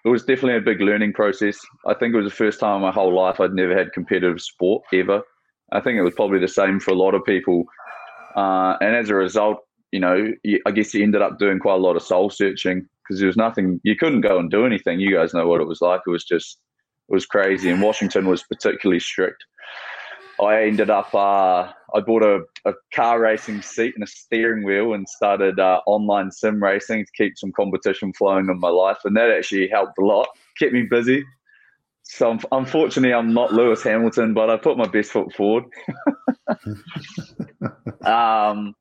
it 0.06 0.10
was 0.10 0.24
definitely 0.24 0.58
a 0.58 0.62
big 0.62 0.82
learning 0.82 1.14
process. 1.14 1.58
I 1.86 1.94
think 1.94 2.14
it 2.14 2.18
was 2.18 2.32
the 2.32 2.36
first 2.36 2.60
time 2.60 2.78
in 2.78 2.82
my 2.82 2.92
whole 2.92 3.14
life 3.14 3.40
I'd 3.40 3.54
never 3.54 3.76
had 3.76 3.92
competitive 3.94 4.42
sport 4.42 4.84
ever. 4.94 5.22
I 5.72 5.82
think 5.82 5.98
it 5.98 6.04
was 6.04 6.14
probably 6.14 6.40
the 6.40 6.48
same 6.48 6.80
for 6.80 6.92
a 6.92 6.96
lot 6.96 7.16
of 7.16 7.26
people. 7.26 7.66
Uh, 8.36 8.78
and 8.82 8.96
as 8.96 9.10
a 9.10 9.16
result, 9.16 9.65
you 9.96 10.02
know, 10.02 10.34
I 10.66 10.72
guess 10.72 10.92
he 10.92 11.02
ended 11.02 11.22
up 11.22 11.40
doing 11.40 11.58
quite 11.58 11.76
a 11.76 11.78
lot 11.78 11.96
of 11.96 12.04
soul 12.04 12.30
searching 12.30 12.86
because 13.02 13.22
there 13.22 13.28
was 13.28 13.38
nothing 13.38 13.80
you 13.86 13.96
couldn't 13.96 14.22
go 14.22 14.38
and 14.38 14.52
do 14.52 14.66
anything. 14.66 15.00
You 15.00 15.16
guys 15.16 15.34
know 15.34 15.48
what 15.48 15.62
it 15.62 15.68
was 15.68 15.80
like. 15.80 16.02
It 16.06 16.10
was 16.10 16.26
just 16.26 16.60
it 17.08 17.14
was 17.14 17.26
crazy, 17.26 17.70
and 17.70 17.82
Washington 17.82 18.28
was 18.28 18.44
particularly 18.44 19.00
strict. 19.00 19.42
I 20.44 20.64
ended 20.64 20.90
up 20.90 21.16
uh, 21.16 21.72
I 21.96 22.02
bought 22.06 22.24
a, 22.24 22.42
a, 22.66 22.74
car 22.94 23.22
racing 23.22 23.62
seat 23.62 23.94
and 23.96 24.04
a 24.04 24.08
steering 24.08 24.66
wheel 24.66 24.94
and 24.94 25.08
started 25.08 25.62
uh, 25.62 25.80
online 25.88 26.30
sim 26.30 26.62
racing 26.62 27.06
to 27.06 27.12
keep 27.16 27.38
some 27.38 27.54
competition 27.54 28.12
flowing 28.12 28.50
in 28.50 28.60
my 28.60 28.68
life, 28.68 28.98
and 29.06 29.16
that 29.16 29.30
actually 29.30 29.70
helped 29.70 29.98
a 29.98 30.06
lot, 30.06 30.28
kept 30.60 30.74
me 30.74 30.84
busy. 30.90 31.24
So 32.04 32.38
unfortunately, 32.52 33.14
I'm 33.14 33.34
not 33.34 33.54
Lewis 33.54 33.82
Hamilton, 33.82 34.34
but 34.34 34.50
I 34.50 34.58
put 34.58 34.78
my 34.78 34.88
best 34.88 35.14
foot 35.14 35.34
forward. 35.34 35.64
um, 38.06 38.76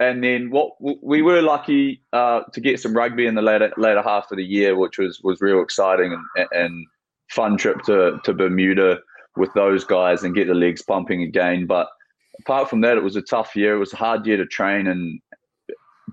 and 0.00 0.22
then 0.22 0.50
what 0.50 0.72
we 1.02 1.22
were 1.22 1.42
lucky 1.42 2.02
uh, 2.12 2.42
to 2.52 2.60
get 2.60 2.80
some 2.80 2.94
rugby 2.94 3.26
in 3.26 3.34
the 3.34 3.42
later 3.42 3.72
later 3.76 4.02
half 4.02 4.30
of 4.30 4.36
the 4.36 4.44
year, 4.44 4.76
which 4.76 4.98
was 4.98 5.20
was 5.22 5.40
real 5.40 5.62
exciting 5.62 6.16
and, 6.36 6.48
and 6.52 6.86
fun 7.30 7.56
trip 7.56 7.82
to 7.82 8.18
to 8.24 8.32
Bermuda 8.32 8.98
with 9.36 9.52
those 9.54 9.84
guys 9.84 10.22
and 10.22 10.34
get 10.34 10.46
the 10.46 10.54
legs 10.54 10.82
pumping 10.82 11.22
again. 11.22 11.66
But 11.66 11.88
apart 12.40 12.70
from 12.70 12.80
that, 12.82 12.96
it 12.96 13.02
was 13.02 13.16
a 13.16 13.22
tough 13.22 13.56
year. 13.56 13.74
It 13.74 13.80
was 13.80 13.92
a 13.92 13.96
hard 13.96 14.26
year 14.26 14.36
to 14.36 14.46
train 14.46 14.86
and 14.86 15.20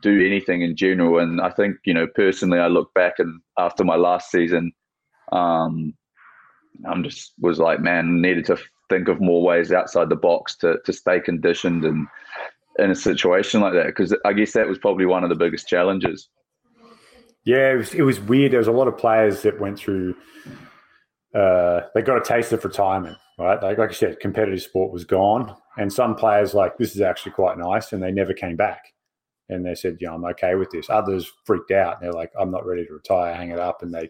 do 0.02 0.26
anything 0.26 0.62
in 0.62 0.76
general. 0.76 1.20
And 1.20 1.40
I 1.40 1.52
think 1.52 1.78
you 1.86 1.94
know 1.94 2.08
personally, 2.08 2.60
I 2.60 2.68
look 2.68 2.92
back 2.96 3.20
and 3.20 3.40
after 3.60 3.84
my 3.84 3.98
last 3.98 4.32
season, 4.32 4.72
um, 5.32 5.94
I'm 6.88 7.04
just 7.04 7.34
was 7.40 7.60
like, 7.60 7.82
man, 7.82 8.20
needed 8.20 8.46
to 8.46 8.58
think 8.90 9.08
of 9.08 9.22
more 9.22 9.44
ways 9.44 9.72
outside 9.72 10.10
the 10.10 10.16
box 10.16 10.56
to 10.58 10.80
to 10.86 10.92
stay 10.92 11.20
conditioned 11.20 11.86
and 11.86 12.08
in 12.80 12.92
a 12.92 12.96
situation 12.96 13.62
like 13.62 13.74
that 13.74 13.88
because 13.88 14.16
I 14.26 14.34
guess 14.34 14.54
that 14.54 14.68
was 14.68 14.78
probably 14.78 15.06
one 15.06 15.24
of 15.24 15.30
the 15.30 15.36
biggest 15.36 15.68
challenges. 15.68 16.30
Yeah, 17.46 17.74
it 17.74 17.78
was, 17.78 17.94
it 17.94 18.02
was 18.02 18.20
weird. 18.20 18.52
There 18.52 18.60
was 18.60 18.68
a 18.68 18.74
lot 18.74 18.88
of 18.88 18.98
players 18.98 19.44
that 19.44 19.60
went 19.60 19.78
through. 19.78 20.16
Uh, 21.34 21.82
they 21.94 22.02
got 22.02 22.18
a 22.18 22.24
taste 22.24 22.52
of 22.54 22.64
retirement, 22.64 23.18
right? 23.38 23.62
Like, 23.62 23.78
like 23.78 23.90
I 23.92 23.94
said, 23.94 24.20
competitive 24.20 24.62
sport 24.62 24.92
was 24.92 25.04
gone, 25.06 25.56
and 25.78 25.92
some 25.92 26.16
players 26.16 26.54
like 26.54 26.78
this 26.78 26.96
is 26.96 27.02
actually 27.02 27.34
quite 27.34 27.58
nice, 27.58 27.94
and 27.94 28.02
they 28.02 28.12
never 28.12 28.34
came 28.34 28.56
back. 28.56 28.82
And 29.48 29.64
they 29.64 29.76
said, 29.76 29.98
"Yeah, 30.00 30.14
I'm 30.14 30.26
okay 30.26 30.56
with 30.56 30.72
this." 30.72 30.90
Others 30.90 31.32
freaked 31.46 31.72
out. 31.72 32.02
They're 32.02 32.12
like, 32.12 32.32
"I'm 32.40 32.50
not 32.50 32.66
ready 32.66 32.86
to 32.86 32.94
retire. 32.94 33.36
Hang 33.36 33.52
it 33.52 33.60
up." 33.60 33.84
And 33.84 33.94
they 33.94 34.10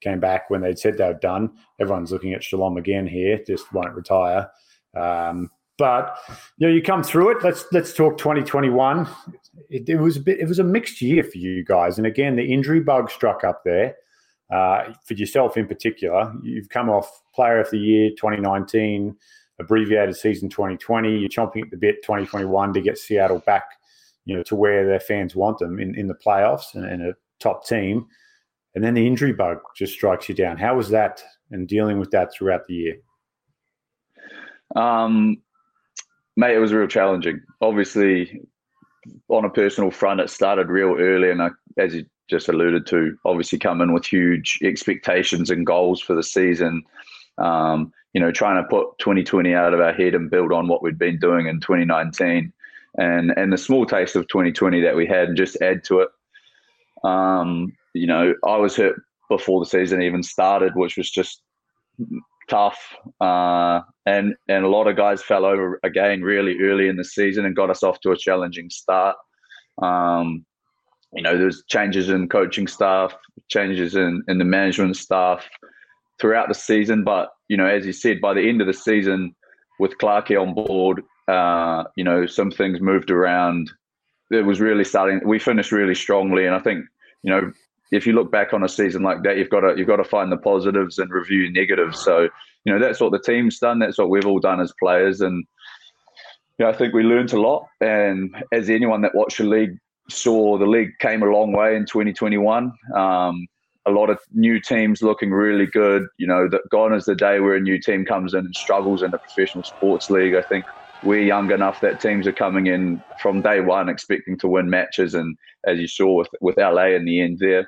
came 0.00 0.20
back 0.20 0.48
when 0.48 0.60
they'd 0.60 0.78
said 0.78 0.96
they 0.96 1.06
were 1.06 1.14
done. 1.14 1.50
Everyone's 1.80 2.12
looking 2.12 2.34
at 2.34 2.44
Shalom 2.44 2.76
again 2.76 3.06
here, 3.06 3.40
just 3.44 3.72
won't 3.72 3.94
retire. 3.94 4.48
Um, 4.96 5.50
but 5.80 6.18
you 6.58 6.66
know, 6.66 6.72
you 6.72 6.82
come 6.82 7.02
through 7.02 7.30
it. 7.30 7.42
Let's 7.42 7.64
let's 7.72 7.94
talk 7.94 8.18
2021. 8.18 9.08
It, 9.70 9.88
it, 9.88 9.96
was 9.96 10.18
a 10.18 10.20
bit. 10.20 10.38
It 10.38 10.46
was 10.46 10.58
a 10.58 10.64
mixed 10.64 11.00
year 11.00 11.24
for 11.24 11.38
you 11.38 11.64
guys, 11.64 11.96
and 11.96 12.06
again, 12.06 12.36
the 12.36 12.52
injury 12.52 12.80
bug 12.80 13.10
struck 13.10 13.42
up 13.44 13.64
there. 13.64 13.96
Uh, 14.52 14.92
for 15.06 15.14
yourself 15.14 15.56
in 15.56 15.66
particular, 15.66 16.34
you've 16.42 16.68
come 16.68 16.90
off 16.90 17.22
Player 17.34 17.60
of 17.60 17.70
the 17.70 17.78
Year 17.78 18.10
2019, 18.10 19.16
abbreviated 19.58 20.16
season 20.16 20.50
2020. 20.50 21.16
You're 21.16 21.30
chomping 21.30 21.62
at 21.62 21.70
the 21.70 21.78
bit 21.78 22.02
2021 22.02 22.74
to 22.74 22.80
get 22.82 22.98
Seattle 22.98 23.38
back, 23.38 23.64
you 24.26 24.36
know, 24.36 24.42
to 24.42 24.56
where 24.56 24.86
their 24.86 25.00
fans 25.00 25.34
want 25.34 25.60
them 25.60 25.78
in, 25.78 25.94
in 25.94 26.08
the 26.08 26.14
playoffs 26.14 26.74
and, 26.74 26.84
and 26.84 27.02
a 27.02 27.14
top 27.38 27.64
team. 27.66 28.06
And 28.74 28.84
then 28.84 28.94
the 28.94 29.06
injury 29.06 29.32
bug 29.32 29.58
just 29.76 29.94
strikes 29.94 30.28
you 30.28 30.34
down. 30.34 30.58
How 30.58 30.76
was 30.76 30.90
that 30.90 31.22
and 31.52 31.66
dealing 31.66 31.98
with 31.98 32.10
that 32.10 32.34
throughout 32.34 32.66
the 32.66 32.74
year? 32.74 32.96
Um, 34.76 35.42
mate, 36.40 36.56
it 36.56 36.58
was 36.58 36.72
real 36.72 36.88
challenging. 36.88 37.42
Obviously, 37.60 38.40
on 39.28 39.44
a 39.44 39.50
personal 39.50 39.90
front, 39.90 40.20
it 40.20 40.30
started 40.30 40.68
real 40.68 40.96
early, 40.98 41.30
and 41.30 41.42
I, 41.42 41.50
as 41.76 41.94
you 41.94 42.06
just 42.30 42.48
alluded 42.48 42.86
to, 42.86 43.16
obviously 43.26 43.58
come 43.58 43.82
in 43.82 43.92
with 43.92 44.06
huge 44.06 44.58
expectations 44.62 45.50
and 45.50 45.66
goals 45.66 46.00
for 46.00 46.14
the 46.14 46.22
season. 46.22 46.82
Um, 47.36 47.92
you 48.14 48.20
know, 48.20 48.32
trying 48.32 48.62
to 48.62 48.68
put 48.68 48.98
2020 48.98 49.54
out 49.54 49.74
of 49.74 49.80
our 49.80 49.92
head 49.92 50.14
and 50.14 50.30
build 50.30 50.50
on 50.50 50.66
what 50.66 50.82
we'd 50.82 50.98
been 50.98 51.18
doing 51.18 51.46
in 51.46 51.60
2019, 51.60 52.52
and 52.96 53.32
and 53.36 53.52
the 53.52 53.58
small 53.58 53.84
taste 53.84 54.16
of 54.16 54.26
2020 54.28 54.80
that 54.80 54.96
we 54.96 55.06
had, 55.06 55.28
and 55.28 55.36
just 55.36 55.60
add 55.60 55.84
to 55.84 56.00
it. 56.00 56.08
Um, 57.04 57.76
you 57.94 58.06
know, 58.06 58.34
I 58.46 58.56
was 58.56 58.76
hurt 58.76 59.00
before 59.28 59.60
the 59.60 59.66
season 59.66 60.00
even 60.00 60.22
started, 60.22 60.74
which 60.74 60.96
was 60.96 61.10
just 61.10 61.42
tough. 62.50 62.78
Uh, 63.20 63.80
and 64.04 64.34
and 64.48 64.64
a 64.64 64.68
lot 64.68 64.88
of 64.88 64.96
guys 64.96 65.22
fell 65.22 65.44
over 65.44 65.80
again 65.82 66.20
really 66.22 66.58
early 66.60 66.88
in 66.88 66.96
the 66.96 67.04
season 67.04 67.46
and 67.46 67.56
got 67.56 67.70
us 67.70 67.82
off 67.82 68.00
to 68.00 68.10
a 68.10 68.16
challenging 68.16 68.68
start. 68.68 69.16
Um, 69.80 70.44
you 71.12 71.22
know, 71.22 71.38
there's 71.38 71.64
changes 71.68 72.08
in 72.08 72.28
coaching 72.28 72.66
staff, 72.66 73.14
changes 73.48 73.96
in, 73.96 74.22
in 74.28 74.38
the 74.38 74.44
management 74.44 74.96
staff 74.96 75.48
throughout 76.20 76.48
the 76.48 76.54
season. 76.54 77.02
But, 77.02 77.30
you 77.48 77.56
know, 77.56 77.66
as 77.66 77.84
you 77.84 77.92
said, 77.92 78.20
by 78.20 78.34
the 78.34 78.48
end 78.48 78.60
of 78.60 78.66
the 78.66 78.74
season, 78.74 79.34
with 79.80 79.98
Clarkey 79.98 80.40
on 80.40 80.54
board, 80.54 81.02
uh, 81.26 81.84
you 81.96 82.04
know, 82.04 82.26
some 82.26 82.50
things 82.50 82.80
moved 82.80 83.10
around. 83.10 83.70
It 84.30 84.44
was 84.44 84.60
really 84.60 84.84
starting. 84.84 85.20
We 85.24 85.38
finished 85.38 85.72
really 85.72 85.94
strongly, 85.94 86.46
and 86.46 86.54
I 86.54 86.60
think, 86.60 86.84
you 87.22 87.30
know, 87.32 87.52
if 87.90 88.06
you 88.06 88.12
look 88.12 88.30
back 88.30 88.52
on 88.52 88.62
a 88.62 88.68
season 88.68 89.02
like 89.02 89.22
that, 89.24 89.36
you've 89.36 89.50
got 89.50 89.60
to 89.60 89.74
you've 89.76 89.88
got 89.88 89.96
to 89.96 90.04
find 90.04 90.30
the 90.30 90.36
positives 90.36 90.98
and 90.98 91.10
review 91.10 91.52
negatives. 91.52 92.02
So 92.02 92.28
you 92.64 92.72
know 92.72 92.78
that's 92.78 93.00
what 93.00 93.12
the 93.12 93.18
team's 93.18 93.58
done. 93.58 93.78
That's 93.78 93.98
what 93.98 94.10
we've 94.10 94.26
all 94.26 94.40
done 94.40 94.60
as 94.60 94.72
players, 94.78 95.20
and 95.20 95.44
you 96.58 96.66
know, 96.66 96.70
I 96.70 96.74
think 96.74 96.92
we 96.92 97.02
learned 97.02 97.32
a 97.32 97.40
lot. 97.40 97.66
And 97.80 98.36
as 98.52 98.68
anyone 98.68 99.00
that 99.02 99.14
watched 99.14 99.38
the 99.38 99.44
league 99.44 99.78
saw, 100.10 100.58
the 100.58 100.66
league 100.66 100.90
came 100.98 101.22
a 101.22 101.26
long 101.26 101.52
way 101.52 101.74
in 101.74 101.86
2021. 101.86 102.72
Um, 102.94 103.46
a 103.86 103.90
lot 103.90 104.10
of 104.10 104.18
new 104.32 104.60
teams 104.60 105.00
looking 105.00 105.30
really 105.30 105.66
good. 105.66 106.06
You 106.18 106.26
know, 106.26 106.48
that 106.48 106.68
gone 106.70 106.92
is 106.92 107.06
the 107.06 107.14
day 107.14 107.40
where 107.40 107.54
a 107.54 107.60
new 107.60 107.80
team 107.80 108.04
comes 108.04 108.34
in 108.34 108.40
and 108.44 108.54
struggles 108.54 109.02
in 109.02 109.10
the 109.10 109.18
professional 109.18 109.64
sports 109.64 110.10
league. 110.10 110.34
I 110.34 110.42
think 110.42 110.66
we're 111.02 111.22
young 111.22 111.50
enough 111.50 111.80
that 111.80 112.00
teams 112.00 112.26
are 112.26 112.32
coming 112.32 112.66
in 112.66 113.02
from 113.20 113.42
day 113.42 113.60
one 113.60 113.88
expecting 113.88 114.38
to 114.38 114.48
win 114.48 114.68
matches, 114.68 115.14
and 115.14 115.36
as 115.66 115.78
you 115.78 115.88
saw 115.88 116.14
with 116.14 116.28
with 116.40 116.56
LA 116.58 116.86
in 116.88 117.04
the 117.04 117.20
end 117.20 117.38
there. 117.38 117.66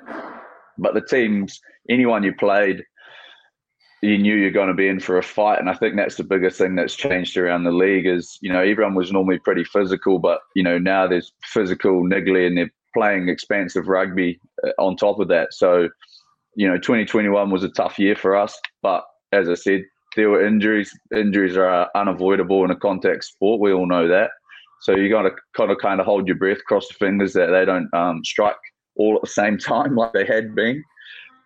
But 0.77 0.93
the 0.93 1.01
teams, 1.01 1.59
anyone 1.89 2.23
you 2.23 2.33
played, 2.33 2.83
you 4.01 4.17
knew 4.17 4.35
you're 4.35 4.51
going 4.51 4.67
to 4.67 4.73
be 4.73 4.87
in 4.87 4.99
for 4.99 5.17
a 5.17 5.23
fight, 5.23 5.59
and 5.59 5.69
I 5.69 5.73
think 5.73 5.95
that's 5.95 6.15
the 6.15 6.23
biggest 6.23 6.57
thing 6.57 6.75
that's 6.75 6.95
changed 6.95 7.37
around 7.37 7.63
the 7.63 7.71
league. 7.71 8.05
Is 8.05 8.37
you 8.41 8.51
know 8.51 8.61
everyone 8.61 8.95
was 8.95 9.11
normally 9.11 9.39
pretty 9.39 9.63
physical, 9.63 10.19
but 10.19 10.39
you 10.55 10.63
know 10.63 10.77
now 10.77 11.07
there's 11.07 11.31
physical 11.43 12.03
niggly, 12.03 12.45
and 12.45 12.57
they're 12.57 12.71
playing 12.93 13.29
expansive 13.29 13.87
rugby 13.87 14.39
uh, 14.65 14.71
on 14.77 14.95
top 14.95 15.19
of 15.19 15.27
that. 15.29 15.53
So 15.53 15.89
you 16.55 16.67
know 16.67 16.77
2021 16.77 17.49
was 17.49 17.63
a 17.63 17.69
tough 17.69 17.97
year 17.97 18.15
for 18.15 18.35
us, 18.35 18.59
but 18.81 19.03
as 19.31 19.49
I 19.49 19.55
said, 19.55 19.83
there 20.15 20.29
were 20.29 20.45
injuries. 20.45 20.97
Injuries 21.15 21.57
are 21.57 21.89
unavoidable 21.95 22.63
in 22.63 22.71
a 22.71 22.75
contact 22.75 23.23
sport. 23.23 23.59
We 23.59 23.73
all 23.73 23.87
know 23.87 24.07
that. 24.07 24.31
So 24.81 24.95
you 24.95 25.09
got 25.09 25.23
to 25.23 25.31
kind 25.55 25.71
of 25.71 25.77
kind 25.77 25.99
of 25.99 26.05
hold 26.05 26.27
your 26.27 26.35
breath, 26.35 26.63
cross 26.67 26.87
the 26.87 26.93
fingers 26.95 27.33
that 27.33 27.47
they 27.47 27.65
don't 27.65 27.91
um, 27.93 28.23
strike 28.23 28.55
all 28.95 29.15
at 29.15 29.21
the 29.21 29.27
same 29.27 29.57
time 29.59 29.95
like 29.95 30.13
they 30.13 30.25
had 30.25 30.53
been. 30.53 30.83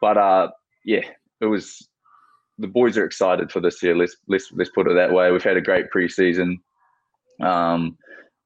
But 0.02 0.18
uh, 0.18 0.50
yeah, 0.86 1.04
it 1.42 1.46
was. 1.46 1.88
The 2.60 2.68
boys 2.68 2.98
are 2.98 3.06
excited 3.06 3.52
for 3.52 3.60
this 3.60 3.84
year. 3.84 3.96
Let's 3.96 4.18
let's 4.28 4.52
let's 4.52 4.72
put 4.72 4.88
it 4.88 4.96
that 4.96 5.14
way. 5.14 5.32
We've 5.32 5.44
had 5.44 5.58
a 5.58 5.62
great 5.62 5.86
preseason. 5.96 6.56
Um, 7.40 7.98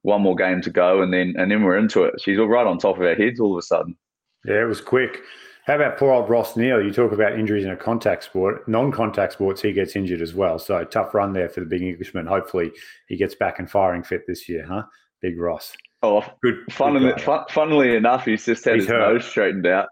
one 0.02 0.20
more 0.20 0.36
game 0.36 0.60
to 0.62 0.70
go, 0.70 1.00
and 1.00 1.12
then 1.12 1.34
and 1.38 1.50
then 1.50 1.62
we're 1.62 1.78
into 1.78 2.02
it. 2.02 2.20
She's 2.20 2.38
all 2.38 2.48
right 2.48 2.66
on 2.66 2.78
top 2.78 2.96
of 2.96 3.02
our 3.02 3.14
heads 3.14 3.40
all 3.40 3.54
of 3.54 3.58
a 3.58 3.62
sudden. 3.62 3.96
Yeah, 4.44 4.62
it 4.62 4.68
was 4.68 4.82
quick. 4.82 5.20
How 5.64 5.76
about 5.76 5.96
poor 5.96 6.12
old 6.12 6.28
Ross 6.28 6.56
Neal? 6.56 6.82
You 6.82 6.92
talk 6.92 7.12
about 7.12 7.38
injuries 7.38 7.64
in 7.64 7.70
a 7.70 7.76
contact 7.76 8.24
sport. 8.24 8.66
Non-contact 8.66 9.34
sports, 9.34 9.62
he 9.62 9.72
gets 9.72 9.94
injured 9.94 10.20
as 10.20 10.34
well. 10.34 10.58
So 10.58 10.82
tough 10.84 11.14
run 11.14 11.32
there 11.32 11.48
for 11.48 11.60
the 11.60 11.66
big 11.66 11.82
Englishman. 11.82 12.26
Hopefully, 12.26 12.72
he 13.06 13.16
gets 13.16 13.36
back 13.36 13.60
and 13.60 13.70
firing 13.70 14.02
fit 14.02 14.22
this 14.26 14.48
year, 14.48 14.66
huh? 14.66 14.82
Big 15.20 15.38
Ross. 15.38 15.72
Oh, 16.02 16.24
good. 16.42 16.56
Funnily, 16.70 17.12
good 17.12 17.20
fun, 17.20 17.44
funnily 17.48 17.94
enough, 17.94 18.24
he's 18.24 18.44
just 18.44 18.64
had 18.64 18.74
he's 18.74 18.84
his 18.84 18.90
hurt. 18.90 19.14
nose 19.14 19.24
straightened 19.24 19.66
out. 19.66 19.88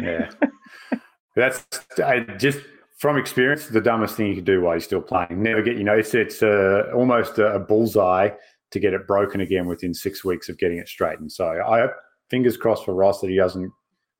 yeah, 0.00 0.30
that's 1.36 1.66
I 1.98 2.20
just 2.38 2.60
from 2.98 3.18
experience 3.18 3.66
the 3.66 3.80
dumbest 3.80 4.16
thing 4.16 4.28
you 4.28 4.36
can 4.36 4.44
do 4.44 4.60
while 4.60 4.74
you're 4.74 4.80
still 4.80 5.02
playing. 5.02 5.42
Never 5.42 5.62
get 5.62 5.76
you 5.76 5.82
know 5.82 5.94
it's 5.94 6.14
it's 6.14 6.44
uh, 6.44 6.92
almost 6.94 7.40
a 7.40 7.58
bullseye 7.58 8.30
to 8.70 8.78
get 8.78 8.94
it 8.94 9.08
broken 9.08 9.40
again 9.40 9.66
within 9.66 9.92
six 9.92 10.24
weeks 10.24 10.48
of 10.48 10.58
getting 10.58 10.78
it 10.78 10.86
straightened. 10.86 11.32
So 11.32 11.46
I 11.46 11.88
fingers 12.30 12.56
crossed 12.56 12.84
for 12.84 12.94
Ross 12.94 13.20
that 13.20 13.30
he 13.30 13.36
doesn't 13.36 13.72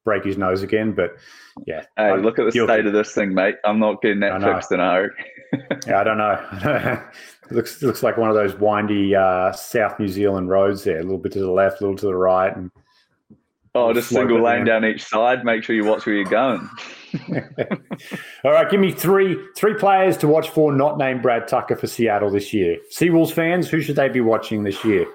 break 0.05 0.25
his 0.25 0.37
nose 0.37 0.63
again. 0.63 0.93
But 0.93 1.17
yeah, 1.67 1.85
hey, 1.97 2.05
I, 2.05 2.17
look 2.17 2.39
at 2.39 2.45
the 2.45 2.53
state 2.53 2.87
of 2.87 2.93
this 2.93 3.13
thing, 3.13 3.35
mate. 3.35 3.57
I'm 3.65 3.79
not 3.79 4.03
getting 4.03 4.21
that 4.21 4.43
fixed 4.43 4.73
in 4.73 4.81
a 4.81 4.91
hurry. 4.91 5.11
yeah, 5.87 6.01
I 6.01 6.05
don't 6.05 6.19
know. 6.19 7.03
it 7.51 7.53
looks 7.53 7.83
it 7.83 7.87
looks 7.87 8.03
like 8.03 8.17
one 8.17 8.31
of 8.31 8.37
those 8.37 8.55
windy 8.55 9.15
uh, 9.15 9.53
South 9.53 9.99
New 9.99 10.09
Zealand 10.09 10.49
roads 10.49 10.85
there, 10.85 10.99
a 10.99 11.03
little 11.03 11.19
bit 11.19 11.33
to 11.33 11.41
the 11.41 11.51
left, 11.51 11.81
a 11.81 11.85
little 11.85 11.97
to 11.99 12.07
the 12.07 12.15
right, 12.15 12.55
and 12.57 12.71
oh, 13.75 13.93
just 13.93 14.09
single 14.09 14.43
lane 14.43 14.65
down. 14.65 14.83
down 14.83 14.91
each 14.91 15.05
side. 15.05 15.45
Make 15.45 15.63
sure 15.65 15.77
you 15.77 15.85
watch 15.85 16.07
where 16.07 16.15
you're 16.15 16.25
going. 16.25 16.69
All 18.45 18.53
right, 18.53 18.71
give 18.71 18.81
me 18.81 18.93
three 18.93 19.39
three 19.57 19.75
players 19.75 20.17
to 20.19 20.29
watch 20.29 20.49
for, 20.49 20.73
not 20.73 20.99
named 20.99 21.23
Brad 21.23 21.49
Tucker 21.49 21.77
for 21.77 21.87
Seattle 21.87 22.31
this 22.31 22.53
year. 22.53 22.79
Seawolves 22.91 23.33
fans, 23.33 23.69
who 23.69 23.81
should 23.81 23.97
they 23.97 24.09
be 24.09 24.21
watching 24.21 24.63
this 24.63 24.85
year? 24.85 25.07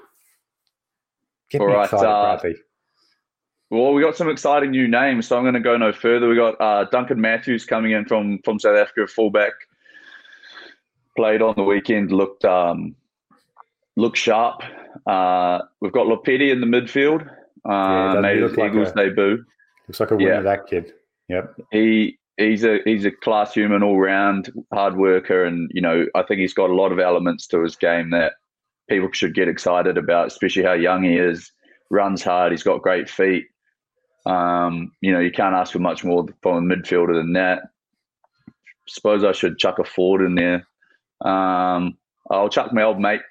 Get 1.49 1.61
All 1.61 1.67
me 1.67 1.73
right, 1.73 1.85
excited, 1.85 2.05
uh, 2.05 2.37
Bradley. 2.37 2.61
Well, 3.69 3.93
we 3.93 4.01
got 4.01 4.15
some 4.15 4.29
exciting 4.29 4.71
new 4.71 4.87
names, 4.87 5.27
so 5.27 5.37
I'm 5.37 5.43
going 5.43 5.53
to 5.53 5.59
go 5.59 5.75
no 5.75 5.91
further. 5.91 6.29
We 6.29 6.35
got 6.35 6.59
uh, 6.61 6.85
Duncan 6.85 7.19
Matthews 7.19 7.65
coming 7.65 7.91
in 7.91 8.05
from 8.05 8.39
from 8.43 8.59
South 8.59 8.77
Africa, 8.77 9.07
fullback. 9.07 9.53
Played 11.17 11.41
on 11.41 11.55
the 11.55 11.63
weekend, 11.63 12.11
looked 12.11 12.45
um, 12.45 12.95
looked 13.97 14.17
sharp. 14.17 14.61
Uh, 15.05 15.59
we've 15.81 15.91
got 15.91 16.07
Lopeti 16.07 16.51
in 16.51 16.61
the 16.61 16.67
midfield. 16.67 17.29
Uh, 17.67 18.07
doesn't 18.07 18.21
made 18.21 18.41
his 18.41 18.55
like 18.55 18.71
Eagles 18.71 18.89
a- 18.89 18.93
debut. 18.93 19.43
Looks 19.87 19.99
like 19.99 20.11
a 20.11 20.15
winner, 20.15 20.35
yeah. 20.35 20.41
that 20.41 20.67
kid. 20.67 20.93
Yep. 21.27 21.55
He 21.71 22.17
he's 22.37 22.63
a 22.63 22.79
he's 22.85 23.03
a 23.03 23.11
class 23.11 23.53
human 23.53 23.83
all 23.83 23.99
round, 23.99 24.51
hard 24.73 24.95
worker, 24.95 25.43
and 25.43 25.69
you 25.73 25.81
know 25.81 26.05
I 26.15 26.23
think 26.23 26.39
he's 26.39 26.53
got 26.53 26.69
a 26.69 26.75
lot 26.75 26.93
of 26.93 26.99
elements 26.99 27.47
to 27.47 27.61
his 27.63 27.75
game 27.75 28.11
that 28.11 28.33
people 28.89 29.09
should 29.11 29.33
get 29.33 29.49
excited 29.49 29.97
about, 29.97 30.27
especially 30.27 30.63
how 30.63 30.73
young 30.73 31.03
he 31.03 31.15
is. 31.15 31.51
Runs 31.89 32.23
hard. 32.23 32.51
He's 32.51 32.63
got 32.63 32.81
great 32.81 33.09
feet. 33.09 33.45
Um, 34.27 34.91
you 35.01 35.13
know, 35.13 35.19
you 35.19 35.31
can't 35.31 35.55
ask 35.55 35.71
for 35.71 35.79
much 35.79 36.03
more 36.03 36.25
from 36.41 36.57
a 36.71 36.75
midfielder 36.75 37.13
than 37.13 37.33
that. 37.33 37.69
Suppose 38.87 39.23
I 39.23 39.31
should 39.31 39.57
chuck 39.57 39.79
a 39.79 39.83
forward 39.83 40.25
in 40.25 40.35
there. 40.35 40.67
Um, 41.21 41.97
I'll 42.29 42.49
chuck 42.49 42.73
my 42.73 42.83
old 42.83 42.99
mate. 42.99 43.21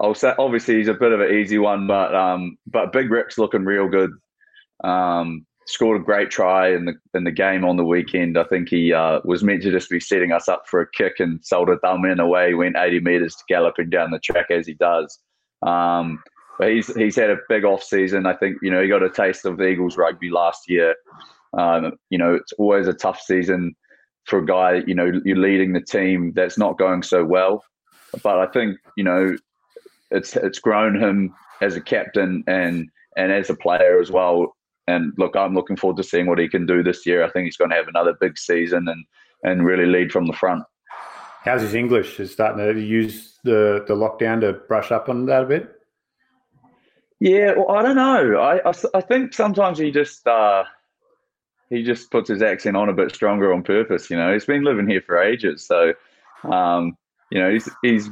I'll 0.00 0.14
say 0.14 0.34
obviously 0.38 0.76
he's 0.76 0.88
a 0.88 0.94
bit 0.94 1.12
of 1.12 1.20
an 1.20 1.34
easy 1.34 1.58
one, 1.58 1.86
but 1.86 2.14
um, 2.14 2.58
but 2.66 2.92
Big 2.92 3.10
Rick's 3.10 3.38
looking 3.38 3.64
real 3.64 3.88
good. 3.88 4.10
Um, 4.84 5.46
scored 5.66 6.00
a 6.00 6.04
great 6.04 6.30
try 6.30 6.74
in 6.74 6.84
the 6.84 6.94
in 7.14 7.24
the 7.24 7.30
game 7.30 7.64
on 7.64 7.76
the 7.76 7.84
weekend. 7.84 8.36
I 8.36 8.44
think 8.44 8.68
he 8.68 8.92
uh, 8.92 9.20
was 9.24 9.42
meant 9.42 9.62
to 9.62 9.70
just 9.70 9.88
be 9.88 10.00
setting 10.00 10.32
us 10.32 10.48
up 10.48 10.64
for 10.66 10.80
a 10.80 10.90
kick 10.90 11.14
and 11.18 11.44
sold 11.44 11.70
a 11.70 11.78
thumb 11.78 12.04
in 12.04 12.20
away. 12.20 12.52
Went 12.54 12.76
80 12.76 13.00
meters 13.00 13.36
to 13.36 13.44
galloping 13.48 13.90
down 13.90 14.10
the 14.10 14.18
track 14.18 14.50
as 14.50 14.66
he 14.66 14.74
does. 14.74 15.18
Um, 15.62 16.22
but 16.58 16.70
he's 16.70 16.94
he's 16.94 17.16
had 17.16 17.30
a 17.30 17.38
big 17.48 17.64
off 17.64 17.82
season. 17.82 18.26
I 18.26 18.34
think 18.34 18.58
you 18.62 18.70
know 18.70 18.82
he 18.82 18.88
got 18.88 19.02
a 19.02 19.10
taste 19.10 19.44
of 19.44 19.60
Eagles 19.60 19.96
rugby 19.96 20.30
last 20.30 20.68
year. 20.68 20.94
Um, 21.56 21.92
you 22.10 22.18
know 22.18 22.34
it's 22.34 22.52
always 22.54 22.88
a 22.88 22.94
tough 22.94 23.20
season 23.20 23.74
for 24.24 24.38
a 24.38 24.46
guy. 24.46 24.82
You 24.86 24.94
know 24.94 25.12
you're 25.24 25.36
leading 25.36 25.72
the 25.72 25.80
team 25.80 26.32
that's 26.34 26.58
not 26.58 26.78
going 26.78 27.02
so 27.02 27.24
well. 27.24 27.64
But 28.22 28.38
I 28.38 28.46
think 28.46 28.78
you 28.96 29.04
know 29.04 29.36
it's 30.10 30.36
it's 30.36 30.58
grown 30.58 31.00
him 31.00 31.34
as 31.60 31.76
a 31.76 31.80
captain 31.80 32.44
and 32.46 32.88
and 33.16 33.32
as 33.32 33.50
a 33.50 33.54
player 33.54 34.00
as 34.00 34.10
well. 34.10 34.54
And 34.88 35.12
look, 35.16 35.36
I'm 35.36 35.54
looking 35.54 35.76
forward 35.76 35.96
to 35.98 36.02
seeing 36.02 36.26
what 36.26 36.38
he 36.38 36.48
can 36.48 36.66
do 36.66 36.82
this 36.82 37.06
year. 37.06 37.24
I 37.24 37.30
think 37.30 37.44
he's 37.44 37.56
going 37.56 37.70
to 37.70 37.76
have 37.76 37.88
another 37.88 38.14
big 38.20 38.38
season 38.38 38.88
and 38.88 39.04
and 39.44 39.64
really 39.64 39.86
lead 39.86 40.12
from 40.12 40.26
the 40.26 40.32
front. 40.32 40.64
How's 41.44 41.62
his 41.62 41.74
English? 41.74 42.20
Is 42.20 42.30
starting 42.30 42.64
to 42.64 42.80
use 42.80 43.38
the, 43.42 43.84
the 43.88 43.94
lockdown 43.94 44.40
to 44.42 44.52
brush 44.52 44.92
up 44.92 45.08
on 45.08 45.26
that 45.26 45.42
a 45.42 45.46
bit? 45.46 45.81
Yeah, 47.24 47.52
well, 47.56 47.70
I 47.70 47.82
don't 47.82 47.94
know. 47.94 48.40
I, 48.40 48.68
I, 48.68 48.72
I 48.94 49.00
think 49.00 49.32
sometimes 49.32 49.78
he 49.78 49.92
just 49.92 50.26
uh, 50.26 50.64
he 51.70 51.84
just 51.84 52.10
puts 52.10 52.28
his 52.28 52.42
accent 52.42 52.76
on 52.76 52.88
a 52.88 52.92
bit 52.92 53.14
stronger 53.14 53.52
on 53.54 53.62
purpose. 53.62 54.10
You 54.10 54.16
know, 54.16 54.32
he's 54.32 54.44
been 54.44 54.64
living 54.64 54.88
here 54.88 55.00
for 55.00 55.22
ages, 55.22 55.64
so 55.64 55.92
um, 56.42 56.96
you 57.30 57.38
know 57.38 57.48
he's 57.52 57.68
he's 57.80 58.10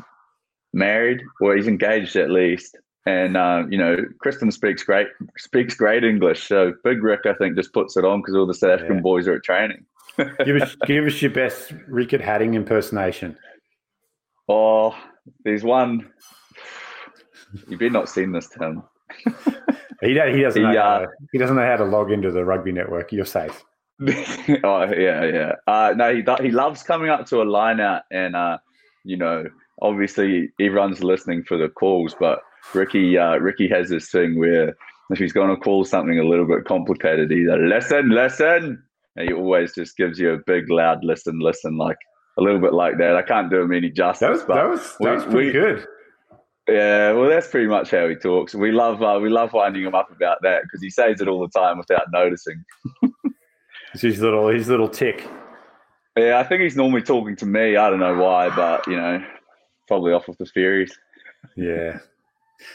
married 0.73 1.23
or 1.41 1.57
he's 1.57 1.67
engaged 1.67 2.15
at 2.15 2.31
least. 2.31 2.77
And 3.05 3.37
uh, 3.37 3.65
you 3.69 3.79
know, 3.79 3.97
Kristen 4.21 4.53
speaks 4.53 4.85
great 4.85 5.09
speaks 5.37 5.75
great 5.75 6.05
English. 6.05 6.47
So 6.47 6.75
Big 6.85 7.03
Rick, 7.03 7.23
I 7.27 7.35
think, 7.35 7.57
just 7.57 7.73
puts 7.73 7.97
it 7.97 8.05
on 8.05 8.21
because 8.21 8.37
all 8.37 8.47
the 8.47 8.55
South 8.55 8.75
African 8.75 8.99
Yeah. 8.99 9.03
boys 9.03 9.27
are 9.27 9.35
at 9.35 9.43
training. 9.43 9.87
give 10.45 10.55
us 10.55 10.77
give 10.87 11.05
us 11.05 11.21
your 11.21 11.33
best 11.33 11.73
Riekert 11.91 12.23
Hattingh 12.23 12.55
impersonation. 12.55 13.37
Oh, 14.49 14.95
there's 15.45 15.65
one. 15.65 16.13
You 17.67 17.77
better 17.77 17.91
not 17.91 18.09
seen 18.09 18.31
this, 18.31 18.49
Tim. 18.49 18.85
He, 20.03 20.09
he 20.09 20.15
doesn't 20.15 20.63
know 20.63 20.71
He, 20.71 20.77
uh, 20.79 20.99
to, 21.01 21.07
he 21.33 21.39
doesn't 21.39 21.57
know 21.57 21.67
how 21.67 21.77
to 21.77 21.85
log 21.85 22.11
into 22.11 22.31
the 22.31 22.43
rugby 22.45 22.73
network. 22.73 23.13
You're 23.13 23.27
safe. 23.27 23.63
oh 24.65 24.85
yeah, 24.95 25.25
yeah. 25.25 25.53
Uh, 25.67 25.93
no, 25.95 26.15
he 26.15 26.25
he 26.43 26.51
loves 26.51 26.83
coming 26.83 27.11
up 27.11 27.27
to 27.27 27.43
a 27.43 27.45
line 27.45 27.81
out, 27.81 28.03
and 28.11 28.35
uh, 28.35 28.57
you 29.05 29.19
know, 29.19 29.45
obviously 29.83 30.51
everyone's 30.59 31.03
listening 31.03 31.45
for 31.45 31.59
the 31.59 31.69
calls, 31.69 32.15
but 32.19 32.41
Ricky 32.73 33.19
uh, 33.19 33.37
Ricky 33.37 33.69
has 33.69 33.91
this 33.91 34.11
thing 34.11 34.39
where 34.39 34.75
if 35.11 35.19
he's 35.19 35.33
going 35.35 35.55
to 35.55 35.61
call 35.61 35.85
something 35.85 36.19
a 36.19 36.25
little 36.25 36.47
bit 36.47 36.65
complicated, 36.65 37.31
he's 37.31 37.47
like, 37.49 37.61
"Listen, 37.61 38.09
listen," 38.09 38.83
and 39.17 39.29
he 39.29 39.35
always 39.35 39.75
just 39.75 39.99
gives 39.99 40.19
you 40.19 40.33
a 40.33 40.39
big, 40.47 40.71
loud 40.71 41.05
"listen, 41.05 41.39
listen," 41.41 41.77
like 41.77 41.99
a 42.39 42.43
little 42.43 42.61
bit 42.61 42.73
like 42.73 42.97
that. 42.97 43.17
I 43.17 43.23
can't 43.23 43.51
do 43.51 43.61
him 43.61 43.73
any 43.75 43.91
justice, 43.91 44.21
That 44.21 44.31
was 44.31 44.43
but 44.45 44.55
that 44.55 44.69
was 44.71 44.97
that 45.01 45.11
we- 45.11 45.15
was 45.17 45.25
pretty 45.25 45.47
we- 45.49 45.53
good. 45.53 45.87
Yeah, 46.71 47.13
well, 47.13 47.29
that's 47.29 47.49
pretty 47.49 47.67
much 47.67 47.91
how 47.91 48.09
he 48.09 48.15
talks. 48.15 48.55
We 48.55 48.73
love 48.73 49.03
uh, 49.03 49.19
we 49.21 49.29
love 49.29 49.53
winding 49.53 49.85
him 49.85 49.95
up 49.95 50.11
about 50.11 50.39
that 50.43 50.63
because 50.63 50.83
he 50.83 50.91
says 50.91 51.21
it 51.21 51.29
all 51.29 51.41
the 51.41 51.59
time 51.59 51.79
without 51.79 52.11
noticing. 52.13 52.65
It's 53.93 54.03
his 54.03 54.21
little 54.21 54.49
his 54.49 54.69
little 54.69 54.89
tick. 54.89 55.29
Yeah, 56.17 56.39
I 56.39 56.45
think 56.45 56.63
he's 56.63 56.77
normally 56.77 57.03
talking 57.03 57.37
to 57.37 57.47
me. 57.47 57.77
I 57.77 57.91
don't 57.91 57.99
know 57.99 58.17
why, 58.17 58.49
but 58.55 58.87
you 58.87 58.97
know, 58.97 59.25
probably 59.89 60.13
off 60.13 60.29
of 60.29 60.37
the 60.39 60.47
fairies. 60.47 60.97
Yeah. 61.57 61.99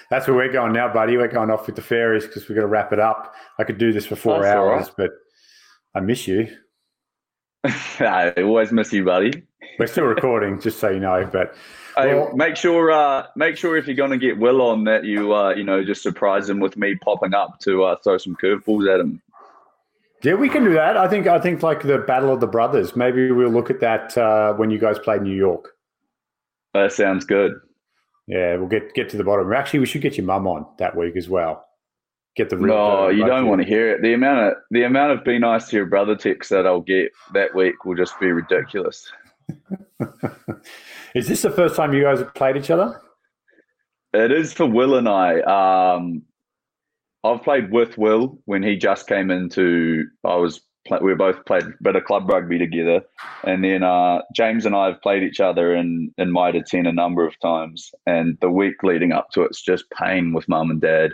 That's 0.10 0.28
where 0.28 0.36
we're 0.36 0.52
going 0.52 0.74
now, 0.74 0.92
buddy. 0.92 1.16
We're 1.16 1.28
going 1.28 1.52
off 1.52 1.68
with 1.68 1.76
the 1.76 1.82
fairies 1.82 2.26
because 2.26 2.50
we've 2.50 2.56
got 2.56 2.62
to 2.62 2.68
wrap 2.68 2.92
it 2.92 3.00
up. 3.00 3.36
I 3.60 3.64
could 3.64 3.78
do 3.78 3.94
this 3.94 4.06
for 4.06 4.16
four 4.16 4.42
That's 4.42 4.56
hours, 4.56 4.92
but 4.98 5.12
I 5.94 6.00
miss 6.00 6.28
you. 6.28 6.48
I 8.00 8.34
always 8.38 8.72
miss 8.72 8.94
you, 8.94 9.04
buddy. 9.04 9.44
We're 9.80 9.88
still 9.88 10.06
recording, 10.06 10.60
just 10.62 10.80
so 10.80 10.90
you 10.90 11.00
know. 11.00 11.28
But 11.32 11.56
Hey, 11.98 12.28
make 12.34 12.58
sure, 12.58 12.92
uh, 12.92 13.28
make 13.36 13.56
sure 13.56 13.78
if 13.78 13.88
you're 13.88 13.96
going 13.96 14.12
to 14.12 14.18
get 14.18 14.38
Will 14.38 14.62
on 14.62 14.84
that 14.84 15.06
you, 15.06 15.34
uh, 15.34 15.56
you 15.56 15.64
know, 15.64 15.84
just 15.84 16.04
surprise 16.04 16.50
him 16.50 16.60
with 16.60 16.76
me 16.76 16.96
popping 16.96 17.34
up 17.34 17.60
to 17.62 17.84
uh, 17.84 17.96
throw 18.04 18.18
some 18.18 18.36
curveballs 18.36 18.94
at 18.94 19.00
him. 19.00 19.22
yeah, 20.22 20.34
we 20.34 20.50
can 20.50 20.66
do 20.66 20.74
that. 20.74 20.98
I 20.98 21.08
think 21.08 21.28
I 21.28 21.40
think 21.40 21.64
like 21.64 21.84
the 21.84 22.00
Battle 22.00 22.34
of 22.34 22.42
the 22.42 22.48
Brothers. 22.48 22.96
Maybe 22.96 23.32
we'll 23.32 23.50
look 23.50 23.70
at 23.70 23.80
that 23.80 24.18
uh, 24.18 24.54
when 24.54 24.72
you 24.72 24.78
guys 24.78 25.00
play 25.00 25.20
New 25.20 25.36
York. 25.36 25.72
That 26.74 26.92
sounds 26.92 27.24
good. 27.24 27.54
Yeah, 28.28 28.58
we'll 28.58 28.68
get 28.68 28.94
get 28.94 29.10
to 29.10 29.18
the 29.18 29.24
bottom. 29.24 29.52
Actually, 29.54 29.80
we 29.80 29.86
should 29.86 30.02
get 30.02 30.18
your 30.18 30.26
mum 30.26 30.48
on 30.48 30.66
that 30.80 30.98
week 30.98 31.16
as 31.16 31.30
well. 31.30 31.65
Get 32.36 32.50
the 32.50 32.58
No, 32.58 33.08
you 33.08 33.26
don't 33.26 33.48
want 33.48 33.62
to 33.62 33.68
hear 33.68 33.92
it. 33.92 34.02
The 34.02 34.14
amount 34.14 34.48
of 34.48 34.54
the 34.70 34.84
amount 34.84 35.14
of 35.14 35.24
be 35.24 35.40
nice 35.40 35.70
to 35.70 35.78
your 35.78 35.86
brother 35.86 36.16
texts 36.16 36.50
that 36.50 36.68
I'll 36.68 36.82
get 36.82 37.12
that 37.34 37.56
week 37.56 37.86
will 37.86 37.96
just 37.96 38.20
be 38.20 38.32
ridiculous. 38.32 39.10
Is 41.16 41.30
this 41.30 41.44
the 41.44 41.52
first 41.52 41.76
time 41.78 41.94
you 41.94 42.04
guys 42.04 42.20
have 42.20 42.34
played 42.34 42.58
each 42.58 42.70
other? 42.70 43.02
It 44.14 44.32
is 44.32 44.54
for 44.54 44.66
Will 44.66 44.96
and 44.96 45.08
I. 45.08 45.40
Um, 45.42 46.24
I've 47.24 47.44
played 47.44 47.72
with 47.72 47.98
Will 47.98 48.38
when 48.46 48.64
he 48.64 48.76
just 48.76 49.08
came 49.08 49.32
into. 49.32 50.06
I 50.24 50.36
was 50.36 50.62
we 51.02 51.16
both 51.16 51.44
played 51.46 51.64
a 51.64 51.74
bit 51.82 51.96
of 51.96 52.04
club 52.04 52.30
rugby 52.30 52.60
together, 52.60 53.02
and 53.44 53.64
then 53.64 53.84
uh, 53.84 54.22
James 54.36 54.66
and 54.66 54.76
I 54.76 54.88
have 54.88 55.02
played 55.02 55.24
each 55.24 55.40
other 55.40 55.76
in 55.76 56.14
in 56.18 56.32
Mitre 56.32 56.62
ten 56.66 56.86
a 56.86 56.92
number 56.92 57.26
of 57.26 57.40
times. 57.40 57.94
And 58.06 58.38
the 58.42 58.52
week 58.52 58.84
leading 58.84 59.12
up 59.12 59.32
to 59.32 59.42
it's 59.44 59.62
just 59.62 59.90
pain 59.92 60.34
with 60.34 60.50
mum 60.50 60.70
and 60.70 60.82
dad. 60.82 61.14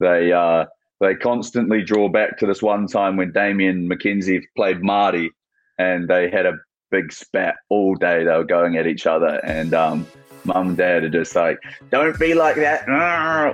They 0.00 0.32
uh, 0.32 0.66
they 1.00 1.14
constantly 1.14 1.82
draw 1.82 2.08
back 2.08 2.38
to 2.38 2.46
this 2.46 2.62
one 2.62 2.86
time 2.86 3.16
when 3.16 3.32
Damian 3.32 3.88
McKenzie 3.88 4.42
played 4.56 4.82
Marty, 4.82 5.30
and 5.78 6.08
they 6.08 6.28
had 6.28 6.46
a 6.46 6.58
big 6.90 7.12
spat 7.12 7.54
all 7.68 7.94
day. 7.94 8.24
They 8.24 8.32
were 8.32 8.44
going 8.44 8.76
at 8.76 8.86
each 8.86 9.06
other, 9.06 9.40
and 9.44 9.72
um, 9.74 10.06
mum 10.44 10.68
and 10.68 10.76
dad 10.76 11.04
are 11.04 11.10
just 11.10 11.34
like, 11.34 11.58
"Don't 11.90 12.18
be 12.18 12.34
like 12.34 12.56
that," 12.56 12.88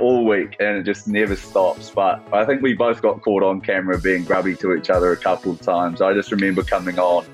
all 0.01 0.25
week, 0.25 0.57
and 0.61 0.79
it 0.79 0.85
just 0.85 1.09
never 1.09 1.37
stops. 1.37 1.91
But 1.91 2.23
I 2.33 2.45
think 2.45 2.63
we 2.63 2.75
both 2.75 3.03
got 3.03 3.23
caught 3.23 3.43
on 3.43 3.61
camera 3.61 3.99
being 4.01 4.25
grubby 4.25 4.57
to 4.57 4.75
each 4.75 4.91
other 4.91 5.13
a 5.13 5.17
couple 5.17 5.53
of 5.53 5.61
times. 5.61 6.01
I 6.01 6.15
just 6.15 6.33
remember 6.33 6.63
coming 6.63 6.99
on. 6.99 7.27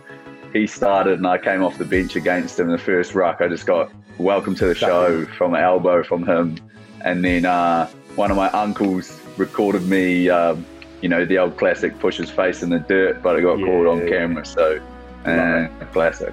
He 0.53 0.67
started, 0.67 1.15
and 1.15 1.27
I 1.27 1.39
came 1.39 1.63
off 1.63 1.79
the 1.79 1.87
bench 1.87 2.17
against 2.17 2.59
him. 2.59 2.71
The 2.71 2.79
first 2.79 3.15
ruck, 3.15 3.41
I 3.41 3.49
just 3.49 3.67
got 3.67 3.91
"Welcome 4.19 4.55
to 4.57 4.67
the 4.67 4.75
show" 4.75 5.25
from 5.27 5.55
an 5.55 5.63
elbow 5.63 6.03
from 6.03 6.27
him, 6.27 6.57
and 7.03 7.25
then 7.25 7.47
uh, 7.47 7.89
one 8.17 8.31
of 8.31 8.37
my 8.37 8.51
uncles 8.51 9.21
recorded 9.37 9.87
me. 9.89 10.29
Um, 10.29 10.65
you 11.01 11.09
know 11.09 11.25
the 11.25 11.39
old 11.39 11.57
classic 11.57 11.99
push 11.99 12.17
his 12.17 12.31
face 12.31 12.63
in 12.63 12.71
the 12.71 12.79
dirt, 12.79 13.23
but 13.23 13.39
it 13.39 13.43
got 13.43 13.59
caught 13.59 13.87
on 13.87 14.09
camera. 14.09 14.45
So, 14.45 14.81
uh, 15.25 15.69
classic. 15.93 16.33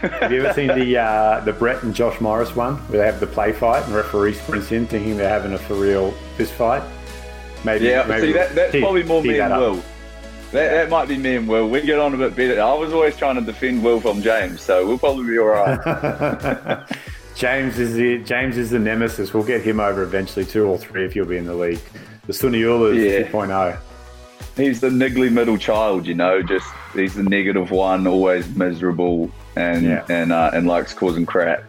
Have 0.00 0.32
you 0.32 0.44
ever 0.44 0.54
seen 0.54 0.68
the 0.68 0.98
uh, 0.98 1.40
the 1.40 1.52
Brett 1.52 1.82
and 1.82 1.94
Josh 1.94 2.20
Morris 2.20 2.56
one 2.56 2.76
where 2.88 2.98
they 2.98 3.06
have 3.06 3.20
the 3.20 3.26
play 3.26 3.52
fight 3.52 3.84
and 3.84 3.94
referee 3.94 4.34
sprints 4.34 4.72
in 4.72 4.86
thinking 4.86 5.16
they're 5.16 5.28
having 5.28 5.52
a 5.52 5.58
for 5.58 5.74
real 5.74 6.12
fist 6.36 6.52
fight? 6.54 6.82
Maybe. 7.64 7.86
Yeah, 7.86 8.04
maybe 8.06 8.28
see 8.28 8.32
that, 8.32 8.54
that's 8.54 8.72
tee- 8.72 8.80
probably 8.80 9.02
more 9.02 9.22
me 9.22 9.34
that 9.38 9.52
and 9.52 9.52
up. 9.52 9.60
Will. 9.60 9.82
That, 10.52 10.70
that 10.70 10.90
might 10.90 11.08
be 11.08 11.18
me 11.18 11.36
and 11.36 11.48
Will. 11.48 11.68
We 11.68 11.82
get 11.82 11.98
on 11.98 12.14
a 12.14 12.16
bit 12.16 12.36
better. 12.36 12.60
I 12.62 12.72
was 12.74 12.92
always 12.92 13.16
trying 13.16 13.34
to 13.34 13.40
defend 13.40 13.82
Will 13.82 14.00
from 14.00 14.22
James, 14.22 14.60
so 14.60 14.86
we'll 14.86 14.98
probably 14.98 15.26
be 15.26 15.38
all 15.38 15.46
right. 15.46 16.86
James 17.36 17.78
is 17.78 17.94
the 17.94 18.18
James 18.18 18.56
is 18.56 18.70
the 18.70 18.78
nemesis. 18.78 19.34
We'll 19.34 19.44
get 19.44 19.60
him 19.62 19.78
over 19.78 20.02
eventually, 20.02 20.44
two 20.46 20.64
or 20.66 20.78
three, 20.78 21.04
if 21.04 21.14
you'll 21.14 21.26
be 21.26 21.36
in 21.36 21.44
the 21.44 21.54
league. 21.54 21.80
The 22.26 22.32
Suniula 22.32 22.96
is 22.96 23.04
Yeah. 23.12 23.30
2.0. 23.30 23.78
he's 24.56 24.80
the 24.80 24.88
niggly 24.88 25.30
middle 25.30 25.58
child, 25.58 26.06
you 26.06 26.14
know. 26.14 26.42
Just 26.42 26.66
he's 26.94 27.14
the 27.14 27.22
negative 27.22 27.70
one, 27.70 28.06
always 28.06 28.48
miserable, 28.56 29.30
and 29.54 29.84
Yeah. 29.84 30.04
and 30.08 30.32
uh, 30.32 30.50
and 30.54 30.66
likes 30.66 30.94
causing 30.94 31.26
crap. 31.26 31.62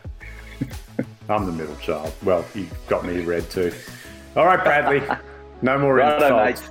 I'm 1.30 1.45
the 1.45 1.51
middle 1.51 1.76
child. 1.76 2.13
Well, 2.24 2.45
you 2.55 2.65
got 2.88 3.05
me 3.05 3.20
red 3.26 3.49
too. 3.49 3.74
All 4.38 4.45
right, 4.45 4.63
Bradley. 4.63 5.01
No 5.63 5.76
more 5.80 5.95
Righto, 5.95 6.38
insults. 6.45 6.70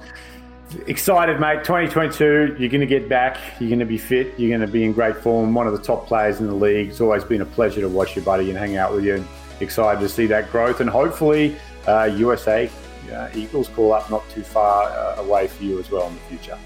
Excited, 0.86 1.38
mate. 1.38 1.62
2022, 1.64 2.56
you're 2.58 2.68
going 2.68 2.80
to 2.80 2.86
get 2.86 3.08
back. 3.08 3.38
You're 3.60 3.68
going 3.68 3.78
to 3.78 3.86
be 3.86 3.98
fit. 3.98 4.38
You're 4.38 4.48
going 4.56 4.66
to 4.66 4.72
be 4.72 4.84
in 4.84 4.92
great 4.92 5.16
form. 5.16 5.54
One 5.54 5.66
of 5.66 5.72
the 5.72 5.82
top 5.82 6.06
players 6.06 6.40
in 6.40 6.48
the 6.48 6.54
league. 6.54 6.88
It's 6.88 7.00
always 7.00 7.22
been 7.22 7.40
a 7.40 7.46
pleasure 7.46 7.80
to 7.80 7.88
watch 7.88 8.16
you, 8.16 8.22
buddy, 8.22 8.50
and 8.50 8.58
hang 8.58 8.76
out 8.76 8.92
with 8.92 9.04
you. 9.04 9.14
And 9.16 9.28
excited 9.60 10.00
to 10.00 10.08
see 10.08 10.26
that 10.26 10.50
growth. 10.50 10.80
And 10.80 10.90
hopefully, 10.90 11.56
uh, 11.86 12.10
USA 12.16 12.68
uh, 13.12 13.28
Eagles 13.34 13.68
call 13.68 13.92
up 13.92 14.10
not 14.10 14.28
too 14.30 14.42
far 14.42 14.90
uh, 14.90 15.22
away 15.22 15.46
for 15.46 15.62
you 15.62 15.78
as 15.78 15.90
well 15.90 16.08
in 16.08 16.14
the 16.14 16.20
future. 16.22 16.58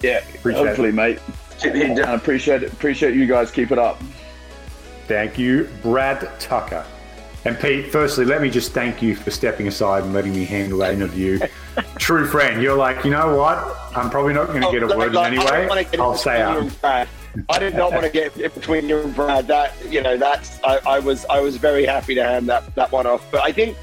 Yeah, 0.00 0.24
Appreciate 0.34 0.66
hopefully, 0.66 0.88
it. 0.88 0.94
mate. 0.94 1.18
Keep 1.60 1.72
the 1.74 1.86
head 1.86 1.96
down. 1.98 2.14
Appreciate 2.14 2.62
it. 2.62 2.72
Appreciate 2.72 3.14
you 3.14 3.26
guys. 3.26 3.50
Keep 3.50 3.72
it 3.72 3.78
up. 3.78 4.02
Thank 5.06 5.38
you, 5.38 5.68
Brad 5.82 6.30
Tucker. 6.40 6.86
And 7.44 7.58
Pete, 7.58 7.86
firstly, 7.86 8.26
let 8.26 8.42
me 8.42 8.50
just 8.50 8.72
thank 8.72 9.00
you 9.00 9.14
for 9.16 9.30
stepping 9.30 9.66
aside 9.66 10.02
and 10.04 10.12
letting 10.12 10.34
me 10.34 10.44
handle 10.44 10.78
that 10.80 10.92
interview. 10.92 11.38
True 11.98 12.26
friend, 12.26 12.62
you're 12.62 12.76
like, 12.76 13.02
you 13.04 13.10
know 13.10 13.34
what? 13.36 13.78
I'm 13.96 14.10
probably 14.10 14.34
not 14.34 14.48
going 14.48 14.62
to 14.62 14.70
get 14.70 14.82
a 14.82 14.92
Oh, 14.92 14.98
word 14.98 15.08
in 15.08 15.14
like, 15.14 15.32
I 15.32 15.34
don't 15.34 15.78
anyway. 15.78 15.98
I'll 15.98 16.12
in 16.12 16.18
say 16.18 16.42
out. 16.42 17.08
I 17.48 17.58
did 17.58 17.74
not 17.74 17.92
want 17.92 18.04
to 18.04 18.10
get 18.10 18.36
in 18.36 18.50
between 18.50 18.88
you 18.88 19.00
and 19.00 19.14
Brad. 19.14 19.46
That 19.46 19.72
you 19.88 20.02
know, 20.02 20.16
that's 20.16 20.62
I, 20.64 20.80
I 20.86 20.98
was 20.98 21.24
I 21.26 21.40
was 21.40 21.56
very 21.56 21.86
happy 21.86 22.14
to 22.14 22.24
hand 22.24 22.48
that 22.48 22.74
that 22.74 22.90
one 22.92 23.06
off. 23.06 23.24
But 23.30 23.42
I 23.42 23.52
think 23.52 23.76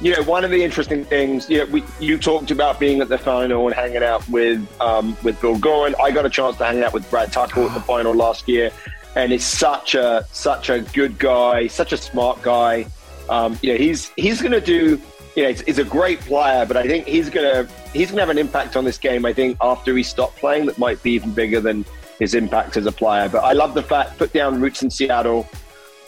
you 0.00 0.16
know 0.16 0.22
one 0.24 0.44
of 0.44 0.50
the 0.50 0.62
interesting 0.62 1.04
things. 1.04 1.48
You 1.48 1.58
know, 1.58 1.66
we 1.66 1.84
you 2.00 2.18
talked 2.18 2.50
about 2.50 2.80
being 2.80 3.00
at 3.00 3.08
the 3.08 3.18
final 3.18 3.66
and 3.68 3.74
hanging 3.74 4.02
out 4.02 4.28
with 4.28 4.66
um, 4.80 5.16
with 5.22 5.40
Bill 5.40 5.56
Gorin. 5.56 5.94
I 6.02 6.10
got 6.10 6.26
a 6.26 6.30
chance 6.30 6.56
to 6.56 6.64
hang 6.64 6.82
out 6.82 6.92
with 6.92 7.08
Brad 7.08 7.32
Tucker 7.32 7.62
at 7.62 7.72
the 7.74 7.80
final 7.80 8.14
last 8.14 8.48
year, 8.48 8.72
and 9.14 9.32
he's 9.32 9.44
such 9.44 9.94
a 9.94 10.26
such 10.32 10.70
a 10.70 10.80
good 10.80 11.18
guy, 11.18 11.66
such 11.66 11.92
a 11.92 11.96
smart 11.96 12.40
guy. 12.42 12.86
Um, 13.28 13.58
you 13.62 13.72
know, 13.72 13.78
he's 13.78 14.10
he's 14.16 14.40
going 14.40 14.52
to 14.52 14.60
do. 14.60 15.00
You 15.36 15.44
know, 15.44 15.48
he's, 15.48 15.62
he's 15.62 15.78
a 15.78 15.84
great 15.84 16.20
player, 16.20 16.66
but 16.66 16.76
I 16.76 16.86
think 16.86 17.06
he's 17.06 17.30
gonna 17.30 17.66
he's 17.94 18.10
gonna 18.10 18.20
have 18.20 18.28
an 18.28 18.36
impact 18.38 18.76
on 18.76 18.84
this 18.84 18.98
game. 18.98 19.24
I 19.24 19.32
think 19.32 19.56
after 19.62 19.96
he 19.96 20.02
stopped 20.02 20.36
playing, 20.36 20.66
that 20.66 20.78
might 20.78 21.02
be 21.02 21.12
even 21.12 21.32
bigger 21.32 21.58
than 21.58 21.86
his 22.18 22.34
impact 22.34 22.76
as 22.76 22.84
a 22.84 22.92
player. 22.92 23.30
But 23.30 23.42
I 23.44 23.52
love 23.52 23.72
the 23.72 23.82
fact 23.82 24.18
put 24.18 24.32
down 24.32 24.60
roots 24.60 24.82
in 24.82 24.90
Seattle. 24.90 25.48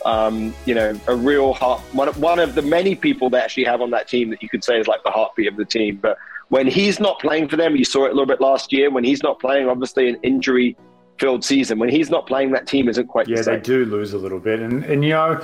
Um, 0.04 0.54
you 0.66 0.74
know, 0.74 0.98
a 1.06 1.16
real 1.16 1.54
heart. 1.54 1.80
One 1.94 2.08
one 2.20 2.38
of 2.38 2.54
the 2.54 2.60
many 2.60 2.94
people 2.94 3.30
they 3.30 3.38
actually 3.38 3.64
have 3.64 3.80
on 3.80 3.90
that 3.92 4.08
team 4.08 4.28
that 4.28 4.42
you 4.42 4.48
could 4.50 4.62
say 4.62 4.78
is 4.78 4.86
like 4.86 5.02
the 5.02 5.10
heartbeat 5.10 5.48
of 5.48 5.56
the 5.56 5.64
team. 5.64 5.96
But 6.02 6.18
when 6.48 6.66
he's 6.66 7.00
not 7.00 7.18
playing 7.18 7.48
for 7.48 7.56
them, 7.56 7.74
you 7.76 7.86
saw 7.86 8.04
it 8.04 8.08
a 8.08 8.12
little 8.12 8.26
bit 8.26 8.42
last 8.42 8.74
year. 8.74 8.90
When 8.90 9.04
he's 9.04 9.22
not 9.22 9.40
playing, 9.40 9.68
obviously 9.68 10.10
an 10.10 10.18
injury 10.22 10.76
filled 11.18 11.44
season. 11.44 11.78
When 11.78 11.88
he's 11.88 12.10
not 12.10 12.26
playing, 12.26 12.52
that 12.52 12.66
team 12.66 12.88
isn't 12.88 13.06
quite 13.06 13.28
Yeah, 13.28 13.42
the 13.42 13.52
they 13.52 13.60
do 13.60 13.84
lose 13.84 14.12
a 14.12 14.18
little 14.18 14.40
bit. 14.40 14.60
And, 14.60 14.84
and 14.84 15.04
you 15.04 15.10
know, 15.10 15.40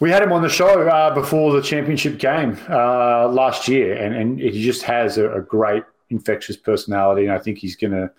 we 0.00 0.10
had 0.10 0.22
him 0.22 0.32
on 0.32 0.42
the 0.42 0.48
show 0.48 0.88
uh, 0.88 1.12
before 1.14 1.52
the 1.52 1.62
championship 1.62 2.18
game 2.18 2.58
uh, 2.68 3.28
last 3.28 3.68
year, 3.68 3.94
and, 3.94 4.14
and 4.14 4.38
he 4.38 4.62
just 4.62 4.82
has 4.82 5.18
a, 5.18 5.30
a 5.32 5.40
great 5.40 5.82
infectious 6.10 6.56
personality. 6.56 7.24
And 7.24 7.32
I 7.32 7.38
think 7.38 7.58
he's 7.58 7.76
going 7.76 7.92
to, 7.92 8.10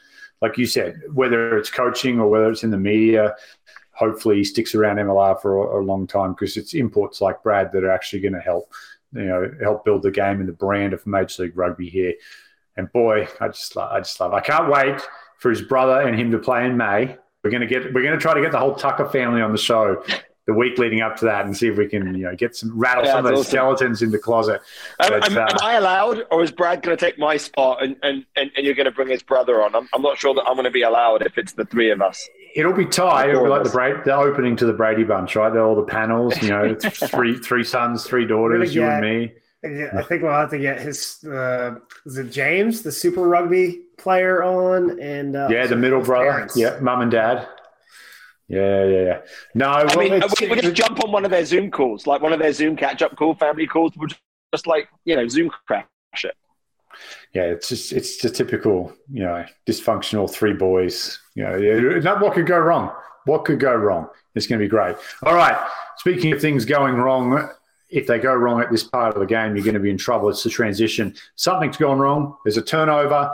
like 0.42 0.58
you 0.58 0.66
said, 0.66 1.02
whether 1.14 1.58
it's 1.58 1.70
coaching 1.70 2.20
or 2.20 2.30
whether 2.30 2.50
it's 2.50 2.64
in 2.64 2.72
the 2.72 2.78
media, 2.78 3.36
hopefully 3.92 4.38
he 4.38 4.44
sticks 4.44 4.76
around 4.76 4.98
MLR 4.98 5.42
for 5.42 5.78
a, 5.78 5.82
a 5.82 5.84
long 5.84 6.08
time 6.08 6.34
because 6.34 6.58
it's 6.58 6.74
imports 6.74 7.22
like 7.22 7.44
Brad 7.44 7.72
that 7.72 7.84
are 7.84 7.92
actually 7.92 8.22
going 8.22 8.34
to 8.34 8.40
help, 8.40 8.72
you 9.14 9.26
know, 9.26 9.52
help 9.62 9.86
build 9.86 10.04
the 10.04 10.12
game 10.12 10.40
and 10.40 10.48
the 10.48 10.54
brand 10.54 10.94
of 10.94 11.06
Major 11.08 11.44
League 11.44 11.58
Rugby 11.58 11.90
here. 11.90 12.14
And 12.78 12.92
boy, 12.92 13.28
I 13.42 13.48
just, 13.48 13.76
love, 13.76 13.92
I 13.92 14.00
just 14.00 14.20
love. 14.20 14.34
I 14.34 14.40
can't 14.42 14.70
wait 14.70 15.02
for 15.40 15.50
his 15.50 15.62
brother 15.62 16.02
and 16.02 16.18
him 16.20 16.32
to 16.32 16.38
play 16.40 16.66
in 16.66 16.78
May. 16.78 17.18
We're 17.44 17.52
gonna 17.52 17.66
get, 17.68 17.94
we're 17.94 18.04
gonna 18.04 18.18
try 18.20 18.34
to 18.34 18.42
get 18.42 18.52
the 18.52 18.60
whole 18.60 18.76
Tucker 18.76 19.10
family 19.10 19.42
on 19.42 19.52
the 19.52 19.58
show 19.58 20.04
the 20.46 20.54
week 20.56 20.80
leading 20.80 21.02
up 21.02 21.16
to 21.16 21.26
that 21.26 21.46
and 21.46 21.56
see 21.56 21.68
if 21.68 21.78
we 21.78 21.88
can, 21.88 22.16
you 22.16 22.24
know, 22.26 22.36
get 22.36 22.56
some 22.56 22.76
rattle 22.78 23.04
Yeah, 23.06 23.12
some 23.12 23.26
of 23.26 23.32
those 23.32 23.42
awesome. 23.42 23.52
skeletons 23.52 24.02
in 24.02 24.10
the 24.10 24.18
closet. 24.18 24.60
Am, 25.00 25.12
But, 25.12 25.30
am- 25.32 25.38
uh, 25.38 25.42
am 25.42 25.58
I 25.62 25.74
allowed, 25.76 26.24
or 26.32 26.42
is 26.42 26.50
Brad 26.52 26.82
going 26.82 26.98
to 26.98 27.06
take 27.06 27.20
my 27.20 27.38
spot 27.38 27.84
and, 27.84 27.96
and, 28.02 28.26
and, 28.36 28.50
and 28.58 28.66
you're 28.66 28.74
going 28.74 28.86
to 28.86 28.92
bring 28.92 29.10
his 29.10 29.22
brother 29.22 29.62
on? 29.64 29.76
I'm, 29.76 29.88
I'm 29.94 30.02
not 30.02 30.18
sure 30.18 30.34
that 30.34 30.42
I'm 30.48 30.56
going 30.56 30.64
to 30.66 30.72
be 30.72 30.82
allowed 30.82 31.22
if 31.22 31.38
it's 31.38 31.54
the 31.54 31.66
three 31.66 31.92
of 31.92 32.02
us. 32.02 32.28
It'll 32.56 32.74
be 32.74 32.86
tight. 32.88 33.30
It'll 33.30 33.44
be 33.44 33.50
like 33.52 33.64
the 33.64 33.70
Four 33.70 33.80
Brady, 33.92 34.00
the 34.06 34.16
opening 34.16 34.56
to 34.56 34.66
the 34.66 34.74
Brady 34.74 35.04
Bunch, 35.04 35.36
right? 35.36 35.54
They're 35.54 35.64
all 35.64 35.76
the 35.76 35.84
panels, 35.84 36.42
you 36.42 36.50
know, 36.50 36.64
it's 36.66 36.98
three 37.12 37.38
three 37.38 37.64
sons, 37.64 38.06
three 38.08 38.26
daughters, 38.26 38.74
you 38.74 38.84
and 38.86 39.02
me. 39.02 39.34
I 39.64 40.02
think 40.02 40.24
we'll 40.24 40.32
have 40.32 40.50
to 40.50 40.58
get 40.58 40.82
his. 40.82 41.24
Uh, 41.24 41.76
is 42.08 42.18
it 42.18 42.32
James, 42.32 42.82
the 42.82 42.92
Super 42.92 43.22
Rugby 43.28 43.82
player, 44.00 44.43
on? 44.43 45.00
And 45.00 45.36
uh, 45.36 45.47
Yeah, 45.52 45.68
the 45.68 45.76
middle 45.76 46.02
brother. 46.02 46.32
parents. 46.32 46.58
Yeah, 46.58 46.80
mum 46.82 47.02
and 47.02 47.12
dad. 47.12 47.47
Yeah, 48.47 48.84
yeah, 48.86 49.04
yeah. 49.04 49.22
No, 49.54 49.68
I 49.68 49.84
well, 49.86 49.97
mean, 50.00 50.24
we, 50.41 50.47
we 50.50 50.60
just 50.62 50.74
jump 50.76 51.04
on 51.04 51.12
one 51.12 51.24
of 51.24 51.30
their 51.32 51.45
Zoom 51.45 51.70
calls, 51.70 52.08
like 52.08 52.22
one 52.22 52.34
of 52.34 52.39
their 52.39 52.52
Zoom 52.54 52.76
catch 52.76 53.02
up 53.04 53.16
call, 53.16 53.36
family 53.36 53.68
calls. 53.68 53.91
We'll 53.95 54.10
just 54.54 54.66
like, 54.66 54.89
you 55.06 55.16
know, 55.16 55.28
Zoom 55.28 55.52
crash 55.68 55.86
it. 56.24 56.34
yeah, 57.34 57.43
it's 57.43 57.70
just 57.70 57.93
it's 57.93 58.18
just 58.18 58.36
typical, 58.36 58.91
you 59.12 59.24
know, 59.24 59.45
dysfunctional 59.68 60.28
three 60.30 60.54
boys. 60.54 61.20
You 61.36 61.43
know, 61.43 61.56
yeah, 61.58 62.00
not 62.00 62.22
what 62.22 62.34
could 62.34 62.47
go 62.47 62.58
wrong. 62.58 62.91
What 63.26 63.45
could 63.45 63.60
go 63.60 63.76
wrong? 63.76 64.08
It's 64.34 64.47
going 64.47 64.60
to 64.60 64.66
be 64.66 64.70
great. 64.70 64.95
All 65.24 65.36
right. 65.36 65.58
Speaking 65.97 66.34
of 66.34 66.41
things 66.41 66.66
going 66.66 66.95
wrong, 66.95 67.50
if 67.90 68.08
they 68.08 68.20
go 68.20 68.34
wrong 68.34 68.62
at 68.62 68.72
this 68.72 68.84
part 68.84 69.14
of 69.16 69.20
the 69.20 69.26
game, 69.26 69.56
you're 69.56 69.66
going 69.66 69.74
to 69.74 69.80
be 69.80 69.90
in 69.90 69.98
trouble. 69.98 70.30
It's 70.30 70.44
the 70.44 70.50
transition. 70.50 71.16
Something's 71.36 71.78
gone 71.78 72.00
wrong. 72.00 72.36
There's 72.44 72.58
a 72.58 72.62
turnover, 72.62 73.34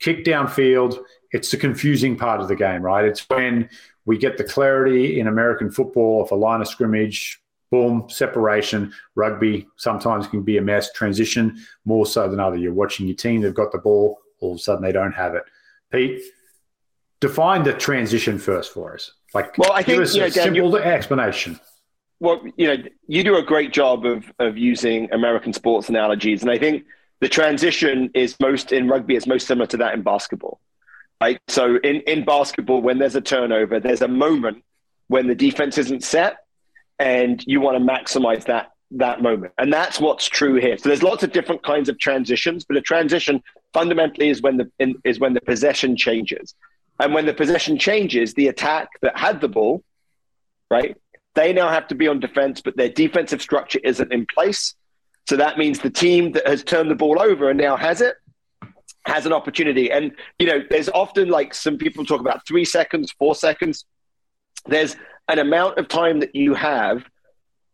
kick 0.00 0.24
downfield. 0.24 0.98
It's 1.32 1.50
the 1.50 1.56
confusing 1.56 2.16
part 2.16 2.40
of 2.40 2.48
the 2.48 2.56
game, 2.56 2.82
right? 2.82 3.04
It's 3.04 3.28
when 3.28 3.68
we 4.04 4.18
get 4.18 4.36
the 4.36 4.44
clarity 4.44 5.18
in 5.18 5.26
American 5.26 5.70
football 5.70 6.22
of 6.22 6.30
a 6.30 6.34
line 6.34 6.60
of 6.60 6.68
scrimmage, 6.68 7.40
boom, 7.70 8.04
separation. 8.08 8.92
Rugby 9.14 9.66
sometimes 9.76 10.26
can 10.26 10.42
be 10.42 10.58
a 10.58 10.62
mess. 10.62 10.92
Transition 10.92 11.58
more 11.84 12.06
so 12.06 12.28
than 12.28 12.38
other. 12.38 12.56
You're 12.56 12.74
watching 12.74 13.06
your 13.06 13.16
team, 13.16 13.40
they've 13.40 13.54
got 13.54 13.72
the 13.72 13.78
ball, 13.78 14.18
all 14.40 14.52
of 14.52 14.56
a 14.56 14.60
sudden 14.60 14.84
they 14.84 14.92
don't 14.92 15.12
have 15.12 15.34
it. 15.34 15.44
Pete, 15.90 16.22
define 17.20 17.62
the 17.62 17.72
transition 17.72 18.38
first 18.38 18.72
for 18.72 18.94
us. 18.94 19.12
Like, 19.32 19.56
Well, 19.58 19.72
I 19.72 19.78
give 19.82 19.96
think, 19.96 20.02
us 20.02 20.14
you 20.14 20.20
know, 20.20 20.26
a 20.26 20.30
Dan, 20.30 20.54
simple 20.54 20.76
explanation. 20.76 21.58
Well, 22.24 22.40
you 22.56 22.66
know, 22.66 22.82
you 23.06 23.22
do 23.22 23.36
a 23.36 23.42
great 23.42 23.70
job 23.70 24.06
of, 24.06 24.32
of 24.38 24.56
using 24.56 25.12
American 25.12 25.52
sports 25.52 25.90
analogies. 25.90 26.40
And 26.40 26.50
I 26.50 26.56
think 26.56 26.86
the 27.20 27.28
transition 27.28 28.10
is 28.14 28.34
most 28.40 28.72
in 28.72 28.88
rugby, 28.88 29.14
it's 29.14 29.26
most 29.26 29.46
similar 29.46 29.66
to 29.66 29.76
that 29.76 29.92
in 29.92 30.00
basketball. 30.00 30.58
Right. 31.20 31.38
So 31.48 31.76
in, 31.76 31.96
in 32.12 32.24
basketball, 32.24 32.80
when 32.80 32.98
there's 32.98 33.14
a 33.14 33.20
turnover, 33.20 33.78
there's 33.78 34.00
a 34.00 34.08
moment 34.08 34.64
when 35.08 35.26
the 35.26 35.34
defense 35.34 35.76
isn't 35.76 36.02
set 36.02 36.38
and 36.98 37.44
you 37.46 37.60
want 37.60 37.76
to 37.76 37.84
maximize 37.84 38.46
that 38.46 38.70
that 38.92 39.20
moment. 39.20 39.52
And 39.58 39.70
that's 39.70 40.00
what's 40.00 40.26
true 40.26 40.54
here. 40.54 40.78
So 40.78 40.88
there's 40.88 41.02
lots 41.02 41.24
of 41.24 41.30
different 41.30 41.62
kinds 41.62 41.90
of 41.90 41.98
transitions, 41.98 42.64
but 42.64 42.78
a 42.78 42.80
transition 42.80 43.42
fundamentally 43.74 44.30
is 44.30 44.40
when 44.40 44.56
the 44.56 44.70
in, 44.78 44.94
is 45.04 45.20
when 45.20 45.34
the 45.34 45.42
possession 45.42 45.94
changes. 45.94 46.54
And 46.98 47.12
when 47.12 47.26
the 47.26 47.34
possession 47.34 47.76
changes, 47.78 48.32
the 48.32 48.48
attack 48.48 48.88
that 49.02 49.18
had 49.18 49.42
the 49.42 49.48
ball, 49.48 49.82
right? 50.70 50.96
They 51.34 51.52
now 51.52 51.68
have 51.68 51.88
to 51.88 51.94
be 51.94 52.08
on 52.08 52.20
defense, 52.20 52.60
but 52.60 52.76
their 52.76 52.88
defensive 52.88 53.42
structure 53.42 53.80
isn't 53.82 54.12
in 54.12 54.26
place. 54.32 54.74
So 55.28 55.36
that 55.36 55.58
means 55.58 55.78
the 55.80 55.90
team 55.90 56.32
that 56.32 56.46
has 56.46 56.62
turned 56.62 56.90
the 56.90 56.94
ball 56.94 57.20
over 57.20 57.50
and 57.50 57.58
now 57.58 57.76
has 57.76 58.00
it 58.00 58.14
has 59.06 59.26
an 59.26 59.32
opportunity. 59.32 59.90
And, 59.90 60.12
you 60.38 60.46
know, 60.46 60.62
there's 60.68 60.88
often 60.88 61.28
like 61.28 61.54
some 61.54 61.76
people 61.76 62.04
talk 62.04 62.20
about 62.20 62.46
three 62.46 62.64
seconds, 62.64 63.12
four 63.18 63.34
seconds. 63.34 63.84
There's 64.66 64.96
an 65.28 65.38
amount 65.38 65.78
of 65.78 65.88
time 65.88 66.20
that 66.20 66.34
you 66.34 66.54
have 66.54 67.04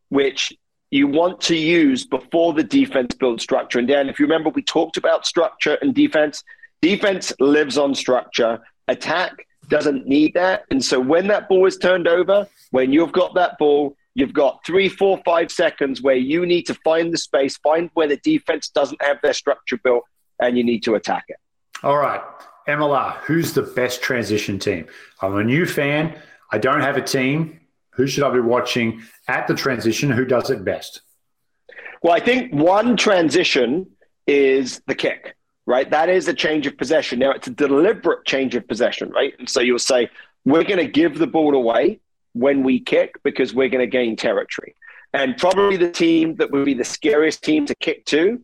which 0.08 0.52
you 0.90 1.06
want 1.06 1.40
to 1.42 1.54
use 1.54 2.04
before 2.04 2.52
the 2.52 2.64
defense 2.64 3.14
builds 3.14 3.44
structure. 3.44 3.78
And 3.78 3.86
Dan, 3.86 4.08
if 4.08 4.18
you 4.18 4.26
remember, 4.26 4.50
we 4.50 4.62
talked 4.62 4.96
about 4.96 5.24
structure 5.24 5.78
and 5.80 5.94
defense. 5.94 6.42
Defense 6.82 7.32
lives 7.38 7.78
on 7.78 7.94
structure. 7.94 8.58
Attack 8.88 9.46
doesn't 9.70 10.06
need 10.06 10.34
that. 10.34 10.64
And 10.70 10.84
so 10.84 11.00
when 11.00 11.28
that 11.28 11.48
ball 11.48 11.66
is 11.66 11.78
turned 11.78 12.06
over, 12.06 12.46
when 12.70 12.92
you've 12.92 13.12
got 13.12 13.34
that 13.36 13.56
ball, 13.58 13.96
you've 14.14 14.34
got 14.34 14.60
three, 14.66 14.88
four, 14.88 15.20
five 15.24 15.50
seconds 15.50 16.02
where 16.02 16.16
you 16.16 16.44
need 16.44 16.64
to 16.64 16.74
find 16.84 17.12
the 17.12 17.18
space, 17.18 17.56
find 17.58 17.88
where 17.94 18.08
the 18.08 18.18
defense 18.18 18.68
doesn't 18.68 19.02
have 19.02 19.18
their 19.22 19.32
structure 19.32 19.78
built, 19.82 20.04
and 20.40 20.58
you 20.58 20.64
need 20.64 20.82
to 20.84 20.94
attack 20.96 21.24
it. 21.28 21.36
All 21.82 21.96
right. 21.96 22.20
MLR, 22.68 23.16
who's 23.22 23.52
the 23.52 23.62
best 23.62 24.02
transition 24.02 24.58
team? 24.58 24.86
I'm 25.22 25.36
a 25.36 25.44
new 25.44 25.64
fan. 25.64 26.18
I 26.52 26.58
don't 26.58 26.80
have 26.80 26.96
a 26.96 27.02
team. 27.02 27.60
Who 27.92 28.06
should 28.06 28.22
I 28.22 28.30
be 28.30 28.40
watching 28.40 29.02
at 29.28 29.46
the 29.48 29.54
transition? 29.54 30.10
Who 30.10 30.24
does 30.24 30.50
it 30.50 30.64
best? 30.64 31.00
Well, 32.02 32.12
I 32.12 32.20
think 32.20 32.52
one 32.52 32.96
transition 32.96 33.86
is 34.26 34.80
the 34.86 34.94
kick, 34.94 35.36
right? 35.66 35.90
That 35.90 36.08
is 36.08 36.28
a 36.28 36.34
change 36.34 36.66
of 36.66 36.76
possession. 36.76 37.18
Now, 37.18 37.32
it's 37.32 37.46
a 37.46 37.50
deliberate 37.50 38.24
change 38.24 38.54
of 38.54 38.66
possession, 38.66 39.11
right? 39.11 39.34
And 39.38 39.48
so 39.48 39.61
you'll 39.61 39.78
say, 39.78 40.11
we're 40.44 40.64
going 40.64 40.78
to 40.78 40.88
give 40.88 41.18
the 41.18 41.26
ball 41.26 41.54
away 41.54 42.00
when 42.32 42.62
we 42.62 42.80
kick 42.80 43.16
because 43.22 43.54
we're 43.54 43.68
going 43.68 43.84
to 43.84 43.90
gain 43.90 44.16
territory. 44.16 44.74
And 45.12 45.36
probably 45.36 45.76
the 45.76 45.90
team 45.90 46.36
that 46.36 46.50
would 46.50 46.64
be 46.64 46.74
the 46.74 46.84
scariest 46.84 47.42
team 47.42 47.66
to 47.66 47.74
kick 47.74 48.04
to. 48.06 48.40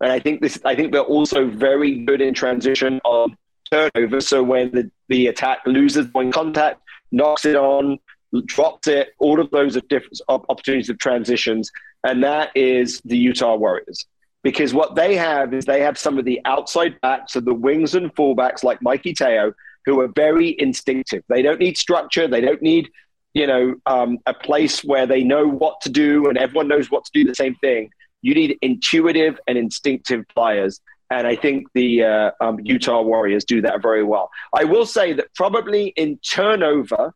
And 0.00 0.10
I 0.10 0.18
think 0.18 0.42
this, 0.42 0.58
I 0.64 0.74
think 0.74 0.92
they're 0.92 1.00
also 1.02 1.48
very 1.48 2.04
good 2.04 2.20
in 2.20 2.34
transition 2.34 3.00
on 3.04 3.36
turnover. 3.70 4.20
So 4.20 4.42
when 4.42 4.72
the, 4.72 4.90
the 5.08 5.28
attack 5.28 5.60
loses 5.64 6.12
one 6.12 6.32
contact, 6.32 6.80
knocks 7.12 7.44
it 7.44 7.54
on, 7.54 7.98
drops 8.46 8.88
it, 8.88 9.14
all 9.18 9.40
of 9.40 9.50
those 9.50 9.76
are 9.76 9.82
different 9.82 10.20
opportunities 10.28 10.88
of 10.88 10.98
transitions. 10.98 11.70
And 12.04 12.24
that 12.24 12.50
is 12.56 13.00
the 13.04 13.16
Utah 13.16 13.54
Warriors. 13.54 14.06
Because 14.42 14.74
what 14.74 14.94
they 14.94 15.14
have 15.16 15.54
is 15.54 15.64
they 15.64 15.80
have 15.80 15.96
some 15.96 16.18
of 16.18 16.24
the 16.24 16.40
outside 16.44 17.00
backs 17.00 17.36
of 17.36 17.44
the 17.44 17.54
wings 17.54 17.94
and 17.94 18.14
fullbacks 18.14 18.64
like 18.64 18.82
Mikey 18.82 19.14
Te'o, 19.14 19.52
who 19.84 20.00
are 20.00 20.08
very 20.08 20.56
instinctive. 20.58 21.22
They 21.28 21.42
don't 21.42 21.60
need 21.60 21.76
structure. 21.76 22.26
They 22.26 22.40
don't 22.40 22.62
need, 22.62 22.88
you 23.34 23.46
know, 23.46 23.76
um, 23.86 24.18
a 24.26 24.34
place 24.34 24.82
where 24.82 25.06
they 25.06 25.22
know 25.22 25.46
what 25.46 25.80
to 25.82 25.90
do 25.90 26.28
and 26.28 26.36
everyone 26.36 26.68
knows 26.68 26.90
what 26.90 27.04
to 27.04 27.10
do 27.14 27.24
the 27.24 27.34
same 27.34 27.54
thing. 27.56 27.90
You 28.22 28.34
need 28.34 28.58
intuitive 28.62 29.38
and 29.46 29.58
instinctive 29.58 30.24
players. 30.34 30.80
And 31.10 31.26
I 31.26 31.36
think 31.36 31.66
the 31.74 32.04
uh, 32.04 32.30
um, 32.40 32.58
Utah 32.62 33.02
Warriors 33.02 33.44
do 33.44 33.60
that 33.62 33.82
very 33.82 34.02
well. 34.02 34.30
I 34.54 34.64
will 34.64 34.86
say 34.86 35.12
that 35.12 35.34
probably 35.34 35.88
in 35.88 36.18
turnover 36.18 37.14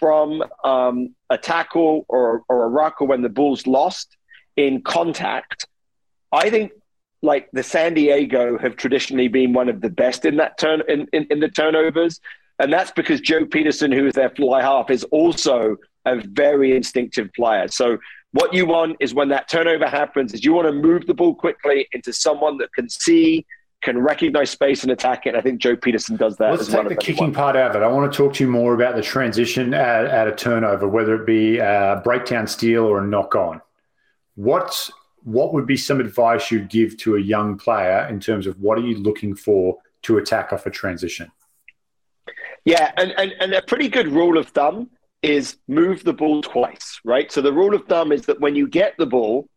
from 0.00 0.42
um, 0.64 1.14
a 1.30 1.38
tackle 1.38 2.04
or, 2.08 2.42
or 2.48 2.64
a 2.64 2.68
ruck 2.68 3.00
or 3.00 3.06
when 3.06 3.22
the 3.22 3.28
Bulls 3.28 3.66
lost 3.66 4.16
in 4.56 4.82
contact, 4.82 5.66
I 6.36 6.50
think 6.50 6.72
like 7.22 7.48
the 7.52 7.62
San 7.62 7.94
Diego 7.94 8.58
have 8.58 8.76
traditionally 8.76 9.28
been 9.28 9.54
one 9.54 9.68
of 9.70 9.80
the 9.80 9.88
best 9.88 10.26
in 10.26 10.36
that 10.36 10.58
turn 10.58 10.82
in, 10.86 11.08
in, 11.12 11.26
in 11.30 11.40
the 11.40 11.48
turnovers. 11.48 12.20
And 12.58 12.72
that's 12.72 12.90
because 12.90 13.20
Joe 13.20 13.44
Pietersen, 13.46 13.92
who 13.92 14.06
is 14.06 14.14
their 14.14 14.30
fly 14.30 14.60
half, 14.62 14.90
is 14.90 15.04
also 15.04 15.76
a 16.04 16.20
very 16.20 16.76
instinctive 16.76 17.32
player. 17.34 17.68
So 17.68 17.98
what 18.32 18.52
you 18.52 18.66
want 18.66 18.96
is 19.00 19.14
when 19.14 19.30
that 19.30 19.48
turnover 19.48 19.88
happens, 19.88 20.34
is 20.34 20.44
you 20.44 20.52
want 20.52 20.66
to 20.66 20.72
move 20.72 21.06
the 21.06 21.14
ball 21.14 21.34
quickly 21.34 21.88
into 21.92 22.12
someone 22.12 22.58
that 22.58 22.72
can 22.74 22.88
see, 22.88 23.46
can 23.82 23.98
recognize 23.98 24.50
space 24.50 24.82
and 24.82 24.92
attack 24.92 25.26
it. 25.26 25.34
I 25.34 25.40
think 25.40 25.60
Joe 25.60 25.76
Pietersen 25.76 26.18
does 26.18 26.36
that. 26.36 26.52
Let's 26.52 26.68
take 26.68 26.88
the 26.88 26.96
kicking 26.96 27.32
part 27.32 27.56
out 27.56 27.70
of 27.70 27.82
it. 27.82 27.84
I 27.84 27.88
want 27.88 28.10
to 28.12 28.16
talk 28.16 28.34
to 28.34 28.44
you 28.44 28.50
more 28.50 28.74
about 28.74 28.94
the 28.94 29.02
transition 29.02 29.72
at, 29.72 30.04
at 30.04 30.28
a 30.28 30.34
turnover, 30.34 30.86
whether 30.86 31.14
it 31.14 31.26
be 31.26 31.58
a 31.58 32.00
breakdown 32.04 32.46
steal 32.46 32.84
or 32.84 33.02
a 33.02 33.06
knock 33.06 33.34
on. 33.34 33.62
What's 34.34 34.90
what 35.26 35.52
would 35.52 35.66
be 35.66 35.76
some 35.76 35.98
advice 35.98 36.52
you'd 36.52 36.68
give 36.68 36.96
to 36.96 37.16
a 37.16 37.20
young 37.20 37.58
player 37.58 38.06
in 38.08 38.20
terms 38.20 38.46
of 38.46 38.60
what 38.60 38.78
are 38.78 38.86
you 38.86 38.96
looking 38.96 39.34
for 39.34 39.76
to 40.02 40.18
attack 40.18 40.52
off 40.52 40.66
a 40.66 40.70
transition? 40.70 41.28
Yeah, 42.64 42.92
and, 42.96 43.12
and, 43.18 43.34
and 43.40 43.52
a 43.52 43.62
pretty 43.62 43.88
good 43.88 44.06
rule 44.06 44.38
of 44.38 44.48
thumb 44.50 44.88
is 45.22 45.56
move 45.66 46.04
the 46.04 46.12
ball 46.12 46.42
twice, 46.42 47.00
right? 47.04 47.32
So 47.32 47.42
the 47.42 47.52
rule 47.52 47.74
of 47.74 47.86
thumb 47.86 48.12
is 48.12 48.26
that 48.26 48.40
when 48.40 48.54
you 48.54 48.68
get 48.68 48.94
the 48.98 49.06
ball, 49.06 49.48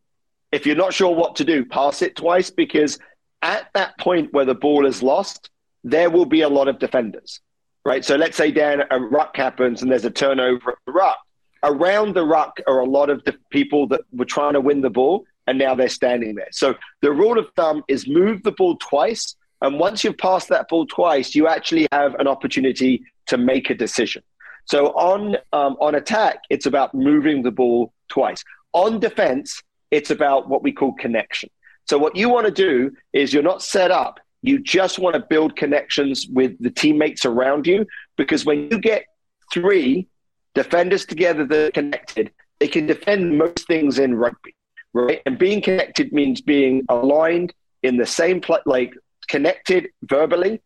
if 0.50 0.66
you're 0.66 0.74
not 0.74 0.92
sure 0.92 1.14
what 1.14 1.36
to 1.36 1.44
do, 1.44 1.64
pass 1.64 2.02
it 2.02 2.16
twice 2.16 2.50
because 2.50 2.98
at 3.42 3.68
that 3.74 3.96
point 4.00 4.32
where 4.32 4.44
the 4.44 4.56
ball 4.56 4.86
is 4.86 5.04
lost, 5.04 5.50
there 5.84 6.10
will 6.10 6.26
be 6.26 6.40
a 6.40 6.48
lot 6.48 6.66
of 6.66 6.80
defenders, 6.80 7.40
right? 7.84 8.04
So 8.04 8.16
let's 8.16 8.36
say 8.36 8.50
Dan 8.50 8.82
a 8.90 8.98
ruck 8.98 9.36
happens 9.36 9.82
and 9.82 9.90
there's 9.90 10.04
a 10.04 10.10
turnover 10.10 10.72
at 10.72 10.78
the 10.84 10.92
ruck. 10.92 11.18
Around 11.62 12.16
the 12.16 12.26
ruck 12.26 12.58
are 12.66 12.80
a 12.80 12.86
lot 12.86 13.08
of 13.08 13.22
the 13.22 13.36
people 13.50 13.86
that 13.88 14.00
were 14.10 14.24
trying 14.24 14.54
to 14.54 14.60
win 14.60 14.80
the 14.80 14.90
ball 14.90 15.26
and 15.46 15.58
now 15.58 15.74
they're 15.74 15.88
standing 15.88 16.34
there. 16.34 16.48
So 16.52 16.74
the 17.02 17.12
rule 17.12 17.38
of 17.38 17.48
thumb 17.56 17.82
is 17.88 18.08
move 18.08 18.42
the 18.42 18.52
ball 18.52 18.76
twice. 18.76 19.34
And 19.62 19.78
once 19.78 20.04
you've 20.04 20.18
passed 20.18 20.48
that 20.48 20.68
ball 20.68 20.86
twice, 20.86 21.34
you 21.34 21.48
actually 21.48 21.86
have 21.92 22.14
an 22.14 22.26
opportunity 22.26 23.02
to 23.26 23.36
make 23.36 23.70
a 23.70 23.74
decision. 23.74 24.22
So 24.64 24.88
on 24.88 25.36
um, 25.52 25.76
on 25.80 25.94
attack, 25.94 26.42
it's 26.50 26.66
about 26.66 26.94
moving 26.94 27.42
the 27.42 27.50
ball 27.50 27.92
twice. 28.08 28.44
On 28.72 29.00
defense, 29.00 29.62
it's 29.90 30.10
about 30.10 30.48
what 30.48 30.62
we 30.62 30.72
call 30.72 30.92
connection. 30.92 31.50
So 31.88 31.98
what 31.98 32.14
you 32.14 32.28
want 32.28 32.46
to 32.46 32.52
do 32.52 32.92
is 33.12 33.32
you're 33.32 33.42
not 33.42 33.62
set 33.62 33.90
up. 33.90 34.20
You 34.42 34.60
just 34.60 34.98
want 34.98 35.14
to 35.16 35.26
build 35.28 35.56
connections 35.56 36.26
with 36.30 36.52
the 36.60 36.70
teammates 36.70 37.24
around 37.24 37.66
you 37.66 37.86
because 38.16 38.44
when 38.44 38.70
you 38.70 38.78
get 38.78 39.04
three 39.52 40.06
defenders 40.54 41.04
together 41.04 41.44
that 41.44 41.68
are 41.68 41.70
connected, 41.72 42.30
they 42.60 42.68
can 42.68 42.86
defend 42.86 43.36
most 43.36 43.66
things 43.66 43.98
in 43.98 44.14
rugby 44.14 44.54
right? 44.92 45.20
And 45.26 45.38
being 45.38 45.62
connected 45.62 46.12
means 46.12 46.40
being 46.40 46.84
aligned 46.88 47.52
in 47.82 47.96
the 47.96 48.06
same 48.06 48.40
place, 48.40 48.62
like 48.66 48.94
connected 49.28 49.88
verbally, 50.02 50.60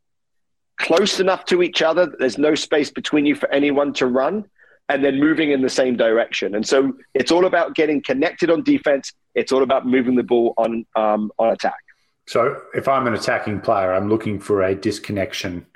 close 0.79 1.21
enough 1.21 1.45
to 1.47 1.63
each 1.63 1.83
other 1.83 2.07
that 2.07 2.19
there's 2.19 2.39
no 2.39 2.55
space 2.55 2.91
between 2.91 3.27
you 3.27 3.35
for 3.35 3.51
anyone 3.53 3.93
to 3.95 4.07
run, 4.07 4.45
and 4.89 5.05
then 5.05 5.19
moving 5.19 5.51
in 5.51 5.63
the 5.63 5.69
same 5.69 5.97
direction. 5.97 6.55
And 6.55 6.67
so 6.67 6.93
it's 7.15 7.33
all 7.33 7.47
about 7.47 7.75
getting 7.75 8.03
connected 8.03 8.51
on 8.51 8.63
defense. 8.63 9.13
It's 9.35 9.53
all 9.53 9.63
about 9.63 9.87
moving 9.87 10.15
the 10.15 10.23
ball 10.23 10.55
on 10.57 10.85
um, 10.95 11.31
on 11.39 11.51
attack. 11.51 11.75
So 12.27 12.61
if 12.75 12.89
I'm 12.89 13.07
an 13.07 13.15
attacking 13.15 13.61
player, 13.61 13.93
I'm 13.93 14.09
looking 14.09 14.41
for 14.41 14.63
a 14.63 14.75
disconnection 14.75 15.67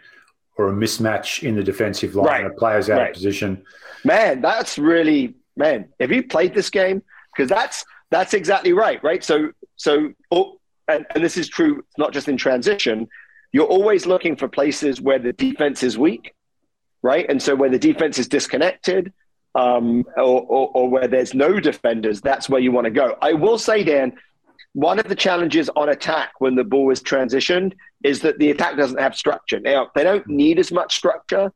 or 0.57 0.68
a 0.68 0.72
mismatch 0.72 1.42
in 1.42 1.55
the 1.57 1.62
defensive 1.62 2.14
line. 2.14 2.26
Right. 2.26 2.46
A 2.46 2.51
player's 2.51 2.90
out 2.90 2.99
right. 2.99 3.09
of 3.11 3.14
position. 3.14 3.64
Man, 4.05 4.40
that's 4.40 4.78
really 4.78 5.34
man. 5.57 5.88
Have 6.01 6.12
you 6.12 6.22
played 6.22 6.55
this 6.55 6.70
game? 6.70 7.03
Because 7.34 7.49
that's 7.49 7.84
that's 8.11 8.34
exactly 8.34 8.72
right, 8.72 9.02
right? 9.02 9.22
So, 9.22 9.52
so, 9.76 10.12
oh, 10.30 10.59
and, 10.88 11.06
and 11.14 11.22
this 11.22 11.36
is 11.36 11.48
true 11.48 11.84
not 11.96 12.12
just 12.12 12.28
in 12.28 12.36
transition. 12.36 13.09
You're 13.52 13.66
always 13.66 14.06
looking 14.06 14.36
for 14.36 14.48
places 14.48 15.00
where 15.00 15.18
the 15.18 15.32
defense 15.32 15.82
is 15.82 15.98
weak, 15.98 16.34
right? 17.02 17.26
And 17.28 17.42
so 17.42 17.54
where 17.54 17.70
the 17.70 17.78
defense 17.78 18.18
is 18.18 18.28
disconnected, 18.28 19.12
um, 19.54 20.04
or, 20.16 20.42
or, 20.42 20.70
or 20.74 20.88
where 20.88 21.09
there's 21.09 21.34
no 21.34 21.59
defenders, 21.59 22.20
that's 22.20 22.48
where 22.48 22.61
you 22.61 22.72
want 22.72 22.84
to 22.84 22.90
go. 22.90 23.16
I 23.20 23.32
will 23.32 23.59
say, 23.59 23.82
Dan, 23.82 24.12
one 24.74 24.98
of 24.98 25.09
the 25.09 25.14
challenges 25.14 25.68
on 25.74 25.88
attack 25.88 26.32
when 26.38 26.54
the 26.54 26.64
ball 26.64 26.90
is 26.90 27.02
transitioned 27.02 27.72
is 28.04 28.20
that 28.20 28.38
the 28.38 28.50
attack 28.50 28.76
doesn't 28.76 29.00
have 29.00 29.16
structure. 29.16 29.59
Now, 29.59 29.90
they 29.94 30.04
don't 30.04 30.26
need 30.26 30.59
as 30.59 30.70
much 30.70 30.96
structure, 30.96 31.52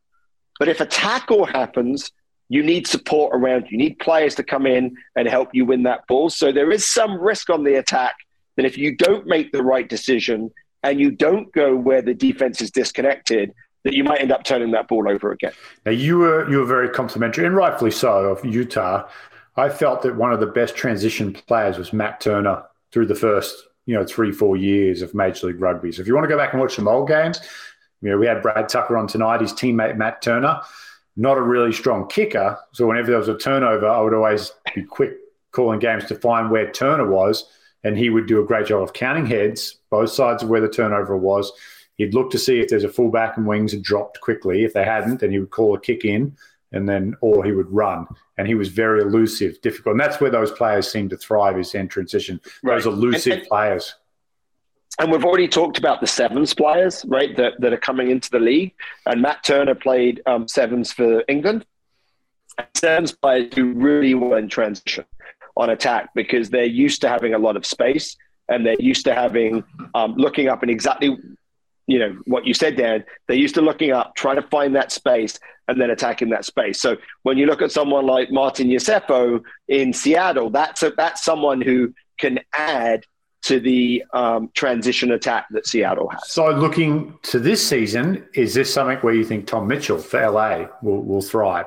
but 0.59 0.67
if 0.67 0.81
a 0.81 0.85
tackle 0.85 1.45
happens, 1.45 2.11
you 2.53 2.61
need 2.61 2.85
support 2.85 3.35
around 3.35 3.65
you. 3.71 3.79
Need 3.79 3.97
players 3.97 4.35
to 4.35 4.43
come 4.43 4.67
in 4.67 4.95
and 5.15 5.27
help 5.27 5.49
you 5.53 5.65
win 5.65 5.81
that 5.83 6.05
ball. 6.05 6.29
So 6.29 6.51
there 6.51 6.69
is 6.69 6.87
some 6.87 7.19
risk 7.19 7.49
on 7.49 7.63
the 7.63 7.79
attack 7.79 8.15
that 8.57 8.63
if 8.63 8.77
you 8.77 8.95
don't 8.95 9.25
make 9.25 9.51
the 9.51 9.63
right 9.63 9.89
decision 9.89 10.51
and 10.83 10.99
you 10.99 11.09
don't 11.09 11.51
go 11.51 11.75
where 11.75 12.03
the 12.03 12.13
defense 12.13 12.61
is 12.61 12.69
disconnected, 12.69 13.51
that 13.85 13.95
you 13.95 14.03
might 14.03 14.21
end 14.21 14.31
up 14.31 14.43
turning 14.43 14.69
that 14.69 14.87
ball 14.87 15.09
over 15.09 15.31
again. 15.31 15.53
Now 15.83 15.93
you 15.93 16.19
were 16.19 16.47
you 16.47 16.59
were 16.59 16.65
very 16.65 16.89
complimentary 16.89 17.47
and 17.47 17.55
rightfully 17.55 17.89
so 17.89 18.25
of 18.25 18.45
Utah. 18.45 19.09
I 19.55 19.69
felt 19.69 20.03
that 20.03 20.15
one 20.15 20.31
of 20.31 20.39
the 20.39 20.45
best 20.45 20.75
transition 20.75 21.33
players 21.33 21.79
was 21.79 21.91
Matt 21.91 22.21
Turner 22.21 22.65
through 22.91 23.07
the 23.07 23.15
first 23.15 23.63
you 23.87 23.95
know 23.95 24.05
three 24.05 24.31
four 24.31 24.57
years 24.57 25.01
of 25.01 25.15
Major 25.15 25.47
League 25.47 25.59
Rugby. 25.59 25.91
So 25.91 26.03
if 26.03 26.07
you 26.07 26.13
want 26.13 26.25
to 26.25 26.29
go 26.29 26.37
back 26.37 26.53
and 26.53 26.61
watch 26.61 26.75
some 26.75 26.87
old 26.87 27.07
games, 27.07 27.39
you 28.01 28.11
know 28.11 28.17
we 28.19 28.27
had 28.27 28.43
Brad 28.43 28.69
Tucker 28.69 28.95
on 28.95 29.07
tonight. 29.07 29.41
His 29.41 29.53
teammate 29.53 29.97
Matt 29.97 30.21
Turner 30.21 30.61
not 31.15 31.37
a 31.37 31.41
really 31.41 31.71
strong 31.71 32.07
kicker. 32.07 32.57
So 32.71 32.87
whenever 32.87 33.07
there 33.07 33.19
was 33.19 33.27
a 33.27 33.37
turnover, 33.37 33.87
I 33.87 34.01
would 34.01 34.13
always 34.13 34.51
be 34.75 34.83
quick 34.83 35.13
calling 35.51 35.79
games 35.79 36.05
to 36.05 36.15
find 36.15 36.49
where 36.49 36.71
Turner 36.71 37.07
was, 37.07 37.45
and 37.83 37.97
he 37.97 38.09
would 38.09 38.27
do 38.27 38.41
a 38.41 38.45
great 38.45 38.67
job 38.67 38.81
of 38.81 38.93
counting 38.93 39.25
heads, 39.25 39.77
both 39.89 40.09
sides 40.09 40.43
of 40.43 40.49
where 40.49 40.61
the 40.61 40.69
turnover 40.69 41.15
was. 41.15 41.51
He'd 41.97 42.13
look 42.13 42.31
to 42.31 42.39
see 42.39 42.59
if 42.59 42.69
there's 42.69 42.83
a 42.83 42.89
fullback 42.89 43.37
and 43.37 43.45
wings 43.45 43.71
had 43.71 43.83
dropped 43.83 44.19
quickly. 44.19 44.63
If 44.63 44.73
they 44.73 44.83
hadn't, 44.83 45.19
then 45.19 45.31
he 45.31 45.39
would 45.39 45.51
call 45.51 45.75
a 45.75 45.79
kick 45.79 46.05
in, 46.05 46.35
and 46.71 46.89
then 46.89 47.15
or 47.21 47.45
he 47.45 47.51
would 47.51 47.71
run. 47.71 48.07
And 48.37 48.47
he 48.47 48.55
was 48.55 48.69
very 48.69 49.01
elusive, 49.01 49.61
difficult, 49.61 49.93
and 49.93 49.99
that's 49.99 50.19
where 50.19 50.31
those 50.31 50.51
players 50.51 50.91
seem 50.91 51.07
to 51.09 51.17
thrive 51.17 51.59
is 51.59 51.75
in 51.75 51.87
transition. 51.87 52.41
Right. 52.63 52.75
Those 52.75 52.87
elusive 52.87 53.33
and, 53.33 53.41
and, 53.41 53.49
players 53.49 53.93
and 54.99 55.11
we've 55.11 55.25
already 55.25 55.47
talked 55.47 55.77
about 55.77 56.01
the 56.01 56.07
sevens 56.07 56.53
players, 56.53 57.03
right, 57.05 57.35
that, 57.37 57.53
that 57.59 57.73
are 57.73 57.77
coming 57.77 58.11
into 58.11 58.29
the 58.29 58.39
league. 58.39 58.73
And 59.05 59.21
Matt 59.21 59.43
Turner 59.43 59.75
played 59.75 60.21
um, 60.25 60.47
sevens 60.47 60.93
for 60.93 61.23
England. 61.27 61.65
Sevens 62.75 63.11
players 63.11 63.49
do 63.49 63.73
really 63.73 64.13
well 64.13 64.37
in 64.37 64.47
transition 64.47 65.05
on 65.55 65.71
attack 65.71 66.09
because 66.13 66.49
they're 66.49 66.65
used 66.65 67.01
to 67.01 67.09
having 67.09 67.33
a 67.33 67.37
lot 67.39 67.55
of 67.55 67.65
space 67.65 68.15
and 68.49 68.65
they're 68.65 68.79
used 68.79 69.05
to 69.05 69.13
having 69.13 69.63
um, 69.95 70.13
looking 70.15 70.47
up 70.47 70.61
and 70.61 70.71
exactly 70.71 71.17
you 71.85 71.99
know 71.99 72.17
what 72.25 72.45
you 72.45 72.53
said 72.53 72.77
dan 72.77 73.03
they're 73.27 73.37
used 73.37 73.55
to 73.55 73.61
looking 73.61 73.91
up 73.91 74.15
trying 74.15 74.37
to 74.37 74.47
find 74.47 74.75
that 74.75 74.91
space 74.91 75.37
and 75.67 75.79
then 75.79 75.89
attacking 75.89 76.29
that 76.29 76.45
space 76.45 76.81
so 76.81 76.95
when 77.23 77.37
you 77.37 77.45
look 77.45 77.61
at 77.61 77.71
someone 77.71 78.05
like 78.05 78.31
martin 78.31 78.67
Iosefo 78.67 79.41
in 79.67 79.91
seattle 79.91 80.49
that's 80.49 80.81
a, 80.81 80.91
that's 80.91 81.23
someone 81.23 81.59
who 81.59 81.93
can 82.17 82.39
add 82.53 83.05
to 83.43 83.59
the 83.59 84.03
um, 84.13 84.49
transition 84.53 85.11
attack 85.11 85.47
that 85.51 85.67
Seattle 85.67 86.09
has. 86.09 86.31
So, 86.31 86.49
looking 86.49 87.17
to 87.23 87.39
this 87.39 87.65
season, 87.65 88.25
is 88.33 88.53
this 88.53 88.73
something 88.73 88.97
where 88.99 89.13
you 89.13 89.25
think 89.25 89.47
Tom 89.47 89.67
Mitchell 89.67 89.97
for 89.97 90.29
LA 90.29 90.67
will, 90.81 91.03
will 91.03 91.21
thrive 91.21 91.65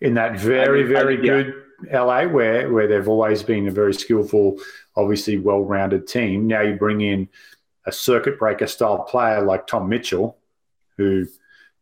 in 0.00 0.14
that 0.14 0.38
very, 0.38 0.80
I 0.80 0.82
mean, 0.82 0.92
very 0.92 1.14
I 1.14 1.16
mean, 1.16 1.26
good 1.26 1.54
yeah. 1.88 2.02
LA 2.02 2.24
where 2.24 2.72
where 2.72 2.88
they've 2.88 3.08
always 3.08 3.42
been 3.42 3.68
a 3.68 3.70
very 3.70 3.94
skillful, 3.94 4.58
obviously 4.96 5.38
well 5.38 5.62
rounded 5.62 6.08
team? 6.08 6.48
Now 6.48 6.62
you 6.62 6.74
bring 6.74 7.00
in 7.00 7.28
a 7.84 7.92
circuit 7.92 8.38
breaker 8.38 8.66
style 8.66 9.04
player 9.04 9.42
like 9.42 9.68
Tom 9.68 9.88
Mitchell, 9.88 10.36
who, 10.96 11.26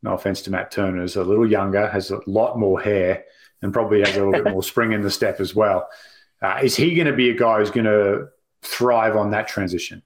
no 0.03 0.13
offense 0.13 0.43
to 0.43 0.51
Matt 0.51 0.71
Turner, 0.71 1.03
is 1.03 1.17
a 1.17 1.25
little 1.25 1.51
younger, 1.51 1.89
has 1.89 2.11
a 2.11 2.21
lot 2.27 2.59
more 2.59 2.79
hair, 2.79 3.25
and 3.63 3.73
probably 3.73 4.01
has 4.01 4.15
a 4.17 4.23
little 4.23 4.33
bit 4.33 4.45
more 4.53 4.63
spring 4.63 4.93
in 4.93 5.01
the 5.01 5.11
step 5.11 5.41
as 5.41 5.55
well. 5.55 5.89
Uh, 6.43 6.59
is 6.63 6.77
he 6.77 6.95
going 6.95 7.07
to 7.07 7.15
be 7.15 7.31
a 7.31 7.35
guy 7.35 7.59
who's 7.59 7.71
going 7.71 7.87
to 7.87 8.29
thrive 8.65 9.17
on 9.17 9.31
that 9.31 9.49
transition? 9.49 10.03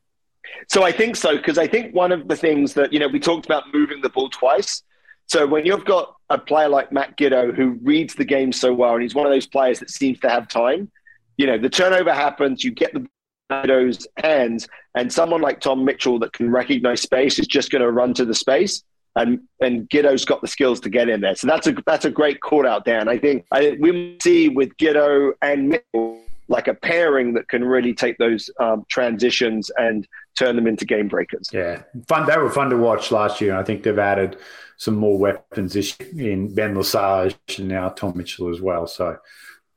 So 0.68 0.82
I 0.82 0.92
think 0.92 1.16
so 1.16 1.36
because 1.36 1.58
I 1.58 1.66
think 1.66 1.94
one 1.94 2.12
of 2.12 2.28
the 2.28 2.36
things 2.36 2.74
that 2.74 2.92
you 2.92 2.98
know 2.98 3.08
we 3.08 3.20
talked 3.20 3.46
about 3.46 3.64
moving 3.72 4.00
the 4.00 4.08
ball 4.08 4.28
twice. 4.28 4.82
So 5.26 5.46
when 5.46 5.66
you've 5.66 5.84
got 5.84 6.14
a 6.30 6.38
player 6.38 6.68
like 6.68 6.90
Matt 6.90 7.18
Giteau 7.18 7.54
who 7.54 7.78
reads 7.82 8.14
the 8.14 8.24
game 8.24 8.50
so 8.50 8.72
well, 8.72 8.94
and 8.94 9.02
he's 9.02 9.14
one 9.14 9.26
of 9.26 9.32
those 9.32 9.46
players 9.46 9.78
that 9.80 9.90
seems 9.90 10.18
to 10.20 10.28
have 10.30 10.48
time, 10.48 10.90
you 11.36 11.46
know, 11.46 11.58
the 11.58 11.68
turnover 11.68 12.14
happens, 12.14 12.64
you 12.64 12.70
get 12.70 12.94
the 12.94 13.06
those 13.48 14.06
hands. 14.18 14.68
And 14.94 15.12
someone 15.12 15.40
like 15.40 15.60
Tom 15.60 15.84
Mitchell 15.84 16.18
that 16.20 16.32
can 16.32 16.50
recognize 16.50 17.02
space 17.02 17.38
is 17.38 17.46
just 17.46 17.70
going 17.70 17.82
to 17.82 17.90
run 17.90 18.14
to 18.14 18.24
the 18.24 18.34
space. 18.34 18.82
And 19.16 19.40
and 19.60 19.88
Giteau's 19.88 20.24
got 20.24 20.42
the 20.42 20.48
skills 20.48 20.80
to 20.80 20.90
get 20.90 21.08
in 21.08 21.20
there. 21.20 21.34
So 21.34 21.46
that's 21.46 21.66
a 21.66 21.74
that's 21.86 22.04
a 22.04 22.10
great 22.10 22.40
call 22.40 22.66
out, 22.66 22.84
Dan. 22.84 23.08
I 23.08 23.18
think 23.18 23.46
I 23.52 23.76
we 23.80 24.16
see 24.22 24.48
with 24.48 24.76
Giteau 24.76 25.32
and 25.42 25.70
Mitchell 25.70 26.22
like 26.48 26.66
a 26.66 26.74
pairing 26.74 27.34
that 27.34 27.48
can 27.48 27.62
really 27.64 27.94
take 27.94 28.16
those 28.18 28.50
um, 28.58 28.84
transitions 28.88 29.70
and 29.76 30.08
turn 30.38 30.56
them 30.56 30.66
into 30.66 30.84
game 30.84 31.08
breakers. 31.08 31.50
Yeah, 31.52 31.82
fun. 32.06 32.26
They 32.26 32.36
were 32.36 32.50
fun 32.50 32.70
to 32.70 32.76
watch 32.76 33.10
last 33.10 33.40
year, 33.40 33.50
and 33.50 33.60
I 33.60 33.62
think 33.62 33.82
they've 33.82 33.98
added 33.98 34.38
some 34.78 34.94
more 34.94 35.18
weapons 35.18 35.74
this 35.74 35.96
in 36.16 36.54
Ben 36.54 36.74
Lesage 36.74 37.36
and 37.58 37.68
now 37.68 37.88
Tom 37.90 38.16
Mitchell 38.16 38.48
as 38.48 38.60
well. 38.60 38.86
So 38.86 39.18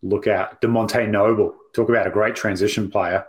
look 0.01 0.27
out. 0.27 0.61
Demonte 0.61 1.09
Noble, 1.09 1.55
talk 1.73 1.89
about 1.89 2.07
a 2.07 2.11
great 2.11 2.35
transition 2.35 2.89
player. 2.89 3.25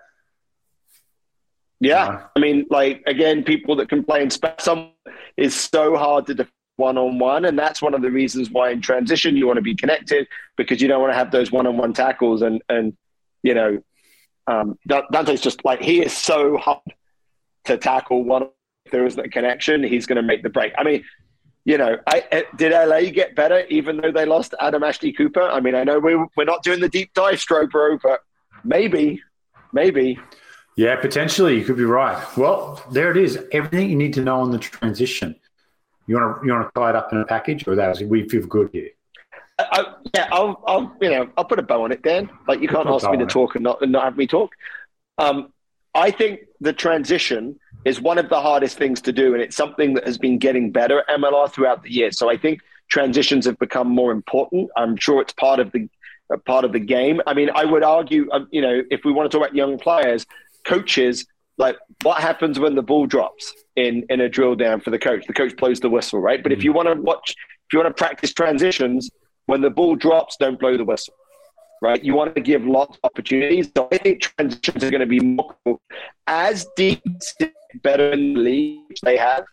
Yeah, 1.81 2.27
I 2.37 2.39
mean, 2.39 2.67
like 2.71 3.03
again, 3.07 3.43
people 3.43 3.75
that 3.77 3.89
can 3.89 4.05
play 4.05 4.23
in 4.23 4.31
space 4.31 4.53
some 4.61 4.93
is 5.37 5.55
so 5.55 5.97
hard 5.97 6.27
to 6.29 6.47
one 6.77 6.97
on 6.97 7.19
one, 7.19 7.45
and 7.45 7.59
that's 7.59 7.83
one 7.83 7.95
of 7.95 8.03
the 8.03 8.11
reasons 8.11 8.51
why 8.51 8.71
in 8.71 8.81
transition 8.81 9.37
you 9.37 9.47
want 9.47 9.57
to 9.57 9.63
be 9.63 9.75
connected 9.75 10.29
because 10.57 10.81
you 10.81 10.89
don't 10.89 11.01
want 11.01 11.13
to 11.13 11.17
have 11.17 11.33
those 11.33 11.51
one 11.51 11.67
on 11.67 11.77
one 11.77 11.93
tackles 11.93 12.43
and 12.43 12.63
and 12.69 12.97
you 13.43 13.55
know 13.55 13.83
um, 14.47 14.79
Dante's 14.87 15.41
just 15.41 15.65
like 15.65 15.81
he 15.81 16.03
is 16.03 16.17
so 16.17 16.57
hard 16.57 16.81
to 17.65 17.77
tackle 17.77 18.25
one. 18.25 18.49
If 18.85 18.93
there 18.93 19.07
isn't 19.07 19.25
a 19.25 19.29
connection, 19.29 19.83
he's 19.83 20.07
going 20.07 20.17
to 20.17 20.23
make 20.23 20.43
the 20.43 20.51
break. 20.51 20.73
I 20.77 20.83
mean, 20.83 21.05
you 21.65 21.79
know, 21.79 21.97
I, 22.09 22.25
eh, 22.33 22.43
did 22.57 22.73
LA 22.73 23.11
get 23.11 23.37
better 23.37 23.65
even 23.67 23.99
though 23.99 24.11
they 24.11 24.27
lost 24.27 24.55
Adam 24.61 24.83
Ashley 24.83 25.13
Cooper? 25.13 25.43
I 25.43 25.61
mean, 25.61 25.77
I 25.77 25.85
know 25.85 26.01
we, 26.01 26.17
we're 26.37 26.45
not 26.45 26.65
doing 26.65 26.81
the 26.81 26.89
deep 26.89 27.15
dive 27.15 27.41
stroke, 27.41 27.71
bro, 27.71 27.99
but 28.03 28.21
maybe, 28.65 29.23
maybe. 29.73 30.19
Yeah, 30.77 30.97
potentially, 30.97 31.57
you 31.57 31.65
could 31.65 31.77
be 31.77 31.85
right. 31.85 32.21
Well, 32.37 32.83
there 32.91 33.11
it 33.13 33.17
is. 33.17 33.39
Everything 33.53 33.91
you 33.91 33.97
need 33.97 34.15
to 34.15 34.23
know 34.23 34.41
on 34.41 34.51
the 34.51 34.59
transition. 34.59 35.37
You 36.09 36.17
want 36.17 36.41
to 36.41 36.47
you 36.47 36.53
want 36.53 36.67
to 36.67 36.81
tie 36.81 36.91
it 36.91 36.97
up 36.97 37.13
in 37.13 37.19
a 37.19 37.25
package, 37.25 37.69
or 37.69 37.77
that 37.77 37.89
was 37.89 38.03
we 38.03 38.29
feel 38.29 38.45
good 38.47 38.71
here. 38.73 38.89
I, 39.71 39.95
yeah, 40.15 40.29
I'll, 40.33 40.63
I'll 40.67 40.97
you 41.01 41.11
know 41.11 41.29
I'll 41.37 41.45
put 41.45 41.59
a 41.59 41.63
bow 41.63 41.85
on 41.85 41.93
it, 41.93 42.03
Dan. 42.03 42.31
Like 42.49 42.61
you 42.61 42.69
can't 42.69 42.89
ask 42.89 43.09
me 43.11 43.19
to 43.19 43.27
talk 43.27 43.55
and 43.55 43.65
not 43.65 43.83
and 43.83 43.93
not 43.93 44.05
have 44.05 44.17
me 44.17 44.27
talk. 44.27 44.53
Um, 45.19 45.53
I 45.95 46.11
think 46.11 46.41
the 46.61 46.73
transition 46.73 47.59
is 47.85 48.01
one 48.01 48.19
of 48.19 48.29
the 48.29 48.41
hardest 48.41 48.79
things 48.79 49.01
to 49.03 49.13
do, 49.13 49.35
and 49.35 49.43
it's 49.43 49.57
something 49.57 49.95
that 49.95 50.07
has 50.07 50.19
been 50.19 50.39
getting 50.39 50.71
better 50.71 51.01
at 51.01 51.09
MLR 51.09 51.51
throughout 51.51 51.83
the 51.83 51.93
year. 51.93 52.13
So 52.13 52.31
I 52.31 52.37
think 52.37 52.61
transitions 52.89 53.47
have 53.47 53.59
become 53.59 53.89
more 53.89 54.13
important. 54.13 54.71
I'm 54.77 54.97
sure 54.97 55.21
it's 55.21 55.33
part 55.33 55.61
of 55.61 55.73
the 55.73 55.89
part 56.47 56.65
of 56.65 56.73
the 56.73 56.81
game. 56.81 57.21
I 57.27 57.35
mean, 57.35 57.51
I 57.55 57.65
would 57.65 57.83
argue, 57.83 58.29
um, 58.33 58.49
you 58.51 58.63
know, 58.63 58.83
if 58.91 59.05
we 59.05 59.13
want 59.13 59.31
to 59.31 59.37
talk 59.37 59.47
about 59.47 59.57
young 59.57 59.79
players, 59.79 60.27
coaches, 60.65 61.27
like 61.59 61.77
what 62.03 62.21
happens 62.21 62.59
when 62.59 62.75
the 62.75 62.83
ball 62.83 63.07
drops 63.07 63.53
in 63.77 64.07
in 64.09 64.21
a 64.21 64.29
drill 64.29 64.55
down 64.55 64.81
for 64.81 64.91
the 64.91 64.99
coach? 64.99 65.27
The 65.27 65.35
coach 65.35 65.57
blows 65.57 65.81
the 65.81 65.91
whistle, 65.91 66.21
right? 66.21 66.43
But 66.43 66.53
if 66.53 66.65
you 66.65 66.73
want 66.73 66.89
to 66.89 66.95
watch, 66.95 67.31
if 67.31 67.73
you 67.73 67.79
want 67.79 67.95
to 67.95 67.99
practice 67.99 68.33
transitions, 68.33 69.11
when 69.53 69.61
the 69.61 69.71
ball 69.71 69.95
drops, 69.95 70.37
don't 70.39 70.59
blow 70.59 70.77
the 70.77 70.85
whistle 70.85 71.15
right? 71.83 72.03
You 72.03 72.15
want 72.15 72.35
to 72.37 72.41
give 72.41 72.65
lots 72.65 72.97
of 72.97 73.01
opportunities. 73.11 73.69
So 73.77 73.89
I 73.91 73.99
think 73.99 74.23
transitions 74.23 74.85
are 74.85 74.91
going 74.91 75.01
to 75.01 75.07
be 75.07 75.19
more 75.19 75.57
as 76.29 76.67
deep, 76.77 77.03
better 77.83 78.13
in 78.13 78.35
the 78.35 78.41
league 78.41 78.97
they 79.03 79.17
have. 79.17 79.45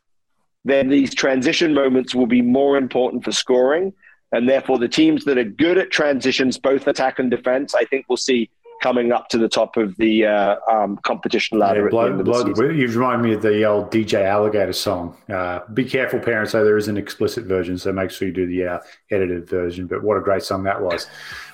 Then 0.63 0.89
these 0.89 1.15
transition 1.15 1.73
moments 1.73 2.13
will 2.13 2.27
be 2.27 2.43
more 2.43 2.77
important 2.77 3.25
for 3.25 3.31
scoring, 3.31 3.93
and 4.31 4.47
therefore 4.47 4.77
the 4.77 4.87
teams 4.87 5.25
that 5.25 5.39
are 5.39 5.43
good 5.43 5.79
at 5.79 5.89
transitions, 5.89 6.59
both 6.59 6.85
attack 6.85 7.17
and 7.17 7.31
defense, 7.31 7.73
I 7.73 7.85
think 7.85 8.05
we'll 8.07 8.17
see 8.17 8.51
coming 8.79 9.11
up 9.11 9.29
to 9.29 9.37
the 9.37 9.49
top 9.49 9.77
of 9.77 9.95
the 9.97 10.25
uh, 10.25 10.55
um, 10.71 10.97
competition 10.97 11.59
ladder. 11.59 11.83
Yeah, 11.85 11.89
blood, 11.89 12.25
blood, 12.25 12.57
you've 12.57 12.95
reminded 12.95 13.23
me 13.27 13.33
of 13.33 13.41
the 13.41 13.63
old 13.63 13.91
DJ 13.91 14.25
Alligator 14.25 14.73
song. 14.73 15.15
Uh, 15.29 15.59
be 15.73 15.85
careful, 15.85 16.19
parents. 16.19 16.51
So 16.51 16.63
there 16.63 16.77
is 16.77 16.87
an 16.87 16.97
explicit 16.97 17.45
version, 17.45 17.77
so 17.77 17.91
make 17.91 18.11
sure 18.11 18.27
you 18.27 18.33
do 18.33 18.47
the 18.47 18.65
uh, 18.65 18.79
edited 19.11 19.49
version. 19.49 19.87
But 19.87 20.03
what 20.03 20.17
a 20.17 20.21
great 20.21 20.43
song 20.43 20.63
that 20.63 20.81
was. 20.81 21.07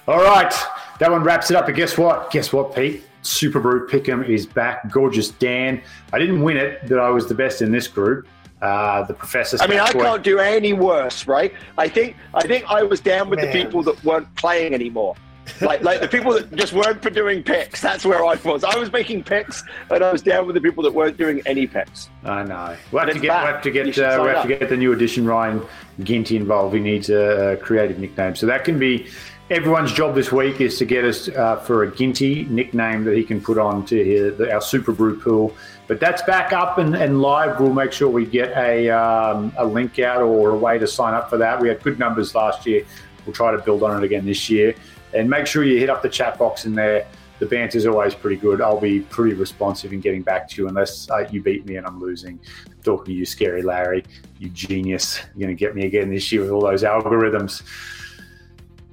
All 0.08 0.24
right, 0.24 0.54
that 1.00 1.12
one 1.12 1.24
wraps 1.24 1.50
it 1.50 1.58
up. 1.58 1.66
But 1.66 1.76
guess 1.76 1.98
what? 1.98 2.32
Guess 2.32 2.54
what, 2.54 2.76
Pete? 2.76 3.04
Super 3.24 3.60
Brew 3.60 3.88
Pick'em 3.88 4.28
is 4.28 4.46
back. 4.46 4.92
Gorgeous 4.92 5.30
Dan. 5.30 5.82
I 6.14 6.20
didn't 6.20 6.44
win 6.44 6.58
it, 6.58 6.88
but 6.88 7.00
I 7.00 7.10
was 7.10 7.28
the 7.28 7.34
best 7.34 7.62
in 7.62 7.72
this 7.72 7.88
group. 7.88 8.28
Uh, 8.62 9.04
the 9.04 9.14
professor. 9.14 9.58
I 9.60 9.68
mean, 9.68 9.80
I 9.80 9.92
can't 9.92 10.24
do 10.24 10.40
any 10.40 10.74
worse, 10.74 11.28
right? 11.28 11.54
I 11.78 11.90
think 11.90 12.16
I 12.34 12.46
think 12.48 12.66
I 12.70 12.84
was 12.84 13.02
down 13.02 13.30
with 13.30 13.40
Man. 13.40 13.48
the 13.48 13.64
people 13.64 13.84
that 13.84 14.04
weren't 14.04 14.34
playing 14.36 14.74
anymore 14.74 15.16
like 15.62 15.82
like 15.82 16.02
the 16.02 16.08
people 16.08 16.34
that 16.34 16.54
just 16.56 16.74
weren't 16.74 17.02
for 17.02 17.10
doing 17.10 17.44
picks. 17.44 17.82
That's 17.82 18.06
where 18.06 18.26
I 18.26 18.36
was. 18.36 18.64
I 18.64 18.78
was 18.78 18.92
making 18.92 19.24
picks, 19.24 19.64
and 19.90 20.04
I 20.04 20.12
was 20.12 20.22
down 20.22 20.46
with 20.48 20.56
the 20.56 20.62
people 20.62 20.84
that 20.84 20.94
weren't 20.94 21.18
doing 21.18 21.42
any 21.46 21.68
picks. 21.68 22.10
I 22.24 22.44
know. 22.44 22.76
We'll 22.92 23.06
have, 23.06 23.14
to 23.14 23.20
get, 23.20 23.30
we'll 23.30 23.54
have 23.54 23.62
to 23.62 23.72
get. 23.72 23.98
Uh, 23.98 24.18
we'll 24.20 24.34
have 24.34 24.44
to 24.44 24.48
get 24.48 24.70
the 24.70 24.78
new 24.78 24.94
addition 24.94 25.26
Ryan 25.26 25.62
Ginty 26.02 26.36
involved. 26.36 26.76
He 26.76 26.82
needs 26.82 27.10
a, 27.10 27.54
a, 27.54 27.58
creative 27.58 28.00
nickname, 28.00 28.36
so 28.36 28.46
that 28.48 28.64
can 28.64 28.80
be 28.80 29.08
everyone's 29.50 29.94
job 29.94 30.16
this 30.16 30.32
week 30.32 30.60
is 30.60 30.78
to 30.80 30.86
get 30.86 31.06
us 31.06 31.30
uh, 31.30 31.58
for 31.58 31.84
a 31.84 31.96
Ginty 31.96 32.46
nickname 32.46 33.04
that 33.04 33.16
he 33.16 33.24
can 33.24 33.40
put 33.40 33.58
on 33.58 33.86
to 33.86 34.04
his, 34.04 34.40
our 34.42 34.62
Super 34.62 34.92
Brew 34.92 35.20
pool. 35.20 35.56
But 35.88 36.00
that's 36.00 36.24
back 36.24 36.52
up 36.52 36.80
and, 36.80 36.96
and 36.96 37.22
live. 37.22 37.60
We'll 37.60 37.74
make 37.74 37.92
sure 37.92 38.10
we 38.10 38.26
get 38.26 38.58
a, 38.58 38.90
um, 38.90 39.54
a 39.58 39.66
link 39.66 40.00
out 40.00 40.22
or 40.22 40.50
a 40.50 40.58
way 40.58 40.80
to 40.80 40.88
sign 40.88 41.14
up 41.14 41.30
for 41.30 41.38
that. 41.38 41.62
We 41.62 41.68
had 41.68 41.84
good 41.84 42.00
numbers 42.00 42.34
last 42.34 42.66
year. 42.66 42.86
We'll 43.26 43.34
try 43.34 43.52
to 43.52 43.60
build 43.60 43.84
on 43.84 44.02
it 44.02 44.06
again 44.06 44.26
this 44.26 44.50
year. 44.50 44.76
And 45.16 45.30
make 45.30 45.48
sure 45.48 45.64
you 45.64 45.80
hit 45.80 45.90
up 45.90 46.02
the 46.02 46.10
chat 46.10 46.38
box 46.38 46.66
in 46.66 46.76
there. 46.76 47.08
The 47.40 47.46
banter 47.46 47.78
is 47.78 47.86
always 47.86 48.16
pretty 48.16 48.38
good. 48.38 48.62
I'll 48.62 48.80
be 48.80 49.02
pretty 49.02 49.36
responsive 49.36 49.92
in 49.92 50.00
getting 50.00 50.22
back 50.22 50.48
to 50.50 50.62
you 50.62 50.68
unless 50.68 51.10
uh, 51.10 51.28
you 51.32 51.42
beat 51.42 51.66
me 51.66 51.76
and 51.76 51.86
I'm 51.86 52.00
losing. 52.00 52.40
I'm 52.68 52.82
talking 52.82 53.06
to 53.06 53.14
you, 53.14 53.26
Scary 53.26 53.62
Larry, 53.62 54.04
you 54.40 54.50
genius. 54.50 55.20
You're 55.36 55.48
going 55.48 55.56
to 55.56 55.60
get 55.60 55.76
me 55.76 55.86
again 55.86 56.10
this 56.10 56.32
year 56.32 56.42
with 56.42 56.52
all 56.52 56.62
those 56.62 56.84
algorithms. 56.84 57.64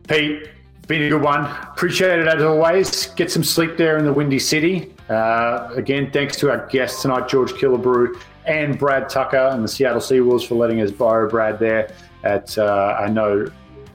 Pete, 0.08 0.48
been 0.88 1.02
a 1.02 1.08
good 1.08 1.22
one. 1.22 1.44
Appreciate 1.44 2.18
it 2.18 2.26
as 2.26 2.42
always. 2.42 3.06
Get 3.06 3.30
some 3.30 3.44
sleep 3.44 3.76
there 3.76 3.98
in 3.98 4.04
the 4.04 4.12
Windy 4.12 4.40
City. 4.40 4.92
Uh, 5.08 5.68
again, 5.76 6.10
thanks 6.10 6.36
to 6.38 6.50
our 6.50 6.66
guests 6.66 7.02
tonight, 7.02 7.28
George 7.28 7.52
Killebrew 7.52 8.20
and 8.46 8.78
Brad 8.78 9.08
Tucker 9.08 9.50
and 9.52 9.62
the 9.62 9.68
Seattle 9.68 10.00
Seawolves 10.00 10.46
for 10.46 10.56
letting 10.56 10.80
us 10.80 10.90
borrow 10.90 11.28
Brad 11.28 11.58
there. 11.58 11.92
At 12.24 12.56
uh, 12.58 12.96
I 12.98 13.08
know 13.08 13.46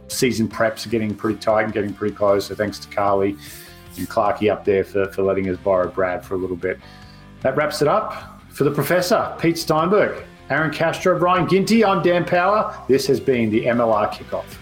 season 0.07 0.47
preps 0.47 0.85
are 0.85 0.89
getting 0.89 1.13
pretty 1.13 1.39
tight 1.39 1.63
and 1.63 1.73
getting 1.73 1.93
pretty 1.93 2.15
close. 2.15 2.47
So 2.47 2.55
thanks 2.55 2.79
to 2.79 2.87
Carly 2.89 3.37
and 3.97 4.09
Clarky 4.09 4.51
up 4.51 4.65
there 4.65 4.83
for, 4.83 5.11
for 5.11 5.23
letting 5.23 5.49
us 5.49 5.57
borrow 5.57 5.89
Brad 5.89 6.23
for 6.23 6.35
a 6.35 6.37
little 6.37 6.55
bit. 6.55 6.79
That 7.41 7.55
wraps 7.55 7.81
it 7.81 7.87
up 7.87 8.41
for 8.49 8.63
the 8.63 8.71
professor, 8.71 9.35
Pete 9.39 9.57
Steinberg, 9.57 10.23
Aaron 10.49 10.71
Castro, 10.71 11.19
Brian 11.19 11.47
Ginty. 11.47 11.83
I'm 11.83 12.01
Dan 12.01 12.25
Power. 12.25 12.75
This 12.87 13.05
has 13.07 13.19
been 13.19 13.49
the 13.49 13.65
MLR 13.65 14.09
Kickoff. 14.11 14.57